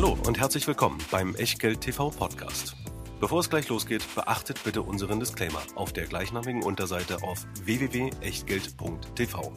Hallo 0.00 0.16
und 0.28 0.38
herzlich 0.38 0.64
willkommen 0.68 0.96
beim 1.10 1.34
Echtgeld 1.34 1.80
TV 1.80 2.10
Podcast. 2.10 2.76
Bevor 3.18 3.40
es 3.40 3.50
gleich 3.50 3.68
losgeht, 3.68 4.04
beachtet 4.14 4.62
bitte 4.62 4.82
unseren 4.82 5.18
Disclaimer 5.18 5.60
auf 5.74 5.92
der 5.92 6.06
gleichnamigen 6.06 6.62
Unterseite 6.62 7.20
auf 7.24 7.44
www.echtgeld.tv. 7.64 9.52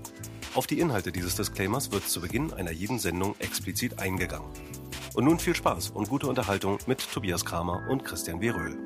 Auf 0.55 0.65
die 0.65 0.79
Inhalte 0.79 1.11
dieses 1.11 1.35
Disclaimers 1.35 1.91
wird 1.91 2.09
zu 2.09 2.21
Beginn 2.21 2.51
einer 2.53 2.71
jeden 2.71 2.97
Sendung 2.97 3.35
explizit 3.37 3.99
eingegangen. 3.99 4.49
Und 5.13 5.25
nun 5.25 5.37
viel 5.37 5.55
Spaß 5.55 5.91
und 5.91 6.09
gute 6.09 6.25
Unterhaltung 6.25 6.79
mit 6.87 7.07
Tobias 7.13 7.45
Kramer 7.45 7.87
und 7.91 8.03
Christian 8.03 8.41
W. 8.41 8.49
Röhl. 8.49 8.79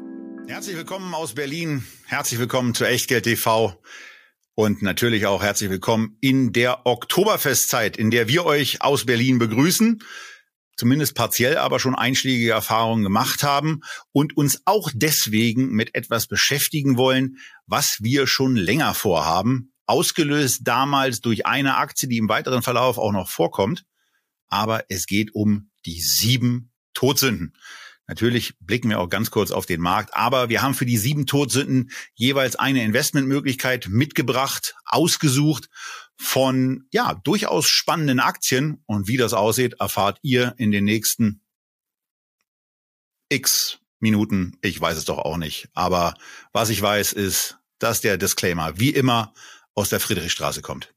Herzlich 0.49 0.75
willkommen 0.75 1.13
aus 1.13 1.35
Berlin. 1.35 1.85
Herzlich 2.05 2.37
willkommen 2.37 2.73
zu 2.73 2.83
Echtgeld 2.83 3.23
TV. 3.23 3.81
Und 4.55 4.81
natürlich 4.81 5.25
auch 5.25 5.41
herzlich 5.41 5.69
willkommen 5.69 6.17
in 6.19 6.51
der 6.51 6.85
Oktoberfestzeit, 6.85 7.95
in 7.95 8.11
der 8.11 8.27
wir 8.27 8.45
euch 8.45 8.81
aus 8.81 9.05
Berlin 9.05 9.39
begrüßen 9.39 10.01
zumindest 10.77 11.15
partiell 11.15 11.57
aber 11.57 11.79
schon 11.79 11.95
einschlägige 11.95 12.51
Erfahrungen 12.51 13.03
gemacht 13.03 13.43
haben 13.43 13.81
und 14.11 14.37
uns 14.37 14.61
auch 14.65 14.91
deswegen 14.93 15.69
mit 15.69 15.95
etwas 15.95 16.27
beschäftigen 16.27 16.97
wollen, 16.97 17.37
was 17.65 17.97
wir 18.01 18.27
schon 18.27 18.55
länger 18.55 18.93
vorhaben, 18.93 19.73
ausgelöst 19.85 20.61
damals 20.63 21.21
durch 21.21 21.45
eine 21.45 21.77
Aktie, 21.77 22.09
die 22.09 22.17
im 22.17 22.29
weiteren 22.29 22.61
Verlauf 22.61 22.97
auch 22.97 23.11
noch 23.11 23.29
vorkommt. 23.29 23.85
Aber 24.47 24.85
es 24.89 25.05
geht 25.05 25.33
um 25.33 25.69
die 25.85 26.01
sieben 26.01 26.71
Todsünden. 26.93 27.53
Natürlich 28.07 28.53
blicken 28.59 28.89
wir 28.89 28.99
auch 28.99 29.09
ganz 29.09 29.31
kurz 29.31 29.49
auf 29.49 29.65
den 29.65 29.81
Markt, 29.81 30.15
aber 30.15 30.49
wir 30.49 30.61
haben 30.61 30.75
für 30.75 30.85
die 30.85 30.97
sieben 30.97 31.25
Todsünden 31.25 31.89
jeweils 32.13 32.55
eine 32.55 32.83
Investmentmöglichkeit 32.83 33.87
mitgebracht, 33.89 34.75
ausgesucht 34.85 35.69
von 36.17 36.87
ja 36.91 37.13
durchaus 37.23 37.67
spannenden 37.67 38.19
Aktien 38.19 38.81
und 38.85 39.07
wie 39.07 39.17
das 39.17 39.33
aussieht, 39.33 39.75
erfahrt 39.79 40.19
ihr 40.21 40.53
in 40.57 40.71
den 40.71 40.85
nächsten 40.85 41.41
X 43.29 43.79
Minuten. 43.99 44.57
Ich 44.61 44.79
weiß 44.79 44.97
es 44.97 45.05
doch 45.05 45.19
auch 45.19 45.37
nicht, 45.37 45.69
aber 45.73 46.15
was 46.51 46.69
ich 46.69 46.81
weiß 46.81 47.13
ist, 47.13 47.57
dass 47.79 48.01
der 48.01 48.17
Disclaimer 48.17 48.79
wie 48.79 48.91
immer 48.91 49.33
aus 49.73 49.89
der 49.89 49.99
Friedrichstraße 49.99 50.61
kommt. 50.61 50.94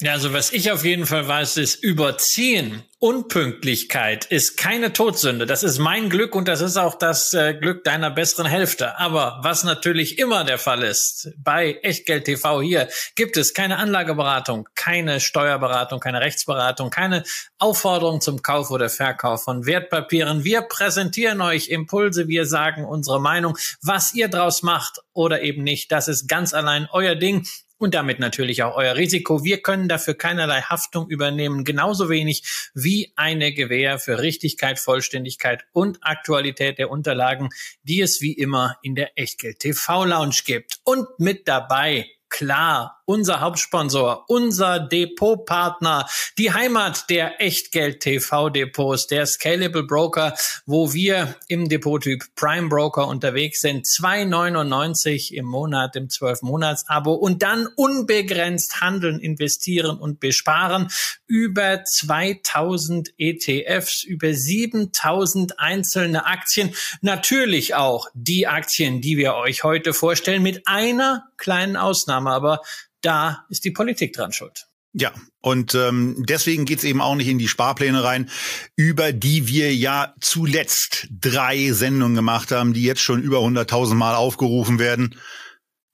Ja, 0.00 0.12
also 0.12 0.32
was 0.32 0.52
ich 0.52 0.70
auf 0.70 0.84
jeden 0.84 1.06
Fall 1.06 1.26
weiß, 1.26 1.56
ist 1.56 1.82
überziehen. 1.82 2.84
Unpünktlichkeit 3.00 4.26
ist 4.26 4.56
keine 4.56 4.92
Todsünde. 4.92 5.44
Das 5.44 5.64
ist 5.64 5.80
mein 5.80 6.08
Glück 6.08 6.36
und 6.36 6.46
das 6.46 6.60
ist 6.60 6.76
auch 6.76 6.94
das 6.94 7.34
äh, 7.34 7.54
Glück 7.54 7.82
deiner 7.82 8.12
besseren 8.12 8.46
Hälfte. 8.46 8.96
Aber 8.98 9.40
was 9.42 9.64
natürlich 9.64 10.20
immer 10.20 10.44
der 10.44 10.58
Fall 10.58 10.84
ist, 10.84 11.32
bei 11.36 11.80
Echtgeld 11.82 12.26
TV 12.26 12.62
hier 12.62 12.88
gibt 13.16 13.36
es 13.36 13.54
keine 13.54 13.78
Anlageberatung, 13.78 14.68
keine 14.76 15.18
Steuerberatung, 15.18 15.98
keine 15.98 16.20
Rechtsberatung, 16.20 16.90
keine 16.90 17.24
Aufforderung 17.58 18.20
zum 18.20 18.40
Kauf 18.40 18.70
oder 18.70 18.88
Verkauf 18.90 19.42
von 19.42 19.66
Wertpapieren. 19.66 20.44
Wir 20.44 20.62
präsentieren 20.62 21.40
euch 21.40 21.70
Impulse, 21.70 22.28
wir 22.28 22.46
sagen 22.46 22.84
unsere 22.84 23.20
Meinung. 23.20 23.58
Was 23.82 24.14
ihr 24.14 24.28
draus 24.28 24.62
macht 24.62 25.00
oder 25.12 25.42
eben 25.42 25.64
nicht, 25.64 25.90
das 25.90 26.06
ist 26.06 26.28
ganz 26.28 26.54
allein 26.54 26.88
euer 26.92 27.16
Ding 27.16 27.44
und 27.78 27.94
damit 27.94 28.18
natürlich 28.18 28.62
auch 28.62 28.76
euer 28.76 28.96
Risiko. 28.96 29.44
Wir 29.44 29.62
können 29.62 29.88
dafür 29.88 30.14
keinerlei 30.14 30.60
Haftung 30.62 31.08
übernehmen, 31.08 31.64
genauso 31.64 32.08
wenig 32.08 32.70
wie 32.74 33.12
eine 33.16 33.52
Gewähr 33.52 33.98
für 33.98 34.20
Richtigkeit, 34.20 34.78
Vollständigkeit 34.78 35.64
und 35.72 35.98
Aktualität 36.02 36.78
der 36.78 36.90
Unterlagen, 36.90 37.48
die 37.82 38.00
es 38.00 38.20
wie 38.20 38.32
immer 38.32 38.76
in 38.82 38.94
der 38.94 39.18
Echtgeld 39.18 39.60
TV 39.60 40.04
Lounge 40.04 40.40
gibt. 40.44 40.80
Und 40.84 41.06
mit 41.18 41.48
dabei 41.48 42.06
klar 42.28 42.98
unser 43.08 43.40
Hauptsponsor, 43.40 44.26
unser 44.28 44.80
Depotpartner, 44.80 46.06
die 46.36 46.52
Heimat 46.52 47.08
der 47.08 47.40
Echtgeld-TV-Depots, 47.40 49.06
der 49.06 49.24
Scalable 49.24 49.84
Broker, 49.84 50.34
wo 50.66 50.92
wir 50.92 51.34
im 51.48 51.70
Depottyp 51.70 52.26
Prime 52.36 52.68
Broker 52.68 53.08
unterwegs 53.08 53.62
sind. 53.62 53.86
2,99 53.86 55.32
im 55.32 55.46
Monat 55.46 55.96
im 55.96 56.08
12-Monats-Abo 56.08 57.14
und 57.14 57.42
dann 57.42 57.66
unbegrenzt 57.76 58.82
handeln, 58.82 59.20
investieren 59.20 59.98
und 59.98 60.20
besparen. 60.20 60.88
Über 61.26 61.82
2000 61.84 63.14
ETFs, 63.16 64.04
über 64.04 64.34
7000 64.34 65.58
einzelne 65.58 66.26
Aktien. 66.26 66.74
Natürlich 67.00 67.74
auch 67.74 68.08
die 68.12 68.46
Aktien, 68.46 69.00
die 69.00 69.16
wir 69.16 69.34
euch 69.34 69.64
heute 69.64 69.94
vorstellen, 69.94 70.42
mit 70.42 70.66
einer 70.66 71.24
kleinen 71.38 71.76
Ausnahme, 71.76 72.17
aber 72.26 72.60
da 73.00 73.44
ist 73.48 73.64
die 73.64 73.70
Politik 73.70 74.12
dran 74.12 74.32
schuld. 74.32 74.66
Ja, 74.94 75.12
und 75.40 75.74
ähm, 75.74 76.24
deswegen 76.26 76.64
geht's 76.64 76.82
eben 76.82 77.00
auch 77.00 77.14
nicht 77.14 77.28
in 77.28 77.38
die 77.38 77.48
Sparpläne 77.48 78.02
rein, 78.02 78.30
über 78.74 79.12
die 79.12 79.46
wir 79.46 79.74
ja 79.74 80.14
zuletzt 80.20 81.08
drei 81.10 81.72
Sendungen 81.72 82.16
gemacht 82.16 82.50
haben, 82.50 82.72
die 82.72 82.82
jetzt 82.82 83.02
schon 83.02 83.22
über 83.22 83.38
100.000 83.38 83.94
Mal 83.94 84.14
aufgerufen 84.14 84.78
werden. 84.78 85.14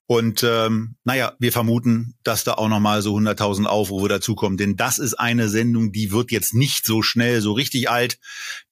Und 0.06 0.44
ähm, 0.44 0.96
naja, 1.04 1.34
wir 1.38 1.50
vermuten, 1.50 2.14
dass 2.22 2.44
da 2.44 2.54
auch 2.54 2.68
nochmal 2.68 3.02
so 3.02 3.16
100.000 3.16 3.64
Aufrufe 3.64 4.08
dazukommen. 4.08 4.58
Denn 4.58 4.76
das 4.76 4.98
ist 4.98 5.14
eine 5.14 5.48
Sendung, 5.48 5.92
die 5.92 6.12
wird 6.12 6.30
jetzt 6.30 6.54
nicht 6.54 6.84
so 6.86 7.02
schnell 7.02 7.40
so 7.40 7.52
richtig 7.52 7.90
alt. 7.90 8.18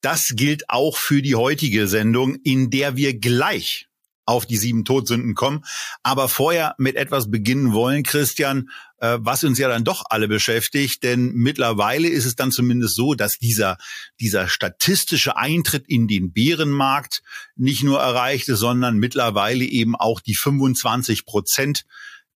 Das 0.01 0.33
gilt 0.35 0.69
auch 0.69 0.95
für 0.95 1.21
die 1.21 1.35
heutige 1.35 1.87
Sendung, 1.87 2.35
in 2.43 2.69
der 2.69 2.95
wir 2.95 3.19
gleich 3.19 3.87
auf 4.25 4.45
die 4.45 4.57
sieben 4.57 4.85
Todsünden 4.85 5.35
kommen. 5.35 5.63
Aber 6.01 6.29
vorher 6.29 6.75
mit 6.77 6.95
etwas 6.95 7.29
beginnen 7.29 7.73
wollen, 7.73 8.03
Christian, 8.03 8.69
äh, 8.97 9.17
was 9.19 9.43
uns 9.43 9.59
ja 9.59 9.67
dann 9.67 9.83
doch 9.83 10.03
alle 10.09 10.27
beschäftigt. 10.27 11.03
Denn 11.03 11.33
mittlerweile 11.33 12.07
ist 12.07 12.25
es 12.25 12.35
dann 12.35 12.51
zumindest 12.51 12.95
so, 12.95 13.13
dass 13.13 13.37
dieser, 13.37 13.77
dieser 14.19 14.47
statistische 14.47 15.35
Eintritt 15.35 15.87
in 15.87 16.07
den 16.07 16.31
Bärenmarkt 16.31 17.21
nicht 17.55 17.83
nur 17.83 17.99
erreichte, 17.99 18.55
sondern 18.55 18.97
mittlerweile 18.97 19.65
eben 19.65 19.95
auch 19.95 20.19
die 20.19 20.35
25 20.35 21.25
Prozent 21.25 21.85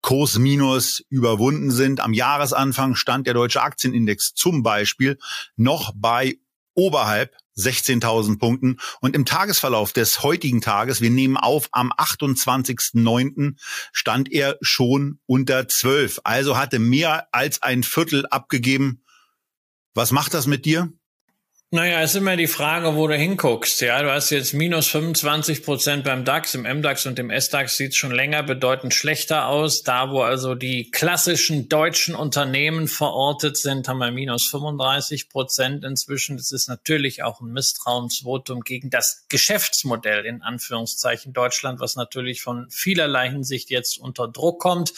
Kurs 0.02 0.38
minus 0.38 1.04
überwunden 1.10 1.72
sind. 1.72 2.00
Am 2.00 2.14
Jahresanfang 2.14 2.96
stand 2.96 3.28
der 3.28 3.34
deutsche 3.34 3.62
Aktienindex 3.62 4.34
zum 4.34 4.64
Beispiel 4.64 5.18
noch 5.56 5.92
bei 5.96 6.38
oberhalb 6.74 7.36
16.000 7.58 8.40
Punkten. 8.40 8.78
Und 9.02 9.16
im 9.16 9.26
Tagesverlauf 9.26 9.94
des 9.94 10.24
heutigen 10.24 10.62
Tages, 10.62 11.02
wir 11.02 11.10
nehmen 11.10 11.38
auf, 11.38 11.70
am 11.72 11.92
28.09. 11.92 13.56
stand 13.92 14.32
er 14.32 14.58
schon 14.62 15.20
unter 15.26 15.68
12. 15.68 16.22
Also 16.24 16.58
hatte 16.58 16.80
mehr 16.80 17.28
als 17.32 17.62
ein 17.62 17.84
Viertel 17.84 18.26
abgegeben. 18.28 19.04
Was 19.94 20.12
macht 20.12 20.34
das 20.34 20.46
mit 20.46 20.66
dir? 20.66 20.94
Naja, 21.70 22.02
ist 22.02 22.16
immer 22.16 22.38
die 22.38 22.48
Frage, 22.48 22.96
wo 22.96 23.08
du 23.08 23.16
hinguckst. 23.18 23.82
Ja, 23.82 24.02
du 24.02 24.10
hast 24.10 24.30
jetzt 24.30 24.54
minus 24.54 24.88
25 24.88 25.64
Prozent 25.64 26.06
beim 26.06 26.24
DAX, 26.24 26.56
im 26.56 26.62
MDAX 26.62 27.06
und 27.08 27.20
im 27.20 27.30
SDAX 27.30 27.76
sieht 27.76 27.94
schon 27.94 28.12
länger 28.12 28.42
bedeutend 28.42 28.94
schlechter 28.94 29.48
aus. 29.48 29.84
Da, 29.84 30.10
wo 30.10 30.22
also 30.22 30.56
die 30.56 30.90
klassischen 30.92 31.68
deutschen 31.68 32.16
Unternehmen 32.16 32.88
verortet 32.88 33.58
sind, 33.58 33.90
haben 33.90 33.98
wir 33.98 34.12
minus 34.12 34.48
35 34.50 35.28
Prozent 35.28 35.84
inzwischen. 35.84 36.38
Das 36.38 36.54
ist 36.54 36.70
natürlich 36.70 37.24
auch 37.24 37.42
ein 37.42 37.52
Misstrauensvotum 37.52 38.62
gegen 38.62 38.90
das 38.90 39.26
Geschäftsmodell 39.28 40.26
in 40.26 40.44
Anführungszeichen 40.44 41.34
Deutschland, 41.34 41.82
was 41.82 41.98
natürlich 41.98 42.44
von 42.44 42.70
vielerlei 42.70 43.30
Hinsicht 43.30 43.72
jetzt 43.72 44.00
unter 44.00 44.30
Druck 44.30 44.62
kommt. 44.62 44.94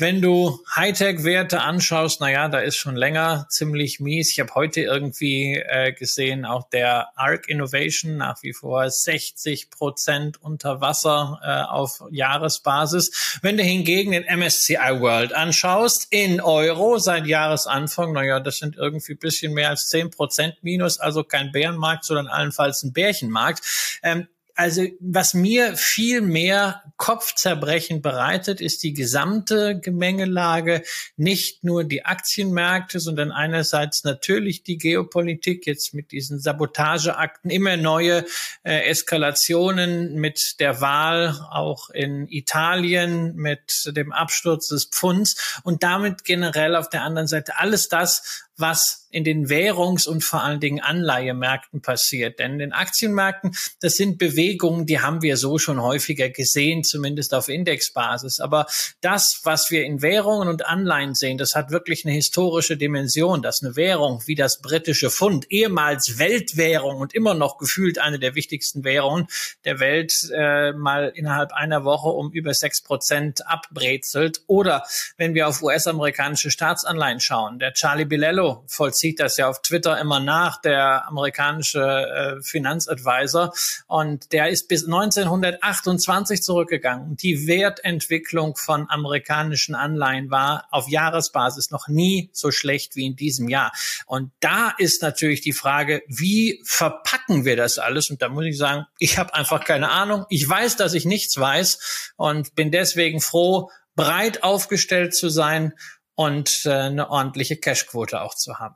Wenn 0.00 0.22
du 0.22 0.60
Hightech-Werte 0.76 1.60
anschaust, 1.60 2.20
naja, 2.20 2.48
da 2.48 2.60
ist 2.60 2.76
schon 2.76 2.94
länger 2.94 3.46
ziemlich 3.50 3.98
mies. 3.98 4.30
Ich 4.30 4.38
habe 4.38 4.54
heute 4.54 4.80
irgendwie 4.80 5.56
äh, 5.56 5.92
gesehen, 5.92 6.08
auch 6.44 6.68
der 6.70 7.08
ARC 7.16 7.48
Innovation 7.48 8.16
nach 8.16 8.42
wie 8.42 8.52
vor 8.52 8.88
60 8.88 9.70
Prozent 9.70 10.42
unter 10.42 10.80
Wasser 10.80 11.40
äh, 11.42 11.70
auf 11.70 12.02
Jahresbasis. 12.10 13.38
Wenn 13.42 13.56
du 13.56 13.62
hingegen 13.62 14.12
den 14.12 14.24
MSCI 14.24 15.00
World 15.00 15.32
anschaust, 15.32 16.08
in 16.10 16.40
Euro 16.40 16.98
seit 16.98 17.26
Jahresanfang, 17.26 18.12
naja, 18.12 18.40
das 18.40 18.58
sind 18.58 18.76
irgendwie 18.76 19.14
bisschen 19.14 19.54
mehr 19.54 19.70
als 19.70 19.88
10 19.88 20.10
Prozent 20.10 20.56
minus, 20.62 20.98
also 20.98 21.24
kein 21.24 21.52
Bärenmarkt, 21.52 22.04
sondern 22.04 22.26
allenfalls 22.26 22.82
ein 22.82 22.92
Bärchenmarkt. 22.92 24.00
Ähm, 24.02 24.28
also 24.58 24.82
was 24.98 25.34
mir 25.34 25.76
viel 25.76 26.20
mehr 26.20 26.82
Kopfzerbrechen 26.96 28.02
bereitet, 28.02 28.60
ist 28.60 28.82
die 28.82 28.92
gesamte 28.92 29.78
Gemengelage, 29.78 30.82
nicht 31.16 31.62
nur 31.62 31.84
die 31.84 32.04
Aktienmärkte, 32.04 32.98
sondern 32.98 33.30
einerseits 33.30 34.02
natürlich 34.02 34.64
die 34.64 34.76
Geopolitik, 34.76 35.64
jetzt 35.64 35.94
mit 35.94 36.10
diesen 36.10 36.40
Sabotageakten, 36.40 37.52
immer 37.52 37.76
neue 37.76 38.24
äh, 38.64 38.88
Eskalationen 38.88 40.16
mit 40.16 40.56
der 40.58 40.80
Wahl 40.80 41.40
auch 41.52 41.90
in 41.90 42.26
Italien, 42.26 43.36
mit 43.36 43.92
dem 43.94 44.10
Absturz 44.10 44.66
des 44.66 44.86
Pfunds 44.86 45.60
und 45.62 45.84
damit 45.84 46.24
generell 46.24 46.74
auf 46.74 46.90
der 46.90 47.04
anderen 47.04 47.28
Seite. 47.28 47.60
Alles 47.60 47.88
das, 47.88 48.47
was 48.58 49.06
in 49.10 49.24
den 49.24 49.48
Währungs- 49.48 50.06
und 50.06 50.22
vor 50.22 50.42
allen 50.42 50.60
Dingen 50.60 50.80
Anleihemärkten 50.80 51.80
passiert. 51.80 52.38
Denn 52.38 52.52
in 52.52 52.58
den 52.58 52.72
Aktienmärkten, 52.72 53.52
das 53.80 53.96
sind 53.96 54.18
Bewegungen, 54.18 54.84
die 54.84 55.00
haben 55.00 55.22
wir 55.22 55.36
so 55.36 55.58
schon 55.58 55.80
häufiger 55.80 56.28
gesehen, 56.28 56.84
zumindest 56.84 57.32
auf 57.32 57.48
Indexbasis. 57.48 58.40
Aber 58.40 58.66
das, 59.00 59.40
was 59.44 59.70
wir 59.70 59.84
in 59.84 60.02
Währungen 60.02 60.48
und 60.48 60.66
Anleihen 60.66 61.14
sehen, 61.14 61.38
das 61.38 61.54
hat 61.54 61.70
wirklich 61.70 62.04
eine 62.04 62.14
historische 62.14 62.76
Dimension, 62.76 63.40
dass 63.40 63.62
eine 63.62 63.76
Währung 63.76 64.22
wie 64.26 64.34
das 64.34 64.60
britische 64.60 65.10
Pfund, 65.10 65.50
ehemals 65.50 66.18
Weltwährung 66.18 66.98
und 66.98 67.14
immer 67.14 67.34
noch 67.34 67.56
gefühlt 67.56 67.98
eine 67.98 68.18
der 68.18 68.34
wichtigsten 68.34 68.84
Währungen 68.84 69.26
der 69.64 69.80
Welt, 69.80 70.12
äh, 70.34 70.72
mal 70.72 71.12
innerhalb 71.14 71.52
einer 71.52 71.84
Woche 71.84 72.08
um 72.08 72.30
über 72.32 72.52
sechs 72.52 72.82
Prozent 72.82 73.46
abbrezelt. 73.46 74.42
Oder 74.46 74.84
wenn 75.16 75.34
wir 75.34 75.48
auf 75.48 75.62
US-amerikanische 75.62 76.50
Staatsanleihen 76.50 77.20
schauen, 77.20 77.58
der 77.58 77.72
Charlie 77.72 78.04
Bilello 78.04 78.47
vollzieht 78.66 79.20
das 79.20 79.36
ja 79.36 79.48
auf 79.48 79.62
Twitter 79.62 79.98
immer 80.00 80.20
nach, 80.20 80.60
der 80.60 81.06
amerikanische 81.06 81.80
äh, 81.80 82.42
Finanzadvisor. 82.42 83.52
Und 83.86 84.32
der 84.32 84.48
ist 84.48 84.68
bis 84.68 84.84
1928 84.84 86.42
zurückgegangen. 86.42 87.16
Die 87.16 87.46
Wertentwicklung 87.46 88.56
von 88.56 88.88
amerikanischen 88.88 89.74
Anleihen 89.74 90.30
war 90.30 90.66
auf 90.70 90.88
Jahresbasis 90.88 91.70
noch 91.70 91.88
nie 91.88 92.30
so 92.32 92.50
schlecht 92.50 92.96
wie 92.96 93.06
in 93.06 93.16
diesem 93.16 93.48
Jahr. 93.48 93.72
Und 94.06 94.32
da 94.40 94.74
ist 94.78 95.02
natürlich 95.02 95.40
die 95.40 95.52
Frage, 95.52 96.02
wie 96.08 96.60
verpacken 96.64 97.44
wir 97.44 97.56
das 97.56 97.78
alles? 97.78 98.10
Und 98.10 98.22
da 98.22 98.28
muss 98.28 98.44
ich 98.44 98.58
sagen, 98.58 98.86
ich 98.98 99.18
habe 99.18 99.34
einfach 99.34 99.64
keine 99.64 99.90
Ahnung. 99.90 100.26
Ich 100.28 100.48
weiß, 100.48 100.76
dass 100.76 100.94
ich 100.94 101.04
nichts 101.04 101.38
weiß 101.38 102.12
und 102.16 102.54
bin 102.54 102.70
deswegen 102.70 103.20
froh, 103.20 103.70
breit 103.98 104.44
aufgestellt 104.44 105.14
zu 105.14 105.28
sein 105.28 105.72
und 106.18 106.62
äh, 106.64 106.70
eine 106.70 107.10
ordentliche 107.10 107.56
Cashquote 107.56 108.20
auch 108.20 108.34
zu 108.34 108.58
haben. 108.58 108.74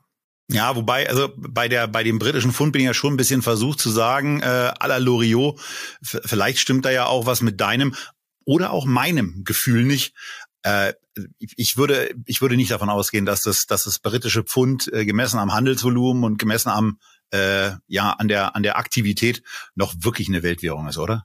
Ja, 0.48 0.76
wobei, 0.76 1.08
also 1.08 1.32
bei 1.36 1.66
der, 1.66 1.88
bei 1.88 2.04
dem 2.04 2.20
britischen 2.20 2.52
Fund 2.52 2.72
bin 2.72 2.82
ich 2.82 2.86
ja 2.86 2.94
schon 2.94 3.14
ein 3.14 3.16
bisschen 3.16 3.42
versucht 3.42 3.80
zu 3.80 3.90
sagen, 3.90 4.40
äh, 4.40 4.44
à 4.44 4.86
la 4.86 4.98
Loriot, 4.98 5.60
vielleicht 6.02 6.60
stimmt 6.60 6.84
da 6.84 6.90
ja 6.90 7.06
auch 7.06 7.26
was 7.26 7.42
mit 7.42 7.60
deinem 7.60 7.96
oder 8.44 8.70
auch 8.70 8.84
meinem 8.84 9.42
Gefühl 9.42 9.84
nicht. 9.84 10.14
Äh, 10.62 10.92
ich 11.38 11.76
würde, 11.76 12.14
ich 12.26 12.42
würde 12.42 12.54
nicht 12.56 12.70
davon 12.70 12.90
ausgehen, 12.90 13.26
dass 13.26 13.42
das, 13.42 13.66
dass 13.66 13.84
das 13.84 13.98
britische 13.98 14.44
Pfund 14.44 14.92
äh, 14.92 15.04
gemessen 15.04 15.40
am 15.40 15.52
Handelsvolumen 15.52 16.22
und 16.22 16.38
gemessen 16.38 16.68
am, 16.68 17.00
äh, 17.32 17.72
ja, 17.88 18.12
an 18.12 18.28
der, 18.28 18.54
an 18.54 18.62
der 18.62 18.76
Aktivität 18.76 19.42
noch 19.74 19.94
wirklich 19.98 20.28
eine 20.28 20.44
Weltwährung 20.44 20.86
ist, 20.86 20.98
oder? 20.98 21.24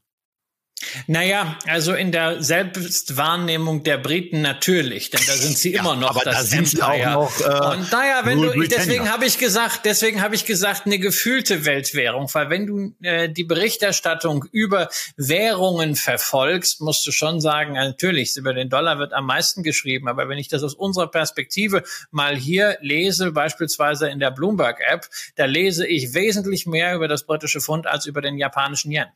Naja, 1.08 1.58
also 1.66 1.94
in 1.96 2.12
der 2.12 2.44
Selbstwahrnehmung 2.44 3.84
der 3.84 3.98
Briten 3.98 4.42
natürlich, 4.42 5.10
denn 5.10 5.22
da 5.26 5.34
sind 5.34 5.58
sie 5.58 5.74
ja, 5.74 5.82
immer 5.82 5.96
noch 5.96 6.12
aber 6.12 6.22
das 6.22 6.36
da 6.36 6.44
sind 6.44 6.68
Sie 6.68 6.82
auch 6.84 7.06
noch, 7.06 7.40
äh, 7.42 7.78
Und 7.78 7.92
naja, 7.92 8.22
wenn 8.26 8.42
du, 8.42 8.52
deswegen 8.68 9.12
habe 9.12 9.26
ich 9.26 9.40
gesagt, 9.40 9.82
deswegen 9.86 10.22
habe 10.22 10.36
ich 10.36 10.46
gesagt, 10.46 10.86
eine 10.86 11.00
gefühlte 11.00 11.66
Weltwährung, 11.66 12.30
weil 12.34 12.52
wenn 12.52 12.68
du 12.68 12.94
äh, 13.02 13.28
die 13.28 13.44
Berichterstattung 13.44 14.46
über 14.52 14.90
Währungen 15.16 15.96
verfolgst, 15.96 16.80
musst 16.80 17.06
du 17.08 17.12
schon 17.12 17.42
sagen, 17.42 17.74
natürlich, 17.74 18.38
über 18.38 18.54
den 18.54 18.70
Dollar 18.70 19.00
wird 19.00 19.14
am 19.14 19.26
meisten 19.26 19.64
geschrieben, 19.64 20.08
aber 20.08 20.30
wenn 20.30 20.38
ich 20.38 20.48
das 20.48 20.62
aus 20.62 20.76
unserer 20.76 21.08
Perspektive 21.08 21.84
mal 22.12 22.36
hier 22.36 22.78
lese, 22.82 23.32
beispielsweise 23.32 24.10
in 24.10 24.20
der 24.20 24.30
Bloomberg-App, 24.30 25.08
da 25.36 25.46
lese 25.46 25.88
ich 25.88 26.14
wesentlich 26.14 26.68
mehr 26.68 26.96
über 26.96 27.08
das 27.08 27.24
britische 27.24 27.62
Pfund 27.62 27.88
als 27.88 28.06
über 28.06 28.22
den 28.22 28.38
japanischen 28.38 28.92
Yen. 28.92 29.08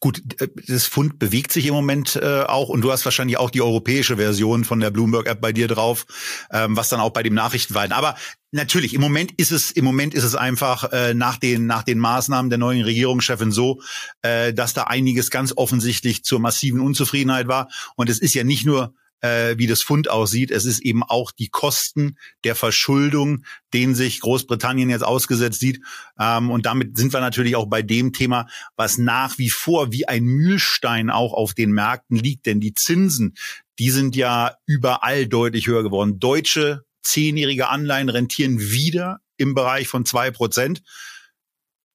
Gut, 0.00 0.22
äh, 0.40 0.48
das 0.66 0.86
Fund 0.86 1.18
bewegt 1.18 1.52
sich 1.52 1.66
im 1.66 1.74
Moment 1.74 2.16
äh, 2.16 2.42
auch 2.42 2.68
und 2.68 2.82
du 2.82 2.92
hast 2.92 3.04
wahrscheinlich 3.04 3.38
auch 3.38 3.50
die 3.50 3.62
europäische 3.62 4.16
Version 4.16 4.64
von 4.64 4.80
der 4.80 4.90
Bloomberg 4.90 5.26
App 5.26 5.40
bei 5.40 5.52
dir 5.52 5.68
drauf, 5.68 6.06
ähm, 6.50 6.76
was 6.76 6.88
dann 6.88 7.00
auch 7.00 7.10
bei 7.10 7.22
dem 7.22 7.34
Nachrichtenweiten. 7.34 7.92
Aber 7.92 8.16
natürlich, 8.50 8.94
im 8.94 9.00
Moment 9.00 9.32
ist 9.32 9.50
es 9.50 9.70
im 9.70 9.84
Moment 9.84 10.14
ist 10.14 10.24
es 10.24 10.34
einfach 10.34 10.92
äh, 10.92 11.14
nach 11.14 11.38
den 11.38 11.66
nach 11.66 11.82
den 11.82 11.98
Maßnahmen 11.98 12.50
der 12.50 12.58
neuen 12.58 12.82
Regierungschefin 12.82 13.52
so, 13.52 13.80
äh, 14.22 14.52
dass 14.52 14.74
da 14.74 14.84
einiges 14.84 15.30
ganz 15.30 15.52
offensichtlich 15.56 16.24
zur 16.24 16.40
massiven 16.40 16.80
Unzufriedenheit 16.80 17.48
war 17.48 17.68
und 17.96 18.10
es 18.10 18.18
ist 18.18 18.34
ja 18.34 18.44
nicht 18.44 18.66
nur 18.66 18.94
äh, 19.22 19.56
wie 19.56 19.66
das 19.66 19.82
Fund 19.82 20.10
aussieht. 20.10 20.50
Es 20.50 20.66
ist 20.66 20.80
eben 20.80 21.02
auch 21.02 21.30
die 21.30 21.48
Kosten 21.48 22.18
der 22.44 22.54
Verschuldung, 22.54 23.44
denen 23.72 23.94
sich 23.94 24.20
Großbritannien 24.20 24.90
jetzt 24.90 25.04
ausgesetzt 25.04 25.60
sieht. 25.60 25.80
Ähm, 26.18 26.50
und 26.50 26.66
damit 26.66 26.98
sind 26.98 27.12
wir 27.12 27.20
natürlich 27.20 27.56
auch 27.56 27.66
bei 27.66 27.82
dem 27.82 28.12
Thema, 28.12 28.46
was 28.76 28.98
nach 28.98 29.38
wie 29.38 29.50
vor 29.50 29.92
wie 29.92 30.06
ein 30.06 30.24
Mühlstein 30.24 31.08
auch 31.08 31.32
auf 31.32 31.54
den 31.54 31.72
Märkten 31.72 32.16
liegt. 32.16 32.46
Denn 32.46 32.60
die 32.60 32.74
Zinsen, 32.74 33.34
die 33.78 33.90
sind 33.90 34.14
ja 34.16 34.56
überall 34.66 35.26
deutlich 35.26 35.66
höher 35.66 35.82
geworden. 35.82 36.18
Deutsche 36.18 36.84
zehnjährige 37.02 37.68
Anleihen 37.68 38.08
rentieren 38.08 38.60
wieder 38.60 39.20
im 39.36 39.54
Bereich 39.54 39.88
von 39.88 40.04
zwei 40.04 40.30
Prozent. 40.30 40.82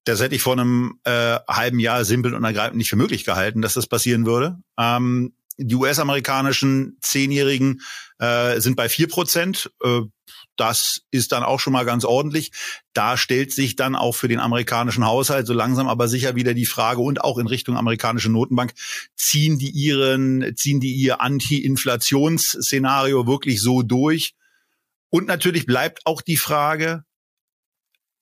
Das 0.04 0.22
hätte 0.22 0.36
ich 0.36 0.42
vor 0.42 0.54
einem 0.54 1.00
äh, 1.04 1.38
halben 1.50 1.80
Jahr 1.80 2.06
simpel 2.06 2.34
und 2.34 2.44
ergreifend 2.46 2.78
nicht 2.78 2.90
für 2.90 2.96
möglich 2.96 3.26
gehalten, 3.26 3.62
dass 3.62 3.74
das 3.74 3.88
passieren 3.88 4.26
würde. 4.26 4.58
Ähm, 4.78 5.34
die 5.58 5.76
US-amerikanischen 5.76 6.98
Zehnjährigen 7.02 7.82
äh, 8.20 8.60
sind 8.60 8.76
bei 8.76 8.90
vier 8.90 9.08
Prozent. 9.08 9.72
Äh, 9.84 10.02
das 10.56 11.02
ist 11.12 11.32
dann 11.32 11.44
auch 11.44 11.60
schon 11.60 11.74
mal 11.74 11.86
ganz 11.86 12.04
ordentlich. 12.04 12.52
Da 12.94 13.16
stellt 13.16 13.54
sich 13.54 13.76
dann 13.76 13.96
auch 13.96 14.14
für 14.14 14.28
den 14.28 14.40
amerikanischen 14.40 15.06
Haushalt 15.06 15.48
so 15.48 15.54
langsam 15.54 15.88
aber 15.88 16.08
sicher 16.08 16.36
wieder 16.36 16.54
die 16.54 16.66
Frage 16.66 17.02
und 17.02 17.22
auch 17.22 17.38
in 17.38 17.48
Richtung 17.48 17.78
amerikanische 17.78 18.32
Notenbank, 18.32 18.74
ziehen 19.16 19.60
die 19.60 19.70
ihren, 19.70 20.56
ziehen 20.56 20.80
die 20.80 20.94
ihr 20.94 21.22
Anti-Inflationsszenario 21.22 23.28
wirklich 23.28 23.62
so 23.62 23.84
durch? 23.84 24.34
Und 25.10 25.28
natürlich 25.28 25.66
bleibt 25.66 26.06
auch 26.06 26.22
die 26.22 26.38
Frage, 26.38 27.04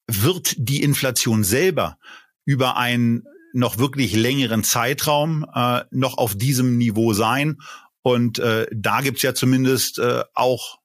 wird 0.08 0.54
die 0.58 0.84
Inflation 0.84 1.44
selber 1.44 1.98
über 2.46 2.78
ein 2.78 3.24
noch 3.56 3.78
wirklich 3.78 4.14
längeren 4.14 4.64
Zeitraum 4.64 5.46
äh, 5.54 5.82
noch 5.92 6.18
auf 6.18 6.36
diesem 6.36 6.78
Niveau 6.78 7.14
sein. 7.14 7.58
Und 8.02 8.38
äh, 8.40 8.68
da 8.72 9.02
gibt's 9.02 9.24
ja 9.24 9.34
zumindest 9.34 9.98
äh, 9.98 10.24
auch 10.34 10.78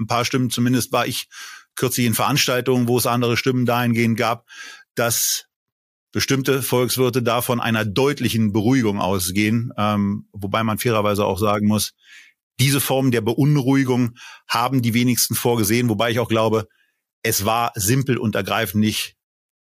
ein 0.00 0.06
paar 0.06 0.24
Stimmen, 0.24 0.50
zumindest 0.50 0.90
war 0.92 1.06
ich 1.06 1.28
kürzlich 1.76 2.06
in 2.06 2.14
Veranstaltungen, 2.14 2.88
wo 2.88 2.98
es 2.98 3.06
andere 3.06 3.36
Stimmen 3.36 3.66
dahingehend 3.66 4.16
gab, 4.16 4.46
dass 4.94 5.46
bestimmte 6.12 6.62
Volkswirte 6.62 7.22
da 7.22 7.42
von 7.42 7.60
einer 7.60 7.84
deutlichen 7.84 8.52
Beruhigung 8.52 9.00
ausgehen, 9.00 9.72
ähm, 9.76 10.28
wobei 10.32 10.62
man 10.62 10.78
fairerweise 10.78 11.24
auch 11.24 11.38
sagen 11.38 11.66
muss, 11.66 11.92
diese 12.60 12.80
Form 12.80 13.10
der 13.10 13.20
Beunruhigung 13.20 14.14
haben 14.48 14.80
die 14.80 14.94
wenigsten 14.94 15.34
vorgesehen, 15.34 15.88
wobei 15.88 16.12
ich 16.12 16.20
auch 16.20 16.28
glaube, 16.28 16.68
es 17.22 17.44
war 17.44 17.72
simpel 17.74 18.16
und 18.16 18.36
ergreifend 18.36 18.80
nicht 18.80 19.16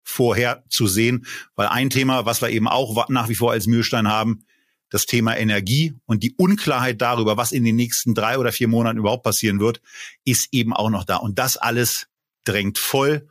vorher 0.05 0.63
zu 0.69 0.87
sehen, 0.87 1.25
weil 1.55 1.67
ein 1.67 1.89
Thema, 1.89 2.25
was 2.25 2.41
wir 2.41 2.49
eben 2.49 2.67
auch 2.67 3.09
nach 3.09 3.27
wie 3.27 3.35
vor 3.35 3.51
als 3.51 3.67
Mühlstein 3.67 4.07
haben, 4.07 4.45
das 4.89 5.05
Thema 5.05 5.35
Energie 5.35 5.93
und 6.05 6.23
die 6.23 6.35
Unklarheit 6.37 7.01
darüber, 7.01 7.35
was 7.35 7.51
in 7.51 7.65
den 7.65 7.75
nächsten 7.75 8.13
drei 8.13 8.37
oder 8.37 8.53
vier 8.53 8.67
Monaten 8.67 8.99
überhaupt 8.99 9.23
passieren 9.23 9.59
wird, 9.59 9.81
ist 10.23 10.49
eben 10.53 10.73
auch 10.73 10.89
noch 10.89 11.03
da. 11.03 11.17
Und 11.17 11.39
das 11.39 11.57
alles 11.57 12.07
drängt 12.45 12.77
voll 12.77 13.27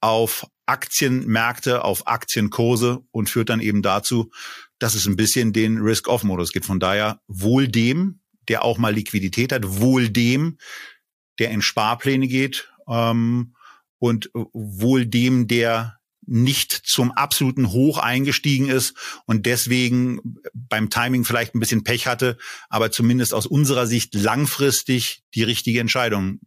auf 0.00 0.46
Aktienmärkte, 0.66 1.84
auf 1.84 2.06
Aktienkurse 2.06 3.02
und 3.10 3.30
führt 3.30 3.48
dann 3.48 3.60
eben 3.60 3.82
dazu, 3.82 4.30
dass 4.78 4.94
es 4.94 5.06
ein 5.06 5.16
bisschen 5.16 5.52
den 5.52 5.78
Risk-Off-Modus 5.78 6.52
gibt. 6.52 6.66
Von 6.66 6.78
daher 6.78 7.20
wohl 7.26 7.68
dem, 7.68 8.20
der 8.48 8.64
auch 8.64 8.78
mal 8.78 8.94
Liquidität 8.94 9.52
hat, 9.52 9.80
wohl 9.80 10.08
dem, 10.08 10.58
der 11.38 11.50
in 11.50 11.62
Sparpläne 11.62 12.28
geht 12.28 12.70
ähm, 12.86 13.54
und 13.98 14.30
wohl 14.34 15.06
dem, 15.06 15.48
der 15.48 15.98
nicht 16.26 16.72
zum 16.72 17.12
absoluten 17.12 17.72
Hoch 17.72 17.98
eingestiegen 17.98 18.68
ist 18.68 18.94
und 19.26 19.46
deswegen 19.46 20.20
beim 20.54 20.90
Timing 20.90 21.24
vielleicht 21.24 21.54
ein 21.54 21.60
bisschen 21.60 21.84
Pech 21.84 22.06
hatte, 22.06 22.38
aber 22.68 22.90
zumindest 22.90 23.34
aus 23.34 23.46
unserer 23.46 23.86
Sicht 23.86 24.14
langfristig 24.14 25.22
die 25.34 25.42
richtige 25.42 25.80
Entscheidung 25.80 26.40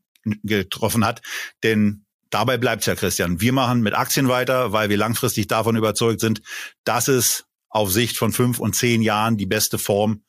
getroffen 0.44 1.06
hat. 1.06 1.22
Denn 1.64 2.06
dabei 2.30 2.58
bleibt's 2.58 2.86
ja, 2.86 2.96
Christian. 2.96 3.42
Wir 3.42 3.54
machen 3.54 3.82
mit 3.82 3.94
Aktien 3.94 4.28
weiter, 4.28 4.72
weil 4.72 4.90
wir 4.90 4.98
langfristig 4.98 5.48
davon 5.48 5.76
überzeugt 5.76 6.22
sind, 6.22 6.42
dass 6.84 7.08
es 7.08 7.46
auf 7.70 7.92
Sicht 7.92 8.18
von 8.18 8.32
fünf 8.32 8.60
und 8.60 8.76
zehn 8.76 9.02
Jahren 9.02 9.38
die 9.38 9.46
beste 9.46 9.78
Form 9.78 10.24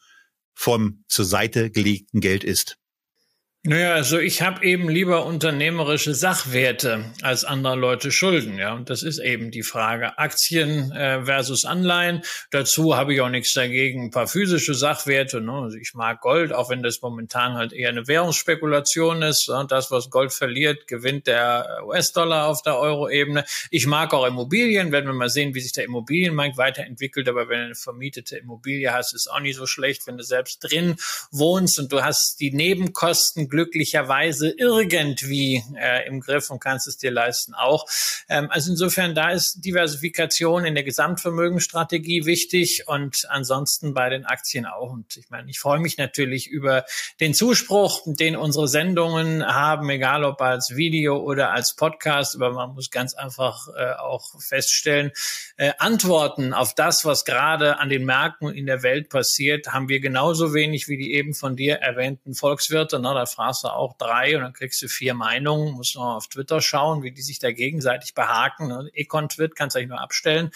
vom 0.55 1.05
zur 1.07 1.25
Seite 1.25 1.71
gelegten 1.71 2.21
Geld 2.21 2.43
ist. 2.43 2.79
Naja, 3.68 3.94
also 3.94 4.20
ich 4.20 4.42
habe 4.42 4.64
eben 4.64 4.88
lieber 4.88 5.26
unternehmerische 5.26 6.14
Sachwerte 6.14 7.04
als 7.23 7.44
andere 7.44 7.75
Leute 7.75 8.12
Schulden, 8.12 8.58
ja. 8.58 8.75
Und 8.75 8.90
das 8.90 9.02
ist 9.02 9.18
eben 9.18 9.50
die 9.50 9.64
Frage. 9.64 10.18
Aktien 10.18 10.92
äh, 10.92 11.25
versus 11.25 11.64
Anleihen. 11.64 12.23
Dazu 12.52 12.96
habe 12.96 13.12
ich 13.12 13.20
auch 13.23 13.28
nichts 13.28 13.54
dagegen. 13.54 14.04
Ein 14.04 14.11
paar 14.12 14.28
physische 14.28 14.75
Sachwerte. 14.75 15.40
Ne? 15.40 15.50
Also 15.50 15.78
ich 15.78 15.94
mag 15.94 16.20
Gold, 16.20 16.52
auch 16.52 16.70
wenn 16.70 16.85
das 16.85 17.02
momentan 17.02 17.54
halt 17.54 17.73
eher 17.73 17.88
eine 17.88 18.06
Währungsspekulation 18.06 19.23
ist. 19.23 19.49
Und 19.49 19.73
das, 19.73 19.90
was 19.90 20.11
Gold 20.11 20.32
verliert, 20.32 20.87
gewinnt 20.87 21.26
der 21.26 21.80
US-Dollar 21.87 22.46
auf 22.46 22.62
der 22.62 22.78
Euro-Ebene. 22.78 23.44
Ich 23.73 23.88
mag 23.88 24.14
auch 24.14 24.28
Immobilien. 24.28 24.92
Werden 24.92 25.06
wir 25.06 25.12
mal 25.12 25.28
sehen, 25.28 25.56
wie 25.56 25.61
sich 25.61 25.73
der 25.73 25.87
Immobilienmarkt 25.87 26.56
weiterentwickelt. 26.56 27.28
Aber 27.28 27.49
wenn 27.49 27.58
du 27.58 27.64
eine 27.64 27.75
vermietete 27.75 28.37
Immobilie 28.37 28.92
hast, 28.92 29.12
ist 29.12 29.26
auch 29.26 29.40
nicht 29.40 29.56
so 29.56 29.66
schlecht, 29.66 30.06
wenn 30.06 30.18
du 30.18 30.23
selbst 30.23 30.61
drin 30.61 30.94
wohnst 31.32 31.80
und 31.80 31.90
du 31.90 32.04
hast 32.04 32.38
die 32.38 32.52
Nebenkosten 32.52 33.49
glücklicherweise 33.56 34.50
irgendwie 34.50 35.64
äh, 35.80 36.06
im 36.06 36.20
Griff 36.20 36.50
und 36.50 36.60
kannst 36.60 36.86
es 36.86 36.98
dir 36.98 37.10
leisten 37.10 37.54
auch. 37.54 37.86
Ähm, 38.28 38.50
also 38.50 38.70
insofern, 38.70 39.14
da 39.14 39.30
ist 39.30 39.64
Diversifikation 39.64 40.66
in 40.66 40.75
der 40.75 40.84
Gesamtvermögensstrategie 40.84 42.26
wichtig 42.26 42.86
und 42.86 43.25
ansonsten 43.30 43.94
bei 43.94 44.10
den 44.10 44.26
Aktien 44.26 44.66
auch. 44.66 44.92
Und 44.92 45.16
ich 45.16 45.30
meine, 45.30 45.48
ich 45.48 45.58
freue 45.58 45.78
mich 45.78 45.96
natürlich 45.96 46.48
über 46.48 46.84
den 47.18 47.32
Zuspruch, 47.32 48.02
den 48.04 48.36
unsere 48.36 48.68
Sendungen 48.68 49.46
haben, 49.46 49.88
egal 49.88 50.25
ob 50.25 50.42
als 50.42 50.76
Video 50.76 51.16
oder 51.16 51.52
als 51.52 51.75
Podcast, 51.76 52.36
aber 52.36 52.50
man 52.52 52.75
muss 52.75 52.90
ganz 52.90 53.14
einfach 53.14 53.68
äh, 53.75 53.94
auch 53.94 54.38
feststellen, 54.38 55.12
äh, 55.56 55.72
Antworten 55.78 56.52
auf 56.52 56.75
das, 56.75 57.06
was 57.06 57.25
gerade 57.25 57.78
an 57.78 57.88
den 57.88 58.04
Märkten 58.04 58.50
in 58.50 58.66
der 58.66 58.82
Welt 58.82 59.08
passiert, 59.08 59.68
haben 59.68 59.88
wir 59.88 60.00
genauso 60.00 60.52
wenig 60.52 60.88
wie 60.88 60.98
die 60.98 61.14
eben 61.14 61.32
von 61.32 61.56
dir 61.56 61.76
erwähnten 61.76 62.34
Volkswirte. 62.34 62.98
Na, 62.98 63.14
da 63.14 63.25
fragst 63.47 63.65
du 63.65 63.69
auch 63.69 63.97
drei 63.97 64.37
und 64.37 64.43
dann 64.43 64.53
kriegst 64.53 64.83
du 64.83 64.88
vier 64.88 65.15
Meinungen. 65.15 65.75
Musst 65.75 65.95
du 65.95 66.00
auf 66.00 66.29
Twitter 66.29 66.61
schauen, 66.61 67.03
wie 67.03 67.12
die 67.12 67.23
sich 67.23 67.38
da 67.38 67.53
gegenseitig 67.53 68.15
behaken. 68.15 68.69
Ne? 68.69 68.91
Econ-Twit 68.95 69.55
kannst 69.55 69.76
du 69.76 69.79
eigentlich 69.79 69.91
nur 69.91 70.00
abstellen. 70.00 70.50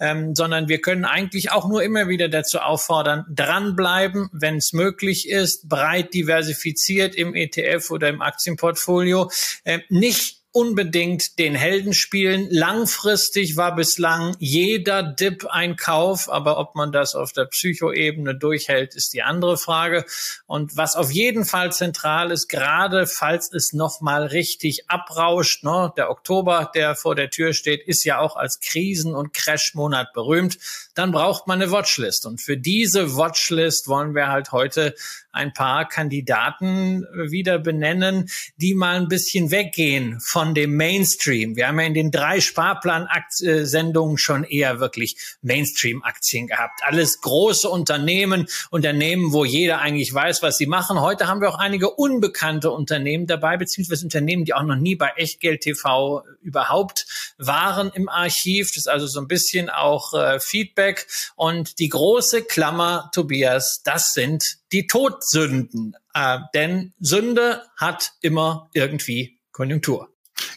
Ähm, 0.00 0.34
sondern 0.34 0.68
wir 0.68 0.80
können 0.80 1.04
eigentlich 1.04 1.52
auch 1.52 1.68
nur 1.68 1.82
immer 1.82 2.08
wieder 2.08 2.28
dazu 2.28 2.58
auffordern, 2.58 3.24
dranbleiben, 3.28 4.28
wenn 4.32 4.56
es 4.56 4.72
möglich 4.72 5.28
ist, 5.28 5.68
breit 5.68 6.12
diversifiziert 6.14 7.14
im 7.14 7.34
ETF 7.34 7.90
oder 7.90 8.08
im 8.08 8.20
Aktienportfolio. 8.20 9.30
Äh, 9.64 9.80
nicht 9.88 10.43
unbedingt 10.54 11.40
den 11.40 11.56
Helden 11.56 11.92
spielen. 11.92 12.46
Langfristig 12.48 13.56
war 13.56 13.74
bislang 13.74 14.36
jeder 14.38 15.02
Dip 15.02 15.46
ein 15.50 15.74
Kauf, 15.74 16.30
aber 16.30 16.58
ob 16.58 16.76
man 16.76 16.92
das 16.92 17.16
auf 17.16 17.32
der 17.32 17.46
Psychoebene 17.46 18.36
durchhält, 18.36 18.94
ist 18.94 19.14
die 19.14 19.24
andere 19.24 19.58
Frage. 19.58 20.04
Und 20.46 20.76
was 20.76 20.94
auf 20.94 21.10
jeden 21.10 21.44
Fall 21.44 21.72
zentral 21.72 22.30
ist, 22.30 22.46
gerade 22.46 23.08
falls 23.08 23.52
es 23.52 23.72
nochmal 23.72 24.26
richtig 24.26 24.88
abrauscht, 24.88 25.64
ne, 25.64 25.92
der 25.96 26.08
Oktober, 26.08 26.70
der 26.72 26.94
vor 26.94 27.16
der 27.16 27.30
Tür 27.30 27.52
steht, 27.52 27.82
ist 27.82 28.04
ja 28.04 28.20
auch 28.20 28.36
als 28.36 28.60
Krisen- 28.60 29.16
und 29.16 29.32
Crash-Monat 29.34 30.12
berühmt, 30.12 30.58
dann 30.94 31.10
braucht 31.10 31.48
man 31.48 31.60
eine 31.60 31.72
Watchlist. 31.72 32.26
Und 32.26 32.40
für 32.40 32.56
diese 32.56 33.16
Watchlist 33.16 33.88
wollen 33.88 34.14
wir 34.14 34.28
halt 34.28 34.52
heute 34.52 34.94
ein 35.34 35.52
paar 35.52 35.88
Kandidaten 35.88 37.04
wieder 37.28 37.58
benennen, 37.58 38.30
die 38.56 38.74
mal 38.74 38.96
ein 38.96 39.08
bisschen 39.08 39.50
weggehen 39.50 40.20
von 40.20 40.54
dem 40.54 40.76
Mainstream. 40.76 41.56
Wir 41.56 41.68
haben 41.68 41.80
ja 41.80 41.86
in 41.86 41.94
den 41.94 42.10
drei 42.10 42.40
Sparplan-Sendungen 42.40 44.16
schon 44.18 44.44
eher 44.44 44.80
wirklich 44.80 45.16
Mainstream-Aktien 45.42 46.46
gehabt. 46.46 46.80
Alles 46.84 47.20
große 47.20 47.68
Unternehmen, 47.68 48.46
Unternehmen, 48.70 49.32
wo 49.32 49.44
jeder 49.44 49.80
eigentlich 49.80 50.12
weiß, 50.14 50.42
was 50.42 50.56
sie 50.56 50.66
machen. 50.66 51.00
Heute 51.00 51.26
haben 51.26 51.40
wir 51.40 51.48
auch 51.48 51.58
einige 51.58 51.90
unbekannte 51.90 52.70
Unternehmen 52.70 53.26
dabei, 53.26 53.56
beziehungsweise 53.56 54.04
Unternehmen, 54.04 54.44
die 54.44 54.54
auch 54.54 54.62
noch 54.62 54.76
nie 54.76 54.94
bei 54.94 55.10
Echtgeld 55.16 55.62
TV 55.62 56.22
überhaupt 56.40 57.06
waren 57.38 57.90
im 57.94 58.08
Archiv. 58.08 58.68
Das 58.68 58.78
ist 58.78 58.88
also 58.88 59.06
so 59.06 59.20
ein 59.20 59.28
bisschen 59.28 59.70
auch 59.70 60.14
äh, 60.14 60.38
Feedback. 60.38 61.06
Und 61.36 61.78
die 61.78 61.88
große 61.88 62.42
Klammer, 62.42 63.10
Tobias, 63.12 63.82
das 63.84 64.12
sind 64.12 64.58
die 64.74 64.86
Todsünden. 64.86 65.94
Äh, 66.12 66.40
denn 66.54 66.92
Sünde 66.98 67.62
hat 67.76 68.12
immer 68.20 68.68
irgendwie 68.74 69.40
Konjunktur. 69.52 70.10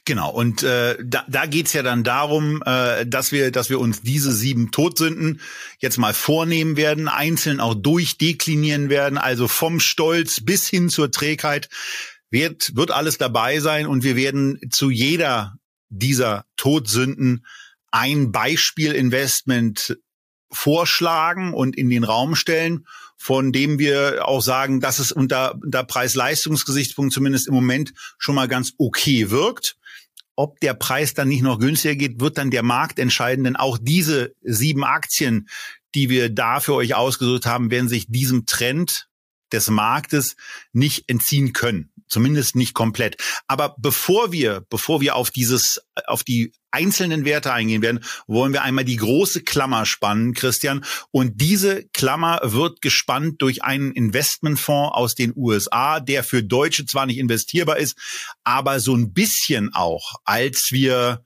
Genau, 0.06 0.32
und 0.32 0.64
äh, 0.64 0.98
da, 1.04 1.24
da 1.28 1.46
geht 1.46 1.72
ja 1.74 1.84
dann 1.84 2.04
darum, 2.04 2.64
äh, 2.66 3.06
dass 3.06 3.32
wir, 3.32 3.52
dass 3.52 3.70
wir 3.70 3.80
uns 3.80 4.02
diese 4.02 4.32
sieben 4.32 4.72
Todsünden 4.72 5.40
jetzt 5.80 5.98
mal 5.98 6.14
vornehmen 6.14 6.78
werden, 6.78 7.08
einzeln 7.08 7.60
auch 7.60 7.76
durchdeklinieren 7.76 8.90
werden, 8.90 9.20
also 9.20 9.48
vom 9.48 9.80
Stolz 9.80 10.44
bis 10.44 10.68
hin 10.68 10.90
zur 10.90 11.12
Trägheit 11.12 11.70
wird, 12.32 12.76
wird 12.76 12.90
alles 12.92 13.20
dabei 13.20 13.60
sein 13.60 13.86
und 13.86 14.04
wir 14.04 14.16
werden 14.16 14.60
zu 14.72 14.90
jeder 14.90 15.58
dieser 15.90 16.46
Todsünden 16.58 17.46
ein 17.92 18.32
Beispielinvestment 18.32 20.00
vorschlagen 20.52 21.54
und 21.54 21.78
in 21.78 21.90
den 21.90 22.04
Raum 22.04 22.36
stellen 22.36 22.88
von 23.28 23.52
dem 23.52 23.78
wir 23.78 24.26
auch 24.26 24.40
sagen, 24.40 24.80
dass 24.80 25.00
es 25.00 25.12
unter, 25.12 25.56
unter 25.62 25.84
Preis-Leistungsgesichtspunkt 25.84 27.12
zumindest 27.12 27.50
im 27.50 27.56
Moment 27.56 27.92
schon 28.18 28.36
mal 28.36 28.48
ganz 28.48 28.72
okay 28.78 29.32
wirkt. 29.32 29.76
Ob 30.38 30.62
der 30.62 30.74
Preis 30.74 31.14
dann 31.14 31.28
nicht 31.28 31.42
noch 31.42 31.60
günstiger 31.60 31.96
geht, 31.96 32.22
wird 32.22 32.38
dann 32.38 32.52
der 32.52 32.64
Markt 32.64 33.00
entscheiden, 33.00 33.44
denn 33.44 33.58
auch 33.58 33.78
diese 33.82 34.34
sieben 34.44 34.86
Aktien, 34.86 35.50
die 35.94 36.08
wir 36.08 36.30
da 36.30 36.62
für 36.62 36.74
euch 36.74 36.96
ausgesucht 36.96 37.46
haben, 37.46 37.70
werden 37.70 37.90
sich 37.90 38.06
diesem 38.08 38.46
Trend 38.46 39.10
des 39.52 39.70
Marktes 39.70 40.38
nicht 40.72 41.10
entziehen 41.10 41.52
können. 41.52 41.92
Zumindest 42.10 42.56
nicht 42.56 42.74
komplett. 42.74 43.18
Aber 43.48 43.76
bevor 43.78 44.32
wir, 44.32 44.66
bevor 44.70 45.02
wir 45.02 45.16
auf 45.16 45.30
dieses, 45.30 45.82
auf 46.06 46.24
die 46.24 46.54
einzelnen 46.72 47.26
Werte 47.26 47.52
eingehen 47.52 47.82
werden, 47.82 48.04
wollen 48.28 48.54
wir 48.54 48.62
einmal 48.62 48.86
die 48.86 48.96
große 48.98 49.42
Klammer 49.44 49.86
spannen, 49.86 50.34
Christian. 50.34 50.86
Und 51.12 51.42
diese 51.42 51.88
Klammer 51.90 52.40
wird 52.44 52.82
gespannt 52.82 53.42
durch 53.42 53.64
einen 53.64 53.92
Investmentfonds 53.92 54.96
aus 54.96 55.16
den 55.16 55.34
USA, 55.36 56.00
der 56.00 56.24
für 56.24 56.44
Deutsche 56.44 56.86
zwar 56.86 57.06
nicht 57.06 57.18
investierbar 57.18 57.78
ist, 57.78 57.98
aber 58.44 58.80
so 58.80 58.96
ein 58.96 59.14
bisschen 59.14 59.74
auch, 59.74 60.16
als 60.24 60.70
wir 60.72 61.24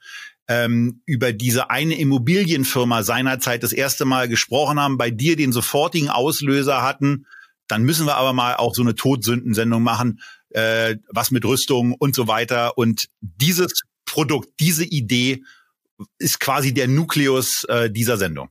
ähm, 0.47 1.01
über 1.05 1.31
diese 1.31 1.69
eine 1.69 1.97
Immobilienfirma 1.97 3.03
seinerzeit 3.03 3.63
das 3.63 3.73
erste 3.73 4.05
Mal 4.05 4.27
gesprochen 4.27 4.79
haben, 4.79 4.97
bei 4.97 5.11
dir 5.11 5.35
den 5.35 5.51
sofortigen 5.51 6.09
Auslöser 6.09 6.81
hatten, 6.81 7.25
dann 7.67 7.83
müssen 7.83 8.05
wir 8.05 8.17
aber 8.17 8.33
mal 8.33 8.55
auch 8.55 8.75
so 8.75 8.81
eine 8.81 8.95
Todsündensendung 8.95 9.81
machen, 9.81 10.19
äh, 10.51 10.97
was 11.09 11.31
mit 11.31 11.45
Rüstung 11.45 11.93
und 11.93 12.15
so 12.15 12.27
weiter. 12.27 12.77
Und 12.77 13.07
dieses 13.21 13.81
Produkt, 14.05 14.49
diese 14.59 14.85
Idee 14.85 15.41
ist 16.17 16.39
quasi 16.39 16.73
der 16.73 16.87
Nukleus 16.87 17.63
äh, 17.65 17.89
dieser 17.89 18.17
Sendung. 18.17 18.49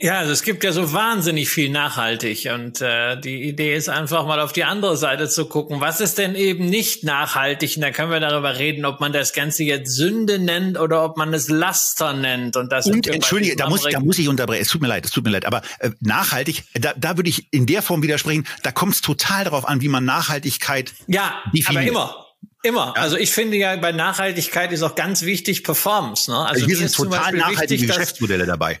Ja, 0.00 0.20
also 0.20 0.30
es 0.30 0.42
gibt 0.42 0.62
ja 0.62 0.70
so 0.70 0.92
wahnsinnig 0.92 1.48
viel 1.48 1.70
nachhaltig 1.70 2.48
und 2.54 2.80
äh, 2.80 3.20
die 3.20 3.42
Idee 3.42 3.74
ist 3.74 3.88
einfach 3.88 4.24
mal 4.26 4.38
auf 4.38 4.52
die 4.52 4.62
andere 4.62 4.96
Seite 4.96 5.28
zu 5.28 5.46
gucken. 5.46 5.80
Was 5.80 6.00
ist 6.00 6.18
denn 6.18 6.36
eben 6.36 6.66
nicht 6.66 7.02
nachhaltig? 7.02 7.74
Und 7.74 7.82
da 7.82 7.90
können 7.90 8.12
wir 8.12 8.20
darüber 8.20 8.58
reden, 8.58 8.84
ob 8.84 9.00
man 9.00 9.12
das 9.12 9.32
Ganze 9.32 9.64
jetzt 9.64 9.96
Sünde 9.96 10.38
nennt 10.38 10.78
oder 10.78 11.04
ob 11.04 11.16
man 11.16 11.34
es 11.34 11.48
Laster 11.48 12.12
nennt. 12.12 12.56
Und 12.56 12.70
das 12.70 12.86
und 12.86 13.08
entschuldige, 13.08 13.56
da 13.56 13.68
muss, 13.68 13.82
da 13.82 13.98
muss 13.98 14.20
ich 14.20 14.28
unterbrechen. 14.28 14.62
Es 14.62 14.68
tut 14.68 14.82
mir 14.82 14.86
leid, 14.86 15.04
es 15.04 15.10
tut 15.10 15.24
mir 15.24 15.30
leid. 15.30 15.44
Aber 15.46 15.62
äh, 15.80 15.90
nachhaltig, 15.98 16.62
da, 16.74 16.94
da 16.96 17.16
würde 17.16 17.30
ich 17.30 17.52
in 17.52 17.66
der 17.66 17.82
Form 17.82 18.00
widersprechen. 18.00 18.46
Da 18.62 18.70
kommt 18.70 18.94
es 18.94 19.00
total 19.00 19.42
darauf 19.42 19.66
an, 19.66 19.80
wie 19.80 19.88
man 19.88 20.04
Nachhaltigkeit 20.04 20.92
ja, 21.08 21.42
definiert. 21.52 21.90
aber 21.90 22.04
immer. 22.04 22.24
Immer. 22.62 22.92
Ja. 22.94 23.02
Also 23.02 23.16
ich 23.16 23.32
finde 23.32 23.56
ja 23.56 23.74
bei 23.76 23.90
Nachhaltigkeit 23.90 24.70
ist 24.70 24.82
auch 24.82 24.94
ganz 24.94 25.22
wichtig 25.22 25.64
Performance. 25.64 26.30
Ne? 26.30 26.38
Also 26.38 26.66
hier 26.66 26.76
sind 26.76 26.94
total 26.94 27.32
nachhaltige 27.32 27.82
wichtig, 27.82 27.88
Geschäftsmodelle 27.88 28.46
dabei. 28.46 28.78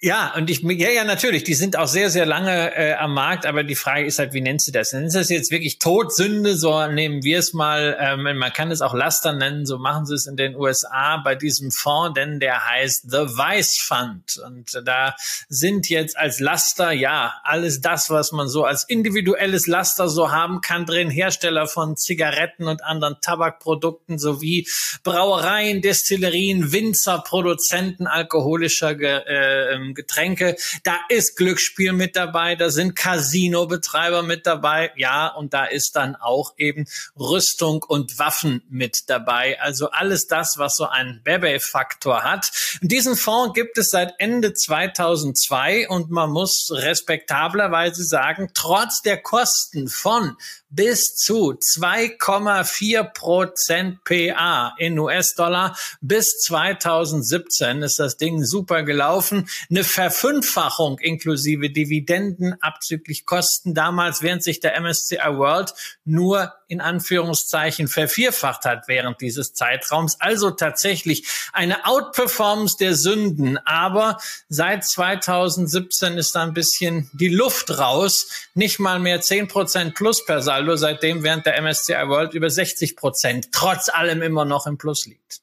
Ja, 0.00 0.34
und 0.36 0.48
ich, 0.50 0.60
ja, 0.62 0.90
ja, 0.90 1.02
natürlich, 1.02 1.42
die 1.42 1.54
sind 1.54 1.76
auch 1.76 1.88
sehr, 1.88 2.10
sehr 2.10 2.24
lange 2.24 2.76
äh, 2.76 2.94
am 2.94 3.12
Markt, 3.12 3.44
aber 3.44 3.64
die 3.64 3.74
Frage 3.74 4.06
ist 4.06 4.20
halt, 4.20 4.32
wie 4.32 4.40
nennst 4.40 4.68
du 4.68 4.72
das? 4.72 4.92
Nennst 4.92 5.16
du 5.16 5.18
das 5.18 5.30
jetzt 5.30 5.50
wirklich 5.50 5.80
Todsünde? 5.80 6.56
So 6.56 6.86
nehmen 6.86 7.24
wir 7.24 7.40
es 7.40 7.54
mal, 7.54 7.96
ähm, 7.98 8.22
man 8.22 8.52
kann 8.52 8.70
es 8.70 8.82
auch 8.82 8.94
Laster 8.94 9.32
nennen, 9.32 9.66
so 9.66 9.78
machen 9.78 10.06
sie 10.06 10.14
es 10.14 10.26
in 10.26 10.36
den 10.36 10.54
USA 10.54 11.16
bei 11.16 11.34
diesem 11.34 11.72
Fonds, 11.72 12.14
denn 12.14 12.38
der 12.38 12.68
heißt 12.68 13.10
The 13.10 13.36
Vice 13.36 13.78
Fund. 13.80 14.40
Und 14.46 14.80
da 14.84 15.16
sind 15.48 15.88
jetzt 15.88 16.16
als 16.16 16.38
Laster, 16.38 16.92
ja, 16.92 17.34
alles 17.42 17.80
das, 17.80 18.10
was 18.10 18.30
man 18.30 18.48
so 18.48 18.64
als 18.64 18.84
individuelles 18.84 19.66
Laster 19.66 20.08
so 20.08 20.30
haben 20.30 20.60
kann, 20.60 20.86
drin 20.86 21.10
Hersteller 21.10 21.66
von 21.66 21.96
Zigaretten 21.96 22.68
und 22.68 22.84
anderen 22.84 23.16
Tabakprodukten 23.20 24.20
sowie 24.20 24.68
Brauereien, 25.02 25.82
Destillerien, 25.82 26.70
Winzer, 26.70 27.24
Produzenten 27.26 28.06
alkoholischer 28.06 28.90
äh, 29.00 29.79
ähm, 29.80 29.94
Getränke. 29.94 30.56
Da 30.84 30.98
ist 31.08 31.36
Glücksspiel 31.36 31.92
mit 31.92 32.16
dabei, 32.16 32.56
da 32.56 32.70
sind 32.70 32.96
Casino-Betreiber 32.96 34.22
mit 34.22 34.46
dabei, 34.46 34.92
ja, 34.96 35.28
und 35.28 35.54
da 35.54 35.64
ist 35.64 35.96
dann 35.96 36.16
auch 36.16 36.54
eben 36.56 36.86
Rüstung 37.18 37.82
und 37.82 38.18
Waffen 38.18 38.62
mit 38.68 39.08
dabei. 39.08 39.60
Also 39.60 39.90
alles 39.90 40.26
das, 40.26 40.58
was 40.58 40.76
so 40.76 40.86
einen 40.86 41.22
Bebe-Faktor 41.22 42.22
hat. 42.22 42.50
Diesen 42.80 43.16
Fonds 43.16 43.54
gibt 43.54 43.78
es 43.78 43.90
seit 43.90 44.14
Ende 44.18 44.54
2002 44.54 45.88
und 45.88 46.10
man 46.10 46.30
muss 46.30 46.70
respektablerweise 46.70 48.04
sagen, 48.04 48.50
trotz 48.54 49.02
der 49.02 49.20
Kosten 49.20 49.88
von 49.88 50.36
bis 50.70 51.16
zu 51.16 51.52
2,4 51.52 53.02
Prozent 53.12 54.04
PA 54.04 54.74
in 54.78 54.98
US-Dollar. 54.98 55.76
Bis 56.00 56.38
2017 56.40 57.82
ist 57.82 57.98
das 57.98 58.16
Ding 58.16 58.44
super 58.44 58.84
gelaufen. 58.84 59.48
Eine 59.68 59.84
Verfünffachung 59.84 60.98
inklusive 61.00 61.70
Dividenden 61.70 62.54
abzüglich 62.62 63.26
Kosten 63.26 63.74
damals, 63.74 64.22
während 64.22 64.44
sich 64.44 64.60
der 64.60 64.80
MSCI 64.80 65.18
World 65.36 65.74
nur 66.04 66.54
in 66.68 66.80
Anführungszeichen 66.80 67.88
vervierfacht 67.88 68.64
hat 68.64 68.84
während 68.86 69.20
dieses 69.20 69.54
Zeitraums. 69.54 70.20
Also 70.20 70.52
tatsächlich 70.52 71.26
eine 71.52 71.84
Outperformance 71.84 72.76
der 72.78 72.94
Sünden. 72.94 73.58
Aber 73.66 74.18
seit 74.48 74.84
2017 74.84 76.16
ist 76.16 76.36
da 76.36 76.44
ein 76.44 76.54
bisschen 76.54 77.10
die 77.12 77.28
Luft 77.28 77.76
raus. 77.76 78.28
Nicht 78.54 78.78
mal 78.78 79.00
mehr 79.00 79.20
10 79.20 79.48
Prozent 79.48 79.96
plus 79.96 80.24
per 80.24 80.42
Saldo 80.42 80.59
Kurssaldo 80.60 80.76
seitdem 80.76 81.22
während 81.22 81.46
der 81.46 81.60
MSCI 81.60 82.08
World 82.08 82.34
über 82.34 82.50
60 82.50 82.96
Prozent, 82.96 83.48
trotz 83.52 83.88
allem 83.88 84.22
immer 84.22 84.44
noch 84.44 84.66
im 84.66 84.78
Plus 84.78 85.06
liegt. 85.06 85.40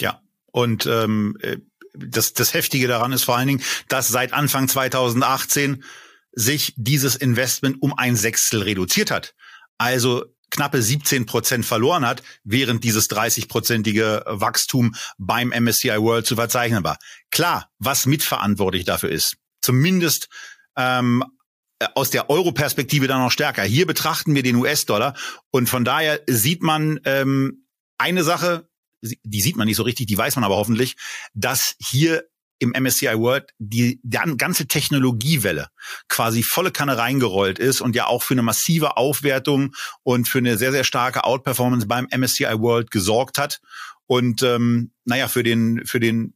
Ja, 0.00 0.20
und 0.50 0.86
ähm, 0.86 1.36
äh, 1.40 1.58
das, 1.92 2.32
das 2.32 2.54
Heftige 2.54 2.88
daran 2.88 3.12
ist 3.12 3.24
vor 3.24 3.36
allen 3.36 3.48
Dingen, 3.48 3.62
dass 3.88 4.08
seit 4.08 4.32
Anfang 4.32 4.68
2018 4.68 5.84
sich 6.32 6.74
dieses 6.76 7.16
Investment 7.16 7.80
um 7.82 7.96
ein 7.96 8.16
Sechstel 8.16 8.62
reduziert 8.62 9.10
hat. 9.10 9.34
Also 9.78 10.24
knappe 10.50 10.82
17 10.82 11.26
Prozent 11.26 11.64
verloren 11.64 12.06
hat, 12.06 12.22
während 12.42 12.82
dieses 12.82 13.08
30-prozentige 13.10 14.22
Wachstum 14.26 14.94
beim 15.18 15.50
MSCI 15.50 16.00
World 16.00 16.26
zu 16.26 16.36
verzeichnen 16.36 16.82
war. 16.82 16.98
Klar, 17.30 17.70
was 17.78 18.06
mitverantwortlich 18.06 18.84
dafür 18.84 19.10
ist, 19.10 19.36
zumindest 19.60 20.28
ähm, 20.76 21.24
aus 21.94 22.10
der 22.10 22.30
Euro-Perspektive 22.30 23.06
dann 23.06 23.20
noch 23.20 23.30
stärker. 23.30 23.62
Hier 23.62 23.86
betrachten 23.86 24.34
wir 24.34 24.42
den 24.42 24.56
US-Dollar 24.56 25.14
und 25.50 25.68
von 25.68 25.84
daher 25.84 26.20
sieht 26.26 26.62
man 26.62 27.00
ähm, 27.04 27.66
eine 27.98 28.24
Sache, 28.24 28.68
die 29.02 29.40
sieht 29.40 29.56
man 29.56 29.66
nicht 29.66 29.76
so 29.76 29.82
richtig, 29.82 30.06
die 30.06 30.16
weiß 30.16 30.36
man 30.36 30.44
aber 30.44 30.56
hoffentlich, 30.56 30.96
dass 31.34 31.76
hier 31.78 32.24
im 32.58 32.70
MSCI 32.70 33.18
World 33.18 33.52
die, 33.58 34.00
die 34.02 34.36
ganze 34.36 34.66
Technologiewelle 34.66 35.68
quasi 36.08 36.42
volle 36.42 36.70
Kanne 36.70 36.96
reingerollt 36.96 37.58
ist 37.58 37.80
und 37.80 37.96
ja 37.96 38.06
auch 38.06 38.22
für 38.22 38.34
eine 38.34 38.42
massive 38.42 38.96
Aufwertung 38.96 39.74
und 40.02 40.28
für 40.28 40.38
eine 40.38 40.56
sehr, 40.56 40.72
sehr 40.72 40.84
starke 40.84 41.24
Outperformance 41.24 41.86
beim 41.86 42.06
MSCI 42.16 42.60
World 42.60 42.90
gesorgt 42.90 43.38
hat. 43.38 43.60
Und 44.06 44.42
ähm, 44.42 44.92
naja, 45.04 45.28
für 45.28 45.42
den, 45.42 45.84
für 45.84 46.00
den 46.00 46.34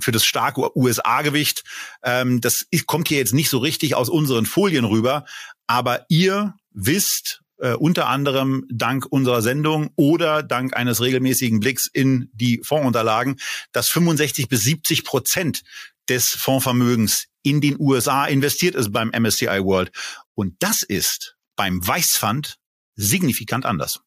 für 0.00 0.12
das 0.12 0.24
starke 0.24 0.76
USA-Gewicht. 0.76 1.64
Ähm, 2.02 2.40
das 2.40 2.66
kommt 2.86 3.08
hier 3.08 3.18
jetzt 3.18 3.34
nicht 3.34 3.50
so 3.50 3.58
richtig 3.58 3.94
aus 3.94 4.08
unseren 4.08 4.46
Folien 4.46 4.84
rüber, 4.84 5.24
aber 5.66 6.06
ihr 6.08 6.54
wisst, 6.72 7.42
äh, 7.58 7.74
unter 7.74 8.08
anderem 8.08 8.66
dank 8.72 9.06
unserer 9.10 9.42
Sendung 9.42 9.90
oder 9.96 10.42
dank 10.42 10.76
eines 10.76 11.00
regelmäßigen 11.00 11.60
Blicks 11.60 11.86
in 11.92 12.30
die 12.32 12.60
Fondsunterlagen, 12.64 13.38
dass 13.72 13.88
65 13.90 14.48
bis 14.48 14.62
70 14.62 15.04
Prozent 15.04 15.62
des 16.08 16.30
Fondsvermögens 16.30 17.26
in 17.42 17.60
den 17.60 17.76
USA 17.78 18.26
investiert 18.26 18.74
ist 18.74 18.92
beim 18.92 19.10
MSCI 19.10 19.62
World. 19.62 19.92
Und 20.34 20.56
das 20.60 20.82
ist 20.82 21.36
beim 21.56 21.86
Weißfund 21.86 22.56
signifikant 22.96 23.66
anders. 23.66 24.00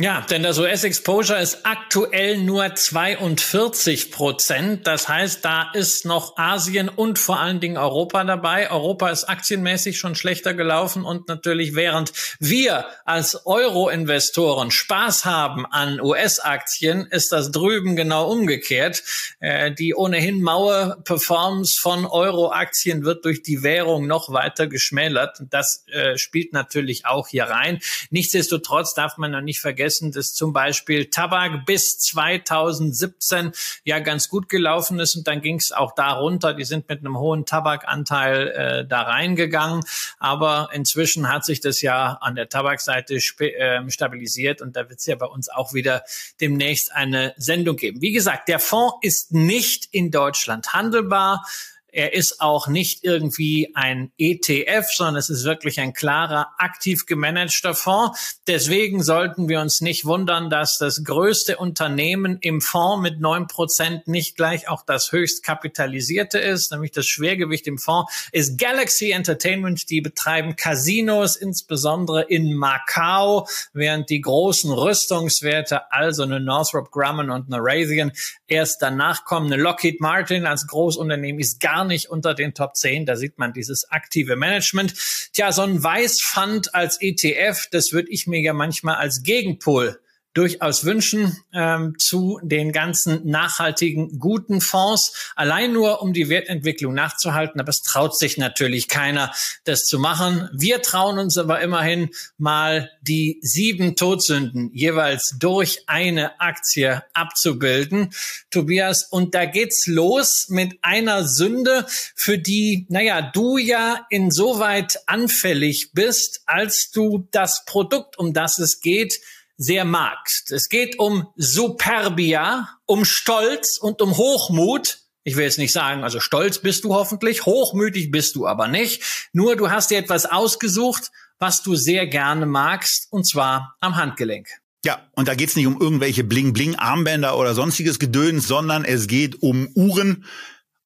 Ja, 0.00 0.24
denn 0.30 0.44
das 0.44 0.60
US-Exposure 0.60 1.40
ist 1.40 1.66
aktuell 1.66 2.38
nur 2.38 2.72
42 2.72 4.12
Prozent. 4.12 4.86
Das 4.86 5.08
heißt, 5.08 5.44
da 5.44 5.72
ist 5.74 6.04
noch 6.04 6.36
Asien 6.36 6.88
und 6.88 7.18
vor 7.18 7.40
allen 7.40 7.58
Dingen 7.58 7.76
Europa 7.76 8.22
dabei. 8.22 8.70
Europa 8.70 9.10
ist 9.10 9.24
aktienmäßig 9.24 9.98
schon 9.98 10.14
schlechter 10.14 10.54
gelaufen 10.54 11.04
und 11.04 11.26
natürlich 11.26 11.74
während 11.74 12.12
wir 12.38 12.86
als 13.06 13.44
Euro-Investoren 13.44 14.70
Spaß 14.70 15.24
haben 15.24 15.66
an 15.66 16.00
US-Aktien, 16.00 17.08
ist 17.10 17.32
das 17.32 17.50
drüben 17.50 17.96
genau 17.96 18.30
umgekehrt. 18.30 19.02
Äh, 19.40 19.72
die 19.72 19.96
ohnehin 19.96 20.40
maue 20.40 20.96
Performance 21.02 21.76
von 21.76 22.06
Euro-Aktien 22.06 23.02
wird 23.02 23.24
durch 23.24 23.42
die 23.42 23.64
Währung 23.64 24.06
noch 24.06 24.32
weiter 24.32 24.68
geschmälert. 24.68 25.42
Das 25.50 25.84
äh, 25.88 26.16
spielt 26.18 26.52
natürlich 26.52 27.04
auch 27.04 27.26
hier 27.26 27.46
rein. 27.46 27.80
Nichtsdestotrotz 28.10 28.94
darf 28.94 29.16
man 29.16 29.32
noch 29.32 29.40
nicht 29.40 29.58
vergessen, 29.58 29.87
vergessen, 29.88 30.12
dass 30.12 30.34
zum 30.34 30.52
Beispiel 30.52 31.06
Tabak 31.06 31.64
bis 31.64 31.98
2017 31.98 33.52
ja 33.84 33.98
ganz 34.00 34.28
gut 34.28 34.48
gelaufen 34.48 35.00
ist 35.00 35.16
und 35.16 35.26
dann 35.26 35.40
ging 35.40 35.56
es 35.56 35.72
auch 35.72 35.94
da 35.94 36.12
runter. 36.12 36.54
Die 36.54 36.64
sind 36.64 36.88
mit 36.88 37.00
einem 37.00 37.18
hohen 37.18 37.46
Tabakanteil 37.46 38.48
äh, 38.48 38.86
da 38.86 39.02
reingegangen, 39.02 39.82
aber 40.18 40.70
inzwischen 40.72 41.32
hat 41.32 41.44
sich 41.44 41.60
das 41.60 41.80
ja 41.80 42.18
an 42.20 42.34
der 42.34 42.48
Tabakseite 42.48 43.14
äh, 43.14 43.90
stabilisiert 43.90 44.60
und 44.60 44.76
da 44.76 44.88
wird 44.88 44.98
es 44.98 45.06
ja 45.06 45.16
bei 45.16 45.26
uns 45.26 45.48
auch 45.48 45.72
wieder 45.72 46.02
demnächst 46.40 46.92
eine 46.92 47.34
Sendung 47.36 47.76
geben. 47.76 48.02
Wie 48.02 48.12
gesagt, 48.12 48.48
der 48.48 48.58
Fonds 48.58 48.96
ist 49.02 49.32
nicht 49.32 49.88
in 49.92 50.10
Deutschland 50.10 50.72
handelbar. 50.74 51.44
Er 51.90 52.12
ist 52.12 52.42
auch 52.42 52.68
nicht 52.68 53.02
irgendwie 53.02 53.72
ein 53.74 54.12
ETF, 54.18 54.86
sondern 54.94 55.16
es 55.16 55.30
ist 55.30 55.44
wirklich 55.44 55.80
ein 55.80 55.94
klarer, 55.94 56.48
aktiv 56.58 57.06
gemanagter 57.06 57.74
Fonds. 57.74 58.40
Deswegen 58.46 59.02
sollten 59.02 59.48
wir 59.48 59.60
uns 59.60 59.80
nicht 59.80 60.04
wundern, 60.04 60.50
dass 60.50 60.76
das 60.76 61.02
größte 61.02 61.56
Unternehmen 61.56 62.38
im 62.42 62.60
Fonds 62.60 63.02
mit 63.02 63.20
neun 63.20 63.46
Prozent 63.46 64.06
nicht 64.06 64.36
gleich 64.36 64.68
auch 64.68 64.82
das 64.84 65.12
höchst 65.12 65.42
kapitalisierte 65.42 66.38
ist, 66.38 66.72
nämlich 66.72 66.92
das 66.92 67.06
Schwergewicht 67.06 67.66
im 67.66 67.78
Fonds 67.78 68.28
ist 68.32 68.58
Galaxy 68.58 69.10
Entertainment. 69.10 69.88
Die 69.88 70.02
betreiben 70.02 70.56
Casinos, 70.56 71.36
insbesondere 71.36 72.22
in 72.22 72.54
Macau, 72.54 73.48
während 73.72 74.10
die 74.10 74.20
großen 74.20 74.70
Rüstungswerte, 74.70 75.90
also 75.90 76.24
eine 76.24 76.38
Northrop 76.38 76.90
Grumman 76.90 77.30
und 77.30 77.52
eine 77.52 77.62
Raytheon, 77.62 78.12
erst 78.46 78.82
danach 78.82 79.24
kommen. 79.24 79.50
Eine 79.52 79.62
Lockheed 79.62 80.00
Martin 80.00 80.44
als 80.44 80.66
Großunternehmen 80.66 81.40
ist 81.40 81.60
gar 81.60 81.77
gar 81.78 81.84
nicht 81.84 82.10
unter 82.10 82.34
den 82.34 82.54
Top 82.54 82.74
10. 82.74 83.06
Da 83.06 83.14
sieht 83.14 83.38
man 83.38 83.52
dieses 83.52 83.88
aktive 83.90 84.34
Management. 84.34 84.94
Tja, 85.32 85.52
so 85.52 85.62
ein 85.62 85.82
Weißfund 85.82 86.74
als 86.74 87.00
ETF, 87.00 87.68
das 87.70 87.92
würde 87.92 88.10
ich 88.10 88.26
mir 88.26 88.40
ja 88.40 88.52
manchmal 88.52 88.96
als 88.96 89.22
Gegenpol 89.22 90.00
durchaus 90.38 90.84
wünschen 90.84 91.36
ähm, 91.52 91.98
zu 91.98 92.38
den 92.44 92.70
ganzen 92.70 93.26
nachhaltigen, 93.26 94.20
guten 94.20 94.60
Fonds, 94.60 95.32
allein 95.34 95.72
nur 95.72 96.00
um 96.00 96.12
die 96.12 96.28
Wertentwicklung 96.28 96.94
nachzuhalten. 96.94 97.60
Aber 97.60 97.70
es 97.70 97.82
traut 97.82 98.16
sich 98.16 98.38
natürlich 98.38 98.86
keiner, 98.86 99.32
das 99.64 99.84
zu 99.84 99.98
machen. 99.98 100.48
Wir 100.52 100.80
trauen 100.80 101.18
uns 101.18 101.36
aber 101.38 101.60
immerhin 101.60 102.10
mal 102.36 102.88
die 103.02 103.40
sieben 103.42 103.96
Todsünden 103.96 104.70
jeweils 104.72 105.34
durch 105.40 105.82
eine 105.88 106.40
Aktie 106.40 107.02
abzubilden, 107.14 108.10
Tobias. 108.50 109.08
Und 109.10 109.34
da 109.34 109.44
geht's 109.44 109.88
los 109.88 110.46
mit 110.50 110.78
einer 110.82 111.24
Sünde, 111.24 111.84
für 112.14 112.38
die, 112.38 112.86
naja, 112.90 113.22
du 113.22 113.58
ja 113.58 114.06
insoweit 114.08 115.00
anfällig 115.06 115.90
bist, 115.94 116.42
als 116.46 116.92
du 116.92 117.26
das 117.32 117.64
Produkt, 117.64 118.16
um 118.20 118.32
das 118.32 118.60
es 118.60 118.80
geht, 118.80 119.18
sehr 119.58 119.84
magst. 119.84 120.52
Es 120.52 120.68
geht 120.68 120.98
um 120.98 121.26
Superbia, 121.36 122.68
um 122.86 123.04
Stolz 123.04 123.78
und 123.78 124.00
um 124.00 124.16
Hochmut. 124.16 125.00
Ich 125.24 125.36
will 125.36 125.44
jetzt 125.44 125.58
nicht 125.58 125.72
sagen, 125.72 126.04
also 126.04 126.20
stolz 126.20 126.60
bist 126.60 126.84
du 126.84 126.94
hoffentlich, 126.94 127.44
hochmütig 127.44 128.10
bist 128.10 128.36
du 128.36 128.46
aber 128.46 128.68
nicht. 128.68 129.28
Nur 129.32 129.56
du 129.56 129.70
hast 129.70 129.90
dir 129.90 129.98
etwas 129.98 130.24
ausgesucht, 130.24 131.10
was 131.38 131.62
du 131.62 131.76
sehr 131.76 132.06
gerne 132.06 132.46
magst, 132.46 133.08
und 133.10 133.28
zwar 133.28 133.76
am 133.80 133.96
Handgelenk. 133.96 134.48
Ja, 134.84 135.06
und 135.12 135.28
da 135.28 135.34
geht's 135.34 135.56
nicht 135.56 135.66
um 135.66 135.80
irgendwelche 135.80 136.22
Bling-Bling-Armbänder 136.22 137.36
oder 137.36 137.54
sonstiges 137.54 137.98
Gedöns, 137.98 138.46
sondern 138.46 138.84
es 138.84 139.06
geht 139.08 139.42
um 139.42 139.68
Uhren. 139.74 140.24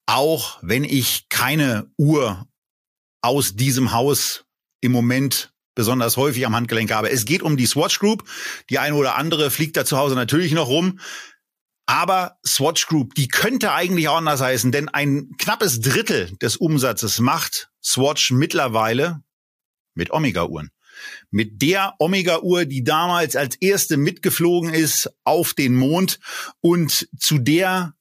Auch 0.07 0.57
wenn 0.61 0.83
ich 0.83 1.29
keine 1.29 1.89
Uhr 1.97 2.45
aus 3.21 3.55
diesem 3.55 3.93
Haus 3.93 4.43
im 4.81 4.91
Moment 4.91 5.52
besonders 5.75 6.17
häufig 6.17 6.45
am 6.45 6.55
Handgelenk 6.55 6.91
habe. 6.91 7.09
Es 7.09 7.25
geht 7.25 7.41
um 7.41 7.57
die 7.57 7.65
Swatch 7.65 7.99
Group. 7.99 8.23
Die 8.69 8.79
eine 8.79 8.95
oder 8.95 9.15
andere 9.15 9.51
fliegt 9.51 9.77
da 9.77 9.85
zu 9.85 9.97
Hause 9.97 10.15
natürlich 10.15 10.51
noch 10.51 10.67
rum. 10.67 10.99
Aber 11.85 12.37
Swatch 12.45 12.87
Group, 12.87 13.13
die 13.15 13.27
könnte 13.27 13.73
eigentlich 13.73 14.07
auch 14.07 14.17
anders 14.17 14.41
heißen, 14.41 14.71
denn 14.71 14.87
ein 14.89 15.31
knappes 15.37 15.81
Drittel 15.81 16.31
des 16.41 16.55
Umsatzes 16.55 17.19
macht 17.19 17.69
Swatch 17.83 18.31
mittlerweile 18.31 19.21
mit 19.93 20.11
Omega-Uhren. 20.11 20.69
Mit 21.29 21.61
der 21.61 21.95
Omega-Uhr, 21.99 22.65
die 22.65 22.83
damals 22.83 23.35
als 23.35 23.55
erste 23.55 23.97
mitgeflogen 23.97 24.73
ist 24.73 25.09
auf 25.23 25.53
den 25.53 25.75
Mond 25.75 26.19
und 26.61 27.09
zu 27.17 27.37
der 27.37 27.95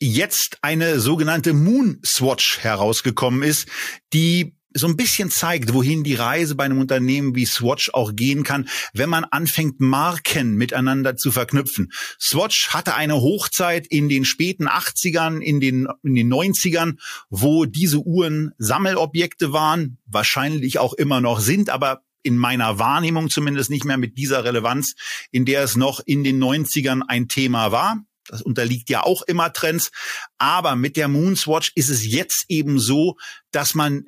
jetzt 0.00 0.58
eine 0.62 1.00
sogenannte 1.00 1.52
Moon 1.52 2.00
Swatch 2.04 2.60
herausgekommen 2.60 3.42
ist, 3.42 3.68
die 4.12 4.56
so 4.74 4.86
ein 4.86 4.96
bisschen 4.96 5.30
zeigt, 5.30 5.72
wohin 5.72 6.04
die 6.04 6.14
Reise 6.14 6.54
bei 6.54 6.64
einem 6.64 6.80
Unternehmen 6.80 7.34
wie 7.34 7.46
Swatch 7.46 7.90
auch 7.92 8.14
gehen 8.14 8.44
kann, 8.44 8.68
wenn 8.92 9.08
man 9.08 9.24
anfängt, 9.24 9.80
Marken 9.80 10.56
miteinander 10.56 11.16
zu 11.16 11.30
verknüpfen. 11.30 11.90
Swatch 12.20 12.68
hatte 12.70 12.94
eine 12.94 13.16
Hochzeit 13.16 13.86
in 13.86 14.08
den 14.08 14.24
späten 14.24 14.68
80ern, 14.68 15.40
in 15.40 15.60
den, 15.60 15.88
in 16.02 16.14
den 16.14 16.32
90ern, 16.32 16.98
wo 17.30 17.64
diese 17.64 18.00
Uhren 18.00 18.52
Sammelobjekte 18.58 19.52
waren, 19.52 19.98
wahrscheinlich 20.06 20.78
auch 20.78 20.92
immer 20.94 21.20
noch 21.20 21.40
sind, 21.40 21.70
aber 21.70 22.02
in 22.22 22.36
meiner 22.36 22.78
Wahrnehmung 22.78 23.30
zumindest 23.30 23.70
nicht 23.70 23.84
mehr 23.84 23.96
mit 23.96 24.18
dieser 24.18 24.44
Relevanz, 24.44 24.94
in 25.30 25.44
der 25.44 25.62
es 25.62 25.76
noch 25.76 26.00
in 26.04 26.24
den 26.24 26.42
90ern 26.42 27.02
ein 27.06 27.28
Thema 27.28 27.72
war. 27.72 28.02
Das 28.26 28.42
unterliegt 28.42 28.90
ja 28.90 29.04
auch 29.04 29.22
immer 29.22 29.52
Trends. 29.52 29.90
Aber 30.36 30.76
mit 30.76 30.96
der 30.96 31.08
Moonswatch 31.08 31.72
ist 31.74 31.88
es 31.88 32.04
jetzt 32.04 32.44
eben 32.48 32.78
so, 32.78 33.16
dass 33.50 33.74
man 33.74 34.04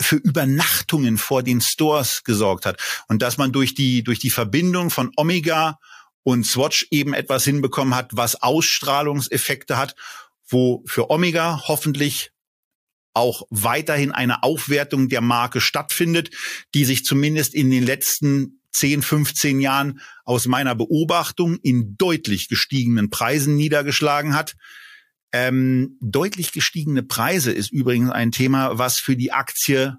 für 0.00 0.16
Übernachtungen 0.16 1.18
vor 1.18 1.42
den 1.42 1.60
Stores 1.60 2.24
gesorgt 2.24 2.66
hat 2.66 2.80
und 3.08 3.22
dass 3.22 3.36
man 3.36 3.52
durch 3.52 3.74
die 3.74 4.02
durch 4.02 4.18
die 4.18 4.30
Verbindung 4.30 4.90
von 4.90 5.12
Omega 5.16 5.78
und 6.22 6.46
Swatch 6.46 6.86
eben 6.90 7.14
etwas 7.14 7.44
hinbekommen 7.44 7.94
hat, 7.94 8.10
was 8.12 8.42
Ausstrahlungseffekte 8.42 9.76
hat, 9.76 9.94
wo 10.48 10.82
für 10.86 11.10
Omega 11.10 11.62
hoffentlich 11.66 12.32
auch 13.14 13.46
weiterhin 13.50 14.12
eine 14.12 14.42
Aufwertung 14.42 15.08
der 15.08 15.20
Marke 15.20 15.60
stattfindet, 15.60 16.30
die 16.74 16.84
sich 16.84 17.04
zumindest 17.04 17.54
in 17.54 17.70
den 17.70 17.84
letzten 17.84 18.60
10, 18.72 19.02
15 19.02 19.60
Jahren 19.60 20.00
aus 20.24 20.46
meiner 20.46 20.74
Beobachtung 20.74 21.58
in 21.62 21.96
deutlich 21.96 22.48
gestiegenen 22.48 23.10
Preisen 23.10 23.56
niedergeschlagen 23.56 24.34
hat. 24.34 24.54
Ähm, 25.32 25.96
deutlich 26.00 26.52
gestiegene 26.52 27.02
Preise 27.02 27.52
ist 27.52 27.70
übrigens 27.70 28.10
ein 28.10 28.32
Thema, 28.32 28.78
was 28.78 28.98
für 28.98 29.16
die 29.16 29.32
Aktie 29.32 29.96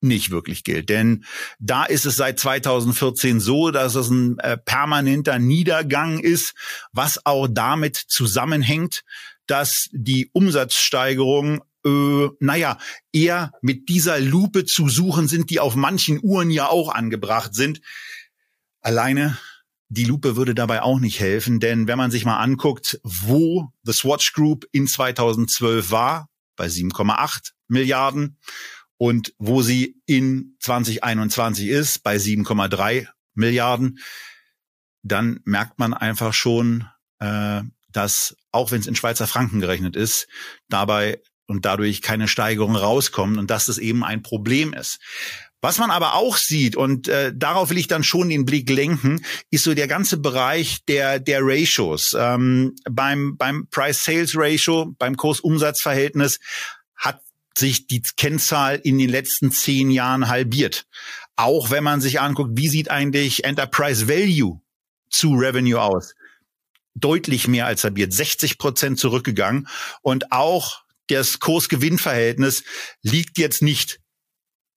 nicht 0.00 0.30
wirklich 0.30 0.64
gilt. 0.64 0.88
Denn 0.88 1.24
da 1.58 1.84
ist 1.84 2.06
es 2.06 2.16
seit 2.16 2.38
2014 2.38 3.40
so, 3.40 3.70
dass 3.70 3.94
es 3.94 4.08
ein 4.10 4.38
äh, 4.38 4.56
permanenter 4.56 5.38
Niedergang 5.38 6.18
ist, 6.18 6.54
was 6.92 7.24
auch 7.26 7.48
damit 7.50 7.96
zusammenhängt, 7.96 9.02
dass 9.46 9.88
die 9.92 10.30
Umsatzsteigerung 10.32 11.62
äh, 11.84 12.28
naja, 12.40 12.78
eher 13.12 13.52
mit 13.60 13.88
dieser 13.88 14.20
Lupe 14.20 14.64
zu 14.64 14.88
suchen 14.88 15.28
sind, 15.28 15.50
die 15.50 15.60
auf 15.60 15.74
manchen 15.74 16.18
Uhren 16.22 16.50
ja 16.50 16.68
auch 16.68 16.94
angebracht 16.94 17.54
sind. 17.54 17.80
Alleine 18.80 19.38
die 19.88 20.04
Lupe 20.04 20.36
würde 20.36 20.54
dabei 20.54 20.82
auch 20.82 20.98
nicht 20.98 21.20
helfen, 21.20 21.60
denn 21.60 21.86
wenn 21.86 21.98
man 21.98 22.10
sich 22.10 22.24
mal 22.24 22.38
anguckt, 22.38 23.00
wo 23.02 23.70
The 23.82 23.92
Swatch 23.92 24.32
Group 24.32 24.66
in 24.72 24.86
2012 24.86 25.90
war, 25.90 26.28
bei 26.56 26.66
7,8 26.66 27.52
Milliarden 27.68 28.38
und 28.96 29.34
wo 29.38 29.62
sie 29.62 30.00
in 30.06 30.56
2021 30.60 31.68
ist, 31.68 32.02
bei 32.02 32.16
7,3 32.16 33.08
Milliarden, 33.34 33.98
dann 35.02 35.40
merkt 35.44 35.78
man 35.78 35.92
einfach 35.92 36.32
schon, 36.32 36.88
äh, 37.18 37.62
dass 37.90 38.36
auch 38.50 38.70
wenn 38.70 38.80
es 38.80 38.86
in 38.86 38.96
Schweizer 38.96 39.26
Franken 39.26 39.60
gerechnet 39.60 39.96
ist, 39.96 40.26
dabei 40.68 41.20
und 41.46 41.64
dadurch 41.64 42.02
keine 42.02 42.28
Steigerung 42.28 42.76
rauskommen 42.76 43.38
und 43.38 43.50
dass 43.50 43.66
das 43.66 43.78
eben 43.78 44.04
ein 44.04 44.22
Problem 44.22 44.72
ist. 44.72 44.98
Was 45.64 45.78
man 45.78 45.90
aber 45.90 46.12
auch 46.12 46.36
sieht, 46.36 46.76
und 46.76 47.08
äh, 47.08 47.32
darauf 47.34 47.70
will 47.70 47.78
ich 47.78 47.88
dann 47.88 48.04
schon 48.04 48.28
den 48.28 48.44
Blick 48.44 48.68
lenken, 48.68 49.24
ist 49.50 49.64
so 49.64 49.72
der 49.72 49.88
ganze 49.88 50.18
Bereich 50.18 50.84
der, 50.84 51.18
der 51.18 51.40
Ratios. 51.40 52.14
Ähm, 52.14 52.76
beim, 52.84 53.38
beim 53.38 53.66
Price-Sales-Ratio, 53.70 54.94
beim 54.98 55.16
Kurs-Umsatz-Verhältnis 55.16 56.38
hat 56.96 57.22
sich 57.56 57.86
die 57.86 58.02
Kennzahl 58.18 58.78
in 58.84 58.98
den 58.98 59.08
letzten 59.08 59.52
zehn 59.52 59.90
Jahren 59.90 60.28
halbiert. 60.28 60.84
Auch 61.34 61.70
wenn 61.70 61.82
man 61.82 62.02
sich 62.02 62.20
anguckt, 62.20 62.50
wie 62.58 62.68
sieht 62.68 62.90
eigentlich 62.90 63.44
Enterprise 63.44 64.06
Value 64.06 64.60
zu 65.08 65.32
Revenue 65.32 65.80
aus? 65.80 66.14
Deutlich 66.94 67.48
mehr 67.48 67.64
als 67.64 67.84
halbiert, 67.84 68.12
60 68.12 68.58
Prozent 68.58 68.98
zurückgegangen. 68.98 69.66
Und 70.02 70.30
auch 70.30 70.82
das 71.08 71.38
Kurs-Gewinn-Verhältnis 71.38 72.64
liegt 73.00 73.38
jetzt 73.38 73.62
nicht 73.62 74.03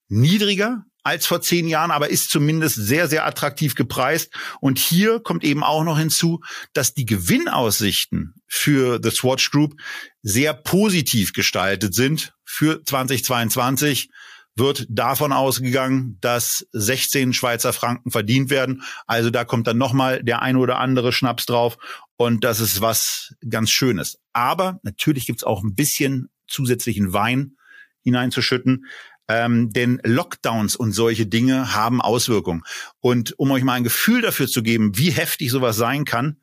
niedriger 0.08 0.86
als 1.04 1.26
vor 1.26 1.42
zehn 1.42 1.70
Jahren, 1.70 1.92
aber 1.92 2.10
ist 2.10 2.30
zumindest 2.30 2.76
sehr, 2.76 3.08
sehr 3.08 3.26
attraktiv 3.26 3.76
gepreist. 3.76 4.30
Und 4.60 4.78
hier 4.78 5.22
kommt 5.22 5.46
eben 5.46 5.64
auch 5.64 5.86
noch 5.86 5.98
hinzu, 5.98 6.42
dass 6.74 6.94
die 6.94 7.06
Gewinnaussichten 7.06 8.34
für 8.46 9.00
The 9.02 9.12
Swatch 9.12 9.52
Group 9.52 9.80
sehr 10.22 10.54
positiv 10.54 11.32
gestaltet 11.32 11.96
sind. 11.96 12.34
Für 12.44 12.84
2022 12.84 14.10
wird 14.58 14.86
davon 14.90 15.32
ausgegangen, 15.32 16.18
dass 16.20 16.68
16 16.74 17.32
Schweizer 17.32 17.72
Franken 17.72 18.12
verdient 18.12 18.50
werden. 18.50 18.82
Also 19.06 19.30
da 19.30 19.46
kommt 19.46 19.68
dann 19.68 19.78
nochmal 19.78 20.24
der 20.24 20.42
ein 20.42 20.58
oder 20.58 20.80
andere 20.80 21.14
Schnaps 21.14 21.46
drauf. 21.46 21.78
Und 22.18 22.44
das 22.44 22.60
ist 22.60 22.82
was 22.82 23.36
ganz 23.48 23.70
Schönes. 23.70 24.18
Aber 24.34 24.80
natürlich 24.84 25.28
gibt's 25.28 25.44
auch 25.44 25.64
ein 25.64 25.76
bisschen 25.76 26.30
zusätzlichen 26.48 27.14
Wein 27.14 27.56
hineinzuschütten. 28.04 28.86
Ähm, 29.28 29.72
denn 29.74 30.00
Lockdowns 30.04 30.76
und 30.76 30.94
solche 30.94 31.26
Dinge 31.26 31.74
haben 31.74 32.02
Auswirkungen. 32.02 32.64
Und 33.00 33.38
um 33.38 33.52
euch 33.52 33.64
mal 33.64 33.74
ein 33.74 33.84
Gefühl 33.84 34.22
dafür 34.22 34.48
zu 34.48 34.64
geben, 34.64 34.98
wie 34.98 35.12
heftig 35.12 35.52
sowas 35.52 35.76
sein 35.76 36.06
kann, 36.06 36.42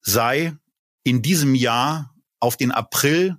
sei 0.00 0.56
in 1.04 1.22
diesem 1.22 1.54
Jahr 1.54 2.14
auf 2.40 2.56
den 2.56 2.72
April 2.72 3.38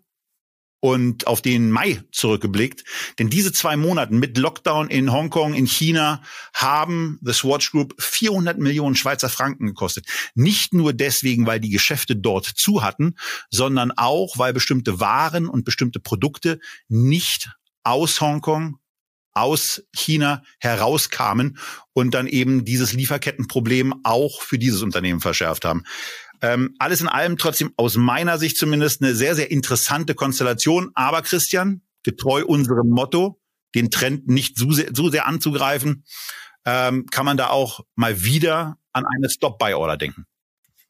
und 0.86 1.26
auf 1.26 1.42
den 1.42 1.72
Mai 1.72 2.04
zurückgeblickt. 2.12 2.84
Denn 3.18 3.30
diese 3.32 3.52
zwei 3.52 3.76
Monate 3.76 4.14
mit 4.14 4.38
Lockdown 4.38 4.88
in 4.90 5.12
Hongkong, 5.12 5.56
in 5.56 5.66
China 5.66 6.22
haben 6.54 7.20
The 7.24 7.34
Swatch 7.34 7.72
Group 7.72 7.96
400 8.00 8.60
Millionen 8.60 8.96
Schweizer 8.96 9.30
Franken 9.30 9.66
gekostet. 9.66 10.06
Nicht 10.36 10.76
nur 10.76 10.94
deswegen, 10.94 11.48
weil 11.48 11.60
die 11.60 11.72
Geschäfte 11.72 12.16
dort 12.16 12.46
zu 12.46 12.84
hatten, 12.84 13.16
sondern 13.50 13.92
auch, 13.92 14.38
weil 14.38 14.54
bestimmte 14.54 15.00
Waren 15.00 15.48
und 15.48 15.66
bestimmte 15.66 16.00
Produkte 16.00 16.60
nicht 16.88 17.50
aus 17.86 18.20
Hongkong 18.20 18.78
aus 19.36 19.84
China 19.94 20.42
herauskamen 20.60 21.60
und 21.94 22.14
dann 22.14 22.26
eben 22.26 22.66
dieses 22.66 22.94
Lieferkettenproblem 22.94 23.94
auch 24.04 24.42
für 24.42 24.58
dieses 24.58 24.82
Unternehmen 24.82 25.20
verschärft 25.20 25.66
haben. 25.66 25.84
Ähm, 26.42 26.74
alles 26.80 27.02
in 27.02 27.08
allem 27.08 27.38
trotzdem 27.38 27.74
aus 27.76 27.98
meiner 27.98 28.38
Sicht 28.38 28.58
zumindest 28.58 29.02
eine 29.02 29.14
sehr, 29.14 29.36
sehr 29.36 29.52
interessante 29.52 30.16
Konstellation. 30.16 30.92
Aber 30.96 31.22
Christian, 31.22 31.82
getreu 32.04 32.46
unserem 32.46 32.90
Motto, 32.90 33.42
den 33.76 33.92
Trend 33.92 34.28
nicht 34.28 34.58
so 34.58 34.72
sehr, 34.72 34.90
so 34.94 35.10
sehr 35.10 35.28
anzugreifen, 35.28 36.06
ähm, 36.66 37.06
kann 37.08 37.26
man 37.26 37.38
da 37.38 37.50
auch 37.50 37.82
mal 37.96 38.24
wieder 38.24 38.78
an 38.94 39.06
eine 39.06 39.30
Stop-Buy-Order 39.30 39.98
denken. 39.98 40.26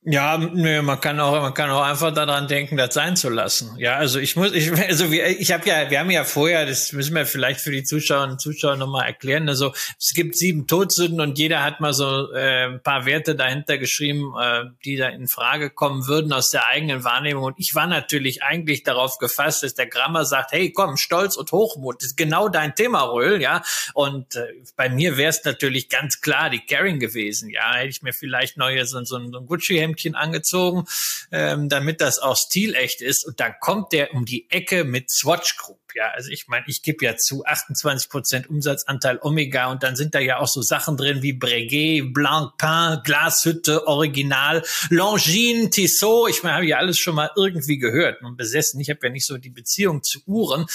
Ja, 0.07 0.37
nö, 0.37 0.83
man 0.83 1.01
kann 1.01 1.19
auch, 1.19 1.41
man 1.41 1.55
kann 1.55 1.71
auch 1.71 1.81
einfach 1.81 2.13
daran 2.13 2.47
denken, 2.47 2.77
das 2.77 2.93
sein 2.93 3.15
zu 3.15 3.27
lassen. 3.29 3.75
Ja, 3.79 3.95
also 3.95 4.19
ich 4.19 4.35
muss, 4.35 4.51
ich, 4.51 4.71
also 4.87 5.11
wir, 5.11 5.27
ich 5.27 5.51
habe 5.51 5.67
ja, 5.67 5.89
wir 5.89 5.99
haben 5.99 6.11
ja 6.11 6.23
vorher, 6.23 6.67
das 6.67 6.91
müssen 6.91 7.15
wir 7.15 7.25
vielleicht 7.25 7.59
für 7.59 7.71
die 7.71 7.83
Zuschauerinnen 7.83 8.33
und 8.33 8.39
Zuschauer 8.39 8.75
nochmal 8.75 9.07
erklären. 9.07 9.49
Also 9.49 9.73
es 9.99 10.13
gibt 10.13 10.35
sieben 10.37 10.67
Todsünden 10.67 11.21
und 11.21 11.39
jeder 11.39 11.63
hat 11.63 11.81
mal 11.81 11.91
so 11.91 12.31
äh, 12.33 12.65
ein 12.65 12.83
paar 12.83 13.07
Werte 13.07 13.35
dahinter 13.35 13.79
geschrieben, 13.79 14.31
äh, 14.39 14.65
die 14.85 14.95
da 14.95 15.09
in 15.09 15.27
Frage 15.27 15.71
kommen 15.71 16.05
würden 16.05 16.31
aus 16.33 16.51
der 16.51 16.67
eigenen 16.67 17.03
Wahrnehmung. 17.03 17.43
Und 17.43 17.55
ich 17.57 17.73
war 17.73 17.87
natürlich 17.87 18.43
eigentlich 18.43 18.83
darauf 18.83 19.17
gefasst, 19.17 19.63
dass 19.63 19.73
der 19.73 19.87
Grammer 19.87 20.23
sagt, 20.23 20.51
hey, 20.51 20.71
komm, 20.71 20.97
Stolz 20.97 21.35
und 21.35 21.51
Hochmut 21.51 22.03
ist 22.03 22.15
genau 22.15 22.47
dein 22.47 22.75
Thema, 22.75 23.01
Röhl, 23.11 23.41
ja. 23.41 23.63
Und 23.95 24.35
äh, 24.35 24.53
bei 24.75 24.87
mir 24.87 25.17
wäre 25.17 25.31
es 25.31 25.43
natürlich 25.43 25.89
ganz 25.89 26.21
klar 26.21 26.51
die 26.51 26.63
Caring 26.63 26.99
gewesen, 26.99 27.49
ja. 27.49 27.73
Hätte 27.73 27.89
ich 27.89 28.03
mir 28.03 28.13
vielleicht 28.13 28.57
neue 28.57 28.85
so, 28.85 29.03
so 29.03 29.17
ein 29.17 29.31
Gucci-Hemd 29.31 29.94
Hemdchen 29.95 30.15
angezogen, 30.15 30.85
ähm, 31.31 31.69
damit 31.69 32.01
das 32.01 32.19
auch 32.19 32.35
stilecht 32.35 33.01
ist. 33.01 33.25
Und 33.25 33.39
dann 33.39 33.53
kommt 33.59 33.93
der 33.93 34.13
um 34.13 34.25
die 34.25 34.49
Ecke 34.51 34.83
mit 34.83 35.09
Swatch 35.09 35.57
Group. 35.57 35.79
Ja, 35.95 36.09
also 36.13 36.29
ich 36.29 36.49
meine, 36.49 36.65
ich 36.67 36.83
gebe 36.83 37.05
ja 37.05 37.15
zu 37.15 37.45
28 37.45 38.09
Prozent 38.09 38.49
Umsatzanteil 38.49 39.17
Omega 39.21 39.71
und 39.71 39.81
dann 39.81 39.95
sind 39.95 40.13
da 40.13 40.19
ja 40.19 40.39
auch 40.39 40.47
so 40.47 40.61
Sachen 40.61 40.97
drin 40.97 41.21
wie 41.21 41.31
Breguet, 41.31 42.13
Blancpain, 42.13 42.99
Glashütte, 43.05 43.87
Original, 43.87 44.61
Longines, 44.89 45.69
Tissot. 45.69 46.29
Ich 46.31 46.43
meine, 46.43 46.55
habe 46.55 46.65
ja 46.65 46.77
alles 46.77 46.97
schon 46.97 47.15
mal 47.15 47.31
irgendwie 47.37 47.77
gehört 47.77 48.21
und 48.21 48.35
besessen. 48.35 48.81
Ich 48.81 48.89
habe 48.89 48.99
ja 49.03 49.09
nicht 49.09 49.25
so 49.25 49.37
die 49.37 49.49
Beziehung 49.49 50.03
zu 50.03 50.19
Uhren, 50.25 50.65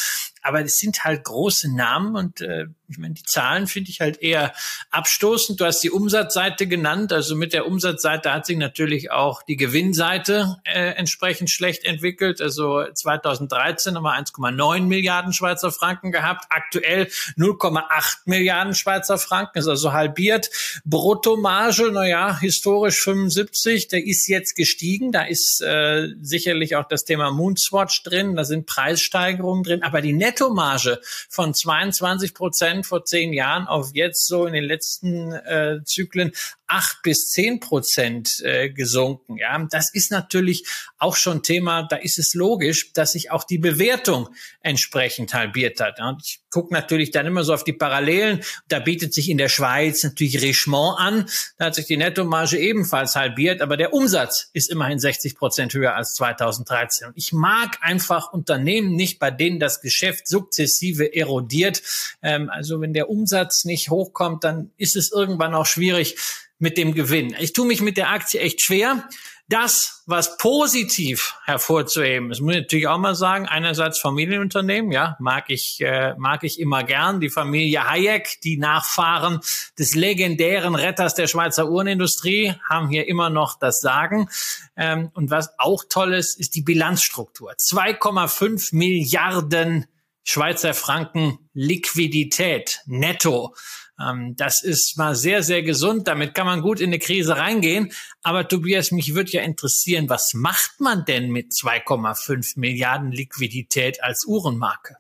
aber 0.40 0.62
es 0.62 0.78
sind 0.78 1.04
halt 1.04 1.24
große 1.24 1.74
Namen 1.74 2.16
und 2.16 2.40
äh, 2.40 2.68
ich 2.90 2.98
meine, 2.98 3.14
die 3.14 3.22
Zahlen 3.22 3.68
finde 3.68 3.90
ich 3.90 4.00
halt 4.00 4.20
eher 4.20 4.52
abstoßend. 4.90 5.60
Du 5.60 5.64
hast 5.64 5.80
die 5.80 5.90
Umsatzseite 5.90 6.66
genannt. 6.66 7.12
Also 7.12 7.36
mit 7.36 7.52
der 7.52 7.66
Umsatzseite 7.66 8.32
hat 8.32 8.46
sich 8.46 8.56
natürlich 8.56 9.12
auch 9.12 9.42
die 9.44 9.56
Gewinnseite 9.56 10.56
äh, 10.64 10.94
entsprechend 10.94 11.50
schlecht 11.50 11.84
entwickelt. 11.84 12.40
Also 12.40 12.84
2013 12.92 13.94
haben 13.94 14.02
wir 14.02 14.14
1,9 14.14 14.82
Milliarden 14.82 15.32
Schweizer 15.32 15.70
Franken 15.70 16.10
gehabt. 16.10 16.46
Aktuell 16.50 17.04
0,8 17.38 17.82
Milliarden 18.24 18.74
Schweizer 18.74 19.18
Franken, 19.18 19.60
ist 19.60 19.68
also 19.68 19.92
halbiert. 19.92 20.50
Bruttomarge, 20.84 21.92
naja, 21.92 22.40
historisch 22.40 23.00
75, 23.02 23.86
der 23.86 24.04
ist 24.04 24.26
jetzt 24.26 24.56
gestiegen. 24.56 25.12
Da 25.12 25.22
ist 25.22 25.62
äh, 25.62 26.08
sicherlich 26.20 26.74
auch 26.74 26.88
das 26.88 27.04
Thema 27.04 27.30
Moonswatch 27.30 28.02
drin. 28.02 28.34
Da 28.34 28.42
sind 28.42 28.66
Preissteigerungen 28.66 29.62
drin. 29.62 29.84
Aber 29.84 30.00
die 30.00 30.12
Nettomarge 30.12 31.00
von 31.28 31.54
22 31.54 32.34
Prozent 32.34 32.79
Prozent 32.80 32.86
vor 32.86 33.04
zehn 33.04 33.32
Jahren 33.32 33.66
auf 33.66 33.90
jetzt 33.94 34.26
so 34.26 34.46
in 34.46 34.52
den 34.52 34.64
letzten 34.64 35.32
äh, 35.32 35.80
Zyklen 35.84 36.32
acht 36.70 37.02
bis 37.02 37.30
zehn 37.30 37.58
Prozent 37.58 38.40
äh, 38.44 38.70
gesunken. 38.70 39.36
Ja, 39.36 39.66
das 39.70 39.92
ist 39.92 40.12
natürlich 40.12 40.64
auch 40.98 41.16
schon 41.16 41.42
Thema. 41.42 41.82
Da 41.82 41.96
ist 41.96 42.18
es 42.18 42.34
logisch, 42.34 42.92
dass 42.92 43.12
sich 43.12 43.30
auch 43.30 43.44
die 43.44 43.58
Bewertung 43.58 44.28
entsprechend 44.60 45.34
halbiert 45.34 45.80
hat. 45.80 45.98
Und 46.00 46.22
ich 46.24 46.42
gucke 46.48 46.72
natürlich 46.72 47.10
dann 47.10 47.26
immer 47.26 47.42
so 47.42 47.54
auf 47.54 47.64
die 47.64 47.72
Parallelen. 47.72 48.40
Da 48.68 48.78
bietet 48.78 49.12
sich 49.12 49.28
in 49.28 49.38
der 49.38 49.48
Schweiz 49.48 50.04
natürlich 50.04 50.40
Richemont 50.42 50.98
an. 50.98 51.28
Da 51.58 51.66
hat 51.66 51.74
sich 51.74 51.86
die 51.86 51.96
Nettomarge 51.96 52.58
ebenfalls 52.58 53.16
halbiert, 53.16 53.62
aber 53.62 53.76
der 53.76 53.92
Umsatz 53.92 54.50
ist 54.52 54.70
immerhin 54.70 55.00
60 55.00 55.34
Prozent 55.34 55.74
höher 55.74 55.96
als 55.96 56.14
2013. 56.14 57.08
Und 57.08 57.16
ich 57.16 57.32
mag 57.32 57.78
einfach 57.80 58.32
Unternehmen 58.32 58.94
nicht, 58.94 59.18
bei 59.18 59.32
denen 59.32 59.58
das 59.58 59.80
Geschäft 59.80 60.28
sukzessive 60.28 61.14
erodiert. 61.14 61.82
Ähm, 62.22 62.48
also 62.48 62.69
wenn 62.78 62.92
der 62.92 63.08
Umsatz 63.08 63.64
nicht 63.64 63.88
hochkommt, 63.88 64.44
dann 64.44 64.70
ist 64.76 64.96
es 64.96 65.10
irgendwann 65.10 65.54
auch 65.54 65.66
schwierig, 65.66 66.16
mit 66.60 66.76
dem 66.76 66.94
Gewinn. 66.94 67.34
Ich 67.40 67.52
tue 67.54 67.66
mich 67.66 67.80
mit 67.80 67.96
der 67.96 68.10
Aktie 68.10 68.38
echt 68.38 68.60
schwer. 68.60 69.08
Das, 69.48 70.04
was 70.06 70.36
positiv 70.36 71.34
hervorzuheben, 71.44 72.28
das 72.28 72.38
muss 72.38 72.54
ich 72.54 72.60
natürlich 72.60 72.86
auch 72.86 72.98
mal 72.98 73.16
sagen, 73.16 73.48
einerseits 73.48 73.98
Familienunternehmen, 73.98 74.92
ja, 74.92 75.16
mag 75.18 75.46
ich, 75.48 75.80
äh, 75.80 76.14
mag 76.18 76.44
ich 76.44 76.60
immer 76.60 76.84
gern. 76.84 77.18
Die 77.18 77.30
Familie 77.30 77.90
Hayek, 77.90 78.40
die 78.44 78.58
Nachfahren 78.58 79.40
des 79.76 79.96
legendären 79.96 80.76
Retters 80.76 81.14
der 81.14 81.26
Schweizer 81.26 81.68
Uhrenindustrie, 81.68 82.54
haben 82.68 82.90
hier 82.90 83.08
immer 83.08 83.28
noch 83.28 83.58
das 83.58 83.80
Sagen. 83.80 84.28
Ähm, 84.76 85.10
und 85.14 85.30
was 85.30 85.58
auch 85.58 85.82
toll 85.88 86.14
ist, 86.14 86.38
ist 86.38 86.54
die 86.54 86.62
Bilanzstruktur. 86.62 87.52
2,5 87.52 88.76
Milliarden 88.76 89.86
Schweizer 90.24 90.74
Franken 90.74 91.38
Liquidität 91.54 92.80
netto. 92.86 93.54
Ähm, 94.00 94.34
das 94.36 94.62
ist 94.62 94.96
mal 94.96 95.14
sehr, 95.14 95.42
sehr 95.42 95.62
gesund. 95.62 96.08
Damit 96.08 96.34
kann 96.34 96.46
man 96.46 96.62
gut 96.62 96.80
in 96.80 96.90
eine 96.90 96.98
Krise 96.98 97.36
reingehen. 97.36 97.92
Aber 98.22 98.48
Tobias, 98.48 98.90
mich 98.90 99.14
würde 99.14 99.30
ja 99.32 99.42
interessieren, 99.42 100.08
was 100.08 100.32
macht 100.34 100.80
man 100.80 101.04
denn 101.04 101.30
mit 101.30 101.52
2,5 101.52 102.58
Milliarden 102.58 103.12
Liquidität 103.12 104.02
als 104.02 104.24
Uhrenmarke? 104.26 104.96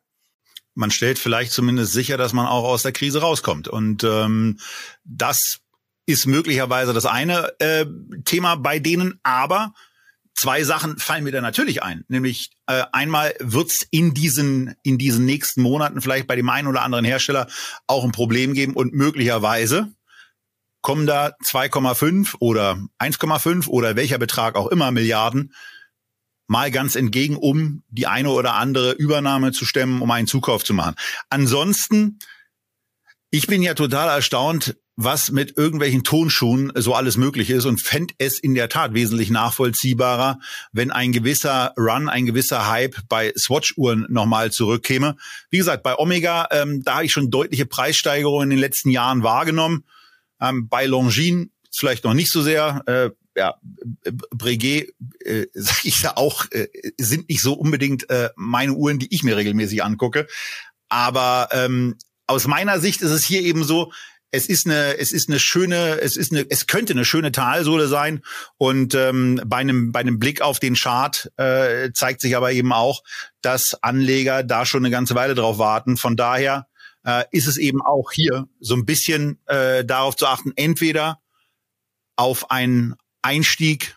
Man 0.74 0.90
stellt 0.90 1.18
vielleicht 1.18 1.52
zumindest 1.52 1.92
sicher, 1.92 2.16
dass 2.16 2.32
man 2.32 2.46
auch 2.46 2.64
aus 2.64 2.82
der 2.82 2.92
Krise 2.92 3.20
rauskommt. 3.20 3.68
Und 3.68 4.04
ähm, 4.04 4.58
das 5.04 5.60
ist 6.06 6.26
möglicherweise 6.26 6.92
das 6.92 7.06
eine 7.06 7.52
äh, 7.60 7.86
Thema 8.24 8.56
bei 8.56 8.78
denen. 8.78 9.20
Aber 9.22 9.74
Zwei 10.34 10.64
Sachen 10.64 10.98
fallen 10.98 11.24
mir 11.24 11.32
da 11.32 11.40
natürlich 11.40 11.82
ein, 11.82 12.04
nämlich 12.08 12.50
äh, 12.66 12.84
einmal 12.92 13.34
wird's 13.40 13.86
in 13.90 14.14
diesen 14.14 14.74
in 14.82 14.96
diesen 14.96 15.26
nächsten 15.26 15.60
Monaten 15.60 16.00
vielleicht 16.00 16.26
bei 16.26 16.36
dem 16.36 16.48
einen 16.48 16.68
oder 16.68 16.82
anderen 16.82 17.04
Hersteller 17.04 17.46
auch 17.86 18.04
ein 18.04 18.12
Problem 18.12 18.54
geben 18.54 18.74
und 18.74 18.94
möglicherweise 18.94 19.92
kommen 20.82 21.06
da 21.06 21.34
2,5 21.44 22.36
oder 22.38 22.78
1,5 22.98 23.68
oder 23.68 23.96
welcher 23.96 24.18
Betrag 24.18 24.56
auch 24.56 24.68
immer 24.68 24.90
Milliarden 24.90 25.52
mal 26.46 26.70
ganz 26.72 26.96
entgegen, 26.96 27.36
um 27.36 27.84
die 27.90 28.08
eine 28.08 28.30
oder 28.30 28.54
andere 28.54 28.92
Übernahme 28.92 29.52
zu 29.52 29.64
stemmen, 29.64 30.02
um 30.02 30.10
einen 30.10 30.26
Zukauf 30.26 30.64
zu 30.64 30.74
machen. 30.74 30.96
Ansonsten, 31.28 32.18
ich 33.30 33.46
bin 33.46 33.62
ja 33.62 33.74
total 33.74 34.08
erstaunt, 34.08 34.76
was 34.96 35.30
mit 35.30 35.56
irgendwelchen 35.56 36.04
Tonschuhen 36.04 36.72
so 36.74 36.94
alles 36.94 37.16
möglich 37.16 37.48
ist 37.48 37.64
und 37.64 37.80
fände 37.80 38.12
es 38.18 38.38
in 38.38 38.54
der 38.54 38.68
Tat 38.68 38.92
wesentlich 38.92 39.30
nachvollziehbarer, 39.30 40.40
wenn 40.72 40.90
ein 40.90 41.12
gewisser 41.12 41.72
Run, 41.78 42.08
ein 42.08 42.26
gewisser 42.26 42.68
Hype 42.68 42.96
bei 43.08 43.32
Swatch-Uhren 43.38 44.06
nochmal 44.10 44.52
zurückkäme. 44.52 45.16
Wie 45.48 45.58
gesagt, 45.58 45.82
bei 45.82 45.96
Omega, 45.96 46.48
ähm, 46.50 46.82
da 46.84 46.96
habe 46.96 47.06
ich 47.06 47.12
schon 47.12 47.30
deutliche 47.30 47.66
Preissteigerungen 47.66 48.50
in 48.50 48.56
den 48.56 48.58
letzten 48.58 48.90
Jahren 48.90 49.22
wahrgenommen. 49.22 49.84
Ähm, 50.40 50.68
bei 50.68 50.86
Longines 50.86 51.48
vielleicht 51.74 52.04
noch 52.04 52.14
nicht 52.14 52.30
so 52.30 52.42
sehr. 52.42 52.82
Äh, 52.86 53.10
ja, 53.36 53.54
Breguet, 54.32 54.92
äh, 55.24 55.46
sag 55.54 55.84
ich 55.84 56.02
ja 56.02 56.16
auch, 56.16 56.44
äh, 56.50 56.68
sind 56.98 57.28
nicht 57.28 57.40
so 57.40 57.54
unbedingt 57.54 58.10
äh, 58.10 58.30
meine 58.36 58.74
Uhren, 58.74 58.98
die 58.98 59.14
ich 59.14 59.22
mir 59.22 59.36
regelmäßig 59.36 59.82
angucke. 59.82 60.26
Aber 60.88 61.48
ähm, 61.52 61.96
aus 62.30 62.46
meiner 62.46 62.78
Sicht 62.78 63.02
ist 63.02 63.10
es 63.10 63.24
hier 63.24 63.42
eben 63.42 63.64
so, 63.64 63.92
es 64.30 64.46
ist 64.46 64.66
eine, 64.66 64.96
es 64.98 65.10
ist 65.10 65.28
eine 65.28 65.40
schöne, 65.40 66.00
es 66.00 66.16
ist 66.16 66.30
eine, 66.30 66.46
es 66.48 66.68
könnte 66.68 66.92
eine 66.92 67.04
schöne 67.04 67.32
Talsohle 67.32 67.88
sein. 67.88 68.22
Und 68.56 68.94
ähm, 68.94 69.40
bei 69.44 69.56
einem, 69.56 69.90
bei 69.90 70.00
einem 70.00 70.20
Blick 70.20 70.40
auf 70.40 70.60
den 70.60 70.74
Chart 70.74 71.30
äh, 71.36 71.90
zeigt 71.92 72.20
sich 72.20 72.36
aber 72.36 72.52
eben 72.52 72.72
auch, 72.72 73.02
dass 73.42 73.74
Anleger 73.82 74.44
da 74.44 74.64
schon 74.64 74.84
eine 74.84 74.92
ganze 74.92 75.16
Weile 75.16 75.34
drauf 75.34 75.58
warten. 75.58 75.96
Von 75.96 76.16
daher 76.16 76.68
äh, 77.04 77.24
ist 77.32 77.48
es 77.48 77.56
eben 77.56 77.82
auch 77.82 78.12
hier 78.12 78.46
so 78.60 78.74
ein 78.74 78.86
bisschen 78.86 79.40
äh, 79.46 79.84
darauf 79.84 80.14
zu 80.14 80.26
achten, 80.26 80.52
entweder 80.54 81.20
auf 82.14 82.52
einen 82.52 82.94
Einstieg 83.22 83.96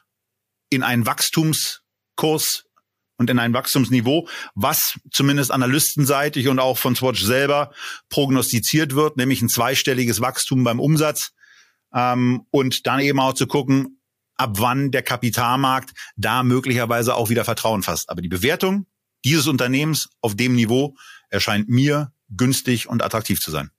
in 0.70 0.82
einen 0.82 1.06
Wachstumskurs 1.06 2.66
und 3.18 3.30
in 3.30 3.40
ein 3.40 3.54
Wachstumsniveau, 3.54 4.28
was 4.56 5.00
zumindest 5.12 5.52
analystenseitig 5.52 6.48
und 6.48 6.60
auch 6.60 6.78
von 6.78 6.96
Swatch 6.96 7.22
selber 7.22 7.72
prognostiziert 8.10 8.96
wird, 8.96 9.18
nämlich 9.18 9.42
ein 9.42 9.50
zweistelliges 9.50 10.22
Wachstum 10.22 10.64
beim 10.64 10.80
Umsatz. 10.80 11.32
Ähm, 11.94 12.46
und 12.50 12.88
dann 12.88 13.00
eben 13.00 13.20
auch 13.20 13.34
zu 13.34 13.48
gucken, 13.48 14.00
ab 14.36 14.56
wann 14.58 14.92
der 14.92 15.04
Kapitalmarkt 15.04 15.92
da 16.16 16.44
möglicherweise 16.44 17.16
auch 17.16 17.30
wieder 17.30 17.46
Vertrauen 17.46 17.84
fasst. 17.84 18.10
Aber 18.10 18.22
die 18.22 18.30
Bewertung 18.30 18.88
dieses 19.26 19.48
Unternehmens 19.48 20.10
auf 20.22 20.36
dem 20.36 20.56
Niveau 20.56 20.96
erscheint 21.30 21.70
mir 21.70 22.12
günstig 22.30 22.90
und 22.90 23.04
attraktiv 23.04 23.40
zu 23.40 23.52
sein. 23.52 23.70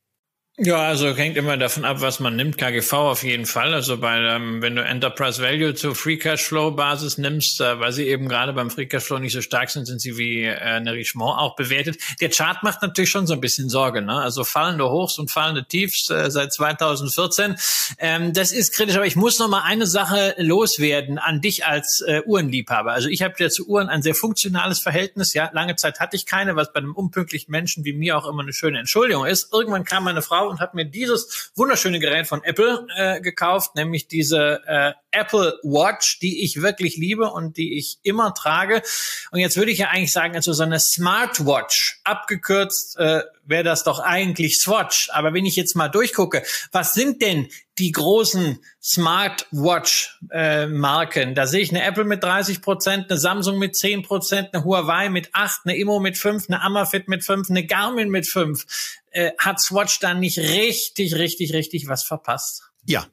Ja, 0.56 0.76
also 0.86 1.12
hängt 1.16 1.36
immer 1.36 1.56
davon 1.56 1.84
ab, 1.84 1.96
was 2.00 2.20
man 2.20 2.36
nimmt. 2.36 2.58
KGV 2.58 2.92
auf 2.92 3.24
jeden 3.24 3.44
Fall. 3.44 3.74
Also 3.74 3.98
bei, 3.98 4.18
ähm, 4.18 4.62
wenn 4.62 4.76
du 4.76 4.84
Enterprise 4.84 5.42
Value 5.42 5.74
zu 5.74 5.94
Free 5.94 6.16
Cashflow 6.16 6.70
Basis 6.70 7.18
nimmst, 7.18 7.60
äh, 7.60 7.80
weil 7.80 7.90
sie 7.90 8.06
eben 8.06 8.28
gerade 8.28 8.52
beim 8.52 8.70
Free 8.70 8.86
Cashflow 8.86 9.18
nicht 9.18 9.32
so 9.32 9.40
stark 9.40 9.70
sind, 9.70 9.86
sind 9.86 10.00
sie 10.00 10.16
wie 10.16 10.44
äh, 10.44 10.54
eine 10.54 10.92
Richemont 10.92 11.40
auch 11.40 11.56
bewertet. 11.56 11.96
Der 12.20 12.30
Chart 12.30 12.62
macht 12.62 12.82
natürlich 12.82 13.10
schon 13.10 13.26
so 13.26 13.34
ein 13.34 13.40
bisschen 13.40 13.68
Sorge. 13.68 14.00
Ne? 14.00 14.14
Also 14.14 14.44
fallende 14.44 14.88
Hochs 14.88 15.18
und 15.18 15.28
fallende 15.28 15.64
Tiefs 15.64 16.08
äh, 16.10 16.30
seit 16.30 16.52
2014. 16.52 17.56
Ähm, 17.98 18.32
das 18.32 18.52
ist 18.52 18.74
kritisch, 18.74 18.94
aber 18.94 19.06
ich 19.06 19.16
muss 19.16 19.40
noch 19.40 19.48
mal 19.48 19.62
eine 19.62 19.88
Sache 19.88 20.36
loswerden 20.38 21.18
an 21.18 21.40
dich 21.40 21.66
als 21.66 22.00
äh, 22.06 22.22
Uhrenliebhaber. 22.24 22.92
Also 22.92 23.08
ich 23.08 23.22
habe 23.22 23.34
ja 23.38 23.48
zu 23.48 23.66
Uhren 23.66 23.88
ein 23.88 24.02
sehr 24.02 24.14
funktionales 24.14 24.78
Verhältnis. 24.78 25.34
Ja, 25.34 25.50
lange 25.52 25.74
Zeit 25.74 25.98
hatte 25.98 26.14
ich 26.14 26.26
keine, 26.26 26.54
was 26.54 26.72
bei 26.72 26.78
einem 26.78 26.94
unpünktlichen 26.94 27.50
Menschen 27.50 27.84
wie 27.84 27.92
mir 27.92 28.16
auch 28.16 28.28
immer 28.28 28.42
eine 28.42 28.52
schöne 28.52 28.78
Entschuldigung 28.78 29.26
ist. 29.26 29.52
Irgendwann 29.52 29.82
kam 29.82 30.04
meine 30.04 30.22
Frau 30.22 30.43
und 30.48 30.61
habe 30.61 30.76
mir 30.76 30.85
dieses 30.85 31.50
wunderschöne 31.54 31.98
Gerät 31.98 32.26
von 32.26 32.42
Apple 32.44 32.87
äh, 32.96 33.20
gekauft, 33.20 33.74
nämlich 33.74 34.09
diese 34.09 34.62
äh, 34.66 34.92
Apple 35.11 35.59
Watch, 35.62 36.18
die 36.20 36.42
ich 36.44 36.62
wirklich 36.62 36.96
liebe 36.96 37.30
und 37.30 37.57
die 37.57 37.78
ich 37.78 37.98
immer 38.02 38.35
trage. 38.35 38.83
Und 39.30 39.40
jetzt 39.40 39.57
würde 39.57 39.70
ich 39.70 39.78
ja 39.78 39.88
eigentlich 39.88 40.12
sagen, 40.12 40.35
also 40.35 40.52
so 40.52 40.62
eine 40.62 40.80
Smartwatch, 40.80 42.00
abgekürzt 42.04 42.98
äh, 42.98 43.22
wäre 43.46 43.64
das 43.64 43.85
doch 43.85 43.98
eigentlich 43.98 44.59
Swatch. 44.59 45.11
Aber 45.12 45.35
wenn 45.35 45.46
ich 45.46 45.57
jetzt 45.57 45.76
mal 45.76 45.88
durchgucke, 45.88 46.42
was 46.72 46.94
sind 46.94 47.20
denn 47.22 47.48
die 47.78 47.92
großen 47.92 48.59
Smartwatch-Marken? 48.83 51.30
Äh, 51.30 51.35
da 51.35 51.46
sehe 51.46 51.61
ich 51.61 51.70
eine 51.70 51.85
Apple 51.85 52.04
mit 52.04 52.22
30 52.22 52.61
Prozent, 52.62 53.11
eine 53.11 53.18
Samsung 53.18 53.59
mit 53.59 53.76
10 53.76 54.02
Prozent, 54.02 54.50
eine 54.52 54.64
Huawei 54.64 55.09
mit 55.09 55.30
8, 55.33 55.62
eine 55.64 55.76
Immo 55.76 56.00
mit 56.00 56.18
5, 56.18 56.48
eine 56.48 56.62
Amazfit 56.62 57.09
mit 57.09 57.24
5, 57.24 57.50
eine 57.50 57.66
Garmin 57.66 58.11
mit 58.11 58.26
5. 58.26 58.64
Äh, 59.11 59.33
hat 59.38 59.61
Swatch 59.61 60.00
dann 60.00 60.20
nicht 60.20 60.38
richtig, 60.38 61.14
richtig, 61.14 61.52
richtig 61.52 61.88
was 61.88 62.04
verpasst? 62.04 62.62
Ja, 62.87 63.07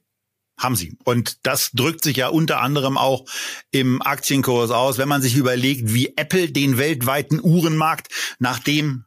haben 0.58 0.76
sie. 0.76 0.96
Und 1.04 1.46
das 1.46 1.70
drückt 1.72 2.04
sich 2.04 2.18
ja 2.18 2.28
unter 2.28 2.60
anderem 2.60 2.96
auch 2.96 3.24
im 3.70 4.00
Aktienkurs 4.02 4.70
aus, 4.70 4.98
wenn 4.98 5.08
man 5.08 5.22
sich 5.22 5.36
überlegt, 5.36 5.92
wie 5.92 6.16
Apple 6.16 6.50
den 6.50 6.78
weltweiten 6.78 7.40
Uhrenmarkt, 7.42 8.08
nachdem 8.38 9.04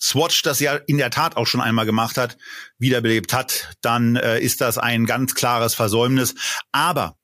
Swatch 0.00 0.42
das 0.42 0.60
ja 0.60 0.74
in 0.74 0.98
der 0.98 1.10
Tat 1.10 1.36
auch 1.36 1.46
schon 1.46 1.60
einmal 1.60 1.86
gemacht 1.86 2.16
hat, 2.16 2.36
wiederbelebt 2.78 3.32
hat, 3.32 3.76
dann 3.80 4.16
äh, 4.16 4.40
ist 4.40 4.60
das 4.60 4.78
ein 4.78 5.06
ganz 5.06 5.34
klares 5.34 5.74
Versäumnis. 5.74 6.34
Aber 6.72 7.16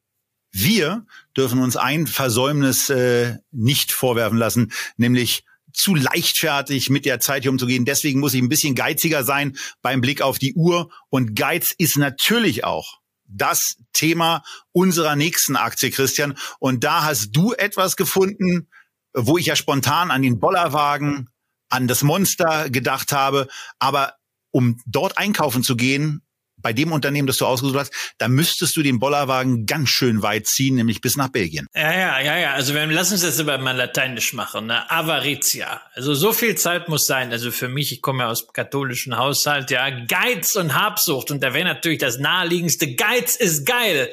wir 0.53 1.07
dürfen 1.37 1.61
uns 1.61 1.77
ein 1.77 2.07
Versäumnis 2.07 2.91
äh, 2.91 3.37
nicht 3.51 3.93
vorwerfen 3.93 4.39
lassen, 4.39 4.73
nämlich 4.97 5.45
zu 5.73 5.95
leichtfertig 5.95 6.91
mit 6.91 7.07
der 7.07 7.21
Zeit 7.21 7.43
hier 7.43 7.51
umzugehen. 7.51 7.85
Deswegen 7.85 8.21
muss 8.21 8.35
ich 8.35 8.43
ein 8.43 8.51
bisschen 8.51 8.75
geiziger 8.75 9.25
sein 9.25 9.57
beim 9.81 10.01
Blick 10.01 10.21
auf 10.21 10.39
die 10.39 10.55
Uhr. 10.55 10.91
Und 11.09 11.35
Geiz 11.35 11.75
ist 11.77 11.97
natürlich 11.97 12.65
auch 12.65 13.01
das 13.25 13.77
Thema 13.95 14.45
unserer 14.73 15.17
nächsten 15.17 15.57
Aktie, 15.57 15.91
Christian. 15.91 16.37
Und 16.59 16.85
da 16.85 17.05
hast 17.05 17.31
du 17.33 17.55
etwas 17.55 17.97
gefunden, 17.97 18.69
wo 19.15 19.39
ich 19.39 19.47
ja 19.47 19.57
spontan 19.57 20.11
an 20.11 20.23
den 20.23 20.39
Bollerwagen, 20.39 21.29
an 21.73 21.89
das 21.89 22.03
Monster 22.03 22.71
gedacht 22.71 23.13
habe. 23.13 23.49
Aber 23.79 24.15
um 24.51 24.81
dort 24.87 25.17
einkaufen 25.19 25.63
zu 25.63 25.77
gehen, 25.77 26.23
bei 26.57 26.73
dem 26.73 26.93
Unternehmen, 26.93 27.27
das 27.27 27.39
du 27.39 27.47
ausgesucht 27.47 27.77
hast, 27.77 27.93
da 28.19 28.29
müsstest 28.29 28.77
du 28.77 28.83
den 28.83 29.01
Bollerwagen 29.01 29.67
ganz 29.67 29.89
schön 29.89 30.23
weit 30.23 30.47
ziehen, 30.47 30.77
nämlich 30.77 31.01
bis 31.01 31.17
nach 31.17 31.29
Belgien. 31.29 31.67
Ja, 31.75 31.93
ja, 31.93 32.21
ja, 32.21 32.39
ja. 32.39 32.53
Also 32.53 32.73
wir 32.75 32.87
lassen 32.87 33.15
es 33.15 33.25
jetzt 33.25 33.41
aber 33.41 33.59
mal 33.59 33.77
lateinisch 33.77 34.33
machen. 34.33 34.67
Ne? 34.67 34.89
Avaritia. 34.89 35.83
Also 35.95 36.15
so 36.15 36.33
viel 36.33 36.55
Zeit 36.55 36.89
muss 36.89 37.07
sein. 37.07 37.33
Also 37.33 37.51
für 37.51 37.69
mich, 37.69 37.91
ich 37.91 38.01
komme 38.01 38.23
ja 38.23 38.29
aus 38.29 38.53
katholischen 38.53 39.17
Haushalt, 39.17 39.73
ja, 39.73 39.91
Geiz 39.91 40.55
und 40.55 40.75
Habsucht. 40.75 41.33
Und 41.33 41.43
da 41.43 41.53
wäre 41.53 41.65
natürlich 41.65 41.99
das 41.99 42.19
naheliegendste, 42.19 42.95
Geiz 42.95 43.35
ist 43.35 43.67
geil. 43.67 44.11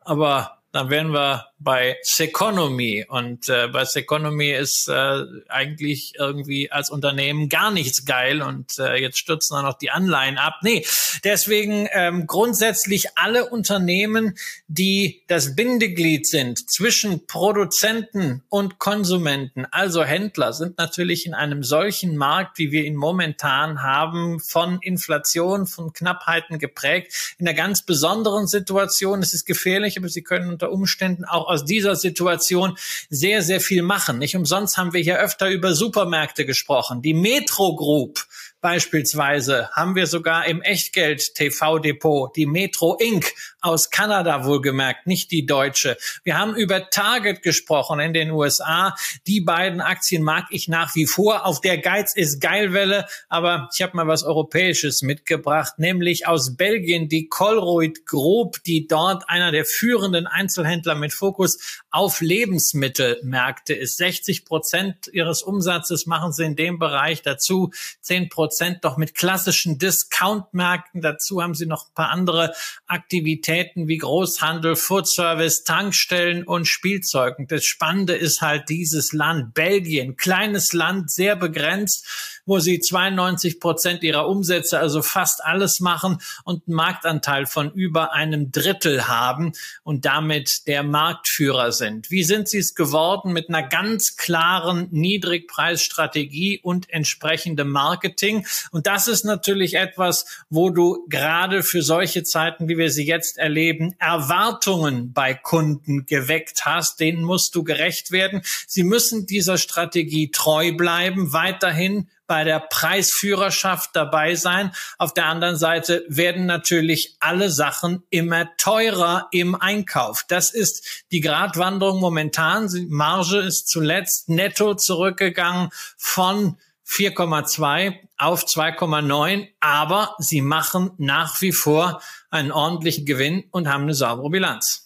Aber 0.00 0.62
dann 0.72 0.90
wären 0.90 1.12
wir 1.12 1.46
bei 1.58 1.96
Seconomy. 2.02 3.06
Und 3.08 3.48
äh, 3.48 3.68
bei 3.68 3.84
Seconomy 3.84 4.50
ist 4.50 4.88
äh, 4.88 5.24
eigentlich 5.48 6.12
irgendwie 6.18 6.70
als 6.70 6.90
Unternehmen 6.90 7.48
gar 7.48 7.70
nichts 7.70 8.04
geil 8.04 8.42
und 8.42 8.78
äh, 8.78 8.96
jetzt 8.96 9.18
stürzen 9.18 9.56
dann 9.56 9.64
noch 9.64 9.78
die 9.78 9.90
Anleihen 9.90 10.36
ab. 10.36 10.54
Nee, 10.62 10.84
deswegen 11.24 11.88
ähm, 11.92 12.26
grundsätzlich 12.26 13.16
alle 13.16 13.48
Unternehmen, 13.48 14.36
die 14.66 15.22
das 15.28 15.56
Bindeglied 15.56 16.26
sind 16.26 16.70
zwischen 16.70 17.26
Produzenten 17.26 18.42
und 18.48 18.78
Konsumenten, 18.78 19.66
also 19.70 20.04
Händler, 20.04 20.52
sind 20.52 20.78
natürlich 20.78 21.26
in 21.26 21.34
einem 21.34 21.62
solchen 21.62 22.16
Markt, 22.16 22.58
wie 22.58 22.72
wir 22.72 22.84
ihn 22.84 22.96
momentan 22.96 23.82
haben, 23.82 24.40
von 24.40 24.78
Inflation, 24.82 25.66
von 25.66 25.92
Knappheiten 25.92 26.58
geprägt, 26.58 27.34
in 27.38 27.48
einer 27.48 27.56
ganz 27.56 27.82
besonderen 27.82 28.46
Situation. 28.46 29.22
Es 29.22 29.32
ist 29.34 29.46
gefährlich, 29.46 29.96
aber 29.96 30.08
sie 30.08 30.22
können 30.22 30.50
unter 30.50 30.70
Umständen 30.70 31.24
auch 31.24 31.53
aus 31.54 31.64
dieser 31.64 31.96
Situation 31.96 32.76
sehr, 33.08 33.42
sehr 33.42 33.60
viel 33.60 33.82
machen. 33.82 34.18
Nicht 34.18 34.36
umsonst 34.36 34.76
haben 34.76 34.92
wir 34.92 35.00
hier 35.00 35.18
öfter 35.18 35.48
über 35.48 35.74
Supermärkte 35.74 36.44
gesprochen. 36.44 37.00
Die 37.00 37.14
Metro 37.14 37.76
Group 37.76 38.26
Beispielsweise 38.64 39.68
haben 39.72 39.94
wir 39.94 40.06
sogar 40.06 40.46
im 40.46 40.62
Echtgeld-TV-Depot 40.62 42.34
die 42.34 42.46
Metro 42.46 42.96
Inc. 42.98 43.30
aus 43.60 43.90
Kanada 43.90 44.46
wohlgemerkt, 44.46 45.06
nicht 45.06 45.30
die 45.32 45.44
deutsche. 45.44 45.98
Wir 46.22 46.38
haben 46.38 46.56
über 46.56 46.88
Target 46.88 47.42
gesprochen 47.42 48.00
in 48.00 48.14
den 48.14 48.30
USA. 48.30 48.94
Die 49.26 49.42
beiden 49.42 49.82
Aktien 49.82 50.22
mag 50.22 50.46
ich 50.48 50.66
nach 50.66 50.94
wie 50.94 51.04
vor. 51.04 51.44
Auf 51.44 51.60
der 51.60 51.76
Geiz 51.76 52.16
ist 52.16 52.40
Geilwelle, 52.40 53.06
aber 53.28 53.68
ich 53.74 53.82
habe 53.82 53.98
mal 53.98 54.06
was 54.06 54.24
Europäisches 54.24 55.02
mitgebracht, 55.02 55.74
nämlich 55.78 56.26
aus 56.26 56.56
Belgien 56.56 57.10
die 57.10 57.28
Colruyt 57.28 58.06
Group, 58.06 58.62
die 58.64 58.86
dort 58.86 59.28
einer 59.28 59.52
der 59.52 59.66
führenden 59.66 60.26
Einzelhändler 60.26 60.94
mit 60.94 61.12
Fokus 61.12 61.82
auf 61.90 62.22
Lebensmittelmärkte 62.22 63.74
ist. 63.74 63.98
60 63.98 64.46
Prozent 64.46 65.08
ihres 65.12 65.42
Umsatzes 65.42 66.06
machen 66.06 66.32
sie 66.32 66.44
in 66.44 66.56
dem 66.56 66.78
Bereich 66.78 67.20
dazu, 67.20 67.70
10 68.00 68.30
Prozent 68.30 68.53
Prozent 68.54 68.84
doch 68.84 68.96
mit 68.96 69.16
klassischen 69.16 69.78
Discount-Märkten. 69.78 71.00
Dazu 71.00 71.42
haben 71.42 71.56
sie 71.56 71.66
noch 71.66 71.88
ein 71.88 71.94
paar 71.94 72.10
andere 72.10 72.54
Aktivitäten 72.86 73.88
wie 73.88 73.98
Großhandel, 73.98 74.76
Foodservice, 74.76 75.64
Tankstellen 75.64 76.44
und 76.44 76.66
Spielzeugen. 76.66 77.48
Das 77.48 77.64
Spannende 77.64 78.14
ist 78.14 78.42
halt 78.42 78.68
dieses 78.68 79.12
Land, 79.12 79.54
Belgien, 79.54 80.16
kleines 80.16 80.72
Land, 80.72 81.10
sehr 81.10 81.34
begrenzt 81.34 82.06
wo 82.46 82.58
sie 82.58 82.80
92 82.80 83.60
Prozent 83.60 84.02
ihrer 84.02 84.28
Umsätze, 84.28 84.78
also 84.78 85.02
fast 85.02 85.44
alles 85.44 85.80
machen 85.80 86.18
und 86.44 86.66
einen 86.66 86.76
Marktanteil 86.76 87.46
von 87.46 87.70
über 87.72 88.12
einem 88.12 88.52
Drittel 88.52 89.08
haben 89.08 89.52
und 89.82 90.04
damit 90.04 90.66
der 90.66 90.82
Marktführer 90.82 91.72
sind. 91.72 92.10
Wie 92.10 92.24
sind 92.24 92.48
sie 92.48 92.58
es 92.58 92.74
geworden? 92.74 93.32
Mit 93.32 93.48
einer 93.48 93.62
ganz 93.62 94.16
klaren 94.16 94.88
Niedrigpreisstrategie 94.90 96.60
und 96.62 96.90
entsprechendem 96.90 97.70
Marketing. 97.70 98.46
Und 98.70 98.86
das 98.86 99.08
ist 99.08 99.24
natürlich 99.24 99.74
etwas, 99.74 100.24
wo 100.50 100.70
du 100.70 101.06
gerade 101.08 101.62
für 101.62 101.82
solche 101.82 102.22
Zeiten, 102.22 102.68
wie 102.68 102.78
wir 102.78 102.90
sie 102.90 103.06
jetzt 103.06 103.38
erleben, 103.38 103.94
Erwartungen 103.98 105.12
bei 105.12 105.34
Kunden 105.34 106.06
geweckt 106.06 106.64
hast. 106.64 107.00
Denen 107.00 107.22
musst 107.22 107.54
du 107.54 107.64
gerecht 107.64 108.10
werden. 108.10 108.42
Sie 108.66 108.82
müssen 108.82 109.26
dieser 109.26 109.58
Strategie 109.58 110.30
treu 110.30 110.72
bleiben, 110.72 111.32
weiterhin 111.32 112.08
bei 112.26 112.44
der 112.44 112.60
Preisführerschaft 112.60 113.90
dabei 113.94 114.34
sein. 114.34 114.72
Auf 114.98 115.14
der 115.14 115.26
anderen 115.26 115.56
Seite 115.56 116.04
werden 116.08 116.46
natürlich 116.46 117.16
alle 117.20 117.50
Sachen 117.50 118.02
immer 118.10 118.48
teurer 118.56 119.28
im 119.30 119.54
Einkauf. 119.54 120.24
Das 120.28 120.52
ist 120.52 121.04
die 121.10 121.20
Gratwanderung 121.20 122.00
momentan. 122.00 122.68
Die 122.68 122.86
Marge 122.86 123.38
ist 123.38 123.68
zuletzt 123.68 124.28
netto 124.28 124.74
zurückgegangen 124.74 125.70
von 125.96 126.56
4,2 126.86 127.98
auf 128.18 128.44
2,9, 128.44 129.48
aber 129.60 130.14
sie 130.18 130.42
machen 130.42 130.92
nach 130.98 131.40
wie 131.40 131.52
vor 131.52 132.00
einen 132.30 132.52
ordentlichen 132.52 133.06
Gewinn 133.06 133.44
und 133.50 133.68
haben 133.68 133.84
eine 133.84 133.94
saubere 133.94 134.30
Bilanz. 134.30 134.83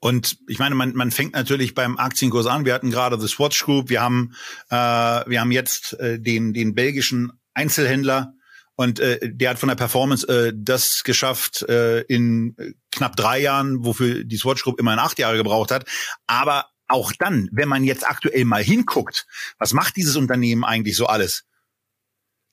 Und 0.00 0.38
ich 0.48 0.58
meine, 0.58 0.74
man, 0.74 0.94
man 0.94 1.10
fängt 1.10 1.34
natürlich 1.34 1.74
beim 1.74 1.98
Aktienkurs 1.98 2.46
an. 2.46 2.64
Wir 2.64 2.74
hatten 2.74 2.90
gerade 2.90 3.20
The 3.20 3.28
Swatch 3.28 3.62
Group, 3.64 3.90
wir 3.90 4.00
haben, 4.00 4.32
äh, 4.70 4.74
wir 4.74 5.40
haben 5.40 5.52
jetzt 5.52 5.92
äh, 6.00 6.18
den, 6.18 6.54
den 6.54 6.74
belgischen 6.74 7.32
Einzelhändler 7.54 8.34
und 8.76 8.98
äh, 8.98 9.18
der 9.22 9.50
hat 9.50 9.58
von 9.58 9.68
der 9.68 9.76
Performance 9.76 10.26
äh, 10.26 10.52
das 10.56 11.02
geschafft 11.04 11.62
äh, 11.68 12.00
in 12.02 12.56
knapp 12.90 13.14
drei 13.14 13.38
Jahren, 13.38 13.84
wofür 13.84 14.24
die 14.24 14.38
Swatch 14.38 14.62
Group 14.62 14.80
immerhin 14.80 15.00
acht 15.00 15.18
Jahre 15.18 15.36
gebraucht 15.36 15.70
hat. 15.70 15.84
Aber 16.26 16.64
auch 16.88 17.12
dann, 17.18 17.50
wenn 17.52 17.68
man 17.68 17.84
jetzt 17.84 18.08
aktuell 18.08 18.46
mal 18.46 18.64
hinguckt, 18.64 19.26
was 19.58 19.74
macht 19.74 19.96
dieses 19.96 20.16
Unternehmen 20.16 20.64
eigentlich 20.64 20.96
so 20.96 21.06
alles? 21.06 21.44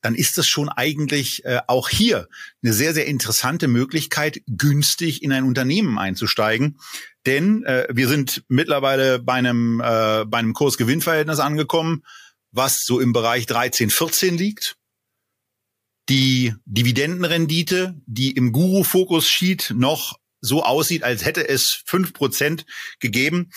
Dann 0.01 0.15
ist 0.15 0.37
das 0.37 0.47
schon 0.47 0.69
eigentlich 0.69 1.43
äh, 1.45 1.59
auch 1.67 1.89
hier 1.89 2.27
eine 2.63 2.73
sehr, 2.73 2.93
sehr 2.93 3.07
interessante 3.07 3.67
Möglichkeit, 3.67 4.41
günstig 4.47 5.23
in 5.23 5.31
ein 5.31 5.43
Unternehmen 5.43 5.97
einzusteigen. 5.97 6.79
Denn 7.25 7.63
äh, 7.63 7.87
wir 7.91 8.07
sind 8.07 8.43
mittlerweile 8.47 9.19
bei 9.19 9.33
einem, 9.33 9.81
äh, 9.81 10.25
bei 10.25 10.37
einem 10.37 10.53
Kurs-Gewinn-Verhältnis 10.53 11.39
angekommen, 11.39 12.03
was 12.51 12.83
so 12.83 12.99
im 12.99 13.11
Bereich 13.11 13.45
13, 13.45 13.89
14 13.89 14.37
liegt. 14.37 14.77
Die 16.09 16.53
Dividendenrendite, 16.65 17.99
die 18.05 18.31
im 18.31 18.53
Guru-Fokus-Sheet 18.53 19.73
noch 19.75 20.17
so 20.39 20.63
aussieht, 20.63 21.03
als 21.03 21.25
hätte 21.25 21.47
es 21.49 21.81
fünf 21.85 22.13
Prozent 22.13 22.65
gegeben, 22.99 23.51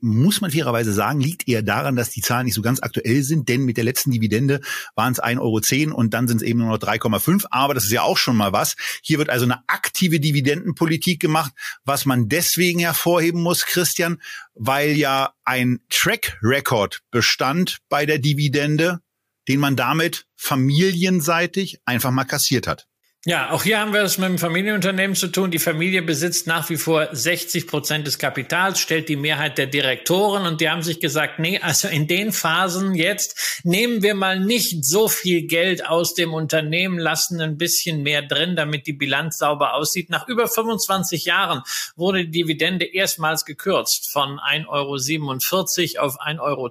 muss 0.00 0.40
man 0.40 0.50
fairerweise 0.50 0.92
sagen, 0.92 1.20
liegt 1.20 1.48
eher 1.48 1.62
daran, 1.62 1.96
dass 1.96 2.10
die 2.10 2.20
Zahlen 2.20 2.44
nicht 2.44 2.54
so 2.54 2.62
ganz 2.62 2.80
aktuell 2.82 3.22
sind, 3.22 3.48
denn 3.48 3.64
mit 3.64 3.76
der 3.76 3.84
letzten 3.84 4.10
Dividende 4.10 4.60
waren 4.94 5.12
es 5.12 5.22
1,10 5.22 5.40
Euro 5.88 5.96
und 5.96 6.14
dann 6.14 6.28
sind 6.28 6.38
es 6.38 6.42
eben 6.42 6.60
nur 6.60 6.68
noch 6.68 6.78
3,5. 6.78 7.46
Aber 7.50 7.74
das 7.74 7.84
ist 7.84 7.92
ja 7.92 8.02
auch 8.02 8.16
schon 8.16 8.36
mal 8.36 8.52
was. 8.52 8.76
Hier 9.02 9.18
wird 9.18 9.30
also 9.30 9.44
eine 9.44 9.68
aktive 9.68 10.20
Dividendenpolitik 10.20 11.20
gemacht, 11.20 11.52
was 11.84 12.06
man 12.06 12.28
deswegen 12.28 12.80
hervorheben 12.80 13.42
muss, 13.42 13.66
Christian, 13.66 14.20
weil 14.54 14.92
ja 14.92 15.34
ein 15.44 15.80
Track 15.88 16.38
Record 16.42 17.00
bestand 17.10 17.78
bei 17.88 18.06
der 18.06 18.18
Dividende, 18.18 19.00
den 19.48 19.58
man 19.58 19.76
damit 19.76 20.26
familienseitig 20.36 21.80
einfach 21.84 22.10
mal 22.10 22.24
kassiert 22.24 22.66
hat. 22.66 22.86
Ja, 23.24 23.52
auch 23.52 23.62
hier 23.62 23.78
haben 23.78 23.92
wir 23.92 24.02
es 24.02 24.18
mit 24.18 24.26
einem 24.26 24.38
Familienunternehmen 24.38 25.14
zu 25.14 25.28
tun. 25.28 25.52
Die 25.52 25.60
Familie 25.60 26.02
besitzt 26.02 26.48
nach 26.48 26.68
wie 26.70 26.76
vor 26.76 27.08
60 27.12 27.68
Prozent 27.68 28.04
des 28.04 28.18
Kapitals, 28.18 28.80
stellt 28.80 29.08
die 29.08 29.14
Mehrheit 29.14 29.58
der 29.58 29.68
Direktoren 29.68 30.44
und 30.44 30.60
die 30.60 30.68
haben 30.68 30.82
sich 30.82 30.98
gesagt, 30.98 31.38
nee, 31.38 31.60
also 31.60 31.86
in 31.86 32.08
den 32.08 32.32
Phasen 32.32 32.96
jetzt 32.96 33.60
nehmen 33.62 34.02
wir 34.02 34.16
mal 34.16 34.40
nicht 34.40 34.84
so 34.84 35.06
viel 35.06 35.46
Geld 35.46 35.86
aus 35.86 36.14
dem 36.14 36.34
Unternehmen, 36.34 36.98
lassen 36.98 37.40
ein 37.40 37.58
bisschen 37.58 38.02
mehr 38.02 38.22
drin, 38.22 38.56
damit 38.56 38.88
die 38.88 38.92
Bilanz 38.92 39.38
sauber 39.38 39.74
aussieht. 39.74 40.10
Nach 40.10 40.26
über 40.26 40.48
25 40.48 41.24
Jahren 41.24 41.62
wurde 41.94 42.24
die 42.24 42.42
Dividende 42.42 42.86
erstmals 42.86 43.44
gekürzt 43.44 44.10
von 44.10 44.40
1,47 44.40 45.94
Euro 45.98 46.06
auf 46.06 46.20
1,10 46.20 46.40
Euro. 46.40 46.70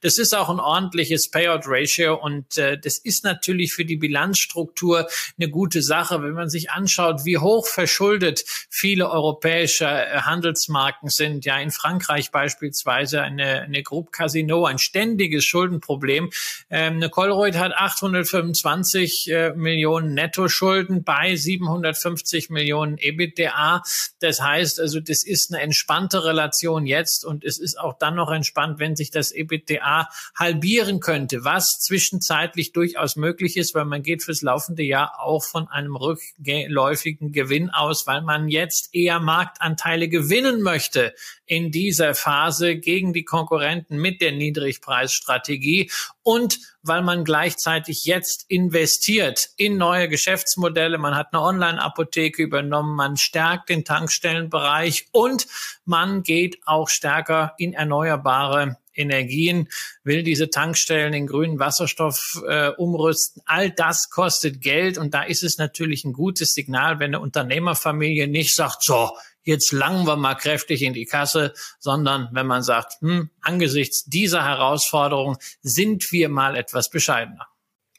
Das 0.00 0.16
ist 0.16 0.32
auch 0.32 0.48
ein 0.48 0.60
ordentliches 0.60 1.28
Payout-Ratio 1.28 2.14
und 2.22 2.56
äh, 2.56 2.78
das 2.78 2.98
ist 2.98 3.24
natürlich 3.24 3.72
für 3.72 3.84
die 3.84 3.96
Bilanzstruktur 3.96 5.08
eine 5.36 5.50
gute 5.50 5.71
gute 5.72 5.80
Sache, 5.80 6.22
wenn 6.22 6.34
man 6.34 6.50
sich 6.50 6.70
anschaut, 6.70 7.24
wie 7.24 7.38
hoch 7.38 7.66
verschuldet 7.66 8.44
viele 8.68 9.08
europäische 9.10 9.86
äh, 9.86 10.20
Handelsmarken 10.20 11.08
sind. 11.08 11.46
Ja, 11.46 11.58
in 11.58 11.70
Frankreich 11.70 12.30
beispielsweise 12.30 13.22
eine, 13.22 13.62
eine 13.62 13.82
Groupe 13.82 14.10
Casino, 14.10 14.66
ein 14.66 14.76
ständiges 14.76 15.46
Schuldenproblem. 15.46 16.30
Ähm, 16.68 16.96
eine 16.96 17.08
Colruyt 17.08 17.56
hat 17.56 17.72
825 17.72 19.30
äh, 19.30 19.52
Millionen 19.54 20.12
Nettoschulden 20.12 21.04
bei 21.04 21.36
750 21.36 22.50
Millionen 22.50 22.98
EBITDA. 22.98 23.82
Das 24.20 24.42
heißt 24.42 24.78
also, 24.78 25.00
das 25.00 25.24
ist 25.24 25.54
eine 25.54 25.62
entspannte 25.62 26.24
Relation 26.24 26.84
jetzt 26.84 27.24
und 27.24 27.44
es 27.44 27.58
ist 27.58 27.80
auch 27.80 27.96
dann 27.98 28.16
noch 28.16 28.30
entspannt, 28.30 28.78
wenn 28.78 28.94
sich 28.94 29.10
das 29.10 29.32
EBITDA 29.32 30.06
halbieren 30.34 31.00
könnte, 31.00 31.44
was 31.44 31.78
zwischenzeitlich 31.80 32.72
durchaus 32.72 33.16
möglich 33.16 33.56
ist, 33.56 33.74
weil 33.74 33.86
man 33.86 34.02
geht 34.02 34.22
fürs 34.22 34.42
laufende 34.42 34.82
Jahr 34.82 35.18
auch 35.18 35.42
von 35.44 35.61
von 35.62 35.68
einem 35.68 35.94
rückläufigen 35.94 37.32
Gewinn 37.32 37.70
aus, 37.70 38.06
weil 38.06 38.22
man 38.22 38.48
jetzt 38.48 38.94
eher 38.94 39.20
Marktanteile 39.20 40.08
gewinnen 40.08 40.62
möchte 40.62 41.14
in 41.46 41.70
dieser 41.70 42.14
Phase 42.14 42.76
gegen 42.76 43.12
die 43.12 43.24
Konkurrenten 43.24 43.98
mit 43.98 44.20
der 44.20 44.32
Niedrigpreisstrategie 44.32 45.90
und 46.22 46.58
weil 46.82 47.02
man 47.02 47.24
gleichzeitig 47.24 48.04
jetzt 48.06 48.46
investiert 48.48 49.50
in 49.56 49.76
neue 49.76 50.08
Geschäftsmodelle. 50.08 50.98
Man 50.98 51.14
hat 51.14 51.28
eine 51.32 51.42
Online-Apotheke 51.42 52.42
übernommen, 52.42 52.96
man 52.96 53.16
stärkt 53.16 53.68
den 53.68 53.84
Tankstellenbereich 53.84 55.06
und 55.12 55.46
man 55.84 56.22
geht 56.22 56.58
auch 56.66 56.88
stärker 56.88 57.54
in 57.58 57.72
erneuerbare 57.72 58.78
Energien, 58.94 59.68
will 60.04 60.22
diese 60.22 60.50
Tankstellen 60.50 61.12
in 61.14 61.26
grünen 61.26 61.58
Wasserstoff 61.58 62.42
äh, 62.46 62.68
umrüsten. 62.68 63.42
All 63.46 63.70
das 63.70 64.10
kostet 64.10 64.60
Geld 64.60 64.98
und 64.98 65.14
da 65.14 65.22
ist 65.22 65.42
es 65.42 65.58
natürlich 65.58 66.04
ein 66.04 66.12
gutes 66.12 66.54
Signal, 66.54 66.98
wenn 66.98 67.14
eine 67.14 67.20
Unternehmerfamilie 67.20 68.28
nicht 68.28 68.54
sagt, 68.54 68.82
so, 68.82 69.10
jetzt 69.44 69.72
langen 69.72 70.06
wir 70.06 70.16
mal 70.16 70.34
kräftig 70.34 70.82
in 70.82 70.92
die 70.92 71.04
Kasse, 71.04 71.52
sondern 71.78 72.28
wenn 72.32 72.46
man 72.46 72.62
sagt, 72.62 73.00
hm, 73.00 73.30
angesichts 73.40 74.04
dieser 74.04 74.44
Herausforderung 74.44 75.36
sind 75.62 76.10
wir 76.12 76.28
mal 76.28 76.56
etwas 76.56 76.90
bescheidener. 76.90 77.48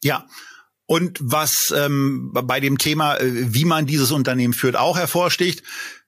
Ja. 0.04 0.28
Und 0.86 1.18
was 1.22 1.74
ähm, 1.76 2.32
bei 2.34 2.60
dem 2.60 2.78
Thema, 2.78 3.16
äh, 3.16 3.54
wie 3.54 3.66
man 3.66 3.86
dieses 3.86 4.12
Unternehmen 4.12 4.54
führt, 4.54 4.76
auch 4.76 4.98
hervorsticht, 4.98 5.64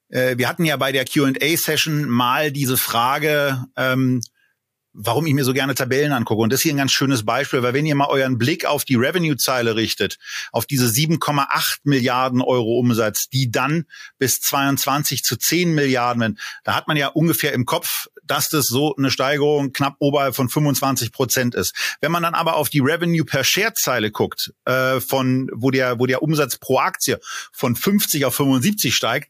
äh, 0.09 0.37
wir 0.37 0.47
hatten 0.49 0.65
ja 0.65 0.77
bei 0.77 0.91
der 0.91 1.05
Q&A-Session 1.05 2.09
mal 2.09 2.51
diese 2.51 2.77
Frage, 2.77 3.65
ähm, 3.77 4.21
warum 4.97 5.25
ich 5.27 5.33
mir 5.33 5.43
so 5.43 5.53
gerne 5.53 5.75
Tabellen 5.75 6.13
angucke. 6.13 6.41
Und 6.41 6.51
das 6.51 6.59
ist 6.59 6.63
hier 6.63 6.73
ein 6.73 6.77
ganz 6.77 6.93
schönes 6.93 7.25
Beispiel, 7.25 7.61
weil 7.61 7.73
wenn 7.73 7.85
ihr 7.85 7.95
mal 7.95 8.07
euren 8.07 8.37
Blick 8.37 8.65
auf 8.65 8.85
die 8.85 8.95
Revenue-Zeile 8.95 9.75
richtet, 9.75 10.17
auf 10.51 10.65
diese 10.65 10.87
7,8 10.87 11.79
Milliarden 11.83 12.41
Euro 12.41 12.79
Umsatz, 12.79 13.27
die 13.29 13.51
dann 13.51 13.85
bis 14.17 14.39
22 14.41 15.23
zu 15.23 15.35
10 15.35 15.73
Milliarden 15.73 16.15
da 16.63 16.75
hat 16.75 16.87
man 16.87 16.97
ja 16.97 17.07
ungefähr 17.07 17.53
im 17.53 17.65
Kopf, 17.65 18.07
dass 18.23 18.49
das 18.49 18.65
so 18.65 18.95
eine 18.95 19.11
Steigerung 19.11 19.73
knapp 19.73 19.95
oberhalb 19.99 20.35
von 20.35 20.49
25 20.49 21.11
Prozent 21.11 21.55
ist. 21.55 21.75
Wenn 22.01 22.11
man 22.11 22.23
dann 22.23 22.33
aber 22.33 22.55
auf 22.55 22.69
die 22.69 22.79
Revenue 22.79 23.25
per 23.25 23.43
Share-Zeile 23.43 24.11
guckt, 24.11 24.53
äh, 24.65 24.99
von 25.01 25.49
wo 25.53 25.71
der, 25.71 25.99
wo 25.99 26.05
der 26.05 26.23
Umsatz 26.23 26.57
pro 26.57 26.79
Aktie 26.79 27.19
von 27.51 27.75
50 27.75 28.25
auf 28.25 28.35
75 28.35 28.95
steigt, 28.95 29.29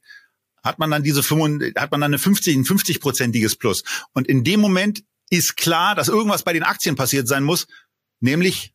hat 0.63 0.80
man 0.80 0.91
dann 0.91 1.03
diese 1.03 1.24
5, 1.24 1.76
hat 1.76 1.91
man 1.91 2.01
dann 2.01 2.11
eine 2.11 2.20
50, 2.20 2.55
ein 2.55 2.66
50-prozentiges 2.66 3.57
Plus. 3.57 3.84
Und 4.13 4.28
in 4.28 4.43
dem 4.43 4.59
Moment 4.59 5.03
ist 5.30 5.57
klar, 5.57 5.95
dass 5.95 6.07
irgendwas 6.07 6.43
bei 6.43 6.53
den 6.53 6.63
Aktien 6.63 6.95
passiert 6.95 7.28
sein 7.28 7.43
muss, 7.43 7.67
nämlich 8.19 8.73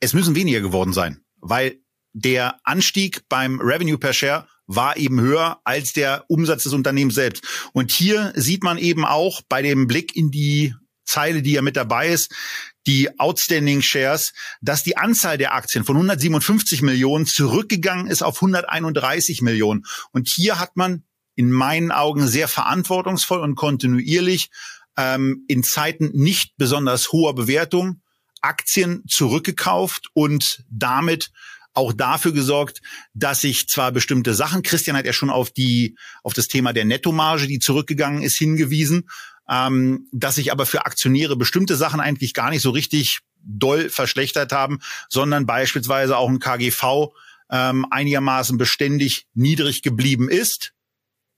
es 0.00 0.14
müssen 0.14 0.34
weniger 0.34 0.60
geworden 0.60 0.92
sein, 0.92 1.22
weil 1.36 1.78
der 2.12 2.60
Anstieg 2.64 3.22
beim 3.28 3.60
Revenue 3.60 3.98
per 3.98 4.12
Share 4.12 4.46
war 4.66 4.96
eben 4.96 5.20
höher 5.20 5.60
als 5.64 5.92
der 5.92 6.24
Umsatz 6.28 6.64
des 6.64 6.72
Unternehmens 6.72 7.14
selbst. 7.14 7.44
Und 7.72 7.90
hier 7.90 8.32
sieht 8.36 8.62
man 8.62 8.78
eben 8.78 9.04
auch 9.04 9.42
bei 9.48 9.62
dem 9.62 9.86
Blick 9.86 10.16
in 10.16 10.30
die 10.30 10.74
Zeile, 11.04 11.42
die 11.42 11.52
ja 11.52 11.62
mit 11.62 11.76
dabei 11.76 12.08
ist, 12.08 12.32
die 12.86 13.18
Outstanding 13.18 13.82
Shares, 13.82 14.32
dass 14.60 14.82
die 14.82 14.96
Anzahl 14.96 15.38
der 15.38 15.54
Aktien 15.54 15.84
von 15.84 15.96
157 15.96 16.82
Millionen 16.82 17.26
zurückgegangen 17.26 18.06
ist 18.06 18.22
auf 18.22 18.36
131 18.36 19.42
Millionen. 19.42 19.84
Und 20.12 20.28
hier 20.28 20.58
hat 20.58 20.76
man 20.76 21.04
in 21.34 21.50
meinen 21.50 21.92
Augen 21.92 22.26
sehr 22.26 22.48
verantwortungsvoll 22.48 23.40
und 23.40 23.54
kontinuierlich 23.54 24.50
ähm, 24.96 25.44
in 25.48 25.62
Zeiten 25.62 26.10
nicht 26.12 26.54
besonders 26.56 27.12
hoher 27.12 27.34
Bewertung 27.34 28.00
Aktien 28.40 29.04
zurückgekauft 29.06 30.08
und 30.14 30.64
damit 30.68 31.30
auch 31.74 31.92
dafür 31.92 32.32
gesorgt, 32.32 32.82
dass 33.14 33.40
sich 33.40 33.68
zwar 33.68 33.92
bestimmte 33.92 34.34
Sachen, 34.34 34.62
Christian 34.62 34.96
hat 34.96 35.06
ja 35.06 35.12
schon 35.12 35.30
auf 35.30 35.50
die 35.50 35.96
auf 36.22 36.34
das 36.34 36.48
Thema 36.48 36.72
der 36.72 36.84
Nettomarge, 36.84 37.46
die 37.46 37.60
zurückgegangen 37.60 38.22
ist, 38.22 38.36
hingewiesen, 38.36 39.08
ähm, 39.48 40.08
dass 40.12 40.34
sich 40.34 40.52
aber 40.52 40.66
für 40.66 40.84
Aktionäre 40.84 41.36
bestimmte 41.36 41.76
Sachen 41.76 42.00
eigentlich 42.00 42.34
gar 42.34 42.50
nicht 42.50 42.62
so 42.62 42.70
richtig 42.70 43.20
doll 43.42 43.88
verschlechtert 43.88 44.52
haben, 44.52 44.80
sondern 45.08 45.46
beispielsweise 45.46 46.16
auch 46.16 46.28
ein 46.28 46.40
KGV 46.40 47.12
ähm, 47.50 47.86
einigermaßen 47.90 48.58
beständig 48.58 49.26
niedrig 49.34 49.82
geblieben 49.82 50.28
ist 50.28 50.74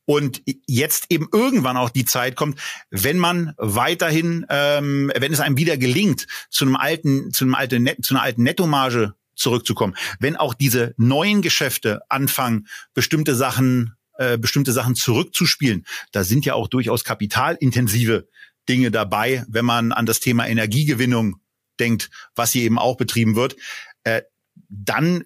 und 0.06 0.42
jetzt 0.66 1.06
eben 1.08 1.28
irgendwann 1.32 1.76
auch 1.76 1.90
die 1.90 2.04
Zeit 2.04 2.36
kommt, 2.36 2.60
wenn 2.90 3.18
man 3.18 3.54
weiterhin, 3.56 4.46
ähm, 4.48 5.10
wenn 5.16 5.32
es 5.32 5.40
einem 5.40 5.56
wieder 5.56 5.76
gelingt, 5.76 6.26
zu 6.50 6.64
einem 6.64 6.76
alten, 6.76 7.32
zu 7.32 7.44
einem 7.44 7.54
alten, 7.54 8.02
zu 8.02 8.14
einer 8.14 8.22
alten 8.22 8.42
Nettomarge 8.42 9.14
zurückzukommen, 9.34 9.96
wenn 10.20 10.36
auch 10.36 10.54
diese 10.54 10.94
neuen 10.96 11.42
Geschäfte 11.42 12.02
anfangen, 12.08 12.66
bestimmte 12.92 13.34
Sachen, 13.34 13.94
äh, 14.18 14.38
bestimmte 14.38 14.72
Sachen 14.72 14.94
zurückzuspielen, 14.94 15.84
da 16.12 16.24
sind 16.24 16.44
ja 16.44 16.54
auch 16.54 16.68
durchaus 16.68 17.04
kapitalintensive 17.04 18.28
Dinge 18.68 18.90
dabei, 18.90 19.44
wenn 19.48 19.64
man 19.64 19.92
an 19.92 20.06
das 20.06 20.20
Thema 20.20 20.46
Energiegewinnung 20.46 21.36
denkt, 21.80 22.10
was 22.34 22.52
hier 22.52 22.62
eben 22.62 22.78
auch 22.78 22.96
betrieben 22.96 23.36
wird, 23.36 23.56
äh, 24.04 24.22
dann 24.68 25.24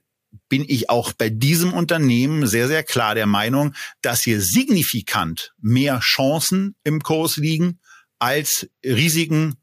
bin 0.48 0.64
ich 0.66 0.90
auch 0.90 1.12
bei 1.12 1.30
diesem 1.30 1.72
Unternehmen 1.72 2.46
sehr, 2.46 2.68
sehr 2.68 2.82
klar 2.82 3.14
der 3.14 3.26
Meinung, 3.26 3.74
dass 4.02 4.22
hier 4.22 4.40
signifikant 4.40 5.52
mehr 5.60 6.00
Chancen 6.00 6.74
im 6.84 7.00
Kurs 7.02 7.36
liegen, 7.36 7.80
als 8.18 8.68
Risiken 8.84 9.56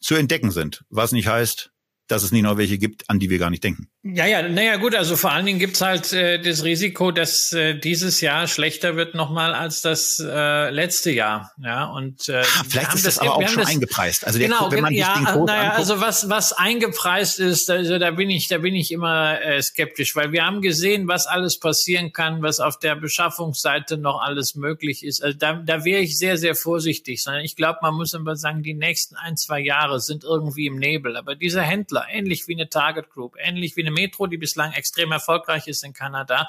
zu 0.00 0.14
entdecken 0.14 0.50
sind. 0.50 0.84
Was 0.88 1.12
nicht 1.12 1.28
heißt, 1.28 1.70
dass 2.06 2.22
es 2.22 2.32
nicht 2.32 2.42
noch 2.42 2.56
welche 2.56 2.78
gibt, 2.78 3.08
an 3.10 3.18
die 3.18 3.30
wir 3.30 3.38
gar 3.38 3.50
nicht 3.50 3.64
denken. 3.64 3.88
Ja, 4.04 4.26
ja, 4.26 4.48
naja 4.48 4.76
gut, 4.76 4.94
also 4.94 5.16
vor 5.16 5.32
allen 5.32 5.44
Dingen 5.44 5.58
gibt's 5.58 5.80
halt 5.80 6.12
äh, 6.12 6.40
das 6.40 6.62
Risiko, 6.62 7.10
dass 7.10 7.52
äh, 7.52 7.74
dieses 7.74 8.20
Jahr 8.20 8.46
schlechter 8.46 8.94
wird 8.94 9.16
nochmal 9.16 9.52
als 9.54 9.82
das 9.82 10.22
äh, 10.24 10.70
letzte 10.70 11.10
Jahr. 11.10 11.50
Ja, 11.60 11.86
und 11.86 12.28
äh, 12.28 12.36
ah, 12.36 12.64
vielleicht 12.68 12.94
ist 12.94 13.06
das, 13.06 13.16
das 13.16 13.18
aber 13.18 13.34
auch 13.34 13.48
schon 13.48 13.62
das, 13.62 13.70
eingepreist. 13.70 14.24
Also 14.24 14.38
der, 14.38 14.48
genau, 14.48 14.70
wenn 14.70 14.82
man 14.82 14.94
ja, 14.94 15.14
den 15.14 15.24
Code 15.24 15.52
naja, 15.52 15.62
anguckt, 15.62 15.78
also 15.78 16.00
was 16.00 16.30
was 16.30 16.52
eingepreist 16.52 17.40
ist, 17.40 17.68
also 17.70 17.98
da 17.98 18.12
bin 18.12 18.30
ich 18.30 18.46
da 18.46 18.58
bin 18.58 18.76
ich 18.76 18.92
immer 18.92 19.42
äh, 19.42 19.60
skeptisch, 19.60 20.14
weil 20.14 20.30
wir 20.30 20.46
haben 20.46 20.62
gesehen, 20.62 21.08
was 21.08 21.26
alles 21.26 21.58
passieren 21.58 22.12
kann, 22.12 22.40
was 22.40 22.60
auf 22.60 22.78
der 22.78 22.94
Beschaffungsseite 22.94 23.98
noch 23.98 24.22
alles 24.22 24.54
möglich 24.54 25.04
ist. 25.04 25.24
Also 25.24 25.36
da, 25.36 25.54
da 25.54 25.84
wäre 25.84 26.02
ich 26.02 26.16
sehr 26.16 26.38
sehr 26.38 26.54
vorsichtig, 26.54 27.20
sondern 27.20 27.42
ich 27.42 27.56
glaube, 27.56 27.80
man 27.82 27.94
muss 27.94 28.14
immer 28.14 28.36
sagen, 28.36 28.62
die 28.62 28.74
nächsten 28.74 29.16
ein 29.16 29.36
zwei 29.36 29.58
Jahre 29.58 29.98
sind 29.98 30.22
irgendwie 30.22 30.66
im 30.66 30.76
Nebel. 30.76 31.16
Aber 31.16 31.34
dieser 31.34 31.62
Händler, 31.62 32.06
ähnlich 32.08 32.46
wie 32.46 32.54
eine 32.54 32.68
Target 32.68 33.10
Group, 33.10 33.34
ähnlich 33.42 33.76
wie 33.76 33.87
eine 33.87 33.87
Metro, 33.90 34.26
die 34.26 34.36
bislang 34.36 34.72
extrem 34.72 35.12
erfolgreich 35.12 35.66
ist 35.66 35.84
in 35.84 35.92
Kanada, 35.92 36.48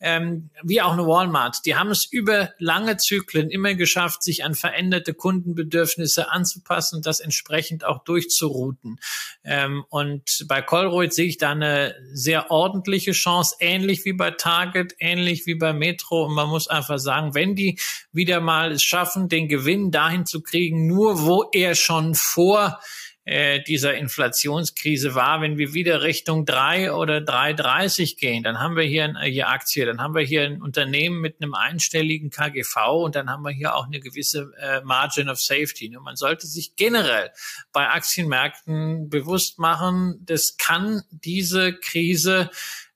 ähm, 0.00 0.50
wie 0.62 0.80
auch 0.80 0.92
eine 0.92 1.06
Walmart. 1.06 1.64
Die 1.66 1.76
haben 1.76 1.90
es 1.90 2.04
über 2.04 2.50
lange 2.58 2.96
Zyklen 2.96 3.50
immer 3.50 3.74
geschafft, 3.74 4.22
sich 4.22 4.44
an 4.44 4.54
veränderte 4.54 5.14
Kundenbedürfnisse 5.14 6.30
anzupassen, 6.30 7.02
das 7.02 7.20
entsprechend 7.20 7.84
auch 7.84 8.04
durchzuruten. 8.04 9.00
Ähm, 9.44 9.84
und 9.88 10.44
bei 10.48 10.62
Colruyt 10.62 11.12
sehe 11.12 11.26
ich 11.26 11.38
da 11.38 11.50
eine 11.50 11.94
sehr 12.12 12.50
ordentliche 12.50 13.12
Chance, 13.12 13.56
ähnlich 13.60 14.04
wie 14.04 14.12
bei 14.12 14.30
Target, 14.30 14.94
ähnlich 14.98 15.46
wie 15.46 15.54
bei 15.54 15.72
Metro. 15.72 16.26
Und 16.26 16.34
man 16.34 16.48
muss 16.48 16.68
einfach 16.68 16.98
sagen, 16.98 17.34
wenn 17.34 17.54
die 17.54 17.78
wieder 18.12 18.40
mal 18.40 18.72
es 18.72 18.82
schaffen, 18.82 19.28
den 19.28 19.48
Gewinn 19.48 19.90
dahin 19.90 20.26
zu 20.26 20.42
kriegen, 20.42 20.86
nur 20.86 21.24
wo 21.24 21.48
er 21.52 21.74
schon 21.74 22.14
vor 22.14 22.80
äh, 23.26 23.60
dieser 23.60 23.94
Inflationskrise 23.94 25.16
war, 25.16 25.40
wenn 25.40 25.58
wir 25.58 25.74
wieder 25.74 26.02
Richtung 26.02 26.46
drei 26.46 26.92
oder 26.92 27.18
3,30 27.18 28.18
gehen, 28.18 28.44
dann 28.44 28.60
haben 28.60 28.76
wir 28.76 28.84
hier 28.84 29.04
eine 29.04 29.24
hier 29.24 29.48
Aktie, 29.48 29.84
dann 29.84 30.00
haben 30.00 30.14
wir 30.14 30.22
hier 30.22 30.44
ein 30.44 30.62
Unternehmen 30.62 31.20
mit 31.20 31.42
einem 31.42 31.54
einstelligen 31.54 32.30
KGV 32.30 33.02
und 33.02 33.16
dann 33.16 33.28
haben 33.28 33.42
wir 33.42 33.50
hier 33.50 33.74
auch 33.74 33.86
eine 33.86 33.98
gewisse 33.98 34.52
äh, 34.60 34.80
Margin 34.82 35.28
of 35.28 35.40
Safety. 35.40 35.94
Und 35.96 36.04
man 36.04 36.14
sollte 36.14 36.46
sich 36.46 36.76
generell 36.76 37.32
bei 37.72 37.88
Aktienmärkten 37.88 39.08
bewusst 39.08 39.58
machen, 39.58 40.20
das 40.24 40.56
kann 40.56 41.02
diese 41.10 41.74
Krise 41.74 42.48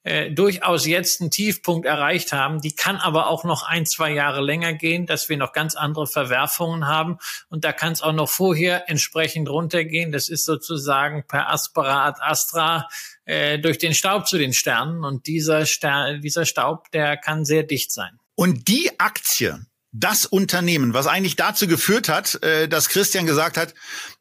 äh, 0.02 0.30
durchaus 0.30 0.86
jetzt 0.86 1.20
einen 1.20 1.30
Tiefpunkt 1.30 1.86
erreicht 1.86 2.32
haben. 2.32 2.60
Die 2.60 2.74
kann 2.74 2.96
aber 2.96 3.28
auch 3.28 3.44
noch 3.44 3.62
ein, 3.62 3.84
zwei 3.84 4.12
Jahre 4.12 4.40
länger 4.40 4.72
gehen, 4.72 5.06
dass 5.06 5.28
wir 5.28 5.36
noch 5.36 5.52
ganz 5.52 5.74
andere 5.74 6.06
Verwerfungen 6.06 6.86
haben. 6.86 7.18
Und 7.48 7.64
da 7.64 7.72
kann 7.72 7.92
es 7.92 8.00
auch 8.00 8.12
noch 8.12 8.28
vorher 8.28 8.88
entsprechend 8.88 9.48
runtergehen. 9.48 10.10
Das 10.10 10.28
ist 10.28 10.44
sozusagen 10.44 11.24
per 11.26 11.50
Aspera 11.50 12.06
ad 12.06 12.18
Astra 12.22 12.88
äh, 13.24 13.58
durch 13.58 13.78
den 13.78 13.94
Staub 13.94 14.26
zu 14.26 14.38
den 14.38 14.54
Sternen. 14.54 15.04
Und 15.04 15.26
dieser, 15.26 15.66
Stern, 15.66 16.22
dieser 16.22 16.46
Staub, 16.46 16.90
der 16.92 17.16
kann 17.16 17.44
sehr 17.44 17.62
dicht 17.62 17.92
sein. 17.92 18.18
Und 18.34 18.68
die 18.68 18.98
Aktie, 18.98 19.66
das 19.92 20.24
Unternehmen, 20.24 20.94
was 20.94 21.06
eigentlich 21.06 21.36
dazu 21.36 21.66
geführt 21.66 22.08
hat, 22.08 22.42
äh, 22.42 22.68
dass 22.68 22.88
Christian 22.88 23.26
gesagt 23.26 23.58
hat, 23.58 23.74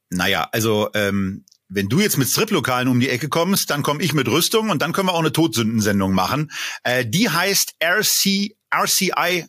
naja, 0.09 0.49
also 0.51 0.89
ähm, 0.93 1.45
wenn 1.69 1.87
du 1.87 1.99
jetzt 1.99 2.17
mit 2.17 2.27
Striplokalen 2.27 2.87
um 2.87 2.99
die 2.99 3.09
Ecke 3.09 3.29
kommst, 3.29 3.69
dann 3.69 3.83
komme 3.83 4.01
ich 4.01 4.13
mit 4.13 4.27
Rüstung 4.27 4.69
und 4.69 4.81
dann 4.81 4.91
können 4.91 5.07
wir 5.07 5.13
auch 5.13 5.19
eine 5.19 5.31
Todsündensendung 5.31 6.13
machen. 6.13 6.51
Äh, 6.83 7.05
die 7.05 7.29
heißt 7.29 7.75
RC, 7.81 8.55
RCI 8.73 9.45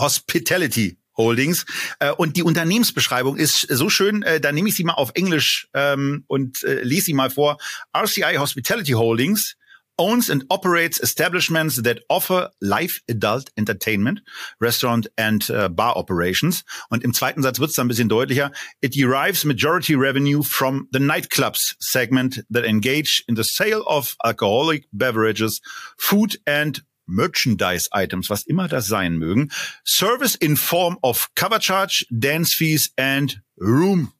Hospitality 0.00 0.98
Holdings. 1.16 1.66
Äh, 1.98 2.12
und 2.12 2.36
die 2.36 2.42
Unternehmensbeschreibung 2.42 3.36
ist 3.36 3.66
so 3.68 3.88
schön, 3.90 4.22
äh, 4.22 4.40
da 4.40 4.52
nehme 4.52 4.68
ich 4.68 4.74
sie 4.74 4.84
mal 4.84 4.94
auf 4.94 5.10
Englisch 5.14 5.68
ähm, 5.74 6.24
und 6.26 6.62
äh, 6.64 6.82
lese 6.82 7.06
sie 7.06 7.14
mal 7.14 7.30
vor. 7.30 7.58
RCI 7.96 8.36
Hospitality 8.38 8.92
Holdings 8.92 9.56
owns 9.98 10.30
and 10.30 10.44
operates 10.50 11.00
establishments 11.00 11.82
that 11.82 12.00
offer 12.08 12.50
live 12.60 13.00
adult 13.08 13.50
entertainment, 13.56 14.20
restaurant 14.60 15.06
and 15.16 15.50
uh, 15.50 15.68
bar 15.68 15.96
operations. 15.96 16.64
Und 16.90 17.04
im 17.04 17.12
zweiten 17.12 17.42
Satz 17.42 17.58
wird 17.58 17.70
es 17.70 17.78
ein 17.78 17.88
bisschen 17.88 18.08
deutlicher. 18.08 18.52
It 18.80 18.94
derives 18.94 19.44
majority 19.44 19.94
revenue 19.94 20.42
from 20.42 20.88
the 20.92 21.00
nightclubs 21.00 21.74
segment 21.80 22.40
that 22.50 22.64
engage 22.64 23.24
in 23.28 23.34
the 23.34 23.44
sale 23.44 23.82
of 23.86 24.16
alcoholic 24.24 24.86
beverages, 24.92 25.60
food 25.98 26.38
and 26.46 26.82
merchandise 27.08 27.88
items, 27.92 28.28
was 28.30 28.44
immer 28.46 28.68
das 28.68 28.86
sein 28.86 29.16
mögen, 29.18 29.50
service 29.84 30.34
in 30.34 30.56
form 30.56 30.98
of 31.02 31.28
cover 31.34 31.58
charge, 31.58 32.06
dance 32.10 32.54
fees 32.54 32.92
and 32.96 33.40
room 33.56 34.12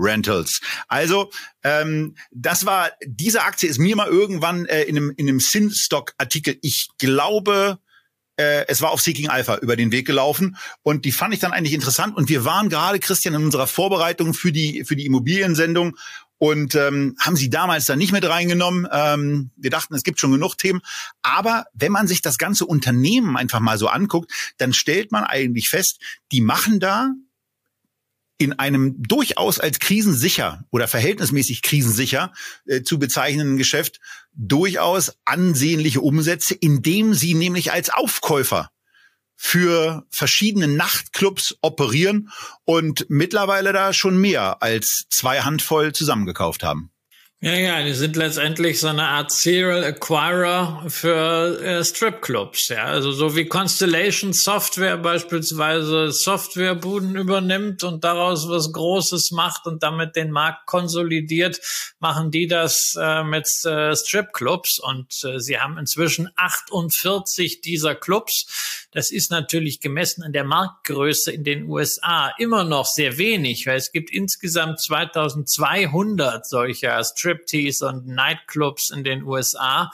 Rentals. 0.00 0.60
Also 0.88 1.30
ähm, 1.62 2.16
das 2.30 2.66
war 2.66 2.90
diese 3.04 3.42
Aktie 3.42 3.68
ist 3.68 3.78
mir 3.78 3.94
mal 3.96 4.08
irgendwann 4.08 4.66
äh, 4.66 4.82
in 4.82 4.96
einem 4.96 5.12
in 5.16 5.28
einem 5.28 5.40
Sinstock 5.40 6.14
Artikel. 6.18 6.58
Ich 6.62 6.88
glaube 6.98 7.78
äh, 8.36 8.66
es 8.68 8.80
war 8.80 8.90
auf 8.90 9.00
Seeking 9.00 9.28
Alpha 9.28 9.56
über 9.58 9.76
den 9.76 9.92
Weg 9.92 10.06
gelaufen 10.06 10.56
und 10.82 11.04
die 11.04 11.12
fand 11.12 11.34
ich 11.34 11.40
dann 11.40 11.52
eigentlich 11.52 11.74
interessant 11.74 12.16
und 12.16 12.28
wir 12.28 12.44
waren 12.44 12.68
gerade 12.68 12.98
Christian 12.98 13.34
in 13.34 13.44
unserer 13.44 13.66
Vorbereitung 13.66 14.34
für 14.34 14.52
die 14.52 14.84
für 14.84 14.96
die 14.96 15.06
Immobiliensendung 15.06 15.96
und 16.40 16.74
ähm, 16.74 17.16
haben 17.20 17.36
sie 17.36 17.50
damals 17.50 17.84
dann 17.84 17.98
nicht 17.98 18.12
mit 18.12 18.26
reingenommen. 18.26 18.88
Ähm, 18.90 19.50
wir 19.56 19.68
dachten, 19.68 19.94
es 19.94 20.02
gibt 20.02 20.18
schon 20.18 20.32
genug 20.32 20.56
Themen. 20.56 20.80
Aber 21.20 21.66
wenn 21.74 21.92
man 21.92 22.08
sich 22.08 22.22
das 22.22 22.38
ganze 22.38 22.64
Unternehmen 22.64 23.36
einfach 23.36 23.60
mal 23.60 23.76
so 23.76 23.88
anguckt, 23.88 24.32
dann 24.56 24.72
stellt 24.72 25.12
man 25.12 25.24
eigentlich 25.24 25.68
fest, 25.68 26.00
die 26.32 26.40
machen 26.40 26.80
da 26.80 27.12
in 28.40 28.58
einem 28.58 28.96
durchaus 29.02 29.60
als 29.60 29.78
krisensicher 29.80 30.64
oder 30.70 30.88
verhältnismäßig 30.88 31.60
krisensicher 31.60 32.32
äh, 32.64 32.82
zu 32.82 32.98
bezeichnenden 32.98 33.58
Geschäft 33.58 34.00
durchaus 34.32 35.12
ansehnliche 35.26 36.00
Umsätze, 36.00 36.54
indem 36.54 37.12
sie 37.12 37.34
nämlich 37.34 37.70
als 37.70 37.90
Aufkäufer 37.90 38.70
für 39.36 40.06
verschiedene 40.10 40.68
Nachtclubs 40.68 41.58
operieren 41.60 42.30
und 42.64 43.06
mittlerweile 43.10 43.74
da 43.74 43.92
schon 43.92 44.18
mehr 44.18 44.62
als 44.62 45.04
zwei 45.10 45.42
Handvoll 45.42 45.92
zusammengekauft 45.92 46.62
haben. 46.62 46.90
Ja, 47.42 47.54
ja, 47.54 47.82
die 47.82 47.94
sind 47.94 48.16
letztendlich 48.16 48.80
so 48.80 48.88
eine 48.88 49.08
Art 49.08 49.32
Serial 49.32 49.82
Acquirer 49.82 50.84
für 50.88 51.58
äh, 51.62 51.82
Stripclubs, 51.82 52.68
ja. 52.68 52.84
Also 52.84 53.12
so 53.12 53.34
wie 53.34 53.46
Constellation 53.46 54.34
Software 54.34 54.98
beispielsweise 54.98 56.12
Softwarebuden 56.12 57.16
übernimmt 57.16 57.82
und 57.82 58.04
daraus 58.04 58.46
was 58.50 58.70
Großes 58.74 59.30
macht 59.30 59.64
und 59.64 59.82
damit 59.82 60.16
den 60.16 60.32
Markt 60.32 60.66
konsolidiert, 60.66 61.58
machen 61.98 62.30
die 62.30 62.46
das 62.46 62.94
äh, 63.00 63.24
mit 63.24 63.48
äh, 63.64 63.96
Stripclubs 63.96 64.78
und 64.78 65.10
äh, 65.24 65.40
sie 65.40 65.58
haben 65.58 65.78
inzwischen 65.78 66.28
48 66.36 67.62
dieser 67.62 67.94
Clubs. 67.94 68.86
Das 68.92 69.10
ist 69.10 69.30
natürlich 69.30 69.80
gemessen 69.80 70.22
an 70.24 70.34
der 70.34 70.44
Marktgröße 70.44 71.32
in 71.32 71.44
den 71.44 71.70
USA 71.70 72.32
immer 72.36 72.64
noch 72.64 72.84
sehr 72.84 73.16
wenig, 73.16 73.66
weil 73.66 73.78
es 73.78 73.92
gibt 73.92 74.10
insgesamt 74.10 74.78
2200 74.82 76.46
solcher 76.46 77.02
Strip 77.02 77.29
Striptease 77.30 77.86
und 77.86 78.06
Nightclubs 78.06 78.90
in 78.90 79.04
den 79.04 79.22
USA. 79.22 79.90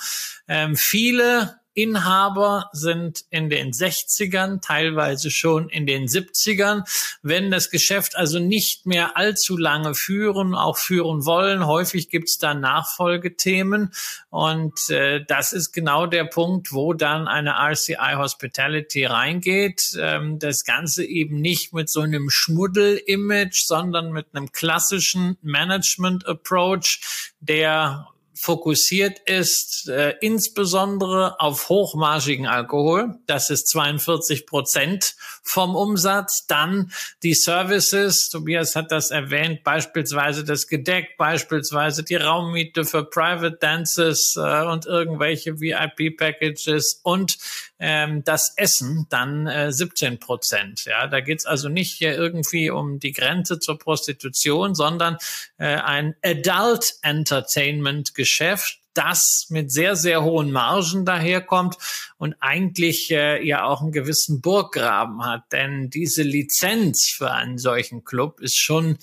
Ähm, 0.49 0.77
viele 0.77 1.61
Inhaber 1.77 2.71
sind 2.73 3.27
in 3.29 3.51
den 3.51 3.71
60ern, 3.71 4.63
teilweise 4.63 5.31
schon 5.31 5.69
in 5.69 5.85
den 5.85 6.07
70ern. 6.07 6.85
Wenn 7.23 7.51
das 7.51 7.71
Geschäft 7.71 8.17
also 8.17 8.39
nicht 8.39 8.87
mehr 8.87 9.19
allzu 9.19 9.59
lange 9.59 9.95
führen, 9.95 10.55
auch 10.55 10.79
führen 10.79 11.27
wollen, 11.27 11.67
häufig 11.67 12.09
gibt 12.09 12.31
es 12.31 12.39
da 12.39 12.55
Nachfolgethemen. 12.55 13.93
Und 14.31 14.89
äh, 14.89 15.23
das 15.29 15.53
ist 15.53 15.73
genau 15.73 16.07
der 16.07 16.25
Punkt, 16.25 16.73
wo 16.73 16.95
dann 16.95 17.29
eine 17.29 17.57
RCI 17.59 18.15
Hospitality 18.15 19.05
reingeht. 19.05 19.99
Ähm, 20.01 20.39
das 20.39 20.65
Ganze 20.65 21.05
eben 21.05 21.43
nicht 21.43 21.75
mit 21.75 21.91
so 21.91 22.01
einem 22.01 22.31
Schmuddel-Image, 22.31 23.67
sondern 23.67 24.13
mit 24.13 24.29
einem 24.33 24.51
klassischen 24.51 25.37
Management-Approach, 25.43 27.33
der 27.41 28.09
fokussiert 28.37 29.19
ist 29.21 29.89
äh, 29.89 30.15
insbesondere 30.21 31.41
auf 31.41 31.71
hochmargigen 31.71 32.47
Alkohol. 32.47 33.15
Das 33.27 33.49
ist 33.49 33.69
42 33.69 34.47
Prozent 34.47 35.17
vom 35.43 35.75
Umsatz. 35.75 36.47
Dann 36.47 36.93
die 37.23 37.35
Services. 37.35 38.29
Tobias 38.29 38.77
hat 38.77 38.93
das 38.93 39.11
erwähnt, 39.11 39.65
beispielsweise 39.65 40.45
das 40.45 40.67
Gedeck, 40.67 41.17
beispielsweise 41.17 42.05
die 42.05 42.17
Raummiete 42.17 42.85
für 42.85 43.05
Private 43.05 43.57
Dances 43.59 44.35
äh, 44.37 44.63
und 44.65 44.85
irgendwelche 44.85 45.59
VIP-Packages 45.59 47.01
und 47.03 47.39
ähm, 47.79 48.25
das 48.25 48.55
Essen 48.57 49.07
dann 49.11 49.47
äh, 49.47 49.73
17 49.73 50.19
Prozent. 50.19 50.85
Ja, 50.85 51.07
da 51.07 51.21
geht's 51.21 51.47
also 51.47 51.69
nicht 51.69 51.93
hier 51.93 52.15
irgendwie 52.15 52.71
um 52.71 52.99
die 52.99 53.13
Grenze 53.13 53.59
zur 53.59 53.79
Prostitution, 53.79 54.75
sondern 54.75 55.19
äh, 55.59 55.77
ein 55.77 56.15
Adult 56.23 56.95
Entertainment 57.03 58.15
Geschäft, 58.15 58.81
das 58.97 59.47
mit 59.51 59.71
sehr, 59.71 59.95
sehr 59.95 60.25
hohen 60.25 60.51
Margen 60.51 61.05
daherkommt 61.05 61.77
und 62.17 62.35
eigentlich 62.41 63.11
äh, 63.11 63.47
ja 63.47 63.65
auch 63.65 63.83
einen 63.83 63.93
gewissen 63.93 64.41
Burggraben 64.41 65.25
hat. 65.25 65.53
Denn 65.53 65.91
diese 65.91 66.23
Lizenz 66.23 67.13
für 67.15 67.31
einen 67.31 67.59
solchen 67.59 68.05
Club 68.05 68.41
ist 68.41 68.57
schon 68.57 68.97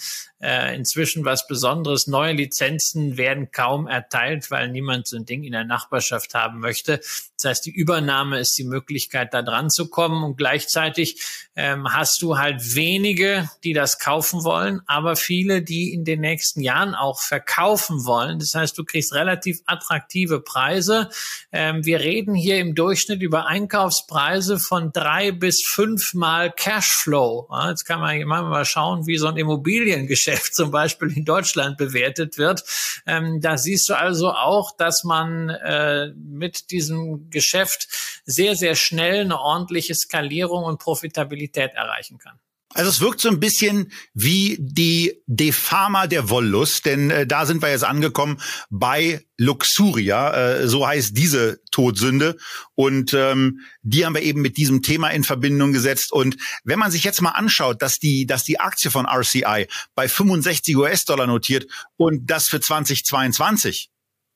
äh, 0.44 0.76
inzwischen 0.76 1.24
was 1.24 1.48
Besonderes. 1.48 2.08
Neue 2.08 2.34
Lizenzen 2.34 3.18
werden 3.18 3.52
kaum 3.52 3.88
erteilt, 3.88 4.52
weil 4.52 4.70
niemand 4.70 5.08
so 5.08 5.16
ein 5.16 5.26
Ding 5.26 5.44
in 5.44 5.54
der 5.54 5.64
Nachbarschaft 5.64 6.34
haben 6.34 6.60
möchte. 6.60 7.00
Das 7.38 7.50
heißt, 7.50 7.66
die 7.66 7.72
Übernahme 7.72 8.40
ist 8.40 8.58
die 8.58 8.66
Möglichkeit, 8.66 9.34
da 9.34 9.42
dran 9.42 9.70
zu 9.70 9.90
kommen 9.90 10.24
und 10.24 10.38
gleichzeitig 10.38 11.22
ähm, 11.56 11.94
hast 11.94 12.22
du 12.22 12.38
halt 12.38 12.76
wenige, 12.76 13.50
die 13.64 13.74
das 13.74 14.00
kaufen 14.00 14.44
wollen, 14.44 14.82
aber 14.86 15.16
viele, 15.16 15.62
die 15.62 15.94
in 15.94 16.04
den 16.04 16.20
nächsten 16.20 16.62
Jahren 16.62 16.94
auch 16.94 17.22
verkaufen 17.22 18.06
wollen. 18.06 18.40
Das 18.40 18.54
heißt, 18.54 18.78
du 18.78 18.84
kriegst 18.84 19.14
relativ 19.14 19.62
attraktive 19.66 20.42
Preise. 20.42 21.10
Ähm, 21.52 21.86
wir 21.86 22.02
reden 22.02 22.36
hier 22.36 22.60
im 22.60 22.76
Durchschnitt 22.76 23.22
über 23.22 23.48
Einkaufspreise 23.48 24.60
von 24.60 24.92
drei 24.92 25.32
bis 25.32 25.64
fünfmal 25.66 26.52
Cashflow. 26.52 27.48
Ja, 27.50 27.70
jetzt 27.70 27.86
kann 27.86 28.02
man 28.02 28.28
mal 28.28 28.66
schauen, 28.66 29.08
wie 29.08 29.18
so 29.18 29.28
ein 29.28 29.38
Immobiliengeschäft 29.38 30.33
Geschäft 30.34 30.56
zum 30.56 30.72
Beispiel 30.72 31.16
in 31.16 31.26
Deutschland 31.26 31.78
bewertet 31.78 32.38
wird. 32.38 32.64
Ähm, 33.06 33.40
da 33.42 33.58
siehst 33.58 33.90
du 33.90 33.98
also 33.98 34.32
auch, 34.32 34.76
dass 34.76 35.04
man 35.04 35.50
äh, 35.50 36.14
mit 36.16 36.72
diesem 36.72 37.30
Geschäft 37.30 37.88
sehr, 38.26 38.56
sehr 38.56 38.76
schnell 38.76 39.22
eine 39.22 39.40
ordentliche 39.40 39.96
Skalierung 39.96 40.64
und 40.64 40.80
Profitabilität 40.80 41.74
erreichen 41.74 42.18
kann. 42.18 42.40
Also 42.74 42.90
es 42.90 43.02
wirkt 43.02 43.22
so 43.22 43.30
ein 43.30 43.40
bisschen 43.40 43.92
wie 44.14 44.58
die 44.60 45.22
Defama 45.28 46.08
der 46.08 46.30
Wollust, 46.30 46.86
denn 46.86 47.12
äh, 47.12 47.28
da 47.28 47.46
sind 47.46 47.62
wir 47.62 47.70
jetzt 47.70 47.84
angekommen 47.84 48.42
bei 48.70 49.24
Luxuria, 49.38 50.34
äh, 50.34 50.68
so 50.68 50.88
heißt 50.88 51.16
diese 51.16 51.60
Todsünde. 51.72 52.38
Und 52.76 53.14
ähm, 53.14 53.60
die 53.82 54.06
haben 54.06 54.16
wir 54.16 54.24
eben 54.24 54.42
mit 54.42 54.58
diesem 54.58 54.82
Thema 54.82 55.10
in 55.10 55.24
Verbindung 55.24 55.72
gesetzt. 55.72 56.12
Und 56.12 56.38
wenn 56.64 56.80
man 56.80 56.92
sich 56.92 57.04
jetzt 57.04 57.22
mal 57.22 57.32
anschaut, 57.32 57.82
dass 57.82 58.00
die, 58.00 58.26
dass 58.26 58.44
die 58.44 58.60
Aktie 58.60 58.90
von 58.90 59.06
RCI 59.06 59.68
bei 59.94 60.08
65 60.08 60.76
US-Dollar 60.76 61.28
notiert 61.28 61.68
und 61.98 62.30
das 62.30 62.48
für 62.48 62.60
2022 62.60 63.92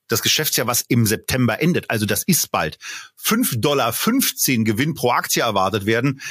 das 0.07 0.21
Geschäftsjahr, 0.21 0.67
was 0.67 0.83
im 0.88 1.05
September 1.05 1.61
endet, 1.61 1.89
also 1.89 2.05
das 2.05 2.23
ist 2.23 2.49
bald, 2.51 2.77
5,15 3.21 3.59
Dollar 3.59 3.93
Gewinn 4.63 4.93
pro 4.93 5.11
Aktie 5.11 5.43
erwartet 5.43 5.85
werden, 5.85 6.21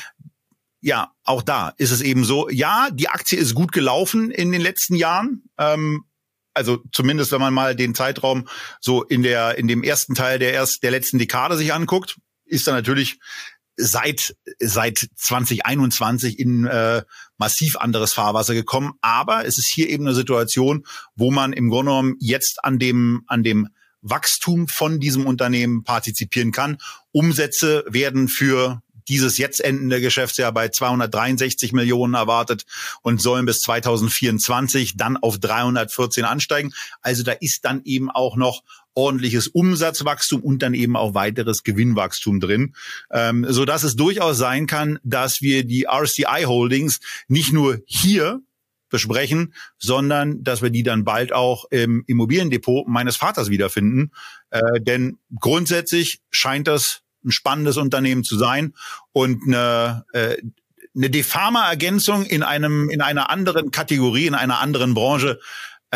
ja, 0.86 1.10
auch 1.24 1.42
da 1.42 1.74
ist 1.78 1.90
es 1.90 2.00
eben 2.00 2.24
so, 2.24 2.48
ja, 2.48 2.90
die 2.92 3.08
Aktie 3.08 3.36
ist 3.36 3.56
gut 3.56 3.72
gelaufen 3.72 4.30
in 4.30 4.52
den 4.52 4.60
letzten 4.60 4.94
Jahren. 4.94 5.42
Ähm, 5.58 6.04
also 6.54 6.78
zumindest 6.92 7.32
wenn 7.32 7.40
man 7.40 7.52
mal 7.52 7.74
den 7.74 7.96
Zeitraum 7.96 8.46
so 8.80 9.02
in 9.02 9.24
der 9.24 9.58
in 9.58 9.66
dem 9.66 9.82
ersten 9.82 10.14
Teil 10.14 10.38
der 10.38 10.52
erst 10.52 10.84
der 10.84 10.92
letzten 10.92 11.18
Dekade 11.18 11.56
sich 11.56 11.74
anguckt, 11.74 12.18
ist 12.44 12.68
da 12.68 12.72
natürlich 12.72 13.18
seit 13.74 14.36
seit 14.60 15.08
2021 15.16 16.38
in 16.38 16.66
äh, 16.66 17.02
massiv 17.36 17.76
anderes 17.78 18.14
Fahrwasser 18.14 18.54
gekommen. 18.54 18.92
Aber 19.00 19.44
es 19.44 19.58
ist 19.58 19.72
hier 19.74 19.88
eben 19.88 20.06
eine 20.06 20.14
Situation, 20.14 20.86
wo 21.16 21.32
man 21.32 21.52
im 21.52 21.68
Grunde 21.68 21.90
genommen 21.90 22.14
jetzt 22.20 22.62
an 22.62 22.78
dem 22.78 23.24
an 23.26 23.42
dem 23.42 23.66
Wachstum 24.02 24.68
von 24.68 25.00
diesem 25.00 25.26
Unternehmen 25.26 25.82
partizipieren 25.82 26.52
kann. 26.52 26.78
Umsätze 27.10 27.84
werden 27.88 28.28
für 28.28 28.82
dieses 29.08 29.38
jetzt 29.38 29.60
endende 29.60 30.00
Geschäftsjahr 30.00 30.52
bei 30.52 30.68
263 30.68 31.72
Millionen 31.72 32.14
erwartet 32.14 32.64
und 33.02 33.20
sollen 33.20 33.46
bis 33.46 33.60
2024 33.60 34.96
dann 34.96 35.16
auf 35.16 35.38
314 35.38 36.24
ansteigen. 36.24 36.72
Also 37.02 37.22
da 37.22 37.32
ist 37.32 37.64
dann 37.64 37.82
eben 37.84 38.10
auch 38.10 38.36
noch 38.36 38.62
ordentliches 38.94 39.46
Umsatzwachstum 39.48 40.42
und 40.42 40.62
dann 40.62 40.74
eben 40.74 40.96
auch 40.96 41.14
weiteres 41.14 41.62
Gewinnwachstum 41.62 42.40
drin, 42.40 42.74
ähm, 43.10 43.46
so 43.48 43.64
dass 43.64 43.82
es 43.82 43.94
durchaus 43.94 44.38
sein 44.38 44.66
kann, 44.66 44.98
dass 45.04 45.42
wir 45.42 45.64
die 45.64 45.86
RCI 45.86 46.44
Holdings 46.46 47.00
nicht 47.28 47.52
nur 47.52 47.78
hier 47.86 48.40
besprechen, 48.88 49.52
sondern 49.78 50.42
dass 50.42 50.62
wir 50.62 50.70
die 50.70 50.82
dann 50.82 51.04
bald 51.04 51.32
auch 51.32 51.66
im 51.70 52.04
Immobiliendepot 52.06 52.88
meines 52.88 53.16
Vaters 53.16 53.50
wiederfinden. 53.50 54.12
Äh, 54.50 54.80
denn 54.80 55.18
grundsätzlich 55.38 56.20
scheint 56.30 56.66
das 56.68 57.02
ein 57.26 57.32
spannendes 57.32 57.76
Unternehmen 57.76 58.24
zu 58.24 58.38
sein 58.38 58.74
und 59.12 59.42
eine, 59.46 60.04
äh, 60.12 60.36
eine 60.94 61.10
Defama-Ergänzung 61.10 62.24
in 62.24 62.42
einem 62.42 62.88
in 62.88 63.02
einer 63.02 63.28
anderen 63.28 63.70
Kategorie, 63.70 64.26
in 64.26 64.34
einer 64.34 64.60
anderen 64.60 64.94
Branche 64.94 65.40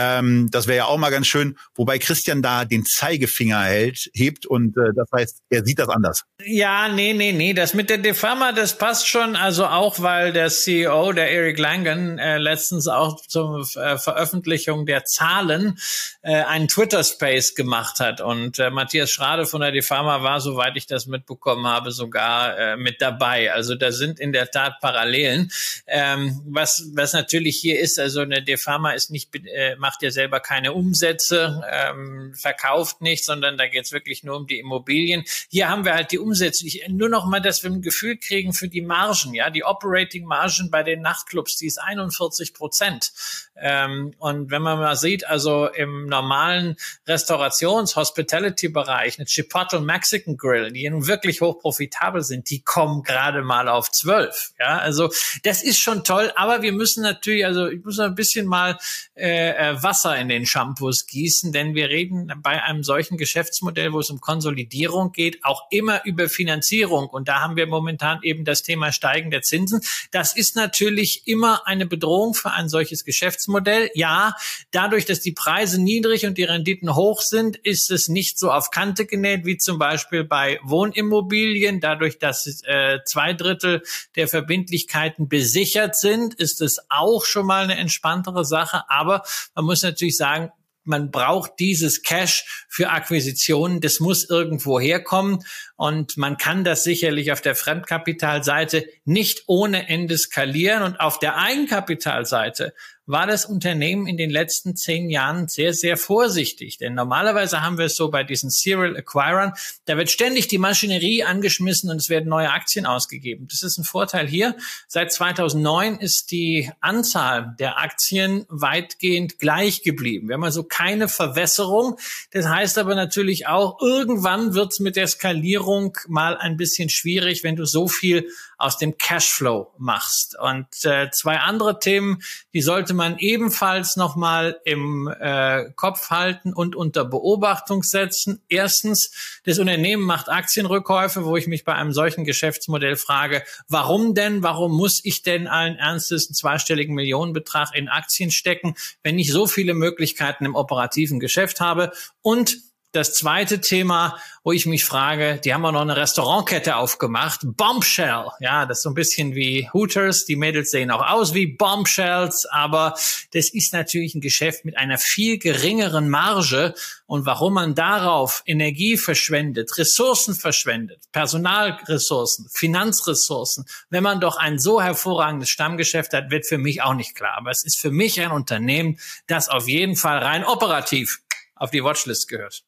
ähm, 0.01 0.49
das 0.51 0.67
wäre 0.67 0.79
ja 0.79 0.85
auch 0.87 0.97
mal 0.97 1.11
ganz 1.11 1.27
schön, 1.27 1.59
wobei 1.75 1.99
Christian 1.99 2.43
da 2.43 2.65
den 2.65 2.85
Zeigefinger 2.85 3.63
hält, 3.63 4.11
hebt 4.15 4.47
und 4.47 4.77
äh, 4.77 4.93
das 4.95 5.09
heißt, 5.15 5.41
er 5.51 5.65
sieht 5.65 5.79
das 5.79 5.89
anders. 5.89 6.23
Ja, 6.45 6.89
nee, 6.89 7.13
nee, 7.13 7.33
nee, 7.33 7.53
das 7.53 7.75
mit 7.75 7.91
der 7.91 7.99
Defama, 7.99 8.53
das 8.53 8.79
passt 8.79 9.09
schon, 9.09 9.37
also 9.37 9.67
auch, 9.67 10.01
weil 10.01 10.33
der 10.33 10.49
CEO, 10.49 11.13
der 11.13 11.31
Eric 11.31 11.59
Langen, 11.59 12.19
äh, 12.19 12.39
letztens 12.39 12.89
auch 12.89 13.21
zur 13.27 13.67
äh, 13.77 13.99
Veröffentlichung 13.99 14.87
der 14.87 15.05
Zahlen 15.05 15.79
äh, 16.23 16.43
einen 16.45 16.69
Twitter-Space 16.69 17.55
gemacht 17.55 18.01
hat 18.01 18.21
und 18.21 18.59
äh, 18.59 18.71
Matthias 18.71 19.11
Schrade 19.11 19.47
von 19.47 19.61
der 19.61 19.73
Defama 19.73 20.23
war, 20.23 20.41
soweit 20.41 20.77
ich 20.77 20.87
das 20.87 21.07
mitbekommen 21.07 21.67
habe, 21.67 21.91
sogar 21.91 22.59
äh, 22.59 22.77
mit 22.77 23.03
dabei. 23.03 23.53
Also 23.53 23.75
da 23.75 23.93
sind 23.93 24.19
in 24.19 24.33
der 24.33 24.51
Tat 24.51 24.81
Parallelen. 24.81 25.51
Ähm, 25.87 26.41
was, 26.47 26.85
was 26.95 27.13
natürlich 27.13 27.59
hier 27.59 27.79
ist, 27.79 27.99
also 27.99 28.21
eine 28.21 28.43
Defama 28.43 28.93
ist 28.93 29.11
nicht, 29.11 29.35
äh, 29.35 29.77
ja 30.01 30.11
selber 30.11 30.41
keine 30.41 30.73
Umsätze, 30.73 31.63
ähm, 31.71 32.35
verkauft 32.35 33.01
nicht, 33.01 33.25
sondern 33.25 33.59
da 33.59 33.67
geht 33.67 33.85
es 33.85 33.93
wirklich 33.93 34.25
nur 34.25 34.37
um 34.37 34.47
die 34.47 34.59
Immobilien. 34.59 35.25
Hier 35.49 35.69
haben 35.69 35.85
wir 35.85 35.95
halt 35.95 36.13
die 36.13 36.19
Umsätze. 36.19 36.67
Ich, 36.67 36.87
nur 36.89 37.09
noch 37.09 37.27
mal, 37.27 37.41
dass 37.41 37.63
wir 37.63 37.71
ein 37.71 37.83
Gefühl 37.83 38.17
kriegen 38.17 38.53
für 38.53 38.69
die 38.69 38.83
Margen. 38.83 39.35
Ja, 39.35 39.51
die 39.51 39.65
Operating 39.65 40.25
Margen 40.25 40.71
bei 40.71 40.83
den 40.83 41.03
Nachtclubs, 41.03 41.57
die 41.57 41.67
ist 41.67 41.79
41 41.79 42.55
Prozent. 42.55 43.13
Ähm, 43.57 44.15
und 44.19 44.51
wenn 44.51 44.63
man 44.63 44.79
mal 44.79 44.97
sieht, 44.97 45.27
also 45.27 45.67
im 45.67 46.07
normalen 46.07 46.77
Restaurations-, 47.07 47.97
Hospitality-Bereich, 47.97 49.19
eine 49.19 49.27
Chipotle 49.27 49.81
Mexican 49.81 50.37
Grill, 50.37 50.73
die 50.73 50.89
nun 50.89 51.07
wirklich 51.07 51.41
hoch 51.41 51.59
profitabel 51.59 52.23
sind, 52.23 52.49
die 52.51 52.63
kommen 52.63 53.03
gerade 53.03 53.43
mal 53.43 53.69
auf 53.69 53.91
zwölf. 53.91 54.53
Ja, 54.59 54.79
also 54.79 55.11
das 55.43 55.63
ist 55.63 55.79
schon 55.79 56.05
toll, 56.05 56.33
aber 56.37 56.63
wir 56.63 56.73
müssen 56.73 57.03
natürlich, 57.03 57.45
also 57.45 57.67
ich 57.67 57.85
muss 57.85 57.99
ein 57.99 58.15
bisschen 58.15 58.47
mal 58.47 58.79
äh, 59.15 59.70
äh, 59.71 59.83
Wasser 59.83 60.17
in 60.19 60.29
den 60.29 60.47
Shampoos 60.47 61.07
gießen, 61.07 61.53
denn 61.53 61.75
wir 61.75 61.89
reden 61.89 62.33
bei 62.43 62.63
einem 62.63 62.83
solchen 62.83 63.17
Geschäftsmodell, 63.17 63.93
wo 63.93 64.01
es 64.01 64.11
um 64.11 64.21
Konsolidierung 64.21 65.13
geht, 65.13 65.45
auch 65.45 65.63
immer 65.71 66.05
über 66.05 66.29
Finanzierung. 66.29 67.09
Und 67.09 67.29
da 67.29 67.41
haben 67.41 67.57
wir 67.57 67.67
momentan 67.67 68.21
eben 68.23 68.45
das 68.45 68.63
Thema 68.63 68.93
steigende 68.93 69.41
Zinsen. 69.41 69.81
Das 70.11 70.37
ist 70.37 70.57
natürlich 70.57 71.27
immer 71.27 71.67
eine 71.67 71.87
Bedrohung 71.87 72.35
für 72.35 72.53
ein 72.53 72.69
solches 72.69 73.05
Geschäftsmodell. 73.05 73.91
Ja, 73.95 74.35
dadurch, 74.71 75.07
dass 75.07 75.21
die 75.21 75.33
Preise 75.33 75.81
niedrig 75.81 76.27
und 76.27 76.39
die 76.39 76.45
Renditen 76.45 76.95
hoch 76.95 77.21
sind, 77.21 77.57
ist 77.57 77.91
es 77.91 78.09
nicht 78.09 78.39
so 78.39 78.51
auf 78.51 78.71
Kante 78.71 79.07
genäht 79.07 79.45
wie 79.45 79.57
zum 79.57 79.79
Beispiel 79.79 80.25
bei 80.25 80.59
Wohnimmobilien. 80.63 81.81
Dadurch, 81.81 82.19
dass 82.19 82.63
äh, 82.65 82.99
zwei 83.05 83.33
Drittel 83.33 83.83
der 84.17 84.29
Verbindlichkeiten 84.29 85.29
besichert 85.29 85.97
sind, 85.97 86.35
ist 86.35 86.61
es 86.61 86.81
auch 86.89 87.25
schon 87.25 87.47
mal 87.47 87.65
eine 87.65 87.77
entspanntere 87.77 88.45
Sache. 88.45 88.85
Aber 88.89 89.23
man 89.61 89.67
muss 89.67 89.83
natürlich 89.83 90.17
sagen, 90.17 90.51
man 90.85 91.11
braucht 91.11 91.53
dieses 91.59 92.03
Cash 92.03 92.67
für 92.71 92.89
Akquisitionen. 92.89 93.83
Das 93.83 94.01
muss 94.01 94.29
irgendwo 94.29 94.81
herkommen. 94.81 95.41
Und 95.77 96.17
man 96.17 96.39
kann 96.39 96.65
das 96.65 96.83
sicherlich 96.83 97.31
auf 97.31 97.43
der 97.43 97.55
Fremdkapitalseite 97.55 98.87
nicht 99.05 99.43
ohne 99.47 99.87
Ende 99.91 100.17
skalieren. 100.17 100.83
Und 100.83 100.99
auf 100.99 101.19
der 101.19 101.37
Eigenkapitalseite 101.37 102.73
war 103.11 103.27
das 103.27 103.45
Unternehmen 103.45 104.07
in 104.07 104.17
den 104.17 104.31
letzten 104.31 104.77
zehn 104.77 105.11
Jahren 105.11 105.49
sehr, 105.49 105.75
sehr 105.75 105.97
vorsichtig. 105.97 106.79
Denn 106.79 106.95
normalerweise 106.95 107.63
haben 107.63 107.79
wir 107.79 107.87
es 107.87 107.97
so 107.97 108.11
bei 108.11 108.25
diesen 108.25 108.51
Serial 108.51 108.97
Acquirern, 108.97 109.53
da 109.87 109.97
wird 109.97 110.11
ständig 110.11 110.49
die 110.49 110.59
Maschinerie 110.59 111.25
angeschmissen 111.25 111.91
und 111.91 111.97
es 111.97 112.09
werden 112.09 112.29
neue 112.29 112.51
Aktien 112.51 112.87
ausgegeben. 112.87 113.49
Das 113.51 113.63
ist 113.63 113.79
ein 113.79 113.85
Vorteil 113.85 114.27
hier. 114.27 114.57
Seit 114.89 115.13
2009 115.13 115.97
ist 115.99 116.31
die 116.31 116.71
Anzahl 116.81 117.55
der 117.59 117.79
Aktien 117.79 118.47
weitgehend 118.49 119.39
gleich 119.39 119.83
geblieben. 119.83 120.29
Wir 120.29 120.35
haben 120.35 120.45
also 120.45 120.63
keine 120.63 121.09
Verwässerung. 121.09 121.99
Das 122.31 122.47
heißt 122.47 122.79
aber 122.79 122.95
natürlich 122.95 123.47
auch, 123.47 123.81
irgendwann 123.81 124.55
wird 124.55 124.73
es 124.73 124.81
mit 124.81 124.97
der 124.97 125.09
Skalierung 125.09 125.97
mal 126.09 126.37
ein 126.37 126.57
bisschen 126.57 126.89
schwierig, 126.89 127.43
wenn 127.43 127.57
du 127.57 127.65
so 127.65 127.89
viel 127.89 128.29
aus 128.61 128.79
dem 128.79 128.99
Cashflow 128.99 129.73
machst. 129.79 130.39
Und 130.39 130.67
äh, 130.85 131.11
zwei 131.11 131.39
andere 131.39 131.79
Themen, 131.79 132.23
die 132.53 132.61
sollte 132.61 132.95
man 132.95 133.19
ebenfalls 133.19 133.97
nochmal 133.97 134.61
im 134.65 135.09
äh, 135.09 135.71
Kopf 135.77 136.11
halten 136.11 136.53
und 136.53 136.77
unter 136.77 137.05
Beobachtung 137.05 137.83
setzen. 137.83 138.43
Erstens, 138.49 139.41
das 139.45 139.59
Unternehmen 139.59 140.03
macht 140.03 140.29
Aktienrückkäufe, 140.29 141.25
wo 141.25 141.37
ich 141.37 141.47
mich 141.47 141.65
bei 141.65 141.75
einem 141.75 141.93
solchen 141.93 142.25
Geschäftsmodell 142.25 142.97
frage, 142.97 143.43
warum 143.69 144.15
denn? 144.15 144.43
Warum 144.43 144.77
muss 144.77 145.01
ich 145.05 145.23
denn 145.23 145.49
allen 145.49 145.77
Ernstes 145.77 146.29
einen 146.29 146.35
zweistelligen 146.35 146.95
Millionenbetrag 146.95 147.75
in 147.75 147.89
Aktien 147.89 148.31
stecken, 148.31 148.75
wenn 149.03 149.19
ich 149.19 149.33
so 149.33 149.47
viele 149.47 149.75
Möglichkeiten 149.75 150.45
im 150.45 150.55
operativen 150.55 151.19
Geschäft 151.19 151.61
habe? 151.61 151.93
Und 152.23 152.70
das 152.93 153.15
zweite 153.15 153.61
Thema, 153.61 154.19
wo 154.43 154.53
ich 154.53 154.67
mich 154.67 154.85
frage, 154.85 155.41
die 155.45 155.55
haben 155.55 155.65
auch 155.65 155.73
noch 155.73 155.83
eine 155.83 155.97
Restaurantkette 155.97 156.77
aufgemacht, 156.77 157.41
Bombshell. 157.45 158.27
Ja, 158.41 158.67
das 158.67 158.79
ist 158.79 158.83
so 158.83 158.91
ein 158.91 158.95
bisschen 158.95 159.35
wie 159.35 159.69
Hooters. 159.73 160.25
Die 160.25 160.35
Mädels 160.35 160.71
sehen 160.71 160.91
auch 160.91 161.07
aus 161.07 161.35
wie 161.35 161.47
Bombshells, 161.47 162.47
aber 162.51 162.95
das 163.33 163.51
ist 163.51 163.73
natürlich 163.73 164.15
ein 164.15 164.21
Geschäft 164.21 164.65
mit 164.65 164.77
einer 164.77 164.99
viel 164.99 165.39
geringeren 165.39 166.09
Marge. 166.09 166.75
Und 167.07 167.27
warum 167.27 167.55
man 167.55 167.75
darauf 167.75 168.43
Energie 168.47 168.97
verschwendet, 168.97 169.77
Ressourcen 169.79 170.35
verschwendet, 170.35 171.03
Personalressourcen, 171.13 172.49
Finanzressourcen, 172.51 173.67
wenn 173.91 174.03
man 174.03 174.21
doch 174.21 174.37
ein 174.37 174.59
so 174.59 174.81
hervorragendes 174.81 175.51
Stammgeschäft 175.51 176.13
hat, 176.13 176.31
wird 176.31 176.47
für 176.47 176.59
mich 176.59 176.83
auch 176.83 176.95
nicht 176.95 177.15
klar. 177.15 177.37
Aber 177.37 177.51
es 177.51 177.65
ist 177.65 177.79
für 177.79 177.91
mich 177.91 178.21
ein 178.21 178.33
Unternehmen, 178.33 178.99
das 179.27 179.49
auf 179.49 179.69
jeden 179.69 179.97
Fall 179.97 180.19
rein 180.19 180.45
operativ 180.45 181.21
auf 181.55 181.71
die 181.71 181.85
Watchlist 181.85 182.27
gehört. 182.27 182.65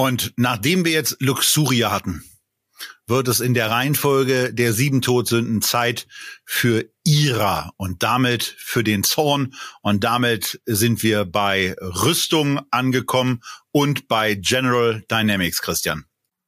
Und 0.00 0.32
nachdem 0.36 0.86
wir 0.86 0.92
jetzt 0.92 1.18
Luxuria 1.20 1.90
hatten, 1.90 2.24
wird 3.06 3.28
es 3.28 3.40
in 3.40 3.52
der 3.52 3.68
Reihenfolge 3.70 4.50
der 4.50 4.72
sieben 4.72 5.02
Todsünden 5.02 5.60
Zeit 5.60 6.06
für 6.46 6.88
Ira 7.04 7.74
und 7.76 8.02
damit 8.02 8.42
für 8.42 8.82
den 8.82 9.04
Zorn. 9.04 9.52
Und 9.82 10.02
damit 10.02 10.58
sind 10.64 11.02
wir 11.02 11.26
bei 11.26 11.76
Rüstung 11.78 12.62
angekommen 12.70 13.42
und 13.72 14.08
bei 14.08 14.36
General 14.36 15.04
Dynamics, 15.10 15.60
Christian. 15.60 16.06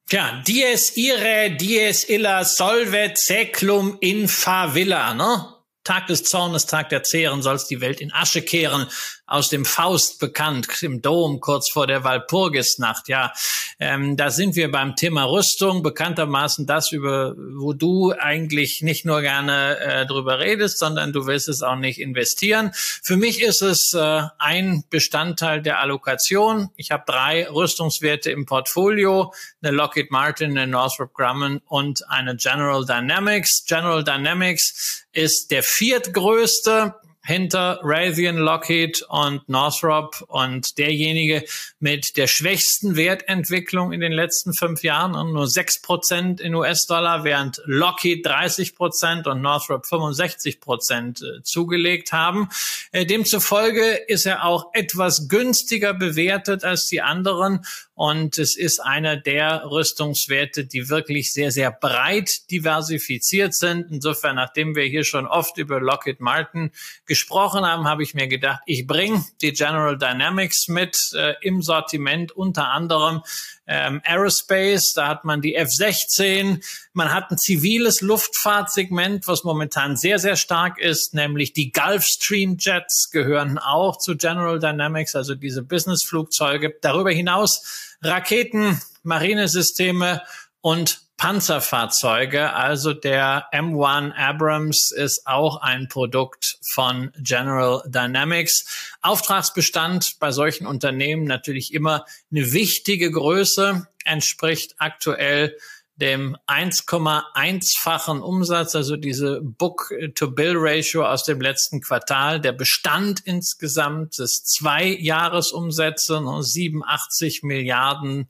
Tja, 0.09 0.43
dies 0.47 0.97
ire, 0.97 1.55
dies 1.55 2.05
illa 2.05 2.47
solvet 2.47 3.19
seclum 3.19 3.99
in 4.01 4.29
favilla, 4.29 5.13
ne? 5.13 5.53
Tag 5.85 6.07
des 6.07 6.25
Zornes, 6.25 6.65
Tag 6.67 6.89
der 6.89 7.03
Zehren, 7.03 7.43
soll's 7.43 7.67
die 7.67 7.83
Welt 7.83 8.01
in 8.01 8.13
Asche 8.13 8.41
kehren 8.41 8.87
aus 9.27 9.49
dem 9.49 9.65
Faust 9.65 10.19
bekannt, 10.19 10.83
im 10.83 11.01
Dom 11.01 11.41
kurz 11.41 11.71
vor 11.71 11.87
der 11.87 12.05
Walpurgisnacht. 12.05 13.09
Ja, 13.09 13.33
ähm, 13.79 14.17
da 14.17 14.31
sind 14.31 14.57
wir 14.57 14.71
beim 14.71 14.97
Thema 14.97 15.25
Rüstung, 15.25 15.83
bekanntermaßen 15.83 16.67
das, 16.67 16.93
über 16.93 17.35
wo 17.37 17.73
du 17.73 18.13
eigentlich 18.13 18.83
nicht 18.83 19.05
nur 19.05 19.23
gerne 19.23 19.79
äh, 19.79 20.07
drüber 20.07 20.39
redest, 20.39 20.79
sondern 20.79 21.13
du 21.13 21.27
willst 21.27 21.49
es 21.49 21.63
auch 21.63 21.77
nicht 21.77 22.01
investieren. 22.01 22.73
Für 22.75 23.17
mich 23.17 23.41
ist 23.41 23.63
es 23.63 23.95
äh, 23.95 24.23
ein 24.39 24.85
Bestandteil 24.91 25.63
der 25.63 25.81
Allokation. 25.81 26.71
Ich 26.77 26.91
habe 26.91 27.05
drei 27.07 27.49
Rüstungswerte 27.49 28.31
im 28.31 28.45
Portfolio, 28.45 29.33
eine 29.63 29.75
Lockheed 29.75 30.11
Martin, 30.11 30.51
eine 30.51 30.67
Northrop 30.67 31.15
Grumman 31.15 31.61
und 31.67 32.09
eine 32.09 32.37
General 32.37 32.85
Dynamics. 32.85 33.65
General 33.67 34.05
Dynamics 34.05 35.07
ist 35.13 35.51
der 35.51 35.63
viertgrößte 35.63 36.95
hinter 37.25 37.79
Raytheon, 37.83 38.37
Lockheed 38.37 39.03
und 39.09 39.49
Northrop 39.49 40.25
und 40.29 40.77
derjenige 40.79 41.45
mit 41.79 42.17
der 42.17 42.27
schwächsten 42.27 42.97
Wertentwicklung 42.97 43.93
in 43.93 44.01
den 44.01 44.13
letzten 44.13 44.53
fünf 44.55 44.83
Jahren 44.83 45.15
und 45.15 45.33
nur 45.33 45.47
sechs 45.47 45.81
Prozent 45.81 46.41
in 46.41 46.55
US-Dollar, 46.55 47.23
während 47.23 47.63
Lockheed 47.65 48.27
30 48.27 48.75
Prozent 48.75 49.27
und 49.29 49.41
Northrop 49.41 49.87
65 49.87 50.61
Prozent 50.61 51.23
äh, 51.23 51.43
zugelegt 51.43 52.13
haben. 52.13 52.49
Äh, 52.91 53.07
demzufolge 53.07 54.01
ist 54.09 54.27
er 54.27 54.45
auch 54.45 54.71
etwas 54.73 55.29
günstiger 55.29 55.95
bewertet 55.95 56.65
als 56.65 56.87
die 56.89 57.03
anderen 57.03 57.65
und 57.95 58.39
es 58.39 58.57
ist 58.57 58.81
einer 58.81 59.17
der 59.17 59.71
Rüstungswerte, 59.71 60.65
die 60.65 60.89
wirklich 60.89 61.33
sehr, 61.33 61.51
sehr 61.51 61.71
breit 61.71 62.51
diversifiziert 62.51 63.55
sind. 63.55 63.91
Insofern, 63.91 64.37
nachdem 64.37 64.75
wir 64.75 64.85
hier 64.85 65.05
schon 65.05 65.27
oft 65.27 65.59
über 65.59 65.79
Lockheed 65.81 66.21
Martin 66.21 66.71
gesprochen 67.07 67.67
haben, 67.67 67.87
habe 67.87 68.03
ich 68.03 68.15
mir 68.15 68.29
gedacht, 68.29 68.61
ich 68.67 68.87
bringe 68.87 69.25
die 69.43 69.53
General 69.53 69.99
Dynamics 69.99 70.69
mit 70.69 71.13
äh, 71.15 71.35
im 71.43 71.61
Sortiment, 71.61 72.33
unter 72.33 72.71
anderem 72.71 73.23
ähm, 73.67 74.01
Aerospace, 74.05 74.93
da 74.95 75.09
hat 75.09 75.25
man 75.25 75.41
die 75.41 75.55
F-16, 75.55 76.63
man 76.93 77.13
hat 77.13 77.31
ein 77.31 77.39
ziviles 77.39 78.01
Luftfahrtsegment, 78.01 79.29
was 79.29 79.45
momentan 79.45 79.97
sehr, 79.97 80.19
sehr 80.19 80.37
stark 80.37 80.79
ist, 80.79 81.15
nämlich 81.15 81.53
die 81.53 81.71
Gulfstream 81.71 82.57
Jets 82.59 83.11
gehören 83.13 83.59
auch 83.59 83.99
zu 83.99 84.17
General 84.17 84.59
Dynamics, 84.59 85.15
also 85.15 85.35
diese 85.35 85.63
Businessflugzeuge. 85.63 86.75
Darüber 86.81 87.11
hinaus 87.11 87.97
Raketen, 88.03 88.81
Marinesysteme 89.05 90.23
und 90.61 91.01
Panzerfahrzeuge. 91.23 92.53
Also 92.53 92.95
der 92.95 93.47
M1 93.53 94.13
Abrams 94.17 94.91
ist 94.91 95.25
auch 95.25 95.63
ein 95.63 95.87
Produkt 95.87 96.59
von 96.75 97.13
General 97.17 97.81
Dynamics. 97.87 98.97
Auftragsbestand 99.03 100.19
bei 100.19 100.33
solchen 100.33 100.67
Unternehmen 100.67 101.23
natürlich 101.23 101.73
immer 101.73 102.07
eine 102.33 102.53
wichtige 102.53 103.09
Größe, 103.13 103.87
entspricht 104.05 104.75
aktuell 104.79 105.57
dem 105.97 106.37
1,1-fachen 106.47 108.23
Umsatz, 108.23 108.75
also 108.75 108.97
diese 108.97 109.41
Book-to-Bill-Ratio 109.43 111.07
aus 111.07 111.25
dem 111.25 111.41
letzten 111.41 111.81
Quartal, 111.81 112.41
der 112.41 112.53
Bestand 112.53 113.21
insgesamt 113.25 114.19
des 114.19 114.43
zwei 114.43 114.87
Jahresumsätze, 114.87 116.23
87 116.41 117.43
Milliarden 117.43 118.29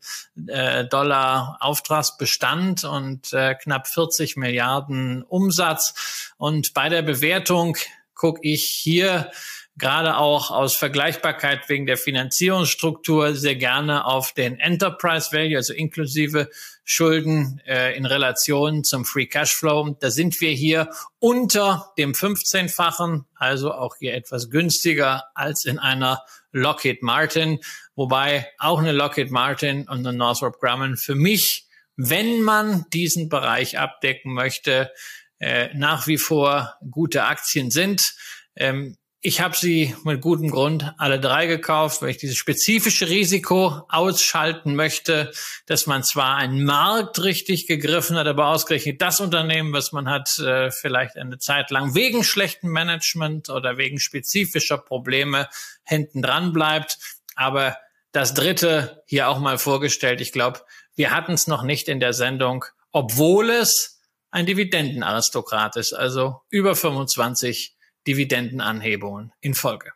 äh, 0.48 0.84
Dollar 0.86 1.58
Auftragsbestand 1.60 2.84
und 2.84 3.32
äh, 3.32 3.54
knapp 3.54 3.86
40 3.86 4.36
Milliarden 4.36 5.22
Umsatz. 5.22 6.32
Und 6.36 6.74
bei 6.74 6.88
der 6.88 7.02
Bewertung 7.02 7.76
gucke 8.14 8.40
ich 8.42 8.68
hier 8.68 9.30
gerade 9.76 10.16
auch 10.16 10.50
aus 10.50 10.76
Vergleichbarkeit 10.76 11.68
wegen 11.68 11.86
der 11.86 11.96
Finanzierungsstruktur 11.96 13.34
sehr 13.34 13.56
gerne 13.56 14.04
auf 14.04 14.32
den 14.32 14.58
Enterprise 14.58 15.32
Value, 15.32 15.56
also 15.56 15.72
inklusive 15.72 16.50
Schulden 16.84 17.60
äh, 17.66 17.96
in 17.96 18.04
Relation 18.04 18.84
zum 18.84 19.04
Free 19.04 19.26
Cashflow. 19.26 19.96
Da 19.98 20.10
sind 20.10 20.40
wir 20.40 20.50
hier 20.50 20.90
unter 21.18 21.92
dem 21.96 22.12
15-fachen, 22.12 23.24
also 23.34 23.72
auch 23.72 23.96
hier 23.98 24.14
etwas 24.14 24.50
günstiger 24.50 25.24
als 25.34 25.64
in 25.64 25.78
einer 25.78 26.22
Lockheed 26.52 27.02
Martin, 27.02 27.60
wobei 27.94 28.48
auch 28.58 28.78
eine 28.78 28.92
Lockheed 28.92 29.30
Martin 29.30 29.88
und 29.88 30.06
eine 30.06 30.12
Northrop 30.12 30.60
Grumman 30.60 30.96
für 30.96 31.14
mich, 31.14 31.66
wenn 31.96 32.42
man 32.42 32.84
diesen 32.92 33.28
Bereich 33.28 33.78
abdecken 33.78 34.34
möchte, 34.34 34.92
äh, 35.38 35.68
nach 35.74 36.06
wie 36.06 36.18
vor 36.18 36.74
gute 36.90 37.24
Aktien 37.24 37.70
sind. 37.70 38.14
Ähm, 38.54 38.96
ich 39.24 39.40
habe 39.40 39.56
sie 39.56 39.94
mit 40.02 40.20
gutem 40.20 40.50
Grund 40.50 40.92
alle 40.98 41.20
drei 41.20 41.46
gekauft, 41.46 42.02
weil 42.02 42.10
ich 42.10 42.16
dieses 42.16 42.36
spezifische 42.36 43.08
Risiko 43.08 43.86
ausschalten 43.88 44.74
möchte, 44.74 45.30
dass 45.66 45.86
man 45.86 46.02
zwar 46.02 46.36
einen 46.36 46.64
Markt 46.64 47.22
richtig 47.22 47.68
gegriffen 47.68 48.16
hat, 48.16 48.26
aber 48.26 48.48
ausgerechnet 48.48 49.00
das 49.00 49.20
Unternehmen, 49.20 49.72
was 49.72 49.92
man 49.92 50.10
hat, 50.10 50.36
äh, 50.40 50.72
vielleicht 50.72 51.16
eine 51.16 51.38
Zeit 51.38 51.70
lang 51.70 51.94
wegen 51.94 52.24
schlechtem 52.24 52.70
Management 52.70 53.48
oder 53.48 53.78
wegen 53.78 54.00
spezifischer 54.00 54.78
Probleme 54.78 55.48
hinten 55.84 56.20
dran 56.20 56.52
bleibt. 56.52 56.98
Aber 57.36 57.76
das 58.10 58.34
dritte 58.34 59.04
hier 59.06 59.28
auch 59.28 59.38
mal 59.38 59.56
vorgestellt. 59.56 60.20
Ich 60.20 60.32
glaube, 60.32 60.62
wir 60.96 61.12
hatten 61.12 61.34
es 61.34 61.46
noch 61.46 61.62
nicht 61.62 61.88
in 61.88 62.00
der 62.00 62.12
Sendung, 62.12 62.64
obwohl 62.90 63.50
es 63.50 64.00
ein 64.32 64.46
Dividendenaristokrat 64.46 65.76
ist, 65.76 65.92
also 65.92 66.40
über 66.50 66.74
25 66.74 67.76
Dividendenanhebungen 68.06 69.32
in 69.40 69.54
Folge. 69.54 69.92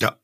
Ja. 0.00 0.18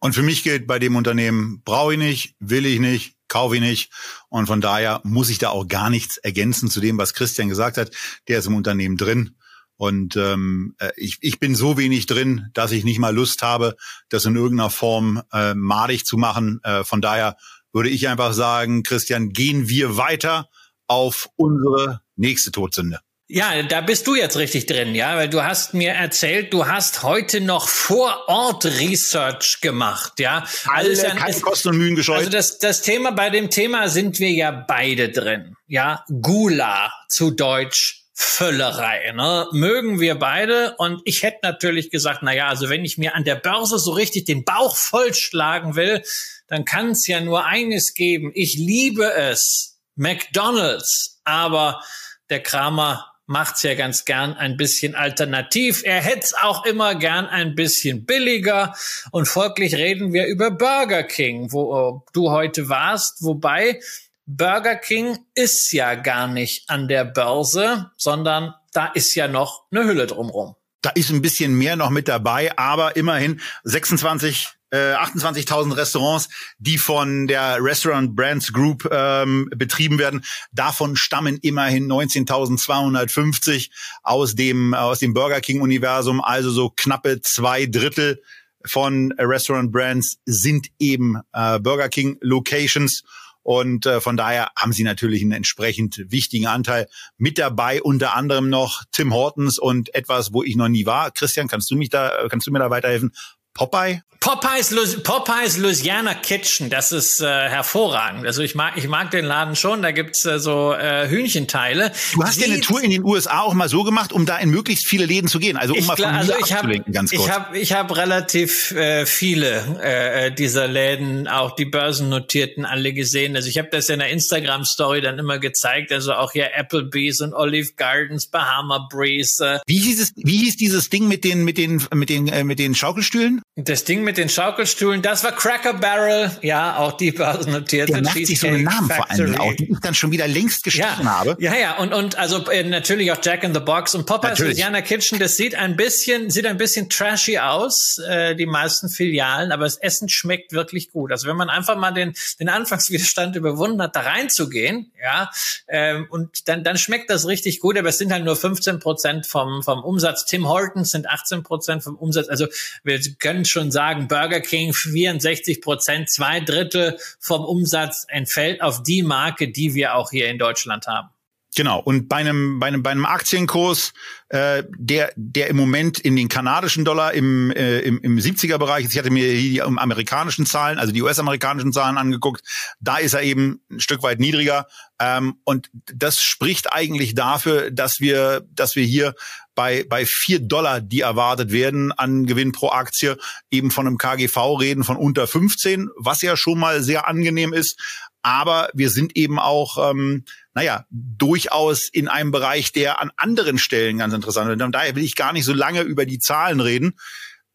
Und 0.00 0.14
für 0.14 0.22
mich 0.22 0.42
gilt 0.42 0.66
bei 0.66 0.78
dem 0.78 0.96
Unternehmen, 0.96 1.62
brauche 1.64 1.94
ich 1.94 1.98
nicht, 1.98 2.34
will 2.38 2.66
ich 2.66 2.80
nicht, 2.80 3.16
kaufe 3.28 3.56
ich 3.56 3.60
nicht. 3.60 3.92
Und 4.28 4.46
von 4.46 4.60
daher 4.60 5.00
muss 5.04 5.30
ich 5.30 5.38
da 5.38 5.50
auch 5.50 5.66
gar 5.66 5.90
nichts 5.90 6.16
ergänzen 6.18 6.70
zu 6.70 6.80
dem, 6.80 6.98
was 6.98 7.14
Christian 7.14 7.48
gesagt 7.48 7.76
hat. 7.76 7.90
Der 8.28 8.38
ist 8.38 8.46
im 8.46 8.54
Unternehmen 8.54 8.96
drin. 8.96 9.36
Und 9.76 10.16
ähm, 10.16 10.74
äh, 10.78 10.92
ich, 10.96 11.18
ich 11.20 11.38
bin 11.38 11.54
so 11.54 11.76
wenig 11.76 12.06
drin, 12.06 12.48
dass 12.54 12.72
ich 12.72 12.84
nicht 12.84 12.98
mal 12.98 13.14
Lust 13.14 13.42
habe, 13.42 13.76
das 14.08 14.24
in 14.24 14.36
irgendeiner 14.36 14.70
Form 14.70 15.22
äh, 15.32 15.54
madig 15.54 16.06
zu 16.06 16.16
machen. 16.16 16.60
Äh, 16.62 16.84
von 16.84 17.02
daher 17.02 17.36
würde 17.72 17.90
ich 17.90 18.08
einfach 18.08 18.32
sagen, 18.32 18.82
Christian, 18.82 19.30
gehen 19.30 19.68
wir 19.68 19.98
weiter 19.98 20.48
auf 20.86 21.28
unsere 21.36 22.00
nächste 22.16 22.52
Todsünde. 22.52 23.00
Ja, 23.28 23.60
da 23.64 23.80
bist 23.80 24.06
du 24.06 24.14
jetzt 24.14 24.36
richtig 24.36 24.66
drin, 24.66 24.94
ja, 24.94 25.16
weil 25.16 25.28
du 25.28 25.42
hast 25.42 25.74
mir 25.74 25.90
erzählt, 25.90 26.52
du 26.52 26.68
hast 26.68 27.02
heute 27.02 27.40
noch 27.40 27.66
vor 27.66 28.28
Ort 28.28 28.64
Research 28.64 29.58
gemacht, 29.60 30.20
ja. 30.20 30.46
Also 30.66 30.90
Alle, 30.90 30.94
ja, 30.94 31.14
keine 31.16 31.40
Kosten 31.40 31.70
und 31.70 31.78
Mühen 31.78 31.96
gescheut. 31.96 32.18
Also 32.18 32.30
das, 32.30 32.58
das 32.58 32.82
Thema, 32.82 33.10
bei 33.10 33.30
dem 33.30 33.50
Thema 33.50 33.88
sind 33.88 34.20
wir 34.20 34.30
ja 34.30 34.52
beide 34.52 35.10
drin, 35.10 35.56
ja. 35.66 36.04
Gula 36.22 36.92
zu 37.08 37.32
Deutsch 37.32 38.04
Völlerei, 38.18 39.12
ne? 39.12 39.46
Mögen 39.52 40.00
wir 40.00 40.14
beide. 40.14 40.74
Und 40.78 41.02
ich 41.04 41.22
hätte 41.22 41.40
natürlich 41.42 41.90
gesagt, 41.90 42.20
na 42.22 42.32
ja, 42.32 42.48
also 42.48 42.70
wenn 42.70 42.82
ich 42.82 42.96
mir 42.96 43.14
an 43.14 43.24
der 43.24 43.34
Börse 43.34 43.78
so 43.78 43.92
richtig 43.92 44.24
den 44.24 44.42
Bauch 44.42 44.74
vollschlagen 44.74 45.74
will, 45.74 46.02
dann 46.48 46.64
kann 46.64 46.92
es 46.92 47.06
ja 47.06 47.20
nur 47.20 47.44
eines 47.44 47.92
geben. 47.92 48.30
Ich 48.34 48.54
liebe 48.54 49.12
es. 49.12 49.76
McDonald's. 49.96 51.20
Aber 51.24 51.82
der 52.30 52.42
Kramer 52.42 53.04
macht's 53.26 53.62
ja 53.62 53.74
ganz 53.74 54.04
gern 54.04 54.34
ein 54.34 54.56
bisschen 54.56 54.94
alternativ. 54.94 55.82
Er 55.84 56.00
hätt's 56.00 56.34
auch 56.34 56.64
immer 56.64 56.94
gern 56.94 57.26
ein 57.26 57.54
bisschen 57.54 58.04
billiger. 58.04 58.74
Und 59.10 59.26
folglich 59.26 59.74
reden 59.74 60.12
wir 60.12 60.26
über 60.26 60.50
Burger 60.50 61.02
King, 61.02 61.52
wo 61.52 62.02
äh, 62.06 62.10
du 62.12 62.30
heute 62.30 62.68
warst. 62.68 63.22
Wobei 63.22 63.80
Burger 64.26 64.76
King 64.76 65.18
ist 65.34 65.72
ja 65.72 65.94
gar 65.94 66.26
nicht 66.26 66.68
an 66.68 66.88
der 66.88 67.04
Börse, 67.04 67.90
sondern 67.96 68.54
da 68.72 68.86
ist 68.86 69.14
ja 69.14 69.28
noch 69.28 69.64
eine 69.70 69.84
Hülle 69.84 70.06
drumrum. 70.06 70.56
Da 70.82 70.90
ist 70.90 71.10
ein 71.10 71.22
bisschen 71.22 71.54
mehr 71.56 71.76
noch 71.76 71.90
mit 71.90 72.08
dabei, 72.08 72.56
aber 72.56 72.96
immerhin 72.96 73.40
26 73.64 74.55
äh, 74.70 74.94
28.000 74.94 75.76
Restaurants, 75.76 76.28
die 76.58 76.78
von 76.78 77.26
der 77.26 77.58
Restaurant 77.60 78.16
Brands 78.16 78.52
Group 78.52 78.88
ähm, 78.90 79.48
betrieben 79.56 79.98
werden. 79.98 80.24
Davon 80.52 80.96
stammen 80.96 81.38
immerhin 81.42 81.86
19.250 81.86 83.70
aus 84.02 84.34
dem 84.34 84.74
aus 84.74 84.98
dem 84.98 85.14
Burger 85.14 85.40
King 85.40 85.60
Universum, 85.60 86.20
also 86.20 86.50
so 86.50 86.70
knappe 86.74 87.20
zwei 87.20 87.66
Drittel 87.66 88.20
von 88.64 89.12
Restaurant 89.18 89.72
Brands 89.72 90.18
sind 90.26 90.68
eben 90.78 91.20
äh, 91.32 91.58
Burger 91.58 91.88
King 91.88 92.18
Locations. 92.20 93.02
Und 93.42 93.86
äh, 93.86 94.00
von 94.00 94.16
daher 94.16 94.50
haben 94.56 94.72
sie 94.72 94.82
natürlich 94.82 95.22
einen 95.22 95.30
entsprechend 95.30 96.10
wichtigen 96.10 96.48
Anteil 96.48 96.88
mit 97.16 97.38
dabei, 97.38 97.80
unter 97.80 98.16
anderem 98.16 98.48
noch 98.48 98.82
Tim 98.90 99.14
Hortons 99.14 99.60
und 99.60 99.94
etwas, 99.94 100.32
wo 100.32 100.42
ich 100.42 100.56
noch 100.56 100.66
nie 100.66 100.84
war. 100.84 101.12
Christian, 101.12 101.46
kannst 101.46 101.70
du 101.70 101.76
mich 101.76 101.88
da, 101.88 102.26
kannst 102.28 102.48
du 102.48 102.50
mir 102.50 102.58
da 102.58 102.70
weiterhelfen? 102.70 103.12
Popeye? 103.56 104.02
Popeyes, 104.26 105.02
Popeyes 105.04 105.56
Louisiana 105.56 106.14
Kitchen, 106.14 106.68
das 106.68 106.90
ist 106.90 107.20
äh, 107.20 107.26
hervorragend. 107.26 108.26
Also 108.26 108.42
ich 108.42 108.56
mag, 108.56 108.76
ich 108.76 108.88
mag 108.88 109.12
den 109.12 109.24
Laden 109.24 109.54
schon. 109.54 109.82
Da 109.82 109.92
gibt's 109.92 110.24
äh, 110.24 110.40
so 110.40 110.72
äh, 110.72 111.08
Hühnchenteile. 111.08 111.92
Du 112.12 112.24
hast 112.24 112.40
ja 112.40 112.46
eine 112.46 112.60
Tour 112.60 112.82
in 112.82 112.90
den 112.90 113.04
USA 113.04 113.42
auch 113.42 113.54
mal 113.54 113.68
so 113.68 113.84
gemacht, 113.84 114.12
um 114.12 114.26
da 114.26 114.36
in 114.38 114.50
möglichst 114.50 114.84
viele 114.84 115.06
Läden 115.06 115.28
zu 115.28 115.38
gehen. 115.38 115.56
Also 115.56 115.74
um 115.74 115.86
mal 115.86 115.96
von 115.96 116.06
also 116.06 116.32
ich 116.44 116.52
hab, 116.52 116.66
ganz 116.90 117.12
kurz. 117.12 117.22
Ich 117.22 117.30
habe 117.30 117.58
ich 117.58 117.72
hab 117.72 117.96
relativ 117.96 118.72
äh, 118.72 119.06
viele 119.06 119.80
äh, 119.80 120.32
dieser 120.32 120.66
Läden, 120.66 121.28
auch 121.28 121.54
die 121.54 121.66
börsennotierten, 121.66 122.64
alle 122.64 122.92
gesehen. 122.92 123.36
Also 123.36 123.48
ich 123.48 123.58
habe 123.58 123.68
das 123.70 123.88
in 123.90 124.00
der 124.00 124.08
Instagram 124.08 124.64
Story 124.64 125.02
dann 125.02 125.20
immer 125.20 125.38
gezeigt. 125.38 125.92
Also 125.92 126.14
auch 126.14 126.32
hier 126.32 126.50
Applebee's 126.56 127.20
und 127.20 127.32
Olive 127.32 127.74
Gardens, 127.76 128.26
Bahama 128.26 128.88
Breeze. 128.90 129.60
Wie 129.66 129.78
hieß 129.78 130.00
es? 130.00 130.12
Wie 130.16 130.38
hieß 130.38 130.56
dieses 130.56 130.90
Ding 130.90 131.06
mit 131.06 131.22
den 131.22 131.44
mit 131.44 131.58
den 131.58 131.86
mit 131.94 132.08
den 132.08 132.26
äh, 132.26 132.42
mit 132.42 132.58
den 132.58 132.74
Schaukelstühlen? 132.74 133.42
Das 133.58 133.84
Ding 133.84 134.04
mit 134.04 134.18
den 134.18 134.28
Schaukelstühlen, 134.28 135.00
das 135.00 135.24
war 135.24 135.32
Cracker 135.32 135.72
Barrel, 135.72 136.30
ja, 136.42 136.76
auch 136.76 136.92
die 136.92 137.10
börsennotierte 137.10 137.90
Der 137.90 138.02
macht 138.02 138.26
sich 138.26 138.38
so 138.38 138.48
einen 138.48 138.64
Namen 138.64 138.90
vor 138.90 139.10
allem 139.10 139.40
auch, 139.40 139.54
die 139.54 139.72
ich 139.72 139.80
dann 139.80 139.94
schon 139.94 140.12
wieder 140.12 140.28
längst 140.28 140.62
gestrichen 140.62 141.04
ja, 141.04 141.18
habe. 141.20 141.36
Ja, 141.38 141.56
ja, 141.56 141.78
und, 141.78 141.94
und 141.94 142.18
also 142.18 142.50
äh, 142.50 142.64
natürlich 142.64 143.10
auch 143.12 143.18
Jack 143.22 143.44
in 143.44 143.54
the 143.54 143.60
Box 143.60 143.94
und 143.94 144.04
Popeyes 144.04 144.40
Louisiana 144.40 144.82
Kitchen, 144.82 145.18
das 145.18 145.38
sieht 145.38 145.54
ein 145.54 145.74
bisschen, 145.74 146.28
sieht 146.28 146.44
ein 146.44 146.58
bisschen 146.58 146.90
trashy 146.90 147.38
aus, 147.38 147.96
äh, 148.06 148.34
die 148.34 148.44
meisten 148.44 148.90
Filialen, 148.90 149.50
aber 149.52 149.64
das 149.64 149.78
Essen 149.78 150.10
schmeckt 150.10 150.52
wirklich 150.52 150.90
gut. 150.90 151.10
Also 151.10 151.26
wenn 151.26 151.36
man 151.36 151.48
einfach 151.48 151.78
mal 151.78 151.92
den, 151.92 152.12
den 152.38 152.50
Anfangswiderstand 152.50 153.36
überwunden 153.36 153.80
hat, 153.80 153.96
da 153.96 154.00
reinzugehen, 154.00 154.92
ja, 155.02 155.30
ähm, 155.68 156.06
und 156.10 156.46
dann, 156.48 156.62
dann 156.62 156.76
schmeckt 156.76 157.08
das 157.08 157.26
richtig 157.26 157.60
gut, 157.60 157.78
aber 157.78 157.88
es 157.88 157.96
sind 157.96 158.12
halt 158.12 158.26
nur 158.26 158.36
15 158.36 158.80
Prozent 158.80 159.26
vom, 159.26 159.62
vom 159.62 159.82
Umsatz. 159.82 160.26
Tim 160.26 160.46
Hortons 160.46 160.90
sind 160.90 161.08
18 161.08 161.42
Prozent 161.42 161.82
vom 161.82 161.96
Umsatz. 161.96 162.28
Also 162.28 162.48
wir 162.84 163.00
können 163.18 163.35
schon 163.44 163.70
sagen, 163.70 164.08
Burger 164.08 164.40
King 164.40 164.72
64 164.72 165.60
Prozent, 165.60 166.10
zwei 166.10 166.40
Drittel 166.40 166.98
vom 167.20 167.44
Umsatz 167.44 168.06
entfällt 168.08 168.62
auf 168.62 168.82
die 168.82 169.02
Marke, 169.02 169.48
die 169.48 169.74
wir 169.74 169.94
auch 169.94 170.10
hier 170.10 170.28
in 170.28 170.38
Deutschland 170.38 170.86
haben. 170.86 171.10
Genau. 171.56 171.80
Und 171.80 172.08
bei 172.08 172.16
einem, 172.16 172.60
bei 172.60 172.66
einem, 172.66 172.82
bei 172.82 172.90
einem 172.90 173.06
Aktienkurs, 173.06 173.94
äh, 174.28 174.62
der, 174.68 175.10
der 175.16 175.48
im 175.48 175.56
Moment 175.56 175.98
in 175.98 176.14
den 176.14 176.28
kanadischen 176.28 176.84
Dollar 176.84 177.14
im, 177.14 177.50
äh, 177.50 177.80
im, 177.80 177.98
im 178.02 178.18
70er 178.18 178.58
Bereich 178.58 178.84
ist, 178.84 178.92
ich 178.92 178.98
hatte 178.98 179.10
mir 179.10 179.26
hier 179.32 179.50
die 179.50 179.62
amerikanischen 179.62 180.44
Zahlen, 180.44 180.78
also 180.78 180.92
die 180.92 181.00
US-amerikanischen 181.00 181.72
Zahlen 181.72 181.96
angeguckt, 181.96 182.42
da 182.80 182.98
ist 182.98 183.14
er 183.14 183.22
eben 183.22 183.62
ein 183.70 183.80
Stück 183.80 184.02
weit 184.02 184.20
niedriger. 184.20 184.66
Ähm, 185.00 185.36
und 185.44 185.70
das 185.72 186.20
spricht 186.20 186.74
eigentlich 186.74 187.14
dafür, 187.14 187.70
dass 187.70 188.00
wir, 188.00 188.46
dass 188.54 188.76
wir 188.76 188.84
hier 188.84 189.14
bei, 189.56 189.84
bei 189.88 190.06
vier 190.06 190.38
Dollar, 190.38 190.80
die 190.80 191.00
erwartet 191.00 191.50
werden 191.50 191.90
an 191.90 192.26
Gewinn 192.26 192.52
pro 192.52 192.68
Aktie, 192.68 193.18
eben 193.50 193.72
von 193.72 193.88
einem 193.88 193.98
KGV 193.98 194.36
reden 194.60 194.84
von 194.84 194.96
unter 194.96 195.26
15, 195.26 195.88
was 195.96 196.22
ja 196.22 196.36
schon 196.36 196.60
mal 196.60 196.82
sehr 196.82 197.08
angenehm 197.08 197.52
ist. 197.52 197.80
Aber 198.22 198.68
wir 198.74 198.90
sind 198.90 199.16
eben 199.16 199.38
auch, 199.38 199.90
ähm, 199.90 200.24
naja, 200.54 200.84
durchaus 200.90 201.88
in 201.90 202.06
einem 202.06 202.30
Bereich, 202.30 202.72
der 202.72 203.00
an 203.00 203.10
anderen 203.16 203.58
Stellen 203.58 203.98
ganz 203.98 204.14
interessant 204.14 204.50
ist. 204.50 204.62
Und 204.62 204.72
daher 204.72 204.94
will 204.94 205.04
ich 205.04 205.16
gar 205.16 205.32
nicht 205.32 205.44
so 205.44 205.52
lange 205.52 205.80
über 205.82 206.06
die 206.06 206.18
Zahlen 206.18 206.60
reden 206.60 206.94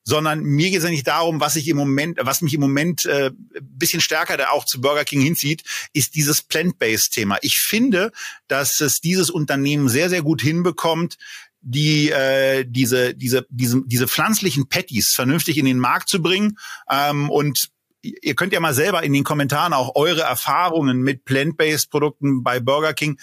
sondern 0.03 0.41
mir 0.41 0.69
geht 0.69 0.79
es 0.79 0.83
ja 0.83 0.89
nicht 0.89 1.07
darum, 1.07 1.39
was 1.39 1.55
ich 1.55 1.67
im 1.67 1.77
Moment, 1.77 2.17
was 2.21 2.41
mich 2.41 2.53
im 2.53 2.61
Moment 2.61 3.05
äh, 3.05 3.31
bisschen 3.61 4.01
stärker 4.01 4.37
da 4.37 4.49
auch 4.49 4.65
zu 4.65 4.81
Burger 4.81 5.05
King 5.05 5.21
hinzieht, 5.21 5.63
ist 5.93 6.15
dieses 6.15 6.41
Plant-Based-Thema. 6.41 7.37
Ich 7.41 7.59
finde, 7.59 8.11
dass 8.47 8.81
es 8.81 8.99
dieses 8.99 9.29
Unternehmen 9.29 9.89
sehr, 9.89 10.09
sehr 10.09 10.23
gut 10.23 10.41
hinbekommt, 10.41 11.17
die 11.61 12.09
äh, 12.09 12.65
diese 12.67 13.13
diese 13.13 13.45
diese 13.49 13.83
diese 13.85 14.07
pflanzlichen 14.07 14.67
Patties 14.67 15.13
vernünftig 15.15 15.57
in 15.57 15.65
den 15.65 15.77
Markt 15.77 16.09
zu 16.09 16.21
bringen 16.21 16.57
ähm, 16.89 17.29
und 17.29 17.69
ihr 18.01 18.33
könnt 18.35 18.51
ja 18.51 18.59
mal 18.59 18.73
selber 18.73 19.03
in 19.03 19.13
den 19.13 19.23
Kommentaren 19.23 19.73
auch 19.73 19.95
eure 19.95 20.21
Erfahrungen 20.21 21.01
mit 21.01 21.23
plant-based 21.23 21.91
Produkten 21.91 22.41
bei 22.43 22.59
Burger 22.59 22.93
King 22.93 23.17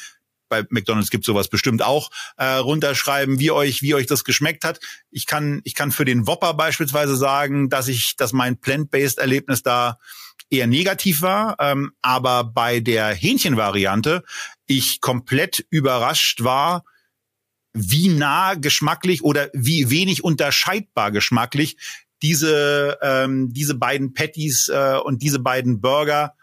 bei 0.49 0.65
McDonald's 0.71 1.11
gibt 1.11 1.25
sowas 1.25 1.49
bestimmt 1.49 1.83
auch, 1.83 2.11
äh, 2.37 2.45
runterschreiben, 2.47 3.39
wie 3.39 3.51
euch, 3.51 3.83
wie 3.83 3.95
euch 3.95 4.07
das 4.07 4.25
geschmeckt 4.25 4.65
hat. 4.65 4.81
Ich 5.11 5.27
kann, 5.27 5.61
ich 5.65 5.75
kann 5.75 5.93
für 5.93 6.05
den 6.05 6.27
Whopper 6.27 6.55
beispielsweise 6.55 7.17
sagen, 7.17 7.69
dass 7.69 7.89
ich, 7.89 8.17
dass 8.17 8.33
mein 8.33 8.59
Plant-Based-Erlebnis 8.59 9.63
da 9.63 9.99
eher 10.51 10.67
negativ 10.67 11.21
war, 11.23 11.57
ähm, 11.59 11.93
aber 12.01 12.45
bei 12.45 12.81
der 12.81 13.09
Hähnchenvariante 13.09 14.25
ich 14.67 15.01
komplett 15.01 15.67
überrascht 15.71 16.43
war, 16.43 16.85
wie 17.73 18.09
nah 18.09 18.55
geschmacklich 18.55 19.23
oder 19.23 19.51
wie 19.53 19.91
wenig 19.91 20.25
unterscheidbar 20.25 21.11
geschmacklich 21.11 21.77
diese 22.23 22.99
ähm, 23.03 23.53
diese 23.53 23.75
beiden 23.75 24.15
Patties 24.15 24.69
äh, 24.69 24.99
und 25.03 25.23
diese 25.23 25.39
beiden 25.39 25.81
Burger 25.81 26.35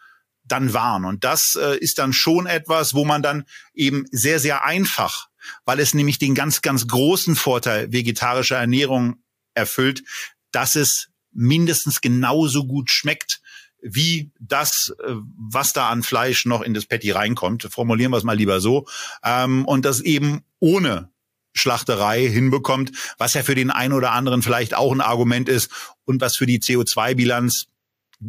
dann 0.48 0.74
waren. 0.74 1.06
Und 1.06 1.24
das 1.24 1.58
äh, 1.60 1.78
ist 1.78 1.98
dann 1.98 2.14
schon 2.14 2.46
etwas, 2.46 2.94
wo 2.94 3.04
man 3.04 3.22
dann 3.22 3.46
eben 3.74 4.06
sehr, 4.12 4.40
sehr 4.40 4.64
einfach, 4.64 5.28
weil 5.66 5.80
es 5.80 5.94
nämlich 5.94 6.20
den 6.20 6.36
ganz, 6.36 6.62
ganz 6.62 6.88
großen 6.88 7.36
Vorteil 7.36 7.92
vegetarischer 7.92 8.58
Ernährung 8.58 9.18
erfüllt, 9.54 10.04
dass 10.52 10.76
es 10.76 11.10
mindestens 11.32 12.02
genauso 12.02 12.66
gut 12.66 12.90
schmeckt 12.90 13.42
wie 13.82 14.32
das, 14.40 14.94
äh, 15.04 15.16
was 15.38 15.74
da 15.74 15.90
an 15.90 16.04
Fleisch 16.04 16.46
noch 16.46 16.62
in 16.62 16.74
das 16.74 16.86
Patty 16.86 17.12
reinkommt. 17.12 17.64
Formulieren 17.64 18.12
wir 18.12 18.18
es 18.18 18.24
mal 18.24 18.38
lieber 18.38 18.60
so. 18.60 18.88
Ähm, 19.24 19.66
und 19.66 19.86
das 19.86 20.02
eben 20.02 20.44
ohne 20.60 21.12
Schlachterei 21.56 22.28
hinbekommt, 22.28 22.92
was 23.18 23.34
ja 23.34 23.44
für 23.44 23.56
den 23.56 23.72
einen 23.72 23.94
oder 23.94 24.12
anderen 24.12 24.42
vielleicht 24.42 24.76
auch 24.76 24.92
ein 24.92 25.02
Argument 25.02 25.50
ist 25.50 25.72
und 26.06 26.22
was 26.22 26.36
für 26.36 26.46
die 26.46 26.60
CO2-Bilanz 26.60 27.68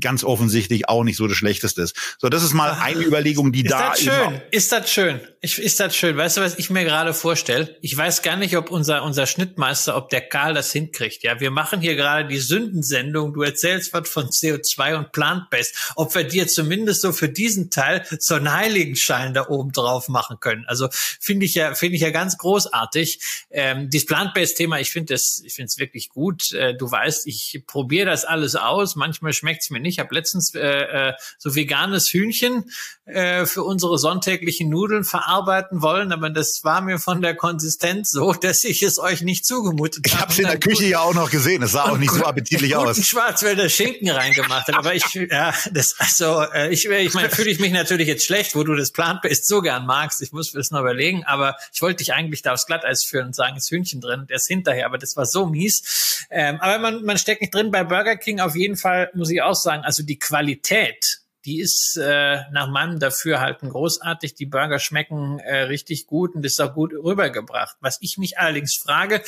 ganz 0.01 0.24
offensichtlich 0.24 0.89
auch 0.89 1.05
nicht 1.05 1.16
so 1.16 1.26
das 1.26 1.37
Schlechteste 1.37 1.82
ist. 1.82 1.97
So, 2.18 2.28
das 2.28 2.43
ist 2.43 2.53
mal 2.53 2.72
eine 2.72 3.03
Überlegung, 3.03 3.53
die 3.53 3.62
ist 3.64 3.70
da 3.70 3.91
das 3.91 4.01
schön? 4.01 4.41
Ist 4.51 4.72
das 4.72 4.91
schön? 4.91 5.20
Ich, 5.41 5.59
ist 5.59 5.80
das 5.80 5.97
schön? 5.97 6.16
Weißt 6.16 6.37
du, 6.37 6.41
was 6.41 6.59
ich 6.59 6.70
mir 6.70 6.84
gerade 6.84 7.14
vorstelle? 7.14 7.76
Ich 7.80 7.97
weiß 7.97 8.22
gar 8.22 8.37
nicht, 8.37 8.57
ob 8.57 8.70
unser 8.70 9.03
unser 9.03 9.26
Schnittmeister, 9.26 9.97
ob 9.97 10.11
der 10.11 10.20
Karl 10.20 10.55
das 10.55 10.72
hinkriegt. 10.72 11.22
Ja, 11.22 11.41
wir 11.41 11.51
machen 11.51 11.80
hier 11.80 11.95
gerade 11.95 12.28
die 12.28 12.39
Sündensendung. 12.39 13.32
Du 13.32 13.43
erzählst 13.43 13.93
was 13.93 14.09
von 14.09 14.26
CO2 14.26 14.97
und 14.97 15.12
Plant-Based. 15.12 15.93
Ob 15.95 16.14
wir 16.14 16.24
dir 16.24 16.49
zumindest 16.49 17.03
so 17.03 17.12
für 17.12 17.28
diesen 17.28 17.70
Teil 17.70 18.05
so 18.18 18.34
einen 18.34 18.53
Heiligenschein 18.53 19.34
da 19.34 19.49
oben 19.49 19.72
drauf 19.72 20.09
machen 20.09 20.39
können. 20.41 20.64
Also 20.66 20.89
finde 20.91 21.47
ich 21.47 21.55
ja 21.55 21.74
finde 21.74 21.97
ich 21.97 22.03
ja 22.03 22.11
ganz 22.11 22.39
großartig. 22.39 23.20
Ähm, 23.51 23.89
dieses 23.91 24.07
Plant-Based-Thema, 24.07 24.80
ich 24.80 24.91
finde 24.91 25.14
das, 25.14 25.41
ich 25.45 25.55
finde 25.55 25.66
es 25.66 25.78
wirklich 25.78 26.09
gut. 26.09 26.53
Äh, 26.53 26.74
du 26.74 26.91
weißt, 26.91 27.26
ich 27.26 27.62
probiere 27.66 28.07
das 28.07 28.24
alles 28.24 28.57
aus. 28.57 28.97
Manchmal 28.97 29.32
schmeckt 29.32 29.62
es 29.62 29.70
mir 29.77 29.83
nicht. 29.83 29.95
Ich 29.95 29.99
habe 30.01 30.14
letztens 30.14 30.55
äh, 30.55 30.61
äh, 30.61 31.12
so 31.39 31.55
veganes 31.55 32.12
Hühnchen 32.12 32.70
äh, 33.05 33.47
für 33.47 33.62
unsere 33.62 33.99
sonntäglichen 33.99 34.68
Nudeln 34.68 35.05
verarbeiten 35.05 35.83
wollen, 35.83 36.12
aber 36.12 36.31
das 36.31 36.61
war 36.64 36.81
mir 36.81 36.99
von 36.99 37.22
der 37.22 37.35
Konsistenz 37.35 38.11
so, 38.11 38.33
dass 38.33 38.64
ich 38.64 38.83
es 38.83 38.99
euch 38.99 39.22
nicht 39.22 39.47
zugemutet 39.47 40.05
habe. 40.07 40.09
Ich 40.09 40.20
habe 40.20 40.33
es 40.33 40.39
in 40.39 40.47
der 40.47 40.59
Küche 40.59 40.87
ja 40.87 41.01
auch 41.01 41.14
noch 41.14 41.31
gesehen. 41.31 41.62
Es 41.62 41.72
sah 41.72 41.85
auch 41.85 41.99
nicht 41.99 42.12
so 42.12 42.24
appetitlich 42.24 42.74
aus. 42.74 42.97
Schwarzwälder 43.05 43.68
Schinken 43.68 44.11
reingemacht. 44.11 44.72
Aber 44.74 44.95
ich, 44.95 45.05
ja, 45.14 45.55
das, 45.72 45.95
also 45.99 46.43
äh, 46.53 46.72
ich, 46.72 46.87
ich 46.87 47.14
meine, 47.14 47.31
fühle 47.31 47.51
ich 47.51 47.61
mich 47.61 47.72
natürlich 47.72 48.09
jetzt 48.09 48.24
schlecht, 48.24 48.55
wo 48.55 48.64
du 48.64 48.74
das 48.74 48.91
Plant-Based 48.91 49.47
so 49.47 49.62
gern 49.62 49.87
magst. 49.87 50.22
Ich 50.22 50.33
muss 50.33 50.53
das 50.53 50.70
noch 50.70 50.81
überlegen, 50.81 51.24
aber 51.24 51.57
ich 51.72 51.83
wollte 51.83 51.99
dich 51.99 52.12
eigentlich 52.12 52.43
da 52.43 52.55
aufs 52.55 52.66
Glatteis 52.66 53.05
führen 53.05 53.27
und 53.27 53.35
sagen, 53.35 53.57
es 53.57 53.64
ist 53.64 53.70
Hühnchen 53.70 54.01
drin, 54.01 54.27
der 54.29 54.37
ist 54.37 54.49
hinterher, 54.49 54.87
aber 54.87 54.99
das 54.99 55.16
war 55.16 55.27
so 55.27 55.47
mies. 55.47 56.27
Ähm, 56.31 56.59
aber 56.61 56.79
man, 56.79 57.05
man 57.05 57.18
steckt 57.18 57.41
nicht 57.41 57.55
drin 57.55 57.70
bei 57.70 57.85
Burger 57.85 58.16
King. 58.16 58.41
Auf 58.41 58.57
jeden 58.57 58.77
Fall 58.77 59.11
muss 59.14 59.31
ich 59.31 59.43
auch 59.43 59.55
sagen, 59.55 59.66
also 59.67 60.03
die 60.03 60.19
Qualität 60.19 61.21
die 61.47 61.61
ist 61.61 61.97
äh, 61.97 62.41
nach 62.51 62.69
meinem 62.69 62.99
Dafürhalten 62.99 63.71
großartig. 63.71 64.35
Die 64.35 64.47
Burger 64.47 64.81
schmecken 64.81 65.39
äh, 65.39 65.61
richtig 65.62 66.09
gut 66.09 66.35
und 66.35 66.45
ist 66.45 66.61
auch 66.61 66.75
gut 66.75 66.93
rübergebracht. 66.93 67.77
Was 67.81 67.99
ich 68.01 68.19
mich 68.19 68.37
allerdings 68.37 68.75
frage, 68.75 69.23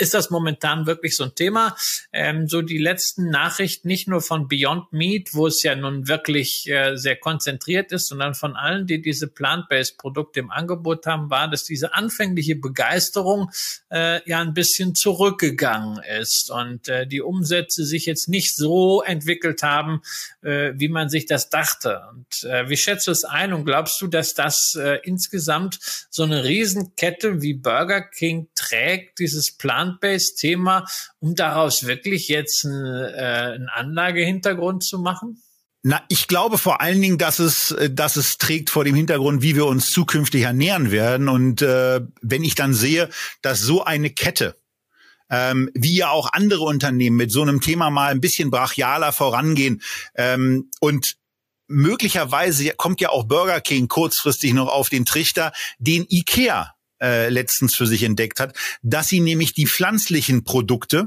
ist 0.00 0.14
das 0.14 0.30
momentan 0.30 0.86
wirklich 0.86 1.14
so 1.14 1.24
ein 1.24 1.34
Thema? 1.34 1.76
Ähm, 2.12 2.48
so 2.48 2.62
die 2.62 2.78
letzten 2.78 3.28
Nachrichten 3.28 3.88
nicht 3.88 4.08
nur 4.08 4.22
von 4.22 4.48
Beyond 4.48 4.92
Meat, 4.92 5.34
wo 5.34 5.46
es 5.46 5.62
ja 5.62 5.74
nun 5.74 6.08
wirklich 6.08 6.68
äh, 6.68 6.96
sehr 6.96 7.16
konzentriert 7.16 7.92
ist, 7.92 8.08
sondern 8.08 8.34
von 8.34 8.56
allen, 8.56 8.86
die 8.86 9.02
diese 9.02 9.28
plant-based 9.28 9.98
Produkte 9.98 10.40
im 10.40 10.50
Angebot 10.50 11.06
haben, 11.06 11.30
war, 11.30 11.48
dass 11.48 11.64
diese 11.64 11.94
anfängliche 11.94 12.56
Begeisterung 12.56 13.50
äh, 13.90 14.26
ja 14.28 14.40
ein 14.40 14.54
bisschen 14.54 14.94
zurückgegangen 14.94 16.00
ist 16.20 16.50
und 16.50 16.88
äh, 16.88 17.06
die 17.06 17.20
Umsätze 17.20 17.84
sich 17.84 18.06
jetzt 18.06 18.28
nicht 18.28 18.56
so 18.56 19.02
entwickelt 19.02 19.62
haben, 19.62 20.00
äh, 20.42 20.72
wie 20.76 20.88
man 20.88 21.08
sich 21.08 21.26
das 21.26 21.50
dachte. 21.50 22.00
Und 22.12 22.44
äh, 22.44 22.68
wie 22.68 22.76
schätzt 22.76 23.06
du 23.06 23.10
es 23.10 23.24
ein 23.24 23.52
und 23.52 23.64
glaubst 23.66 24.00
du, 24.00 24.06
dass 24.06 24.34
das 24.34 24.74
äh, 24.80 24.98
insgesamt 25.04 25.78
so 26.08 26.22
eine 26.22 26.44
Riesenkette 26.44 27.42
wie 27.42 27.54
Burger 27.54 28.00
King 28.00 28.48
trägt, 28.54 29.18
dieses 29.18 29.56
Plant 29.56 29.89
Plant-Based-Thema, 29.90 30.86
um 31.18 31.34
daraus 31.34 31.86
wirklich 31.86 32.28
jetzt 32.28 32.64
einen, 32.64 33.14
äh, 33.14 33.54
einen 33.54 33.68
Anlagehintergrund 33.68 34.84
zu 34.84 34.98
machen? 34.98 35.42
Na, 35.82 36.02
ich 36.08 36.28
glaube 36.28 36.58
vor 36.58 36.82
allen 36.82 37.00
Dingen, 37.00 37.18
dass 37.18 37.38
es, 37.38 37.70
äh, 37.72 37.90
dass 37.90 38.16
es 38.16 38.38
trägt 38.38 38.70
vor 38.70 38.84
dem 38.84 38.94
Hintergrund, 38.94 39.42
wie 39.42 39.56
wir 39.56 39.66
uns 39.66 39.90
zukünftig 39.90 40.42
ernähren 40.42 40.90
werden. 40.90 41.28
Und 41.28 41.62
äh, 41.62 42.00
wenn 42.20 42.44
ich 42.44 42.54
dann 42.54 42.74
sehe, 42.74 43.08
dass 43.42 43.60
so 43.60 43.82
eine 43.84 44.10
Kette, 44.10 44.56
ähm, 45.30 45.70
wie 45.74 45.96
ja 45.96 46.10
auch 46.10 46.32
andere 46.32 46.64
Unternehmen 46.64 47.16
mit 47.16 47.30
so 47.32 47.42
einem 47.42 47.60
Thema 47.60 47.90
mal 47.90 48.10
ein 48.10 48.20
bisschen 48.20 48.50
brachialer 48.50 49.12
vorangehen 49.12 49.80
ähm, 50.16 50.70
und 50.80 51.16
möglicherweise 51.68 52.68
kommt 52.70 53.00
ja 53.00 53.10
auch 53.10 53.24
Burger 53.24 53.60
King 53.60 53.86
kurzfristig 53.86 54.52
noch 54.52 54.68
auf 54.68 54.88
den 54.88 55.06
Trichter, 55.06 55.52
den 55.78 56.04
IKEA 56.10 56.74
äh, 57.02 57.28
letztens 57.28 57.74
für 57.74 57.86
sich 57.86 58.02
entdeckt 58.02 58.40
hat, 58.40 58.56
dass 58.82 59.08
sie 59.08 59.20
nämlich 59.20 59.54
die 59.54 59.66
pflanzlichen 59.66 60.44
Produkte, 60.44 61.06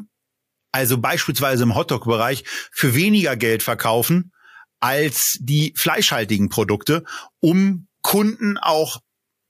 also 0.71 0.97
beispielsweise 0.97 1.63
im 1.63 1.75
Hotdog-Bereich, 1.75 2.43
für 2.71 2.95
weniger 2.95 3.35
Geld 3.35 3.63
verkaufen 3.63 4.31
als 4.79 5.37
die 5.39 5.73
fleischhaltigen 5.77 6.49
Produkte, 6.49 7.03
um 7.39 7.87
Kunden 8.01 8.57
auch 8.57 8.99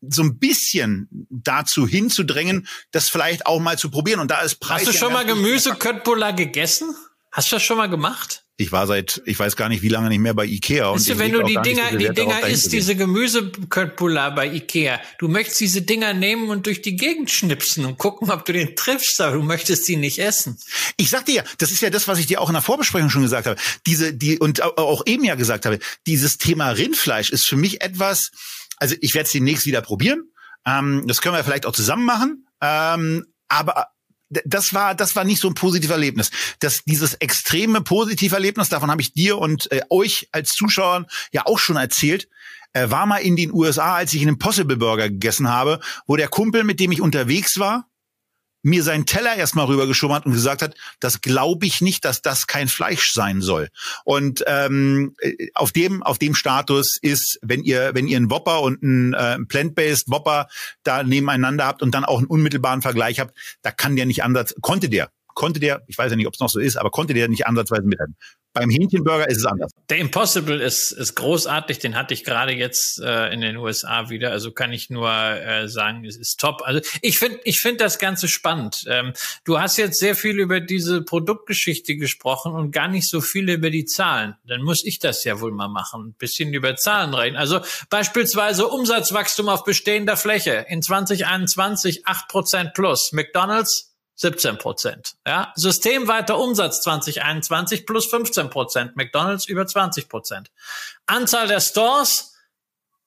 so 0.07 0.21
ein 0.21 0.37
bisschen 0.37 1.07
dazu 1.29 1.87
hinzudrängen, 1.87 2.67
das 2.91 3.09
vielleicht 3.09 3.45
auch 3.45 3.59
mal 3.59 3.77
zu 3.77 3.89
probieren. 3.89 4.19
Und 4.19 4.31
da 4.31 4.41
ist 4.41 4.55
Preis. 4.55 4.81
Hast 4.81 4.89
du 4.89 4.97
schon 4.97 5.13
mal 5.13 5.25
Gemüse 5.25 5.73
Köttbullar 5.75 6.33
gegessen? 6.33 6.93
Hast 7.33 7.51
du 7.51 7.55
das 7.55 7.63
schon 7.63 7.77
mal 7.77 7.89
gemacht? 7.89 8.45
Ich 8.57 8.71
war 8.71 8.85
seit, 8.85 9.23
ich 9.25 9.39
weiß 9.39 9.55
gar 9.55 9.67
nicht, 9.67 9.81
wie 9.81 9.89
lange 9.89 10.09
nicht 10.09 10.19
mehr 10.19 10.35
bei 10.35 10.45
Ikea. 10.45 10.89
Und 10.89 11.09
du, 11.09 11.17
wenn 11.17 11.31
du 11.31 11.41
die 11.41 11.57
Dinger, 11.63 11.89
so 11.89 11.97
die 11.97 12.09
Dinger 12.09 12.45
isst, 12.45 12.71
diese 12.71 12.95
Gemüseköttbullar 12.95 14.35
bei 14.35 14.45
Ikea, 14.45 15.01
du 15.17 15.27
möchtest 15.27 15.59
diese 15.59 15.81
Dinger 15.81 16.13
nehmen 16.13 16.51
und 16.51 16.67
durch 16.67 16.83
die 16.83 16.95
Gegend 16.95 17.31
schnipsen 17.31 17.85
und 17.85 17.97
gucken, 17.97 18.29
ob 18.29 18.45
du 18.45 18.53
den 18.53 18.75
triffst, 18.75 19.19
aber 19.19 19.37
du 19.37 19.41
möchtest 19.41 19.85
sie 19.85 19.95
nicht 19.95 20.19
essen. 20.19 20.59
Ich 20.97 21.09
sag 21.09 21.25
dir 21.25 21.35
ja, 21.37 21.43
das 21.57 21.71
ist 21.71 21.81
ja 21.81 21.89
das, 21.89 22.07
was 22.07 22.19
ich 22.19 22.27
dir 22.27 22.39
auch 22.39 22.49
in 22.49 22.53
der 22.53 22.61
Vorbesprechung 22.61 23.09
schon 23.09 23.23
gesagt 23.23 23.47
habe. 23.47 23.59
Diese, 23.87 24.13
die, 24.13 24.37
und 24.37 24.61
auch 24.61 25.01
eben 25.07 25.23
ja 25.23 25.33
gesagt 25.33 25.65
habe, 25.65 25.79
dieses 26.05 26.37
Thema 26.37 26.69
Rindfleisch 26.69 27.31
ist 27.31 27.47
für 27.47 27.57
mich 27.57 27.81
etwas, 27.81 28.29
also 28.77 28.93
ich 29.01 29.15
werde 29.15 29.25
es 29.25 29.31
demnächst 29.31 29.65
wieder 29.65 29.81
probieren. 29.81 30.31
Ähm, 30.67 31.05
das 31.07 31.21
können 31.21 31.35
wir 31.35 31.43
vielleicht 31.43 31.65
auch 31.65 31.73
zusammen 31.73 32.05
machen. 32.05 32.45
Ähm, 32.61 33.25
aber 33.47 33.87
das 34.29 34.73
war, 34.73 34.95
das 34.95 35.15
war 35.15 35.23
nicht 35.23 35.39
so 35.39 35.47
ein 35.47 35.53
positives 35.53 35.91
Erlebnis. 35.91 36.31
Das, 36.59 36.83
dieses 36.83 37.13
extreme 37.15 37.81
positive 37.81 38.35
Erlebnis, 38.35 38.69
davon 38.69 38.89
habe 38.89 39.01
ich 39.01 39.13
dir 39.13 39.37
und 39.37 39.71
äh, 39.71 39.81
euch 39.89 40.29
als 40.31 40.51
Zuschauern 40.51 41.05
ja 41.31 41.45
auch 41.45 41.59
schon 41.59 41.75
erzählt, 41.75 42.27
äh, 42.73 42.89
war 42.89 43.05
mal 43.05 43.17
in 43.17 43.35
den 43.35 43.53
USA, 43.53 43.95
als 43.95 44.13
ich 44.13 44.21
einen 44.21 44.29
Impossible 44.29 44.77
Burger 44.77 45.09
gegessen 45.09 45.49
habe, 45.49 45.79
wo 46.07 46.15
der 46.15 46.27
Kumpel, 46.27 46.63
mit 46.63 46.79
dem 46.79 46.91
ich 46.91 47.01
unterwegs 47.01 47.59
war, 47.59 47.87
mir 48.63 48.81
seinen 48.81 49.05
Teller 49.05 49.35
erstmal 49.35 49.65
rübergeschoben 49.65 50.15
hat 50.15 50.25
und 50.25 50.31
gesagt 50.31 50.61
hat, 50.61 50.75
das 50.99 51.21
glaube 51.21 51.65
ich 51.65 51.81
nicht, 51.81 52.05
dass 52.05 52.21
das 52.21 52.47
kein 52.47 52.67
Fleisch 52.67 53.13
sein 53.13 53.41
soll. 53.41 53.69
Und 54.05 54.43
ähm, 54.47 55.15
auf 55.53 55.71
dem 55.71 56.01
auf 56.01 56.17
dem 56.17 56.33
Status 56.33 56.97
ist, 57.01 57.37
wenn 57.41 57.63
ihr 57.63 57.91
wenn 57.93 58.07
ihr 58.07 58.17
einen 58.17 58.31
Whopper 58.31 58.61
und 58.61 58.81
einen 58.81 59.13
äh, 59.13 59.37
Plant-based 59.39 60.09
Whopper 60.09 60.47
da 60.83 61.03
nebeneinander 61.03 61.65
habt 61.65 61.81
und 61.81 61.93
dann 61.93 62.05
auch 62.05 62.17
einen 62.17 62.27
unmittelbaren 62.27 62.81
Vergleich 62.81 63.19
habt, 63.19 63.37
da 63.61 63.71
kann 63.71 63.95
der 63.95 64.05
nicht 64.05 64.23
anders 64.23 64.55
konnte 64.61 64.89
der 64.89 65.11
konnte 65.33 65.59
der, 65.59 65.83
ich 65.87 65.97
weiß 65.97 66.11
ja 66.11 66.15
nicht, 66.15 66.27
ob 66.27 66.33
es 66.33 66.39
noch 66.39 66.49
so 66.49 66.59
ist, 66.59 66.77
aber 66.77 66.91
konnte 66.91 67.13
der 67.13 67.27
nicht 67.27 67.47
ansatzweise 67.47 67.83
mithalten. 67.83 68.15
Beim 68.53 68.69
Hähnchenburger 68.69 69.27
ist 69.27 69.37
es 69.37 69.45
anders. 69.47 69.71
Der 69.89 69.97
Impossible 69.97 70.61
ist, 70.61 70.91
ist 70.91 71.15
großartig, 71.15 71.79
den 71.79 71.95
hatte 71.95 72.13
ich 72.13 72.23
gerade 72.23 72.53
jetzt 72.53 73.01
äh, 73.01 73.33
in 73.33 73.41
den 73.41 73.57
USA 73.57 74.11
wieder. 74.11 74.29
Also 74.29 74.51
kann 74.51 74.71
ich 74.71 74.91
nur 74.91 75.09
äh, 75.09 75.67
sagen, 75.67 76.05
es 76.05 76.17
ist 76.17 76.39
top. 76.39 76.61
Also 76.63 76.79
ich 77.01 77.17
finde 77.17 77.39
ich 77.45 77.59
finde 77.59 77.77
das 77.77 77.97
Ganze 77.97 78.27
spannend. 78.27 78.85
Ähm, 78.87 79.13
du 79.43 79.59
hast 79.59 79.77
jetzt 79.77 79.99
sehr 79.99 80.15
viel 80.15 80.39
über 80.39 80.59
diese 80.59 81.01
Produktgeschichte 81.01 81.95
gesprochen 81.95 82.53
und 82.53 82.71
gar 82.71 82.87
nicht 82.87 83.09
so 83.09 83.21
viel 83.21 83.49
über 83.49 83.71
die 83.71 83.85
Zahlen. 83.85 84.35
Dann 84.45 84.61
muss 84.61 84.85
ich 84.85 84.99
das 84.99 85.23
ja 85.23 85.41
wohl 85.41 85.51
mal 85.51 85.67
machen. 85.67 86.09
Ein 86.09 86.13
bisschen 86.13 86.53
über 86.53 86.75
Zahlen 86.75 87.15
reden. 87.15 87.37
Also 87.37 87.59
beispielsweise 87.89 88.67
Umsatzwachstum 88.67 89.49
auf 89.49 89.63
bestehender 89.63 90.15
Fläche 90.15 90.67
in 90.69 90.83
2021 90.83 92.05
8 92.05 92.27
Prozent 92.27 92.73
plus. 92.75 93.13
McDonalds 93.13 93.92
17 94.15 94.57
Prozent. 94.57 95.15
Ja, 95.25 95.51
systemweiter 95.55 96.39
Umsatz 96.39 96.81
2021 96.81 97.85
plus 97.85 98.05
15 98.07 98.49
Prozent. 98.49 98.95
McDonald's 98.95 99.47
über 99.47 99.65
20 99.65 100.07
Prozent. 100.07 100.51
Anzahl 101.05 101.47
der 101.47 101.61
Stores 101.61 102.33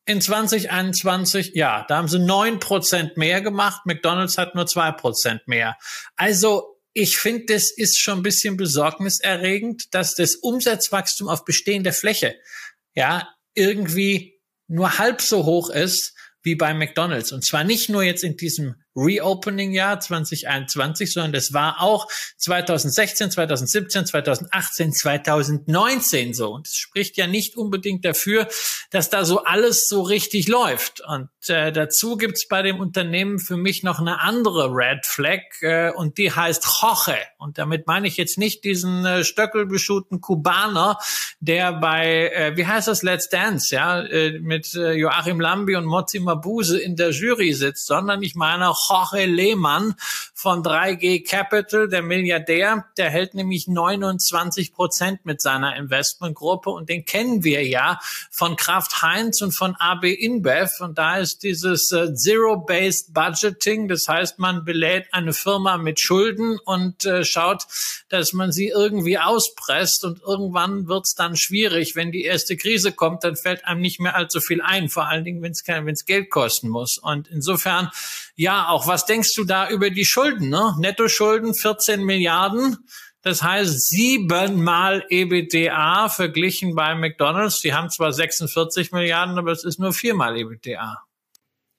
in 0.05 0.21
2021, 0.21 1.53
ja, 1.55 1.85
da 1.89 1.97
haben 1.97 2.09
sie 2.09 2.19
neun 2.19 2.61
Prozent 2.61 3.17
mehr 3.17 3.41
gemacht. 3.41 3.87
McDonald's 3.87 4.39
hat 4.39 4.55
nur 4.55 4.67
zwei 4.67 4.93
Prozent 4.93 5.47
mehr. 5.49 5.77
Also 6.15 6.77
ich 6.93 7.19
finde, 7.19 7.55
das 7.55 7.71
ist 7.71 7.99
schon 7.99 8.21
ein 8.21 8.23
bisschen 8.23 8.57
besorgniserregend, 8.57 9.95
dass 9.95 10.15
das 10.15 10.37
Umsatzwachstum 10.37 11.29
auf 11.29 11.45
bestehender 11.45 11.93
Fläche 11.93 12.37
ja 12.95 13.29
irgendwie 13.55 14.41
nur 14.69 14.99
halb 14.99 15.21
so 15.21 15.45
hoch 15.45 15.71
ist 15.71 16.15
wie 16.43 16.55
bei 16.55 16.73
McDonald's. 16.73 17.33
Und 17.33 17.45
zwar 17.45 17.65
nicht 17.65 17.89
nur 17.89 18.03
jetzt 18.03 18.25
in 18.25 18.37
diesem 18.37 18.77
Reopening-Jahr 18.97 20.01
2021, 20.01 21.13
sondern 21.13 21.33
das 21.33 21.53
war 21.53 21.83
auch 21.83 22.09
2016, 22.39 23.31
2017, 23.31 24.07
2018, 24.07 24.93
2019 24.93 26.35
so. 26.35 26.55
Und 26.55 26.67
es 26.67 26.77
spricht 26.77 27.17
ja 27.17 27.27
nicht 27.27 27.57
unbedingt 27.57 28.05
dafür, 28.05 28.49
dass 28.91 29.11
da 29.11 29.25
so 29.25 29.45
alles 29.45 29.89
so 29.89 30.03
richtig 30.03 30.49
läuft. 30.49 31.01
Und 31.07 31.29
äh, 31.49 31.73
dazu 31.73 32.17
gibt's 32.17 32.49
bei 32.49 32.63
dem 32.63 32.81
Unternehmen 32.81 33.39
für 33.39 33.57
mich 33.57 33.83
noch 33.83 34.01
eine 34.01 34.21
andere 34.21 34.71
Red 34.71 35.07
Flag 35.07 35.41
äh, 35.61 35.91
und 35.91 36.19
die 36.19 36.33
heißt 36.33 36.65
Jorge. 36.81 37.19
Und 37.39 37.59
damit 37.59 37.87
meine 37.87 38.09
ich 38.09 38.17
jetzt 38.17 38.39
nicht 38.39 38.65
diesen 38.65 39.05
äh, 39.05 39.25
stöckelbeschuhten 39.25 40.21
Kubaner, 40.21 40.99
der 41.41 41.73
bei, 41.75 42.31
äh, 42.31 42.57
wie 42.57 42.67
heißt 42.67 42.89
das, 42.89 43.03
Let's 43.03 43.29
Dance, 43.29 43.75
ja, 43.75 44.01
äh, 44.01 44.39
mit 44.41 44.75
äh, 44.75 44.93
Joachim 44.93 45.41
Lambi 45.41 45.77
und 45.77 45.85
Mozzi 45.85 46.19
Mabuse 46.21 46.79
in 46.81 46.97
der 46.97 47.11
Jury 47.11 47.53
sitzt, 47.53 47.87
sondern 47.87 48.23
ich 48.23 48.35
meine 48.35 48.71
Jorge 48.89 49.27
Lehmann 49.27 49.95
von 50.35 50.63
3G 50.63 51.27
Capital, 51.27 51.89
der 51.89 52.03
Milliardär, 52.03 52.85
der 52.97 53.11
hält 53.11 53.35
nämlich 53.35 53.67
29 53.69 54.75
Prozent 54.75 55.25
mit 55.25 55.41
seiner 55.41 55.77
Investmentgruppe 55.77 56.71
und 56.71 56.89
den 56.89 57.05
kennen 57.05 57.43
wir 57.43 57.67
ja 57.67 57.99
von 58.31 58.57
Kraft 58.57 59.03
Heinz 59.03 59.41
und 59.43 59.53
von 59.53 59.75
AB 59.77 60.05
InBev. 60.05 60.81
Und 60.81 60.99
da 60.99 61.17
ist 61.17 61.43
dieses 61.43 61.91
äh, 61.93 62.15
Zero-Based 62.15 63.15
Budgeting, 63.15 63.89
das 63.89 64.09
heißt, 64.09 64.39
man 64.39 64.65
belädt 64.65 65.07
eine 65.13 65.33
Firma 65.33 65.79
mit 65.79 66.01
Schulden 66.01 66.59
und 66.59 67.05
äh, 67.05 67.25
schaut, 67.25 67.67
dass 68.09 68.33
man 68.33 68.53
sie 68.53 68.69
irgendwie 68.69 69.19
auspresst 69.19 70.05
und 70.05 70.21
irgendwann 70.23 70.87
wird's 70.87 71.15
dann 71.15 71.37
schwierig, 71.37 71.97
wenn 71.97 72.13
die 72.13 72.25
erste 72.25 72.57
Krise 72.57 72.93
kommt, 72.93 73.25
dann 73.25 73.37
fällt 73.37 73.65
einem 73.65 73.81
nicht 73.81 74.01
mehr 74.01 74.15
allzu 74.15 74.41
viel 74.41 74.61
ein, 74.63 74.89
vor 74.89 75.09
allen 75.09 75.25
Dingen, 75.25 75.43
wenn 75.43 75.53
es 75.53 76.05
Geld 76.05 76.31
kosten 76.31 76.69
muss. 76.69 76.99
Und 76.99 77.29
insofern 77.29 77.91
ja, 78.37 78.69
auch 78.69 78.87
was 78.87 79.07
denkst 79.07 79.33
du 79.35 79.45
da 79.45 79.69
über 79.71 79.91
die 79.91 80.05
Schulden? 80.05 80.51
Ne? 80.51 80.75
Nettoschulden 80.79 81.55
14 81.55 82.05
Milliarden. 82.05 82.77
Das 83.23 83.43
heißt 83.43 83.89
siebenmal 83.89 85.05
EBITDA 85.09 86.09
verglichen 86.11 86.75
bei 86.75 86.95
McDonald's. 86.95 87.61
Die 87.61 87.75
haben 87.75 87.91
zwar 87.91 88.13
46 88.13 88.93
Milliarden, 88.93 89.39
aber 89.39 89.51
es 89.51 89.65
ist 89.65 89.81
nur 89.81 89.93
viermal 89.93 90.37
EBITDA. 90.37 91.03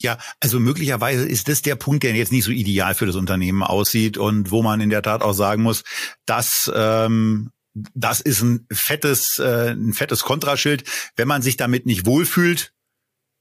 Ja, 0.02 0.18
also 0.40 0.60
möglicherweise 0.60 1.28
ist 1.28 1.48
das 1.48 1.62
der 1.62 1.76
Punkt, 1.76 2.04
der 2.04 2.14
jetzt 2.14 2.32
nicht 2.32 2.44
so 2.44 2.52
ideal 2.52 2.94
für 2.96 3.06
das 3.06 3.16
Unternehmen 3.16 3.64
aussieht 3.64 4.18
und 4.18 4.52
wo 4.52 4.62
man 4.62 4.82
in 4.82 4.90
der 4.90 5.02
Tat 5.02 5.22
auch 5.22 5.34
sagen 5.34 5.64
muss, 5.64 5.84
dass 6.26 6.72
ähm, 6.76 7.52
das 7.74 8.22
ist 8.22 8.42
ein 8.42 8.68
fettes, 8.72 9.40
äh, 9.40 9.72
ein 9.72 9.94
fettes 9.94 10.24
Kontraschild. 10.24 10.84
Wenn 11.16 11.28
man 11.28 11.42
sich 11.42 11.58
damit 11.58 11.86
nicht 11.86 12.06
wohlfühlt, 12.06 12.74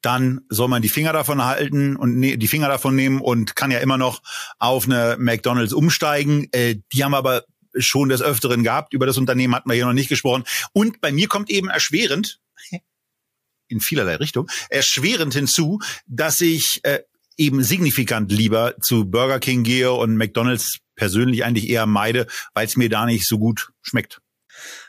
dann 0.06 0.42
soll 0.48 0.68
man 0.68 0.82
die 0.82 0.88
Finger 0.88 1.12
davon 1.12 1.44
halten 1.44 1.96
und 1.96 2.16
ne, 2.16 2.38
die 2.38 2.46
Finger 2.46 2.68
davon 2.68 2.94
nehmen 2.94 3.20
und 3.20 3.56
kann 3.56 3.72
ja 3.72 3.80
immer 3.80 3.98
noch 3.98 4.22
auf 4.60 4.84
eine 4.84 5.16
McDonalds 5.18 5.72
umsteigen. 5.72 6.46
Äh, 6.52 6.76
die 6.92 7.02
haben 7.02 7.12
aber 7.12 7.42
schon 7.76 8.08
des 8.08 8.22
Öfteren 8.22 8.62
gehabt. 8.62 8.94
Über 8.94 9.04
das 9.04 9.18
Unternehmen 9.18 9.52
hatten 9.52 9.68
wir 9.68 9.74
hier 9.74 9.84
noch 9.84 9.92
nicht 9.92 10.08
gesprochen. 10.08 10.44
Und 10.72 11.00
bei 11.00 11.10
mir 11.10 11.26
kommt 11.26 11.50
eben 11.50 11.68
erschwerend, 11.68 12.38
in 13.68 13.80
vielerlei 13.80 14.14
Richtung, 14.14 14.48
erschwerend 14.70 15.34
hinzu, 15.34 15.80
dass 16.06 16.40
ich 16.40 16.84
äh, 16.84 17.00
eben 17.36 17.64
signifikant 17.64 18.30
lieber 18.30 18.76
zu 18.80 19.06
Burger 19.06 19.40
King 19.40 19.64
gehe 19.64 19.92
und 19.92 20.16
McDonalds 20.16 20.78
persönlich 20.94 21.44
eigentlich 21.44 21.68
eher 21.68 21.86
meide, 21.86 22.28
weil 22.54 22.66
es 22.66 22.76
mir 22.76 22.88
da 22.88 23.06
nicht 23.06 23.26
so 23.26 23.40
gut 23.40 23.72
schmeckt. 23.82 24.20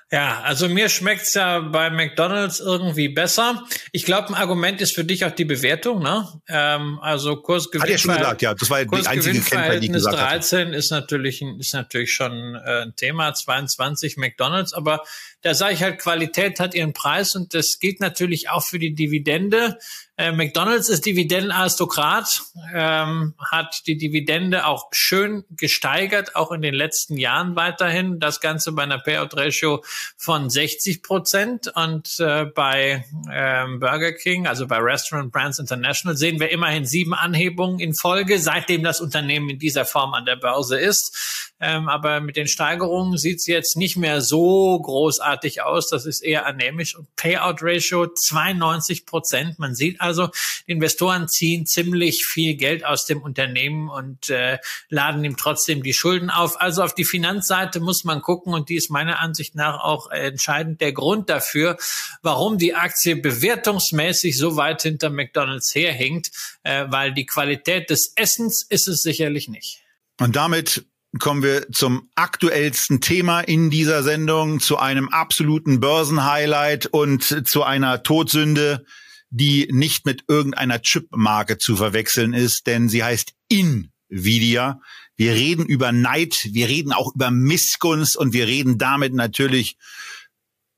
Ja, 0.10 0.40
also 0.42 0.70
mir 0.70 0.88
schmeckt's 0.88 1.34
ja 1.34 1.60
bei 1.60 1.90
McDonald's 1.90 2.62
irgendwie 2.62 3.10
besser. 3.10 3.66
Ich 3.92 4.06
glaube, 4.06 4.30
ein 4.30 4.36
Argument 4.36 4.80
ist 4.80 4.96
für 4.96 5.04
dich 5.04 5.26
auch 5.26 5.32
die 5.32 5.44
Bewertung, 5.44 6.02
ne? 6.02 6.26
Ähm, 6.48 6.98
also 7.02 7.36
Kursgewinn. 7.36 7.82
Hat 7.82 7.90
er 7.90 7.98
schon 7.98 8.16
gesagt, 8.16 8.42
ja. 8.42 8.54
Das 8.54 8.70
war 8.70 8.86
die 8.86 9.06
einzige 9.06 9.42
Kennzahl, 9.42 9.82
die 9.82 9.88
ich 9.88 9.92
gesagt 9.92 10.16
13 10.18 10.68
hatte. 10.68 10.78
ist 10.78 10.92
natürlich, 10.92 11.42
ist 11.42 11.74
natürlich 11.74 12.14
schon 12.14 12.56
äh, 12.56 12.84
ein 12.84 12.96
Thema. 12.96 13.34
22 13.34 14.16
McDonald's, 14.16 14.74
aber 14.74 15.04
da 15.42 15.54
sage 15.54 15.74
ich 15.74 15.84
halt, 15.84 16.00
Qualität 16.00 16.62
hat 16.62 16.74
ihren 16.74 16.94
Preis 16.94 17.36
und 17.36 17.54
das 17.54 17.80
gilt 17.80 18.00
natürlich 18.00 18.50
auch 18.50 18.64
für 18.64 18.80
die 18.80 18.96
Dividende. 18.96 19.78
Äh, 20.20 20.32
McDonald's 20.32 20.90
ist 20.90 21.06
Dividendenaristokrat, 21.06 22.42
ähm, 22.74 23.36
hat 23.40 23.84
die 23.86 23.98
Dividende 23.98 24.66
auch 24.66 24.88
schön 24.92 25.46
gesteigert, 25.52 26.36
auch 26.36 26.52
in 26.52 26.64
den 26.64 26.74
letzten 26.74 27.18
Jahren 27.18 27.56
weiterhin. 27.56 28.20
Das 28.20 28.40
Ganze 28.40 28.72
bei 28.72 28.82
einer 28.82 28.98
Payout-Ratio 28.98 29.84
von 30.18 30.50
60 30.50 31.04
Prozent. 31.04 31.72
Und 31.76 32.20
äh, 32.20 32.46
bei 32.46 33.06
ähm, 33.32 33.80
Burger 33.80 34.12
King, 34.12 34.48
also 34.48 34.66
bei 34.66 34.80
Restaurant 34.80 35.32
Brands 35.32 35.60
International, 35.60 36.18
sehen 36.18 36.40
wir 36.40 36.50
immerhin 36.50 36.86
sieben 36.86 37.14
Anhebungen 37.14 37.80
in 37.80 37.94
Folge, 37.94 38.40
seitdem 38.40 38.82
das 38.82 39.00
Unternehmen 39.02 39.52
in 39.52 39.60
dieser 39.60 39.86
Form 39.86 40.16
an 40.16 40.26
der 40.26 40.38
Börse 40.38 40.80
ist. 40.80 41.54
Ähm, 41.60 41.90
aber 41.90 42.20
mit 42.20 42.36
den 42.36 42.48
Steigerungen 42.48 43.18
sieht 43.18 43.38
es 43.38 43.48
jetzt 43.48 43.78
nicht 43.78 43.98
mehr 43.98 44.22
so 44.22 44.80
großartig 44.80 45.64
aus. 45.64 45.90
Das 45.90 46.06
ist 46.06 46.22
eher 46.22 46.46
anämisch. 46.46 46.96
Und 46.96 47.14
Payout-Ratio 47.16 48.08
92 48.08 49.06
Prozent. 49.06 49.58
Man 49.58 49.74
sieht 49.74 50.00
also, 50.00 50.30
Investoren 50.68 51.28
ziehen 51.28 51.66
ziemlich 51.66 52.26
viel 52.26 52.56
Geld 52.56 52.86
aus 52.86 53.06
dem 53.06 53.22
Unternehmen 53.22 53.90
und 53.90 54.30
äh, 54.30 54.60
laden 54.90 55.24
ihm 55.24 55.36
trotzdem 55.36 55.82
die 55.82 55.94
Schulden 55.94 56.30
auf. 56.30 56.62
Also 56.62 56.84
auf 56.84 56.94
die 56.94 57.06
Finanzseite 57.06 57.80
muss 57.80 58.04
man 58.04 58.22
gucken 58.22 58.54
und 58.54 58.70
die 58.70 58.76
ist 58.76 58.92
meiner 58.92 59.20
Ansicht 59.20 59.56
nach 59.56 59.84
auch 59.84 60.12
entscheidend 60.12 60.80
der 60.80 60.94
Grund 60.94 61.30
dafür, 61.30 61.78
warum 62.22 62.58
die 62.58 62.76
Aktie 62.76 63.16
bewertungsmäßig 63.16 64.38
so 64.38 64.56
weit 64.58 64.84
hinter 64.84 65.10
McDonald's 65.10 65.74
herhinkt, 65.74 66.30
äh, 66.64 66.86
weil 66.90 67.14
die 67.14 67.26
Qualität 67.26 67.90
des 67.90 68.14
Essens 68.16 68.66
ist 68.70 68.88
es 68.88 69.02
sicherlich 69.02 69.48
nicht. 69.48 69.82
Und 70.20 70.36
damit 70.36 70.86
kommen 71.20 71.44
wir 71.44 71.72
zum 71.72 72.10
aktuellsten 72.16 73.02
Thema 73.02 73.42
in 73.42 73.70
dieser 73.70 74.04
Sendung, 74.04 74.60
zu 74.60 74.78
einem 74.78 75.10
absoluten 75.10 75.80
Börsenhighlight 75.80 76.88
und 76.88 77.48
zu 77.48 77.64
einer 77.64 78.04
Todsünde, 78.04 78.86
die 79.30 79.68
nicht 79.72 80.06
mit 80.06 80.24
irgendeiner 80.28 80.82
Chip-Marke 80.82 81.58
zu 81.58 81.76
verwechseln 81.76 82.34
ist, 82.34 82.68
denn 82.68 82.90
sie 82.90 83.04
heißt 83.04 83.34
Nvidia. 83.50 84.80
Wir 85.16 85.34
reden 85.34 85.66
über 85.66 85.92
Neid, 85.92 86.50
wir 86.52 86.68
reden 86.68 86.94
auch 86.94 87.14
über 87.16 87.32
Missgunst 87.32 88.16
und 88.16 88.34
wir 88.34 88.48
reden 88.48 88.78
damit 88.78 89.14
natürlich 89.14 89.78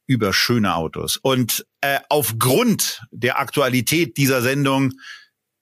über 0.07 0.33
schöne 0.33 0.75
Autos. 0.75 1.17
Und 1.17 1.65
äh, 1.81 1.99
aufgrund 2.09 3.01
der 3.11 3.39
Aktualität 3.39 4.17
dieser 4.17 4.41
Sendung 4.41 4.93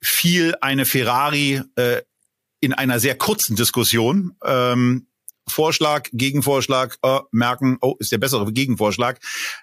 fiel 0.02 0.56
eine 0.62 0.86
Ferrari 0.86 1.62
äh, 1.76 2.02
in 2.60 2.74
einer 2.74 3.00
sehr 3.00 3.18
kurzen 3.18 3.56
Diskussion 3.56 4.36
ähm, 4.44 5.08
Vorschlag, 5.50 6.10
Gegenvorschlag, 6.12 6.98
äh, 7.04 7.20
merken, 7.32 7.78
oh, 7.82 7.96
ist 8.00 8.12
der 8.12 8.18
bessere 8.18 8.52
Gegenvorschlag, 8.52 9.20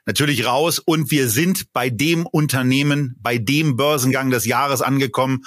natürlich 0.06 0.46
raus. 0.46 0.78
Und 0.78 1.10
wir 1.10 1.28
sind 1.28 1.72
bei 1.72 1.90
dem 1.90 2.26
Unternehmen, 2.26 3.16
bei 3.20 3.38
dem 3.38 3.76
Börsengang 3.76 4.30
des 4.30 4.46
Jahres 4.46 4.80
angekommen. 4.80 5.44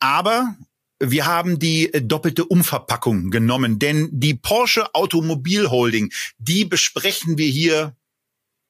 Aber 0.00 0.56
wir 0.98 1.26
haben 1.26 1.58
die 1.58 1.90
doppelte 1.92 2.44
Umverpackung 2.44 3.30
genommen, 3.30 3.78
denn 3.78 4.08
die 4.12 4.34
Porsche 4.34 4.94
Automobil 4.94 5.70
Holding, 5.70 6.12
die 6.38 6.64
besprechen 6.64 7.38
wir 7.38 7.48
hier 7.48 7.96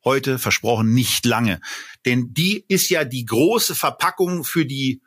heute 0.05 0.39
versprochen 0.39 0.93
nicht 0.93 1.25
lange. 1.25 1.61
Denn 2.05 2.35
die 2.35 2.65
ist 2.69 2.91
ja 2.91 3.05
die 3.05 3.25
große 3.25 3.75
Verpackung 3.75 4.45
für 4.45 4.67
die 4.67 5.01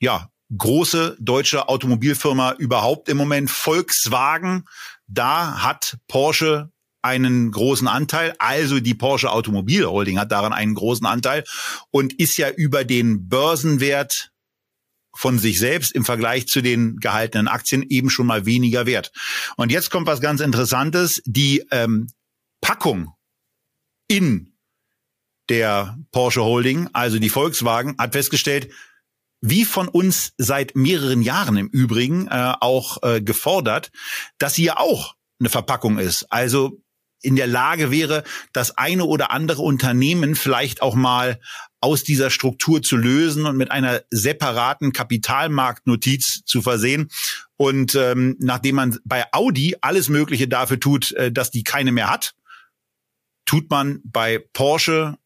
ja, 0.00 0.30
große 0.56 1.16
deutsche 1.20 1.68
Automobilfirma 1.68 2.52
überhaupt 2.58 3.08
im 3.08 3.16
Moment. 3.16 3.50
Volkswagen, 3.50 4.64
da 5.06 5.62
hat 5.62 5.98
Porsche 6.08 6.70
einen 7.02 7.50
großen 7.50 7.86
Anteil, 7.86 8.34
also 8.38 8.80
die 8.80 8.94
Porsche 8.94 9.30
Automobil 9.30 9.84
Holding 9.84 10.18
hat 10.18 10.32
daran 10.32 10.54
einen 10.54 10.74
großen 10.74 11.06
Anteil 11.06 11.44
und 11.90 12.14
ist 12.14 12.38
ja 12.38 12.48
über 12.48 12.84
den 12.84 13.28
Börsenwert 13.28 14.30
von 15.14 15.38
sich 15.38 15.58
selbst 15.58 15.92
im 15.92 16.04
Vergleich 16.04 16.46
zu 16.46 16.62
den 16.62 16.96
gehaltenen 16.96 17.46
Aktien 17.46 17.82
eben 17.82 18.10
schon 18.10 18.26
mal 18.26 18.46
weniger 18.46 18.86
wert. 18.86 19.12
Und 19.56 19.70
jetzt 19.70 19.90
kommt 19.90 20.06
was 20.06 20.20
ganz 20.20 20.40
Interessantes. 20.40 21.22
Die 21.26 21.64
ähm, 21.70 22.08
Packung 22.60 23.12
in 24.08 24.54
der 25.48 25.98
Porsche 26.10 26.42
Holding, 26.42 26.88
also 26.94 27.18
die 27.18 27.28
Volkswagen, 27.28 27.96
hat 27.98 28.14
festgestellt, 28.14 28.72
wie 29.46 29.66
von 29.66 29.88
uns 29.88 30.32
seit 30.38 30.74
mehreren 30.74 31.20
Jahren 31.20 31.58
im 31.58 31.68
Übrigen 31.68 32.28
äh, 32.28 32.54
auch 32.60 33.02
äh, 33.02 33.20
gefordert, 33.20 33.90
dass 34.38 34.54
sie 34.54 34.64
ja 34.64 34.78
auch 34.78 35.16
eine 35.38 35.50
Verpackung 35.50 35.98
ist. 35.98 36.24
Also 36.32 36.80
in 37.20 37.36
der 37.36 37.46
Lage 37.46 37.90
wäre, 37.90 38.24
das 38.54 38.78
eine 38.78 39.04
oder 39.04 39.32
andere 39.32 39.60
Unternehmen 39.60 40.34
vielleicht 40.34 40.80
auch 40.80 40.94
mal 40.94 41.40
aus 41.82 42.04
dieser 42.04 42.30
Struktur 42.30 42.80
zu 42.80 42.96
lösen 42.96 43.44
und 43.44 43.58
mit 43.58 43.70
einer 43.70 44.00
separaten 44.10 44.94
Kapitalmarktnotiz 44.94 46.42
zu 46.46 46.62
versehen. 46.62 47.10
Und 47.56 47.94
ähm, 47.96 48.36
nachdem 48.40 48.76
man 48.76 48.98
bei 49.04 49.26
Audi 49.32 49.76
alles 49.82 50.08
Mögliche 50.08 50.48
dafür 50.48 50.80
tut, 50.80 51.12
äh, 51.12 51.30
dass 51.30 51.50
die 51.50 51.64
keine 51.64 51.92
mehr 51.92 52.08
hat, 52.08 52.34
tut 53.44 53.68
man 53.68 54.00
bei 54.04 54.42
Porsche 54.54 55.18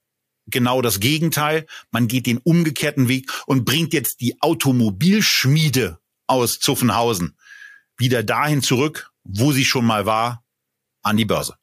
genau 0.51 0.83
das 0.83 1.01
Gegenteil. 1.01 1.67
Man 1.91 2.09
geht 2.09 2.27
den 2.27 2.39
umgekehrten 2.39 3.09
Weg 3.09 3.31
und 3.47 3.65
bringt 3.65 3.93
jetzt 3.93 4.21
die 4.21 4.41
Automobilschmiede 4.41 5.99
aus 6.27 6.59
Zuffenhausen 6.59 7.37
wieder 7.97 8.23
dahin 8.23 8.63
zurück, 8.63 9.11
wo 9.25 9.53
sie 9.53 9.65
schon 9.65 9.85
mal 9.85 10.07
war, 10.07 10.45
an 11.03 11.17
die 11.17 11.25
Börse. 11.25 11.55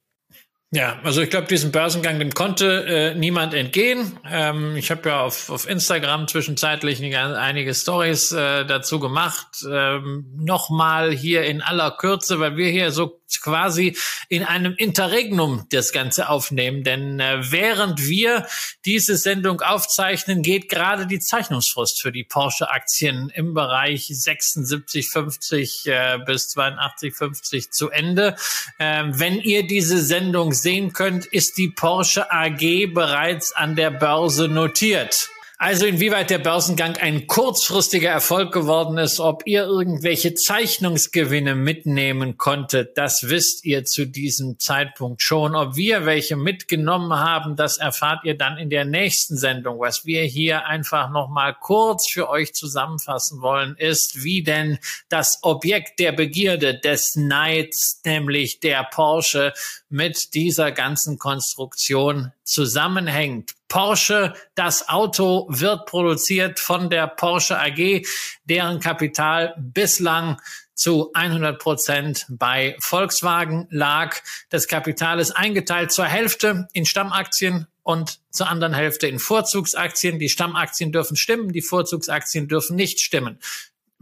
Ja, 0.72 1.00
also 1.04 1.22
ich 1.22 1.30
glaube, 1.30 1.48
diesen 1.48 1.72
Börsengang, 1.72 2.20
dem 2.20 2.34
konnte 2.34 2.86
äh, 2.86 3.16
niemand 3.16 3.54
entgehen. 3.54 4.20
Ähm, 4.30 4.76
ich 4.76 4.92
habe 4.92 5.08
ja 5.08 5.22
auf, 5.22 5.50
auf 5.50 5.70
Instagram 5.70 6.28
zwischenzeitlich 6.28 7.02
einige 7.02 7.74
Stories 7.74 8.34
äh, 8.34 8.66
dazu 8.66 9.00
gemacht. 9.00 9.64
Ähm, 9.72 10.26
Nochmal 10.36 11.12
hier 11.12 11.44
in 11.46 11.62
aller 11.62 11.92
Kürze, 11.92 12.42
weil 12.42 12.58
wir 12.58 12.70
hier 12.70 12.92
so 12.92 13.22
quasi 13.42 13.98
in 14.30 14.44
einem 14.44 14.76
Interregnum 14.76 15.66
das 15.70 15.92
Ganze 15.92 16.30
aufnehmen. 16.30 16.84
Denn 16.84 17.20
äh, 17.20 17.52
während 17.52 18.06
wir 18.06 18.48
diese 18.86 19.18
Sendung 19.18 19.62
aufzeichnen, 19.62 20.42
geht 20.42 20.70
gerade 20.70 21.08
die 21.08 21.20
Zeichnungsfrist 21.20 22.02
für 22.02 22.12
die 22.12 22.24
Porsche-Aktien 22.24 23.30
im 23.34 23.54
Bereich 23.54 24.08
76,50 24.08 25.90
äh, 25.90 26.20
bis 26.26 26.56
82,50 26.56 27.72
zu 27.72 27.90
Ende. 27.90 28.36
Ähm, 28.80 29.20
wenn 29.20 29.40
ihr 29.40 29.68
diese 29.68 30.02
Sendung 30.04 30.54
sehen 30.54 30.94
könnt, 30.94 31.26
ist 31.26 31.58
die 31.58 31.70
Porsche 31.70 32.32
AG 32.32 32.94
bereits 32.94 33.52
an 33.52 33.76
der 33.76 33.92
Börse 33.92 34.48
notiert. 34.48 35.30
Also 35.58 35.86
inwieweit 35.86 36.32
der 36.32 36.40
Börsengang 36.40 36.98
ein 36.98 37.28
kurzfristiger 37.28 38.10
Erfolg 38.10 38.52
geworden 38.52 38.98
ist, 38.98 39.22
ob 39.22 39.44
ihr 39.46 39.64
irgendwelche 39.64 40.34
Zeichnungsgewinne 40.34 41.56
mitnehmen 41.56 42.38
konntet, 42.38 42.98
das 42.98 43.30
wisst 43.30 43.64
ihr 43.64 43.86
zu 43.86 44.06
diesem 44.06 44.60
Zeitpunkt 44.60 45.22
schon. 45.22 45.56
Ob 45.56 45.78
wir 45.78 46.06
welche 46.06 46.36
mitgenommen 46.36 47.14
haben, 47.14 47.56
das 47.56 47.78
erfahrt 47.78 48.26
ihr 48.26 48.38
dann 48.38 48.58
in 48.58 48.70
der 48.70 48.84
nächsten 48.84 49.38
Sendung. 49.38 49.80
Was 49.80 50.06
wir 50.06 50.24
hier 50.24 50.66
einfach 50.66 51.10
nochmal 51.10 51.56
kurz 51.58 52.12
für 52.12 52.30
euch 52.30 52.54
zusammenfassen 52.54 53.42
wollen, 53.42 53.78
ist, 53.78 54.26
wie 54.26 54.44
denn 54.44 54.78
das 55.08 55.40
Objekt 55.42 56.00
der 56.00 56.12
Begierde 56.12 56.78
des 56.78 57.16
Neids, 57.16 58.02
nämlich 58.04 58.60
der 58.60 58.84
Porsche, 58.84 59.54
mit 59.96 60.34
dieser 60.34 60.74
ganzen 60.74 61.18
Konstruktion 61.18 62.34
zusammenhängt. 62.44 63.52
Porsche, 63.70 64.34
das 64.54 64.90
Auto 64.90 65.48
wird 65.50 65.86
produziert 65.86 66.60
von 66.60 66.90
der 66.90 67.08
Porsche 67.08 67.58
AG, 67.58 68.06
deren 68.44 68.82
Kapital 68.82 69.56
bislang 69.58 70.42
zu 70.74 71.12
100 71.14 71.58
Prozent 71.58 72.26
bei 72.28 72.76
Volkswagen 72.82 73.68
lag. 73.70 74.18
Das 74.50 74.68
Kapital 74.68 75.22
ist 75.22 75.32
eingeteilt 75.32 75.94
zur 75.94 76.06
Hälfte 76.06 76.68
in 76.74 76.86
Stammaktien 76.86 77.68
und 77.82 78.20
zur 78.32 78.50
anderen 78.50 78.74
Hälfte 78.74 79.08
in 79.08 79.20
Vorzugsaktien. 79.20 80.20
Die 80.20 80.28
Stammaktien 80.28 80.92
dürfen 80.92 81.16
stimmen, 81.16 81.54
die 81.54 81.62
Vorzugsaktien 81.62 82.50
dürfen 82.50 82.76
nicht 82.76 83.00
stimmen. 83.00 83.40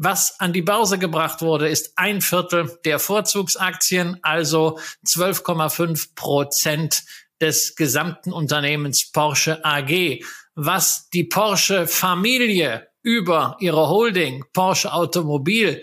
Was 0.06 0.38
an 0.41 0.51
die 0.51 0.62
Börse 0.62 0.97
gebracht 0.99 1.41
wurde, 1.41 1.70
ist 1.70 1.93
ein 1.95 2.20
Viertel 2.20 2.78
der 2.84 2.99
Vorzugsaktien, 2.99 4.20
also 4.22 4.78
12,5 5.08 6.14
Prozent 6.14 7.06
des 7.39 7.78
gesamten 7.78 8.34
Unternehmens 8.34 9.10
Porsche 9.14 9.64
AG. 9.64 10.20
Was 10.56 11.08
die 11.14 11.24
Porsche 11.24 11.88
Familie 11.88 12.89
über 13.01 13.56
ihre 13.62 13.88
Holding 13.88 14.43
Porsche 14.51 14.91
Automobil 14.91 15.82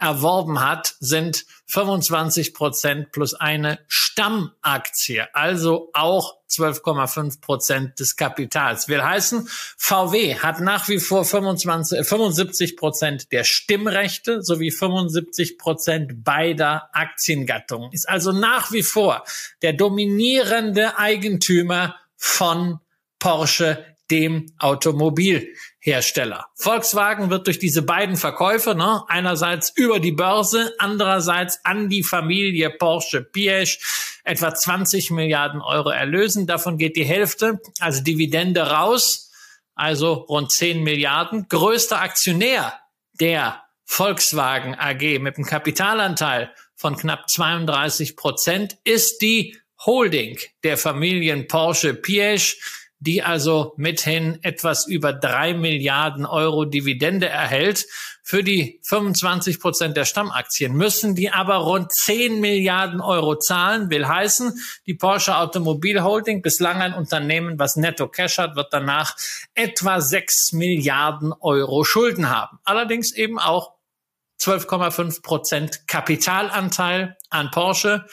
erworben 0.00 0.58
hat, 0.58 0.96
sind 0.98 1.44
25 1.66 2.54
Prozent 2.54 3.12
plus 3.12 3.34
eine 3.34 3.78
Stammaktie, 3.86 5.32
also 5.32 5.90
auch 5.92 6.39
12,5 6.50 7.40
Prozent 7.40 8.00
des 8.00 8.16
Kapitals. 8.16 8.88
Will 8.88 9.02
heißen, 9.02 9.48
VW 9.76 10.36
hat 10.36 10.60
nach 10.60 10.88
wie 10.88 10.98
vor 10.98 11.24
25, 11.24 12.06
75 12.06 12.76
Prozent 12.76 13.32
der 13.32 13.44
Stimmrechte 13.44 14.42
sowie 14.42 14.70
75 14.70 15.58
Prozent 15.58 16.24
beider 16.24 16.90
Aktiengattungen. 16.92 17.92
Ist 17.92 18.08
also 18.08 18.32
nach 18.32 18.72
wie 18.72 18.82
vor 18.82 19.24
der 19.62 19.72
dominierende 19.72 20.98
Eigentümer 20.98 21.96
von 22.16 22.80
Porsche, 23.18 23.84
dem 24.10 24.52
Automobil. 24.58 25.54
Hersteller. 25.82 26.46
Volkswagen 26.56 27.30
wird 27.30 27.46
durch 27.46 27.58
diese 27.58 27.80
beiden 27.80 28.16
Verkäufe, 28.16 28.74
ne, 28.74 29.02
einerseits 29.08 29.72
über 29.74 29.98
die 29.98 30.12
Börse, 30.12 30.74
andererseits 30.78 31.64
an 31.64 31.88
die 31.88 32.02
Familie 32.02 32.68
Porsche 32.68 33.22
Piech 33.22 33.80
etwa 34.22 34.54
20 34.54 35.10
Milliarden 35.10 35.62
Euro 35.62 35.88
erlösen. 35.88 36.46
Davon 36.46 36.76
geht 36.76 36.96
die 36.96 37.04
Hälfte 37.04 37.60
als 37.80 38.04
Dividende 38.04 38.70
raus, 38.70 39.32
also 39.74 40.12
rund 40.12 40.52
10 40.52 40.82
Milliarden. 40.82 41.46
Größter 41.48 42.02
Aktionär 42.02 42.78
der 43.18 43.62
Volkswagen 43.86 44.74
AG 44.78 45.18
mit 45.18 45.36
einem 45.36 45.46
Kapitalanteil 45.46 46.52
von 46.76 46.96
knapp 46.96 47.30
32 47.30 48.16
Prozent 48.16 48.76
ist 48.84 49.22
die 49.22 49.56
Holding 49.86 50.38
der 50.62 50.76
Familien 50.76 51.48
Porsche 51.48 51.94
Piech 51.94 52.60
die 53.00 53.22
also 53.22 53.72
mithin 53.76 54.38
etwas 54.42 54.86
über 54.86 55.14
drei 55.14 55.54
Milliarden 55.54 56.26
Euro 56.26 56.66
Dividende 56.66 57.28
erhält. 57.28 57.86
Für 58.22 58.44
die 58.44 58.78
25 58.84 59.58
Prozent 59.58 59.96
der 59.96 60.04
Stammaktien 60.04 60.74
müssen 60.74 61.14
die 61.14 61.30
aber 61.30 61.56
rund 61.56 61.90
10 61.92 62.40
Milliarden 62.40 63.00
Euro 63.00 63.36
zahlen. 63.36 63.90
Will 63.90 64.06
heißen, 64.06 64.60
die 64.86 64.94
Porsche 64.94 65.36
Automobil 65.36 66.02
Holding, 66.02 66.42
bislang 66.42 66.82
ein 66.82 66.94
Unternehmen, 66.94 67.58
was 67.58 67.76
netto 67.76 68.06
Cash 68.06 68.38
hat, 68.38 68.54
wird 68.54 68.72
danach 68.72 69.16
etwa 69.54 70.00
6 70.00 70.52
Milliarden 70.52 71.32
Euro 71.32 71.82
Schulden 71.82 72.28
haben. 72.28 72.58
Allerdings 72.64 73.12
eben 73.14 73.38
auch 73.38 73.72
12,5 74.40 75.22
Prozent 75.22 75.88
Kapitalanteil 75.88 77.16
an 77.30 77.50
Porsche, 77.50 78.06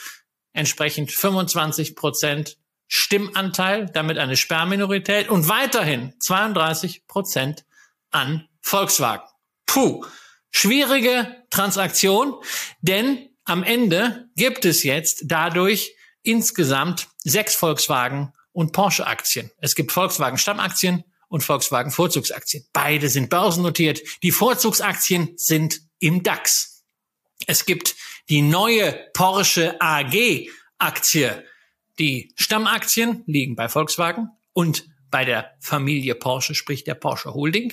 entsprechend 0.52 1.12
25 1.12 1.94
Prozent 1.94 2.56
Stimmanteil, 2.88 3.86
damit 3.86 4.18
eine 4.18 4.36
Sperrminorität 4.36 5.28
und 5.28 5.48
weiterhin 5.48 6.14
32 6.20 7.06
Prozent 7.06 7.64
an 8.10 8.48
Volkswagen. 8.60 9.26
Puh, 9.66 10.04
schwierige 10.50 11.44
Transaktion, 11.50 12.34
denn 12.80 13.28
am 13.44 13.62
Ende 13.62 14.28
gibt 14.36 14.64
es 14.64 14.82
jetzt 14.82 15.24
dadurch 15.26 15.94
insgesamt 16.22 17.08
sechs 17.18 17.54
Volkswagen 17.54 18.32
und 18.52 18.72
Porsche 18.72 19.06
Aktien. 19.06 19.50
Es 19.58 19.74
gibt 19.74 19.92
Volkswagen 19.92 20.38
Stammaktien 20.38 21.04
und 21.28 21.42
Volkswagen 21.42 21.90
Vorzugsaktien. 21.90 22.66
Beide 22.72 23.08
sind 23.08 23.30
börsennotiert. 23.30 24.00
Die 24.22 24.32
Vorzugsaktien 24.32 25.34
sind 25.36 25.80
im 26.00 26.22
DAX. 26.22 26.84
Es 27.46 27.66
gibt 27.66 27.94
die 28.28 28.42
neue 28.42 28.92
Porsche 29.12 29.80
AG 29.80 30.48
Aktie 30.78 31.44
die 31.98 32.32
Stammaktien 32.36 33.22
liegen 33.26 33.56
bei 33.56 33.68
Volkswagen 33.68 34.30
und 34.52 34.86
bei 35.10 35.24
der 35.24 35.56
Familie 35.60 36.14
Porsche, 36.14 36.54
sprich 36.54 36.84
der 36.84 36.94
Porsche 36.94 37.34
Holding. 37.34 37.72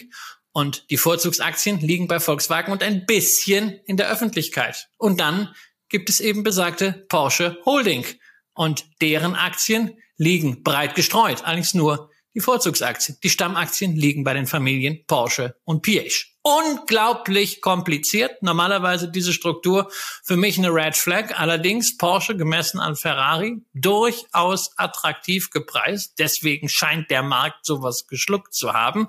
Und 0.51 0.89
die 0.89 0.97
Vorzugsaktien 0.97 1.80
liegen 1.80 2.07
bei 2.07 2.19
Volkswagen 2.19 2.71
und 2.71 2.82
ein 2.82 3.05
bisschen 3.05 3.80
in 3.86 3.97
der 3.97 4.09
Öffentlichkeit. 4.09 4.88
Und 4.97 5.19
dann 5.19 5.53
gibt 5.89 6.09
es 6.09 6.21
eben 6.21 6.43
besagte 6.43 7.05
Porsche 7.09 7.57
Holding. 7.65 8.05
Und 8.53 8.86
deren 9.01 9.36
Aktien 9.36 9.97
liegen 10.17 10.63
breit 10.63 10.95
gestreut, 10.95 11.43
allerdings 11.43 11.73
nur 11.73 12.09
die 12.34 12.39
Vorzugsaktien. 12.39 13.17
Die 13.21 13.30
Stammaktien 13.30 13.95
liegen 13.95 14.23
bei 14.23 14.34
den 14.34 14.47
Familien 14.47 15.05
Porsche 15.07 15.55
und 15.65 15.82
Piech 15.82 16.34
unglaublich 16.45 17.59
kompliziert. 17.59 18.43
Normalerweise 18.43 19.09
diese 19.09 19.33
Struktur 19.33 19.89
für 20.23 20.37
mich 20.37 20.59
eine 20.59 20.69
Red 20.71 20.95
Flag. 20.95 21.39
Allerdings 21.39 21.97
Porsche 21.97 22.37
gemessen 22.37 22.79
an 22.79 22.95
Ferrari 22.95 23.63
durchaus 23.73 24.69
attraktiv 24.77 25.49
gepreist. 25.49 26.20
Deswegen 26.20 26.70
scheint 26.70 27.09
der 27.09 27.24
Markt 27.24 27.65
sowas 27.65 28.05
geschluckt 28.05 28.53
zu 28.53 28.74
haben. 28.74 29.07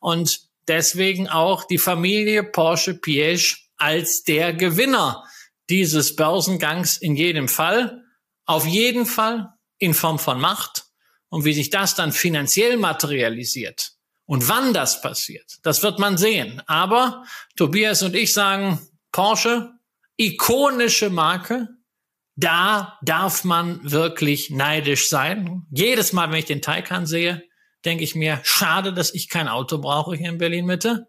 Und 0.00 0.40
deswegen 0.66 1.28
auch 1.28 1.64
die 1.64 1.78
Familie 1.78 2.42
Porsche 2.42 2.94
Piech 2.94 3.68
als 3.76 4.24
der 4.24 4.52
Gewinner 4.52 5.24
dieses 5.70 6.16
Börsengangs 6.16 6.96
in 6.96 7.14
jedem 7.14 7.46
Fall. 7.46 8.02
Auf 8.44 8.66
jeden 8.66 9.06
Fall 9.06 9.54
in 9.78 9.94
Form 9.94 10.18
von 10.18 10.40
Macht. 10.40 10.86
Und 11.28 11.44
wie 11.44 11.54
sich 11.54 11.70
das 11.70 11.94
dann 11.94 12.10
finanziell 12.10 12.76
materialisiert, 12.76 13.92
und 14.32 14.48
wann 14.48 14.72
das 14.72 15.02
passiert, 15.02 15.58
das 15.62 15.82
wird 15.82 15.98
man 15.98 16.16
sehen. 16.16 16.62
Aber 16.66 17.26
Tobias 17.54 18.02
und 18.02 18.16
ich 18.16 18.32
sagen, 18.32 18.80
Porsche, 19.12 19.74
ikonische 20.16 21.10
Marke, 21.10 21.68
da 22.34 22.98
darf 23.02 23.44
man 23.44 23.78
wirklich 23.82 24.48
neidisch 24.48 25.10
sein. 25.10 25.66
Jedes 25.70 26.14
Mal, 26.14 26.30
wenn 26.30 26.38
ich 26.38 26.46
den 26.46 26.62
Taycan 26.62 27.04
sehe, 27.04 27.42
denke 27.84 28.04
ich 28.04 28.14
mir, 28.14 28.40
schade, 28.42 28.94
dass 28.94 29.12
ich 29.12 29.28
kein 29.28 29.48
Auto 29.48 29.76
brauche 29.76 30.16
hier 30.16 30.30
in 30.30 30.38
Berlin 30.38 30.64
Mitte. 30.64 31.08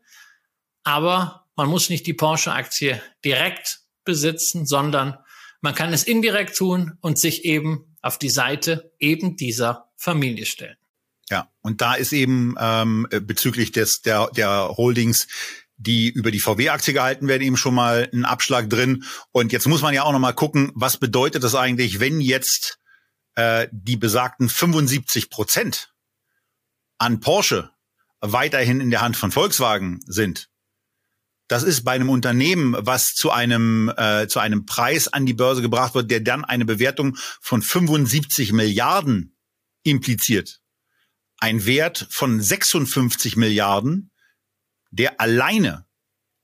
Aber 0.84 1.46
man 1.56 1.70
muss 1.70 1.90
nicht 1.90 2.06
die 2.06 2.14
Porsche-Aktie 2.14 3.02
direkt 3.24 3.84
besitzen, 4.04 4.66
sondern 4.66 5.18
man 5.62 5.74
kann 5.74 5.94
es 5.94 6.04
indirekt 6.04 6.58
tun 6.58 6.98
und 7.00 7.18
sich 7.18 7.46
eben 7.46 7.96
auf 8.02 8.20
die 8.20 8.30
Seite 8.30 8.92
eben 9.00 9.38
dieser 9.38 9.94
Familie 9.96 10.46
stellen. 10.46 10.76
Ja, 11.30 11.50
und 11.62 11.82
da 11.82 11.94
ist 11.94 12.12
eben 12.12 12.56
ähm, 12.60 13.08
bezüglich 13.10 13.72
des 13.72 14.02
der 14.02 14.30
der 14.36 14.74
Holdings 14.78 15.28
die 15.78 16.10
über 16.10 16.32
die 16.32 16.40
VW-Aktie 16.40 16.94
gehalten 16.94 17.28
werden, 17.28 17.42
eben 17.42 17.58
schon 17.58 17.76
mal 17.76 18.10
ein 18.14 18.26
Abschlag 18.26 18.70
drin. 18.70 19.04
Und 19.32 19.52
jetzt 19.52 19.68
muss 19.68 19.82
man 19.82 19.94
ja 19.94 20.04
auch 20.04 20.12
noch 20.12 20.20
mal 20.20 20.34
gucken, 20.34 20.72
was 20.76 20.98
bedeutet 20.98 21.44
das 21.44 21.56
eigentlich, 21.56 22.00
wenn 22.00 22.22
jetzt 22.22 22.80
äh, 23.36 23.68
die 23.72 23.98
besagten 23.98 24.50
75 24.50 25.30
Prozent 25.30 25.94
an 26.98 27.20
Porsche 27.20 27.72
weiterhin 28.22 28.80
in 28.80 28.92
der 28.92 29.02
Hand 29.02 29.18
von 29.18 29.32
Volkswagen 29.32 30.00
sind. 30.06 30.50
Das 31.50 31.64
ist 31.64 31.84
bei 31.84 31.92
einem 31.92 32.10
Unternehmen, 32.10 32.76
was 32.80 33.14
zu 33.14 33.30
einem 33.32 33.92
äh, 33.98 34.28
zu 34.28 34.40
einem 34.40 34.66
Preis 34.66 35.10
an 35.10 35.26
die 35.26 35.34
Börse 35.34 35.62
gebracht 35.62 35.94
wird, 35.94 36.10
der 36.10 36.22
dann 36.22 36.46
eine 36.46 36.64
Bewertung 36.64 37.18
von 37.42 37.62
75 37.62 38.54
Milliarden 38.54 39.36
impliziert. 39.84 40.63
Ein 41.44 41.66
Wert 41.66 42.08
von 42.10 42.40
56 42.40 43.36
Milliarden 43.36 44.12
der 44.92 45.20
alleine 45.20 45.86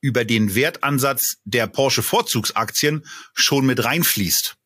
über 0.01 0.25
den 0.25 0.55
Wertansatz 0.55 1.37
der 1.45 1.67
Porsche 1.67 2.03
Vorzugsaktien 2.03 3.05
schon 3.33 3.65
mit 3.65 3.81
reinfließt. 3.81 4.57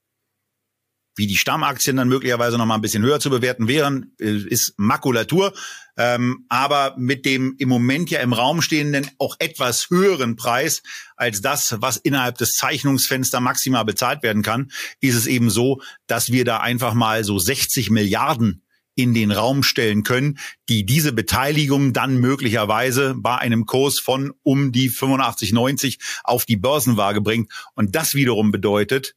Wie 1.16 1.28
die 1.28 1.38
Stammaktien 1.38 1.98
dann 1.98 2.08
möglicherweise 2.08 2.58
noch 2.58 2.66
mal 2.66 2.74
ein 2.74 2.82
bisschen 2.82 3.04
höher 3.04 3.20
zu 3.20 3.30
bewerten 3.30 3.68
wären, 3.68 4.16
äh, 4.20 4.32
ist 4.32 4.74
Makulatur. 4.78 5.54
Ähm, 5.98 6.48
aber 6.50 6.96
mit 6.98 7.28
dem 7.28 7.56
im 7.60 7.70
Moment 7.70 8.10
ja 8.10 8.20
im 8.20 8.34
Raum 8.34 8.64
stehenden 8.64 9.12
auch 9.20 9.36
etwas 9.38 9.92
höheren 9.92 10.36
Preis 10.36 10.82
als 11.16 11.42
das, 11.42 11.76
was 11.80 11.98
innerhalb 11.98 12.40
des 12.40 12.54
Zeichnungsfenster 12.54 13.40
maximal 13.40 13.86
bezahlt 13.86 14.24
werden 14.24 14.42
kann, 14.42 14.72
ist 15.00 15.14
es 15.14 15.28
eben 15.28 15.52
so, 15.52 15.80
dass 16.08 16.32
wir 16.32 16.44
da 16.44 16.58
einfach 16.58 16.96
mal 16.96 17.24
so 17.24 17.38
60 17.38 17.92
Milliarden 17.92 18.63
in 18.96 19.14
den 19.14 19.32
Raum 19.32 19.64
stellen 19.64 20.04
können, 20.04 20.40
die 20.70 20.86
diese 20.86 21.14
Beteiligung 21.14 21.94
dann 21.94 22.18
möglicherweise 22.18 23.16
bei 23.16 23.38
einem 23.38 23.66
Kurs 23.66 24.00
von 24.00 24.34
um 24.44 24.72
die 24.72 24.90
85, 24.90 25.52
90 25.52 26.00
auf 26.24 26.46
die 26.46 26.58
Börsenwaage 26.58 27.22
bringt. 27.22 27.52
Und 27.74 27.96
das 27.96 28.14
wiederum 28.14 28.52
bedeutet, 28.52 29.16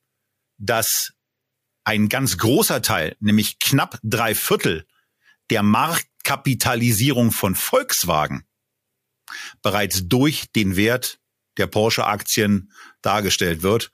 dass 0.59 1.13
ein 1.85 2.09
ganz 2.09 2.39
großer 2.39 2.83
Teil, 2.83 3.17
nämlich 3.21 3.59
knapp 3.59 3.99
drei 4.03 4.35
Viertel 4.35 4.87
der 5.51 5.63
Marktkapitalisierung 5.63 7.31
von 7.31 7.55
Volkswagen 7.55 8.45
bereits 9.63 10.09
durch 10.09 10.51
den 10.53 10.77
Wert 10.77 11.21
der 11.59 11.67
Porsche-Aktien 11.67 12.73
dargestellt 13.03 13.63
wird. 13.63 13.91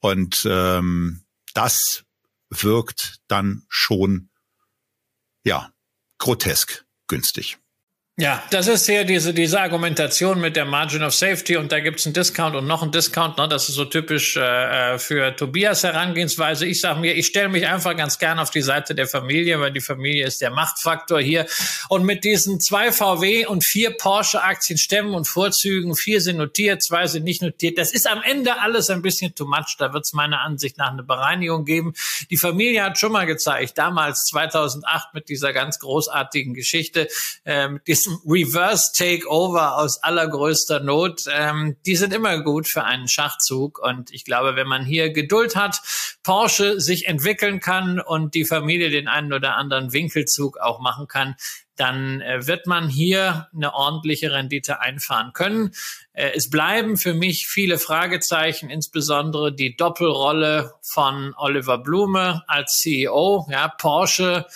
Und 0.00 0.46
ähm, 0.48 1.24
das 1.54 2.04
wirkt 2.50 3.18
dann 3.28 3.64
schon 3.68 4.28
ja, 5.46 5.72
grotesk 6.18 6.84
günstig. 7.06 7.58
Ja, 8.18 8.42
das 8.48 8.66
ist 8.66 8.88
ja 8.88 9.04
diese, 9.04 9.34
diese 9.34 9.60
Argumentation 9.60 10.40
mit 10.40 10.56
der 10.56 10.64
Margin 10.64 11.02
of 11.02 11.14
Safety 11.14 11.58
und 11.58 11.70
da 11.70 11.80
gibt's 11.80 12.06
einen 12.06 12.14
Discount 12.14 12.56
und 12.56 12.66
noch 12.66 12.80
einen 12.80 12.90
Discount. 12.90 13.36
Ne? 13.36 13.46
Das 13.46 13.68
ist 13.68 13.74
so 13.74 13.84
typisch 13.84 14.38
äh, 14.38 14.94
äh 14.94 14.98
für 14.98 15.36
Tobias 15.36 15.82
Herangehensweise. 15.82 16.64
Ich 16.64 16.80
sage 16.80 16.98
mir, 16.98 17.14
ich 17.14 17.26
stelle 17.26 17.50
mich 17.50 17.66
einfach 17.66 17.94
ganz 17.94 18.18
gern 18.18 18.38
auf 18.38 18.48
die 18.48 18.62
Seite 18.62 18.94
der 18.94 19.06
Familie, 19.06 19.60
weil 19.60 19.70
die 19.70 19.82
Familie 19.82 20.24
ist 20.24 20.40
der 20.40 20.50
Machtfaktor 20.50 21.20
hier. 21.20 21.44
Und 21.90 22.06
mit 22.06 22.24
diesen 22.24 22.58
zwei 22.58 22.90
VW 22.90 23.44
und 23.44 23.66
vier 23.66 23.90
Porsche-Aktien, 23.90 24.78
Stämmen 24.78 25.12
und 25.12 25.28
Vorzügen, 25.28 25.94
vier 25.94 26.22
sind 26.22 26.38
notiert, 26.38 26.82
zwei 26.82 27.06
sind 27.08 27.24
nicht 27.24 27.42
notiert. 27.42 27.76
Das 27.76 27.92
ist 27.92 28.08
am 28.10 28.22
Ende 28.22 28.58
alles 28.58 28.88
ein 28.88 29.02
bisschen 29.02 29.34
too 29.34 29.44
much. 29.44 29.76
Da 29.78 29.92
wird's 29.92 30.14
meiner 30.14 30.40
Ansicht 30.40 30.78
nach 30.78 30.90
eine 30.90 31.02
Bereinigung 31.02 31.66
geben. 31.66 31.92
Die 32.30 32.38
Familie 32.38 32.82
hat 32.82 32.98
schon 32.98 33.12
mal 33.12 33.26
gezeigt, 33.26 33.76
damals 33.76 34.24
2008 34.24 35.12
mit 35.12 35.28
dieser 35.28 35.52
ganz 35.52 35.78
großartigen 35.80 36.54
Geschichte, 36.54 37.08
ähm, 37.44 37.82
diesem 38.06 38.20
Reverse 38.26 38.92
Takeover 38.94 39.76
aus 39.76 40.02
allergrößter 40.02 40.80
Not, 40.80 41.24
ähm, 41.30 41.76
die 41.86 41.96
sind 41.96 42.12
immer 42.12 42.40
gut 42.42 42.68
für 42.68 42.84
einen 42.84 43.08
Schachzug. 43.08 43.78
Und 43.78 44.12
ich 44.12 44.24
glaube, 44.24 44.56
wenn 44.56 44.68
man 44.68 44.84
hier 44.84 45.10
Geduld 45.10 45.56
hat, 45.56 45.80
Porsche 46.22 46.80
sich 46.80 47.06
entwickeln 47.06 47.60
kann 47.60 48.00
und 48.00 48.34
die 48.34 48.44
Familie 48.44 48.90
den 48.90 49.08
einen 49.08 49.32
oder 49.32 49.56
anderen 49.56 49.92
Winkelzug 49.92 50.58
auch 50.58 50.80
machen 50.80 51.08
kann, 51.08 51.34
dann 51.76 52.22
äh, 52.22 52.46
wird 52.46 52.66
man 52.66 52.88
hier 52.88 53.48
eine 53.54 53.74
ordentliche 53.74 54.32
Rendite 54.32 54.80
einfahren 54.80 55.32
können. 55.34 55.72
Äh, 56.12 56.30
es 56.34 56.48
bleiben 56.48 56.96
für 56.96 57.12
mich 57.12 57.48
viele 57.48 57.78
Fragezeichen, 57.78 58.70
insbesondere 58.70 59.52
die 59.54 59.76
Doppelrolle 59.76 60.72
von 60.82 61.34
Oliver 61.36 61.78
Blume 61.78 62.42
als 62.46 62.78
CEO. 62.78 63.46
Ja, 63.50 63.68
Porsche 63.68 64.46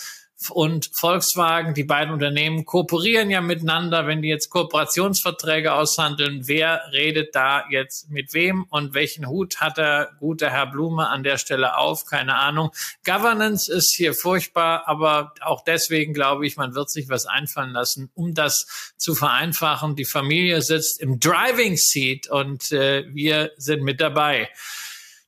und 0.49 0.89
Volkswagen, 0.93 1.73
die 1.73 1.83
beiden 1.83 2.13
Unternehmen 2.13 2.65
kooperieren 2.65 3.29
ja 3.29 3.41
miteinander, 3.41 4.07
wenn 4.07 4.21
die 4.21 4.29
jetzt 4.29 4.49
Kooperationsverträge 4.49 5.73
aushandeln. 5.73 6.47
Wer 6.47 6.81
redet 6.91 7.35
da 7.35 7.65
jetzt 7.69 8.09
mit 8.09 8.33
wem 8.33 8.63
und 8.69 8.93
welchen 8.93 9.27
Hut 9.27 9.61
hat 9.61 9.77
der 9.77 10.11
gute 10.19 10.49
Herr 10.49 10.67
Blume 10.67 11.07
an 11.07 11.23
der 11.23 11.37
Stelle 11.37 11.77
auf? 11.77 12.05
Keine 12.05 12.35
Ahnung. 12.35 12.71
Governance 13.05 13.71
ist 13.71 13.93
hier 13.95 14.13
furchtbar, 14.13 14.87
aber 14.87 15.33
auch 15.41 15.63
deswegen 15.63 16.13
glaube 16.13 16.47
ich, 16.47 16.57
man 16.57 16.73
wird 16.73 16.89
sich 16.89 17.09
was 17.09 17.25
einfallen 17.25 17.71
lassen, 17.71 18.09
um 18.15 18.33
das 18.33 18.93
zu 18.97 19.13
vereinfachen. 19.13 19.95
Die 19.95 20.05
Familie 20.05 20.61
sitzt 20.61 20.99
im 21.01 21.19
Driving 21.19 21.77
Seat 21.77 22.27
und 22.29 22.71
äh, 22.71 23.05
wir 23.13 23.51
sind 23.57 23.83
mit 23.83 24.01
dabei. 24.01 24.49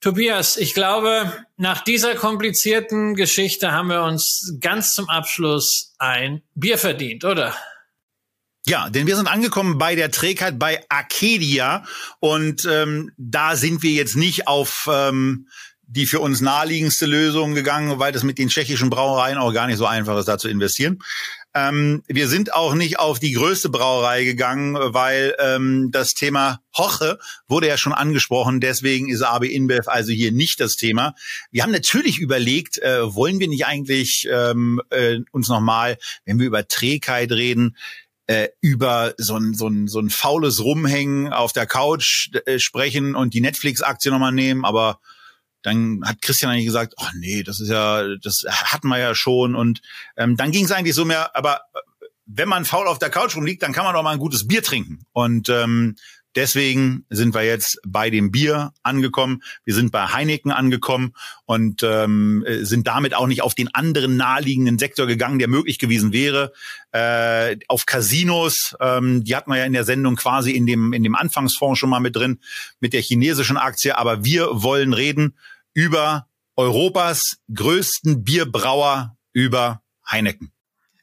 Tobias, 0.03 0.57
ich 0.57 0.73
glaube, 0.73 1.31
nach 1.55 1.81
dieser 1.81 2.15
komplizierten 2.15 3.15
Geschichte 3.15 3.71
haben 3.71 3.88
wir 3.88 4.03
uns 4.03 4.57
ganz 4.59 4.93
zum 4.93 5.07
Abschluss 5.07 5.93
ein 5.97 6.41
Bier 6.55 6.77
verdient, 6.77 7.23
oder? 7.23 7.55
Ja, 8.65 8.89
denn 8.89 9.07
wir 9.07 9.15
sind 9.15 9.27
angekommen 9.27 9.77
bei 9.77 9.95
der 9.95 10.11
Trägheit 10.11 10.59
bei 10.59 10.84
Arcadia 10.89 11.85
und 12.19 12.67
ähm, 12.69 13.11
da 13.15 13.55
sind 13.55 13.81
wir 13.81 13.91
jetzt 13.91 14.17
nicht 14.17 14.45
auf 14.45 14.89
ähm, 14.91 15.47
die 15.84 16.05
für 16.05 16.19
uns 16.19 16.41
naheliegendste 16.41 17.05
Lösung 17.05 17.55
gegangen, 17.55 17.97
weil 17.97 18.11
das 18.11 18.23
mit 18.23 18.38
den 18.38 18.49
tschechischen 18.49 18.89
Brauereien 18.89 19.38
auch 19.38 19.53
gar 19.53 19.67
nicht 19.67 19.77
so 19.77 19.85
einfach 19.85 20.17
ist, 20.17 20.27
da 20.27 20.38
zu 20.38 20.49
investieren. 20.49 20.99
Ähm, 21.55 22.03
wir 22.07 22.27
sind 22.27 22.53
auch 22.53 22.73
nicht 22.73 22.97
auf 22.99 23.19
die 23.19 23.34
größte 23.34 23.69
Brauerei 23.69 24.23
gegangen, 24.23 24.75
weil 24.75 25.35
ähm, 25.38 25.89
das 25.91 26.15
Thema 26.15 26.61
Hoche 26.75 27.19
wurde 27.47 27.67
ja 27.67 27.77
schon 27.77 27.93
angesprochen. 27.93 28.59
Deswegen 28.59 29.07
ist 29.07 29.21
AB 29.21 29.43
InBev 29.45 29.88
also 29.88 30.11
hier 30.11 30.31
nicht 30.31 30.59
das 30.59 30.77
Thema. 30.77 31.13
Wir 31.51 31.61
haben 31.61 31.71
natürlich 31.71 32.17
überlegt, 32.17 32.80
äh, 32.80 33.13
wollen 33.13 33.39
wir 33.39 33.47
nicht 33.47 33.67
eigentlich 33.67 34.27
ähm, 34.31 34.81
äh, 34.89 35.19
uns 35.31 35.47
nochmal, 35.47 35.97
wenn 36.25 36.39
wir 36.39 36.47
über 36.47 36.67
Trägheit 36.67 37.31
reden, 37.31 37.77
äh, 38.25 38.47
über 38.61 39.13
so 39.17 39.38
ein, 39.38 39.53
so, 39.53 39.67
ein, 39.67 39.88
so 39.88 39.99
ein 39.99 40.09
faules 40.09 40.63
Rumhängen 40.63 41.34
auf 41.34 41.53
der 41.53 41.67
Couch 41.67 42.30
äh, 42.45 42.57
sprechen 42.57 43.15
und 43.15 43.34
die 43.35 43.41
Netflix-Aktie 43.41 44.11
nochmal 44.11 44.31
nehmen, 44.31 44.65
aber 44.65 44.99
dann 45.64 46.02
hat 46.06 46.22
Christian 46.22 46.52
eigentlich 46.52 46.65
gesagt, 46.65 46.94
oh 46.98 47.07
nee, 47.15 47.41
das 47.44 47.60
ist 47.60 47.69
ja, 47.69 48.15
das 48.22 48.45
hatten 48.48 48.88
wir 48.88 48.99
ja 48.99 49.15
schon. 49.15 49.56
Und 49.56 49.81
ähm, 50.18 50.38
dann 50.38 50.52
ging 50.52 50.65
es 50.65 50.72
eigentlich 50.72 50.95
so 50.95 51.06
mehr, 51.06 51.35
aber 51.35 51.61
äh, 51.73 51.80
wenn 52.26 52.49
man 52.49 52.65
faul 52.65 52.88
auf 52.88 52.99
der 52.99 53.10
Couch 53.10 53.35
rumliegt, 53.35 53.64
dann 53.64 53.73
kann 53.73 53.85
man 53.85 53.94
doch 53.94 54.03
mal 54.03 54.11
ein 54.11 54.19
gutes 54.19 54.48
Bier 54.48 54.64
trinken. 54.64 55.06
Und 55.11 55.49
ähm, 55.49 55.95
deswegen 56.35 57.06
sind 57.10 57.34
wir 57.34 57.44
jetzt 57.44 57.80
bei 57.85 58.10
dem 58.10 58.31
Bier 58.31 58.73
angekommen. 58.81 59.44
Wir 59.65 59.73
sind 59.73 59.91
bei 59.91 60.07
Heineken 60.07 60.52
angekommen 60.52 61.14
und 61.45 61.84
ähm, 61.84 62.44
sind 62.61 62.88
damit 62.88 63.14
auch 63.14 63.27
nicht 63.27 63.41
auf 63.41 63.56
den 63.56 63.73
anderen 63.73 64.18
naheliegenden 64.18 64.80
Sektor 64.80 65.06
gegangen, 65.06 65.40
der 65.40 65.48
möglich 65.48 65.80
gewesen 65.80 66.14
wäre. 66.14 66.53
Äh, 66.91 67.57
auf 67.68 67.85
Casinos, 67.85 68.76
ähm, 68.80 69.23
die 69.23 69.35
hatten 69.35 69.52
wir 69.52 69.57
ja 69.57 69.65
in 69.65 69.73
der 69.73 69.85
Sendung 69.85 70.15
quasi 70.15 70.52
in 70.52 70.65
dem 70.65 70.94
in 70.94 71.03
dem 71.03 71.15
Anfangsfonds 71.15 71.80
schon 71.80 71.90
mal 71.90 71.99
mit 71.99 72.15
drin 72.15 72.40
mit 72.80 72.94
der 72.94 73.02
chinesischen 73.02 73.57
Aktie. 73.57 73.98
Aber 73.98 74.23
wir 74.23 74.64
wollen 74.64 74.94
reden 74.94 75.35
über 75.74 76.28
Europas 76.56 77.38
größten 77.54 78.24
Bierbrauer 78.24 79.18
über 79.34 79.82
Heineken. 80.10 80.52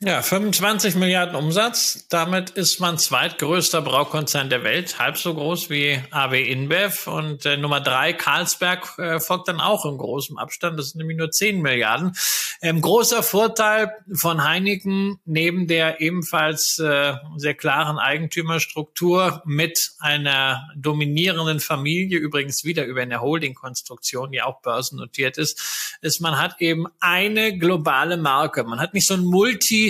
Ja, 0.03 0.23
25 0.23 0.95
Milliarden 0.95 1.35
Umsatz. 1.35 2.07
Damit 2.09 2.49
ist 2.49 2.81
man 2.81 2.97
zweitgrößter 2.97 3.83
Braukonzern 3.83 4.49
der 4.49 4.65
Welt, 4.65 4.99
halb 4.99 5.19
so 5.19 5.35
groß 5.35 5.69
wie 5.69 6.01
AB 6.11 6.37
InBev. 6.37 7.07
Und 7.07 7.45
äh, 7.45 7.59
Nummer 7.59 7.83
drei, 7.83 8.15
Carlsberg, 8.15 8.99
äh, 8.99 9.21
folgt 9.21 9.49
dann 9.49 9.61
auch 9.61 9.85
im 9.85 9.99
großen 9.99 10.39
Abstand. 10.39 10.79
Das 10.79 10.93
sind 10.93 11.01
nämlich 11.01 11.19
nur 11.19 11.31
10 11.31 11.61
Milliarden. 11.61 12.17
Ähm, 12.63 12.81
großer 12.81 13.23
Vorteil 13.23 13.93
von 14.15 14.43
Heineken 14.43 15.21
neben 15.27 15.67
der 15.67 16.01
ebenfalls 16.01 16.79
äh, 16.79 17.13
sehr 17.37 17.55
klaren 17.55 17.99
Eigentümerstruktur 17.99 19.43
mit 19.45 19.93
einer 19.99 20.67
dominierenden 20.77 21.61
Familie, 21.61 22.19
übrigens 22.19 22.65
wieder 22.65 22.87
über 22.87 23.03
eine 23.03 23.21
Holding-Konstruktion, 23.21 24.33
die 24.33 24.41
auch 24.41 24.63
börsennotiert 24.63 25.37
ist, 25.37 25.99
ist, 26.01 26.21
man 26.21 26.39
hat 26.39 26.59
eben 26.61 26.87
eine 27.01 27.59
globale 27.59 28.17
Marke. 28.17 28.65
Man 28.65 28.81
hat 28.81 28.95
nicht 28.95 29.07
so 29.07 29.13
ein 29.13 29.25
Multi 29.25 29.90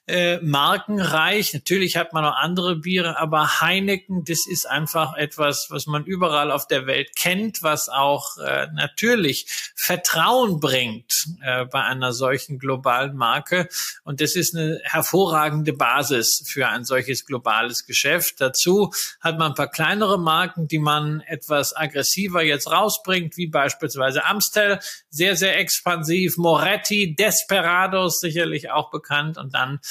äh, 0.11 0.39
markenreich. 0.41 1.53
Natürlich 1.53 1.95
hat 1.95 2.11
man 2.11 2.25
auch 2.25 2.35
andere 2.35 2.75
Biere, 2.75 3.17
aber 3.17 3.61
Heineken, 3.61 4.25
das 4.25 4.45
ist 4.45 4.65
einfach 4.65 5.15
etwas, 5.15 5.67
was 5.69 5.87
man 5.87 6.03
überall 6.03 6.51
auf 6.51 6.67
der 6.67 6.85
Welt 6.85 7.15
kennt, 7.15 7.63
was 7.63 7.87
auch 7.87 8.37
äh, 8.37 8.67
natürlich 8.73 9.71
Vertrauen 9.75 10.59
bringt 10.59 11.27
äh, 11.41 11.65
bei 11.65 11.81
einer 11.81 12.11
solchen 12.11 12.59
globalen 12.59 13.15
Marke. 13.15 13.69
Und 14.03 14.19
das 14.19 14.35
ist 14.35 14.55
eine 14.55 14.81
hervorragende 14.83 15.71
Basis 15.71 16.43
für 16.45 16.67
ein 16.67 16.83
solches 16.83 17.25
globales 17.25 17.85
Geschäft. 17.85 18.41
Dazu 18.41 18.91
hat 19.21 19.39
man 19.39 19.51
ein 19.51 19.55
paar 19.55 19.71
kleinere 19.71 20.19
Marken, 20.19 20.67
die 20.67 20.79
man 20.79 21.21
etwas 21.21 21.75
aggressiver 21.75 22.43
jetzt 22.43 22.69
rausbringt, 22.69 23.37
wie 23.37 23.47
beispielsweise 23.47 24.25
Amstel, 24.25 24.79
sehr, 25.09 25.37
sehr 25.37 25.57
expansiv, 25.57 26.37
Moretti, 26.37 27.15
Desperados 27.15 28.19
sicherlich 28.19 28.71
auch 28.71 28.91
bekannt 28.91 29.37
und 29.37 29.53
dann 29.53 29.79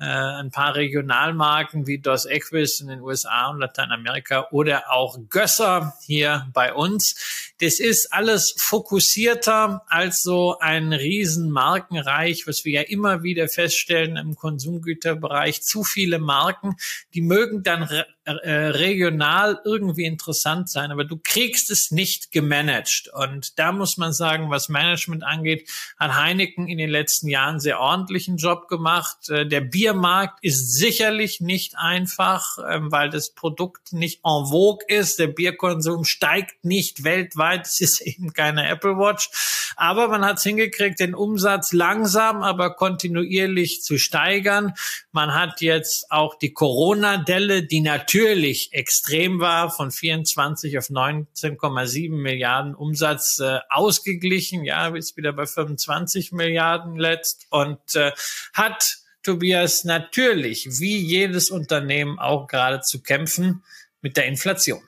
äh, 0.00 0.04
ein 0.04 0.50
paar 0.50 0.74
Regionalmarken 0.76 1.86
wie 1.86 1.98
Dos 1.98 2.24
Equis 2.24 2.80
in 2.80 2.88
den 2.88 3.02
USA 3.02 3.50
und 3.50 3.60
Lateinamerika 3.60 4.48
oder 4.50 4.90
auch 4.90 5.18
Gösser 5.28 5.92
hier 6.06 6.48
bei 6.54 6.72
uns. 6.72 7.52
Das 7.60 7.78
ist 7.78 8.10
alles 8.10 8.54
fokussierter 8.58 9.82
als 9.88 10.22
so 10.22 10.58
ein 10.58 10.94
Riesenmarkenreich, 10.94 12.46
was 12.46 12.64
wir 12.64 12.72
ja 12.72 12.82
immer 12.82 13.22
wieder 13.22 13.48
feststellen 13.48 14.16
im 14.16 14.36
Konsumgüterbereich. 14.36 15.60
Zu 15.60 15.84
viele 15.84 16.18
Marken, 16.18 16.76
die 17.12 17.20
mögen 17.20 17.62
dann 17.62 17.82
re 17.82 18.06
äh, 18.24 18.50
regional 18.50 19.60
irgendwie 19.64 20.04
interessant 20.04 20.68
sein, 20.70 20.92
aber 20.92 21.04
du 21.04 21.18
kriegst 21.22 21.70
es 21.70 21.90
nicht 21.90 22.30
gemanagt. 22.30 23.10
Und 23.12 23.58
da 23.58 23.72
muss 23.72 23.96
man 23.96 24.12
sagen, 24.12 24.50
was 24.50 24.68
Management 24.68 25.24
angeht, 25.24 25.68
hat 25.98 26.16
Heineken 26.16 26.68
in 26.68 26.78
den 26.78 26.90
letzten 26.90 27.28
Jahren 27.28 27.60
sehr 27.60 27.80
ordentlichen 27.80 28.36
Job 28.36 28.68
gemacht. 28.68 29.28
Äh, 29.30 29.46
der 29.46 29.62
Biermarkt 29.90 30.38
ist 30.42 30.76
sicherlich 30.76 31.40
nicht 31.40 31.76
einfach, 31.76 32.58
ähm, 32.68 32.92
weil 32.92 33.10
das 33.10 33.32
Produkt 33.32 33.92
nicht 33.92 34.20
en 34.24 34.46
vogue 34.46 34.84
ist. 34.86 35.18
Der 35.18 35.26
Bierkonsum 35.26 36.04
steigt 36.04 36.64
nicht 36.64 37.02
weltweit. 37.02 37.66
Es 37.66 37.80
ist 37.80 38.00
eben 38.06 38.32
keine 38.32 38.68
Apple 38.68 38.96
Watch. 38.96 39.30
Aber 39.76 40.08
man 40.08 40.24
hat 40.24 40.36
es 40.38 40.44
hingekriegt, 40.44 41.00
den 41.00 41.14
Umsatz 41.14 41.72
langsam, 41.72 42.42
aber 42.42 42.74
kontinuierlich 42.74 43.82
zu 43.82 43.98
steigern. 43.98 44.74
Man 45.10 45.34
hat 45.34 45.60
jetzt 45.60 46.10
auch 46.10 46.36
die 46.36 46.52
Corona-Delle, 46.52 47.64
die 47.64 47.80
natürlich 47.80 48.72
extrem 48.72 49.40
war, 49.40 49.70
von 49.70 49.90
24 49.90 50.78
auf 50.78 50.86
19,7 50.86 52.10
Milliarden 52.12 52.74
Umsatz 52.74 53.40
äh, 53.40 53.58
ausgeglichen. 53.68 54.64
Ja, 54.64 54.88
ist 54.88 55.16
wieder 55.16 55.32
bei 55.32 55.46
25 55.46 56.32
Milliarden 56.32 56.96
letzt 56.96 57.46
und 57.50 57.96
äh, 57.96 58.12
hat 58.52 58.99
Tobias, 59.22 59.84
natürlich, 59.84 60.66
wie 60.78 60.96
jedes 60.96 61.50
Unternehmen 61.50 62.18
auch 62.18 62.46
gerade 62.46 62.80
zu 62.80 63.02
kämpfen 63.02 63.62
mit 64.00 64.16
der 64.16 64.26
Inflation. 64.26 64.82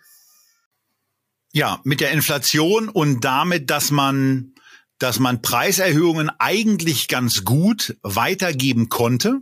Ja, 1.53 1.81
mit 1.85 2.01
der 2.01 2.13
Inflation 2.13 2.89
und 2.89 3.25
damit, 3.25 3.69
dass 3.69 3.91
man, 3.91 4.55
dass 4.99 5.19
man 5.19 5.43
Preiserhöhungen 5.43 6.31
eigentlich 6.39 7.09
ganz 7.09 7.45
gut 7.45 7.97
weitergeben 8.03 8.89
konnte, 8.89 9.41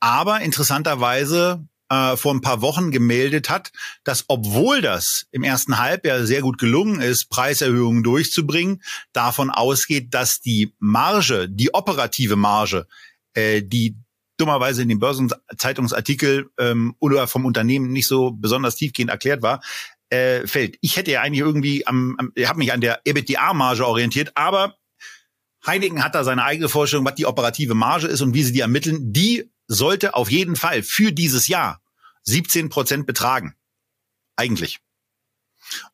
aber 0.00 0.40
interessanterweise 0.40 1.66
äh, 1.90 2.16
vor 2.16 2.32
ein 2.32 2.40
paar 2.40 2.62
Wochen 2.62 2.90
gemeldet 2.90 3.50
hat, 3.50 3.72
dass 4.04 4.24
obwohl 4.28 4.80
das 4.80 5.26
im 5.32 5.42
ersten 5.42 5.76
Halbjahr 5.76 6.24
sehr 6.24 6.40
gut 6.40 6.56
gelungen 6.56 7.02
ist, 7.02 7.28
Preiserhöhungen 7.28 8.02
durchzubringen, 8.02 8.82
davon 9.12 9.50
ausgeht, 9.50 10.14
dass 10.14 10.40
die 10.40 10.72
Marge, 10.78 11.48
die 11.50 11.74
operative 11.74 12.36
Marge, 12.36 12.86
äh, 13.34 13.60
die 13.62 13.96
dummerweise 14.40 14.82
in 14.82 14.88
dem 14.88 14.98
Börsenzeitungsartikel 14.98 16.50
ähm, 16.58 16.94
oder 16.98 17.26
vom 17.26 17.44
Unternehmen 17.44 17.92
nicht 17.92 18.06
so 18.06 18.32
besonders 18.32 18.76
tiefgehend 18.76 19.10
erklärt 19.10 19.42
war, 19.42 19.62
äh, 20.10 20.46
fällt. 20.46 20.76
Ich 20.80 20.96
hätte 20.96 21.12
ja 21.12 21.20
eigentlich 21.20 21.40
irgendwie 21.40 21.86
am, 21.86 22.16
am 22.18 22.32
habe 22.44 22.58
mich 22.58 22.72
an 22.72 22.80
der 22.80 23.00
EBITDA-Marge 23.04 23.86
orientiert, 23.86 24.32
aber 24.34 24.76
Heineken 25.66 26.02
hat 26.02 26.14
da 26.14 26.24
seine 26.24 26.44
eigene 26.44 26.68
Vorstellung, 26.68 27.04
was 27.04 27.14
die 27.14 27.26
operative 27.26 27.74
Marge 27.74 28.06
ist 28.06 28.22
und 28.22 28.34
wie 28.34 28.42
sie 28.42 28.52
die 28.52 28.60
ermitteln. 28.60 29.12
Die 29.12 29.50
sollte 29.66 30.14
auf 30.14 30.30
jeden 30.30 30.56
Fall 30.56 30.82
für 30.82 31.12
dieses 31.12 31.48
Jahr 31.48 31.80
17 32.24 32.70
Prozent 32.70 33.06
betragen. 33.06 33.54
Eigentlich. 34.36 34.80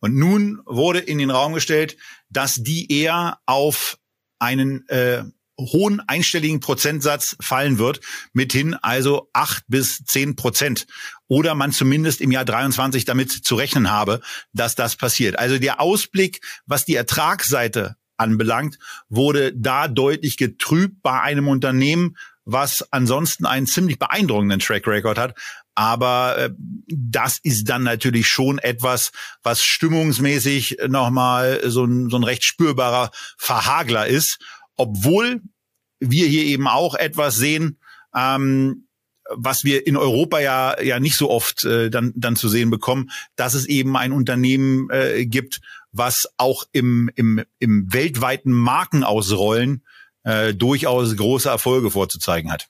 Und 0.01 0.15
nun 0.15 0.63
wurde 0.65 1.01
in 1.01 1.19
den 1.19 1.31
Raum 1.31 1.53
gestellt, 1.53 1.97
dass 2.31 2.55
die 2.55 2.91
eher 2.93 3.41
auf 3.45 3.99
einen 4.39 4.89
äh, 4.89 5.25
hohen 5.59 6.01
einstelligen 6.07 6.61
Prozentsatz 6.61 7.37
fallen 7.41 7.79
wird, 7.79 8.01
mithin 8.33 8.75
also 8.75 9.29
acht 9.33 9.65
bis 9.69 10.05
zehn 10.05 10.37
Prozent. 10.37 10.87
Oder 11.29 11.55
man 11.55 11.73
zumindest 11.73 12.21
im 12.21 12.31
Jahr 12.31 12.45
23 12.45 13.05
damit 13.05 13.33
zu 13.33 13.55
rechnen 13.55 13.91
habe, 13.91 14.21
dass 14.53 14.75
das 14.75 14.97
passiert. 14.97 15.39
Also 15.39 15.59
der 15.59 15.81
Ausblick, 15.81 16.41
was 16.67 16.85
die 16.85 16.95
Ertragsseite 16.95 17.97
anbelangt, 18.17 18.79
wurde 19.09 19.53
da 19.55 19.89
deutlich 19.89 20.37
getrübt 20.37 21.03
bei 21.03 21.21
einem 21.21 21.49
Unternehmen, 21.49 22.17
was 22.45 22.87
ansonsten 22.93 23.45
einen 23.45 23.67
ziemlich 23.67 23.99
beeindruckenden 23.99 24.61
Track 24.61 24.87
Record 24.87 25.19
hat. 25.19 25.35
Aber 25.75 26.39
äh, 26.39 26.51
das 26.87 27.39
ist 27.43 27.69
dann 27.69 27.83
natürlich 27.83 28.29
schon 28.29 28.59
etwas, 28.59 29.11
was 29.43 29.63
stimmungsmäßig 29.63 30.79
nochmal 30.89 31.61
so 31.65 31.85
ein, 31.85 32.09
so 32.09 32.17
ein 32.17 32.25
recht 32.25 32.45
spürbarer 32.45 33.11
Verhagler 33.37 34.07
ist 34.07 34.39
obwohl 34.77 35.43
wir 36.01 36.27
hier 36.27 36.45
eben 36.45 36.69
auch 36.69 36.95
etwas 36.95 37.37
sehen, 37.37 37.79
ähm, 38.15 38.87
was 39.29 39.65
wir 39.65 39.87
in 39.87 39.97
Europa 39.97 40.39
ja 40.39 40.81
ja 40.81 41.01
nicht 41.01 41.17
so 41.17 41.31
oft 41.31 41.65
äh, 41.65 41.91
dann 41.91 42.13
dann 42.15 42.37
zu 42.37 42.49
sehen 42.49 42.71
bekommen, 42.71 43.11
dass 43.35 43.55
es 43.55 43.67
eben 43.67 43.97
ein 43.97 44.13
Unternehmen 44.13 44.89
äh, 44.91 45.27
gibt, 45.27 45.61
was 45.93 46.29
auch 46.37 46.65
im 46.73 47.11
im 47.15 47.43
im 47.59 47.93
weltweiten 47.93 48.53
Markenausrollen 48.53 49.85
äh, 50.23 50.55
durchaus 50.55 51.17
große 51.17 51.49
Erfolge 51.49 51.91
vorzuzeigen 51.91 52.53
hat. 52.53 52.69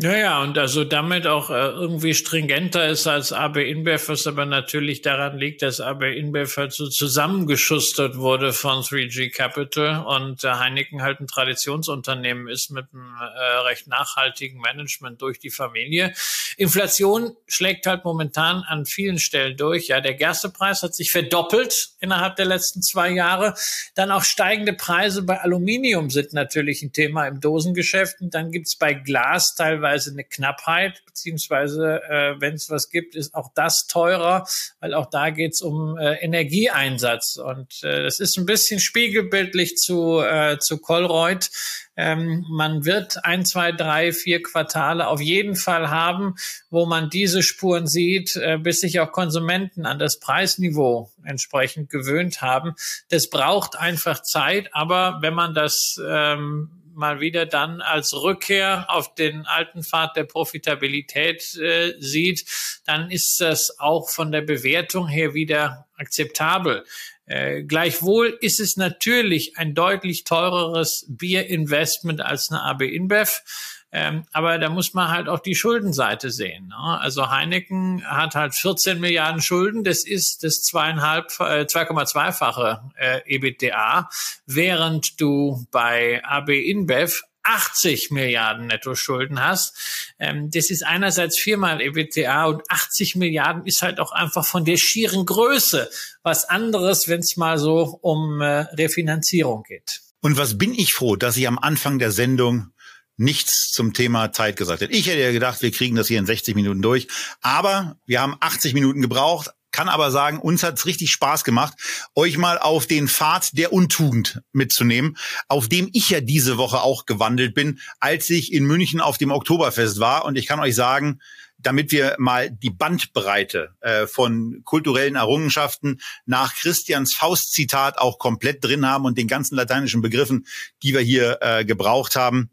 Ja, 0.00 0.16
ja, 0.16 0.42
und 0.42 0.56
also 0.56 0.84
damit 0.84 1.26
auch 1.26 1.50
äh, 1.50 1.54
irgendwie 1.54 2.14
stringenter 2.14 2.86
ist 2.86 3.08
als 3.08 3.32
AB 3.32 3.56
InBev, 3.56 4.08
was 4.08 4.28
aber 4.28 4.46
natürlich 4.46 5.02
daran 5.02 5.36
liegt, 5.36 5.60
dass 5.60 5.80
AB 5.80 6.02
InBev 6.02 6.56
halt 6.56 6.72
so 6.72 6.88
zusammengeschustert 6.88 8.16
wurde 8.16 8.52
von 8.52 8.82
3G 8.82 9.34
Capital 9.34 10.06
und 10.06 10.44
äh, 10.44 10.52
Heineken 10.52 11.02
halt 11.02 11.18
ein 11.18 11.26
Traditionsunternehmen 11.26 12.46
ist 12.46 12.70
mit 12.70 12.86
einem 12.92 13.12
äh, 13.20 13.66
recht 13.66 13.88
nachhaltigen 13.88 14.60
Management 14.60 15.20
durch 15.20 15.40
die 15.40 15.50
Familie. 15.50 16.14
Inflation 16.56 17.32
schlägt 17.48 17.84
halt 17.86 18.04
momentan 18.04 18.62
an 18.68 18.86
vielen 18.86 19.18
Stellen 19.18 19.56
durch. 19.56 19.88
Ja, 19.88 20.00
der 20.00 20.14
Gerstepreis 20.14 20.84
hat 20.84 20.94
sich 20.94 21.10
verdoppelt 21.10 21.88
innerhalb 21.98 22.36
der 22.36 22.46
letzten 22.46 22.82
zwei 22.82 23.10
Jahre. 23.10 23.54
Dann 23.96 24.12
auch 24.12 24.22
steigende 24.22 24.74
Preise 24.74 25.22
bei 25.22 25.40
Aluminium 25.40 26.08
sind 26.08 26.34
natürlich 26.34 26.82
ein 26.82 26.92
Thema 26.92 27.26
im 27.26 27.40
Dosengeschäft. 27.40 28.20
Und 28.20 28.34
dann 28.34 28.52
gibt's 28.52 28.76
bei 28.76 28.94
Glas 28.94 29.56
teilweise 29.56 29.87
teilweise 29.88 30.10
eine 30.10 30.24
Knappheit, 30.24 31.02
beziehungsweise 31.06 32.02
äh, 32.08 32.40
wenn 32.40 32.54
es 32.54 32.70
was 32.70 32.90
gibt, 32.90 33.14
ist 33.14 33.34
auch 33.34 33.50
das 33.54 33.86
teurer, 33.86 34.46
weil 34.80 34.94
auch 34.94 35.06
da 35.10 35.30
geht 35.30 35.52
es 35.54 35.62
um 35.62 35.96
äh, 35.96 36.14
Energieeinsatz. 36.16 37.36
Und 37.36 37.82
äh, 37.82 38.02
das 38.02 38.20
ist 38.20 38.36
ein 38.38 38.46
bisschen 38.46 38.80
spiegelbildlich 38.80 39.76
zu, 39.76 40.20
äh, 40.20 40.58
zu 40.58 40.78
Colreuth. 40.78 41.50
Ähm, 41.96 42.44
man 42.48 42.84
wird 42.84 43.24
ein, 43.24 43.44
zwei, 43.44 43.72
drei, 43.72 44.12
vier 44.12 44.42
Quartale 44.42 45.08
auf 45.08 45.20
jeden 45.20 45.56
Fall 45.56 45.90
haben, 45.90 46.36
wo 46.70 46.86
man 46.86 47.10
diese 47.10 47.42
Spuren 47.42 47.86
sieht, 47.86 48.36
äh, 48.36 48.58
bis 48.58 48.80
sich 48.80 49.00
auch 49.00 49.10
Konsumenten 49.10 49.84
an 49.84 49.98
das 49.98 50.20
Preisniveau 50.20 51.10
entsprechend 51.24 51.90
gewöhnt 51.90 52.40
haben. 52.40 52.74
Das 53.08 53.30
braucht 53.30 53.76
einfach 53.76 54.22
Zeit, 54.22 54.68
aber 54.72 55.18
wenn 55.22 55.34
man 55.34 55.54
das 55.54 56.00
ähm, 56.06 56.70
mal 56.98 57.20
wieder 57.20 57.46
dann 57.46 57.80
als 57.80 58.12
Rückkehr 58.14 58.86
auf 58.88 59.14
den 59.14 59.46
alten 59.46 59.82
Pfad 59.82 60.16
der 60.16 60.24
Profitabilität 60.24 61.56
äh, 61.56 61.94
sieht, 61.98 62.44
dann 62.84 63.10
ist 63.10 63.40
das 63.40 63.78
auch 63.78 64.10
von 64.10 64.32
der 64.32 64.42
Bewertung 64.42 65.08
her 65.08 65.32
wieder 65.32 65.86
akzeptabel. 65.96 66.84
Äh, 67.24 67.62
gleichwohl 67.62 68.38
ist 68.40 68.58
es 68.58 68.76
natürlich 68.76 69.56
ein 69.56 69.74
deutlich 69.74 70.24
teureres 70.24 71.06
Bierinvestment 71.08 72.20
als 72.20 72.50
eine 72.50 72.62
AB 72.62 72.82
InBev. 72.82 73.42
Ähm, 73.90 74.24
aber 74.32 74.58
da 74.58 74.68
muss 74.68 74.92
man 74.92 75.08
halt 75.08 75.28
auch 75.28 75.38
die 75.38 75.54
Schuldenseite 75.54 76.30
sehen. 76.30 76.68
Ne? 76.68 77.00
Also 77.00 77.30
Heineken 77.30 78.04
hat 78.04 78.34
halt 78.34 78.54
14 78.54 79.00
Milliarden 79.00 79.40
Schulden. 79.40 79.82
Das 79.82 80.06
ist 80.06 80.44
das 80.44 80.62
zweieinhalb, 80.62 81.30
äh, 81.40 81.64
2,2-fache 81.64 82.82
äh, 82.98 83.20
EBITDA, 83.24 84.10
während 84.46 85.20
du 85.20 85.66
bei 85.70 86.22
AB 86.22 86.50
InBev 86.50 87.22
80 87.48 88.10
Milliarden 88.10 88.66
Netto-Schulden 88.66 89.42
hast. 89.42 89.74
Ähm, 90.18 90.50
das 90.50 90.70
ist 90.70 90.84
einerseits 90.84 91.38
viermal 91.38 91.80
EBITDA 91.80 92.44
und 92.44 92.62
80 92.68 93.16
Milliarden 93.16 93.64
ist 93.64 93.80
halt 93.80 94.00
auch 94.00 94.12
einfach 94.12 94.44
von 94.44 94.66
der 94.66 94.76
schieren 94.76 95.24
Größe 95.24 95.88
was 96.22 96.44
anderes, 96.44 97.08
wenn 97.08 97.20
es 97.20 97.38
mal 97.38 97.58
so 97.58 97.98
um 98.02 98.42
äh, 98.42 98.66
Refinanzierung 98.74 99.62
geht. 99.62 100.02
Und 100.20 100.36
was 100.36 100.58
bin 100.58 100.74
ich 100.74 100.92
froh, 100.92 101.16
dass 101.16 101.36
ich 101.36 101.48
am 101.48 101.58
Anfang 101.58 101.98
der 101.98 102.10
Sendung 102.10 102.72
nichts 103.18 103.70
zum 103.72 103.92
Thema 103.92 104.32
Zeit 104.32 104.56
gesagt 104.56 104.80
hat. 104.80 104.90
Ich 104.90 105.06
hätte 105.06 105.20
ja 105.20 105.32
gedacht, 105.32 105.60
wir 105.60 105.70
kriegen 105.70 105.96
das 105.96 106.08
hier 106.08 106.18
in 106.18 106.26
60 106.26 106.54
Minuten 106.54 106.80
durch. 106.80 107.08
Aber 107.42 107.98
wir 108.06 108.20
haben 108.20 108.36
80 108.40 108.72
Minuten 108.72 109.02
gebraucht. 109.02 109.50
Kann 109.70 109.90
aber 109.90 110.10
sagen, 110.10 110.38
uns 110.38 110.62
hat's 110.62 110.86
richtig 110.86 111.10
Spaß 111.10 111.44
gemacht, 111.44 111.74
euch 112.14 112.38
mal 112.38 112.58
auf 112.58 112.86
den 112.86 113.06
Pfad 113.06 113.50
der 113.52 113.72
Untugend 113.72 114.40
mitzunehmen, 114.52 115.18
auf 115.46 115.68
dem 115.68 115.90
ich 115.92 116.08
ja 116.08 116.22
diese 116.22 116.56
Woche 116.56 116.80
auch 116.80 117.04
gewandelt 117.04 117.54
bin, 117.54 117.78
als 118.00 118.30
ich 118.30 118.52
in 118.52 118.64
München 118.64 119.00
auf 119.00 119.18
dem 119.18 119.30
Oktoberfest 119.30 120.00
war. 120.00 120.24
Und 120.24 120.38
ich 120.38 120.46
kann 120.46 120.58
euch 120.58 120.74
sagen, 120.74 121.20
damit 121.58 121.92
wir 121.92 122.16
mal 122.18 122.50
die 122.50 122.70
Bandbreite 122.70 123.74
äh, 123.80 124.06
von 124.06 124.62
kulturellen 124.64 125.16
Errungenschaften 125.16 126.00
nach 126.24 126.54
Christians 126.54 127.14
Faust-Zitat 127.14 127.98
auch 127.98 128.18
komplett 128.18 128.64
drin 128.64 128.86
haben 128.86 129.04
und 129.04 129.18
den 129.18 129.28
ganzen 129.28 129.56
lateinischen 129.56 130.00
Begriffen, 130.00 130.46
die 130.82 130.94
wir 130.94 131.00
hier 131.00 131.38
äh, 131.40 131.64
gebraucht 131.64 132.16
haben, 132.16 132.50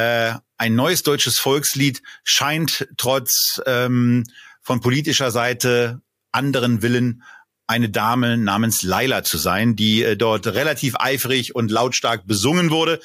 äh, 0.00 0.34
ein 0.56 0.74
neues 0.74 1.02
deutsches 1.02 1.38
Volkslied 1.38 2.02
scheint 2.24 2.88
trotz 2.96 3.60
ähm, 3.66 4.24
von 4.62 4.80
politischer 4.80 5.30
Seite 5.30 6.00
anderen 6.32 6.80
Willen 6.80 7.22
eine 7.66 7.90
Dame 7.90 8.38
namens 8.38 8.82
Laila 8.82 9.24
zu 9.24 9.36
sein, 9.36 9.76
die 9.76 10.02
äh, 10.02 10.16
dort 10.16 10.46
relativ 10.46 10.96
eifrig 10.98 11.54
und 11.54 11.70
lautstark 11.70 12.26
besungen 12.26 12.70
wurde. 12.70 13.00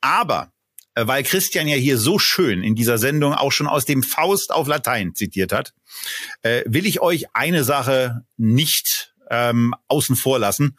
Aber 0.00 0.52
äh, 0.96 1.06
weil 1.06 1.22
Christian 1.22 1.68
ja 1.68 1.76
hier 1.76 1.98
so 1.98 2.18
schön 2.18 2.64
in 2.64 2.74
dieser 2.74 2.98
Sendung 2.98 3.34
auch 3.34 3.52
schon 3.52 3.68
aus 3.68 3.84
dem 3.84 4.02
Faust 4.02 4.50
auf 4.50 4.66
Latein 4.66 5.14
zitiert 5.14 5.52
hat, 5.52 5.72
äh, 6.42 6.64
will 6.66 6.84
ich 6.84 7.00
euch 7.00 7.26
eine 7.32 7.62
Sache 7.62 8.24
nicht 8.36 9.14
ähm, 9.30 9.72
außen 9.86 10.16
vor 10.16 10.40
lassen. 10.40 10.76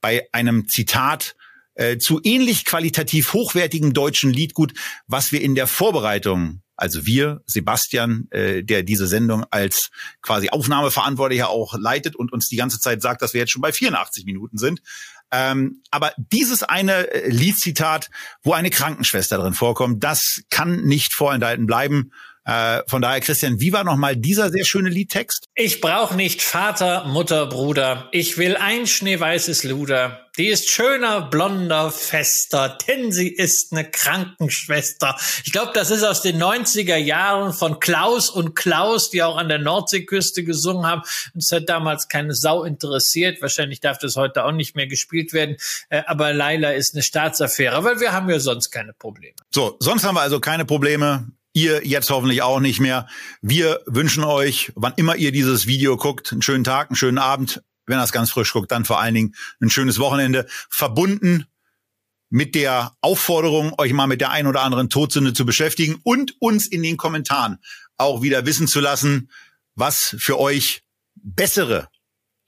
Bei 0.00 0.26
einem 0.32 0.68
Zitat 0.68 1.36
äh, 1.74 1.98
zu 1.98 2.20
ähnlich 2.22 2.64
qualitativ 2.64 3.32
hochwertigen 3.32 3.92
deutschen 3.92 4.32
Liedgut, 4.32 4.72
was 5.06 5.32
wir 5.32 5.40
in 5.40 5.54
der 5.54 5.66
Vorbereitung 5.66 6.60
also 6.76 7.06
wir, 7.06 7.42
Sebastian, 7.46 8.26
äh, 8.30 8.62
der 8.64 8.82
diese 8.82 9.06
Sendung 9.06 9.44
als 9.50 9.90
quasi 10.22 10.48
Aufnahmeverantwortlicher 10.48 11.48
auch 11.48 11.74
leitet 11.78 12.16
und 12.16 12.32
uns 12.32 12.48
die 12.48 12.56
ganze 12.56 12.80
Zeit 12.80 13.00
sagt, 13.00 13.22
dass 13.22 13.32
wir 13.32 13.40
jetzt 13.40 13.52
schon 13.52 13.62
bei 13.62 13.72
84 13.72 14.24
Minuten 14.24 14.58
sind. 14.58 14.82
Ähm, 15.30 15.82
aber 15.90 16.12
dieses 16.16 16.62
eine 16.62 17.12
äh, 17.12 17.28
Liedzitat, 17.28 18.10
wo 18.42 18.52
eine 18.52 18.70
Krankenschwester 18.70 19.38
drin 19.38 19.54
vorkommt, 19.54 20.02
das 20.02 20.42
kann 20.50 20.82
nicht 20.82 21.14
vorenthalten 21.14 21.66
bleiben. 21.66 22.10
Äh, 22.44 22.82
von 22.86 23.00
daher, 23.00 23.20
Christian, 23.20 23.60
wie 23.60 23.72
war 23.72 23.84
nochmal 23.84 24.16
dieser 24.16 24.50
sehr 24.50 24.64
schöne 24.64 24.90
Liedtext? 24.90 25.46
Ich 25.54 25.80
brauche 25.80 26.14
nicht 26.14 26.42
Vater, 26.42 27.04
Mutter, 27.06 27.46
Bruder. 27.46 28.08
Ich 28.12 28.36
will 28.36 28.56
ein 28.56 28.86
schneeweißes 28.86 29.64
Luder. 29.64 30.20
Die 30.36 30.48
ist 30.48 30.68
schöner, 30.68 31.22
blonder, 31.22 31.92
fester, 31.92 32.76
denn 32.88 33.12
sie 33.12 33.28
ist 33.28 33.72
eine 33.72 33.88
Krankenschwester. 33.88 35.16
Ich 35.44 35.52
glaube, 35.52 35.70
das 35.74 35.92
ist 35.92 36.02
aus 36.02 36.22
den 36.22 36.42
90er 36.42 36.96
Jahren 36.96 37.52
von 37.52 37.78
Klaus 37.78 38.30
und 38.30 38.56
Klaus, 38.56 39.10
die 39.10 39.22
auch 39.22 39.36
an 39.36 39.48
der 39.48 39.60
Nordseeküste 39.60 40.42
gesungen 40.42 40.86
haben. 40.86 41.02
Es 41.36 41.52
hat 41.52 41.68
damals 41.68 42.08
keine 42.08 42.34
Sau 42.34 42.64
interessiert. 42.64 43.40
Wahrscheinlich 43.42 43.78
darf 43.78 43.98
das 43.98 44.16
heute 44.16 44.44
auch 44.44 44.52
nicht 44.52 44.74
mehr 44.74 44.88
gespielt 44.88 45.32
werden. 45.32 45.56
Äh, 45.88 46.02
aber 46.06 46.32
Laila 46.32 46.72
ist 46.72 46.94
eine 46.94 47.04
Staatsaffäre, 47.04 47.84
weil 47.84 48.00
wir 48.00 48.12
haben 48.12 48.28
ja 48.28 48.40
sonst 48.40 48.70
keine 48.70 48.92
Probleme. 48.92 49.36
So, 49.50 49.76
sonst 49.78 50.02
haben 50.02 50.16
wir 50.16 50.22
also 50.22 50.40
keine 50.40 50.64
Probleme. 50.64 51.28
Ihr 51.54 51.86
jetzt 51.86 52.10
hoffentlich 52.10 52.42
auch 52.42 52.58
nicht 52.58 52.80
mehr. 52.80 53.06
Wir 53.40 53.80
wünschen 53.86 54.24
euch, 54.24 54.72
wann 54.74 54.92
immer 54.96 55.14
ihr 55.14 55.30
dieses 55.30 55.66
Video 55.66 55.96
guckt, 55.96 56.32
einen 56.32 56.42
schönen 56.42 56.64
Tag, 56.64 56.90
einen 56.90 56.96
schönen 56.96 57.18
Abend. 57.18 57.62
Wenn 57.86 57.98
ihr 57.98 58.02
es 58.02 58.12
ganz 58.12 58.30
frisch 58.30 58.52
guckt, 58.52 58.72
dann 58.72 58.84
vor 58.84 59.00
allen 59.00 59.14
Dingen 59.14 59.34
ein 59.60 59.70
schönes 59.70 60.00
Wochenende. 60.00 60.46
Verbunden 60.68 61.46
mit 62.28 62.56
der 62.56 62.96
Aufforderung, 63.00 63.72
euch 63.78 63.92
mal 63.92 64.08
mit 64.08 64.20
der 64.20 64.32
ein 64.32 64.48
oder 64.48 64.62
anderen 64.62 64.90
Todsünde 64.90 65.32
zu 65.32 65.46
beschäftigen 65.46 66.00
und 66.02 66.34
uns 66.40 66.66
in 66.66 66.82
den 66.82 66.96
Kommentaren 66.96 67.58
auch 67.96 68.22
wieder 68.22 68.46
wissen 68.46 68.66
zu 68.66 68.80
lassen, 68.80 69.30
was 69.76 70.16
für 70.18 70.40
euch 70.40 70.82
bessere, 71.14 71.88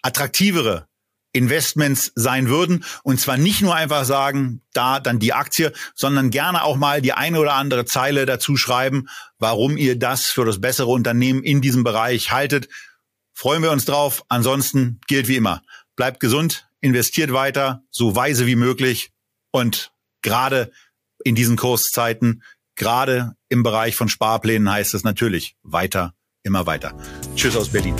attraktivere 0.03 0.89
Investments 1.37 2.13
sein 2.15 2.49
würden. 2.49 2.85
Und 3.03 3.21
zwar 3.21 3.37
nicht 3.37 3.61
nur 3.61 3.75
einfach 3.75 4.05
sagen, 4.05 4.63
da 4.73 5.01
dann 5.01 5.19
die 5.19 5.33
Aktie, 5.33 5.73
sondern 5.95 6.31
gerne 6.31 6.65
auch 6.65 6.77
mal 6.77 7.03
die 7.03 7.13
eine 7.13 7.39
oder 7.39 7.55
andere 7.55 7.85
Zeile 7.85 8.27
dazu 8.27 8.57
schreiben, 8.57 9.09
warum 9.39 9.77
ihr 9.77 9.99
das 9.99 10.27
für 10.27 10.45
das 10.45 10.61
bessere 10.61 10.89
Unternehmen 10.89 11.43
in 11.43 11.61
diesem 11.61 11.85
Bereich 11.85 12.33
haltet. 12.33 12.69
Freuen 13.35 13.63
wir 13.63 13.71
uns 13.71 13.85
drauf. 13.85 14.25
Ansonsten 14.29 15.01
gilt 15.07 15.29
wie 15.29 15.37
immer. 15.37 15.63
Bleibt 15.95 16.21
gesund, 16.21 16.69
investiert 16.81 17.33
weiter, 17.33 17.83
so 17.91 18.17
weise 18.17 18.47
wie 18.47 18.57
möglich 18.57 19.13
und 19.51 19.93
gerade 20.23 20.71
in 21.25 21.35
diesen 21.35 21.57
Kurszeiten, 21.57 22.43
gerade 22.75 23.35
im 23.49 23.63
Bereich 23.63 23.97
von 23.97 24.09
Sparplänen 24.09 24.71
heißt 24.71 24.95
es 24.95 25.05
natürlich 25.05 25.57
weiter, 25.63 26.15
immer 26.43 26.67
weiter. 26.67 26.95
Tschüss 27.35 27.57
aus 27.57 27.71
Berlin. 27.71 27.97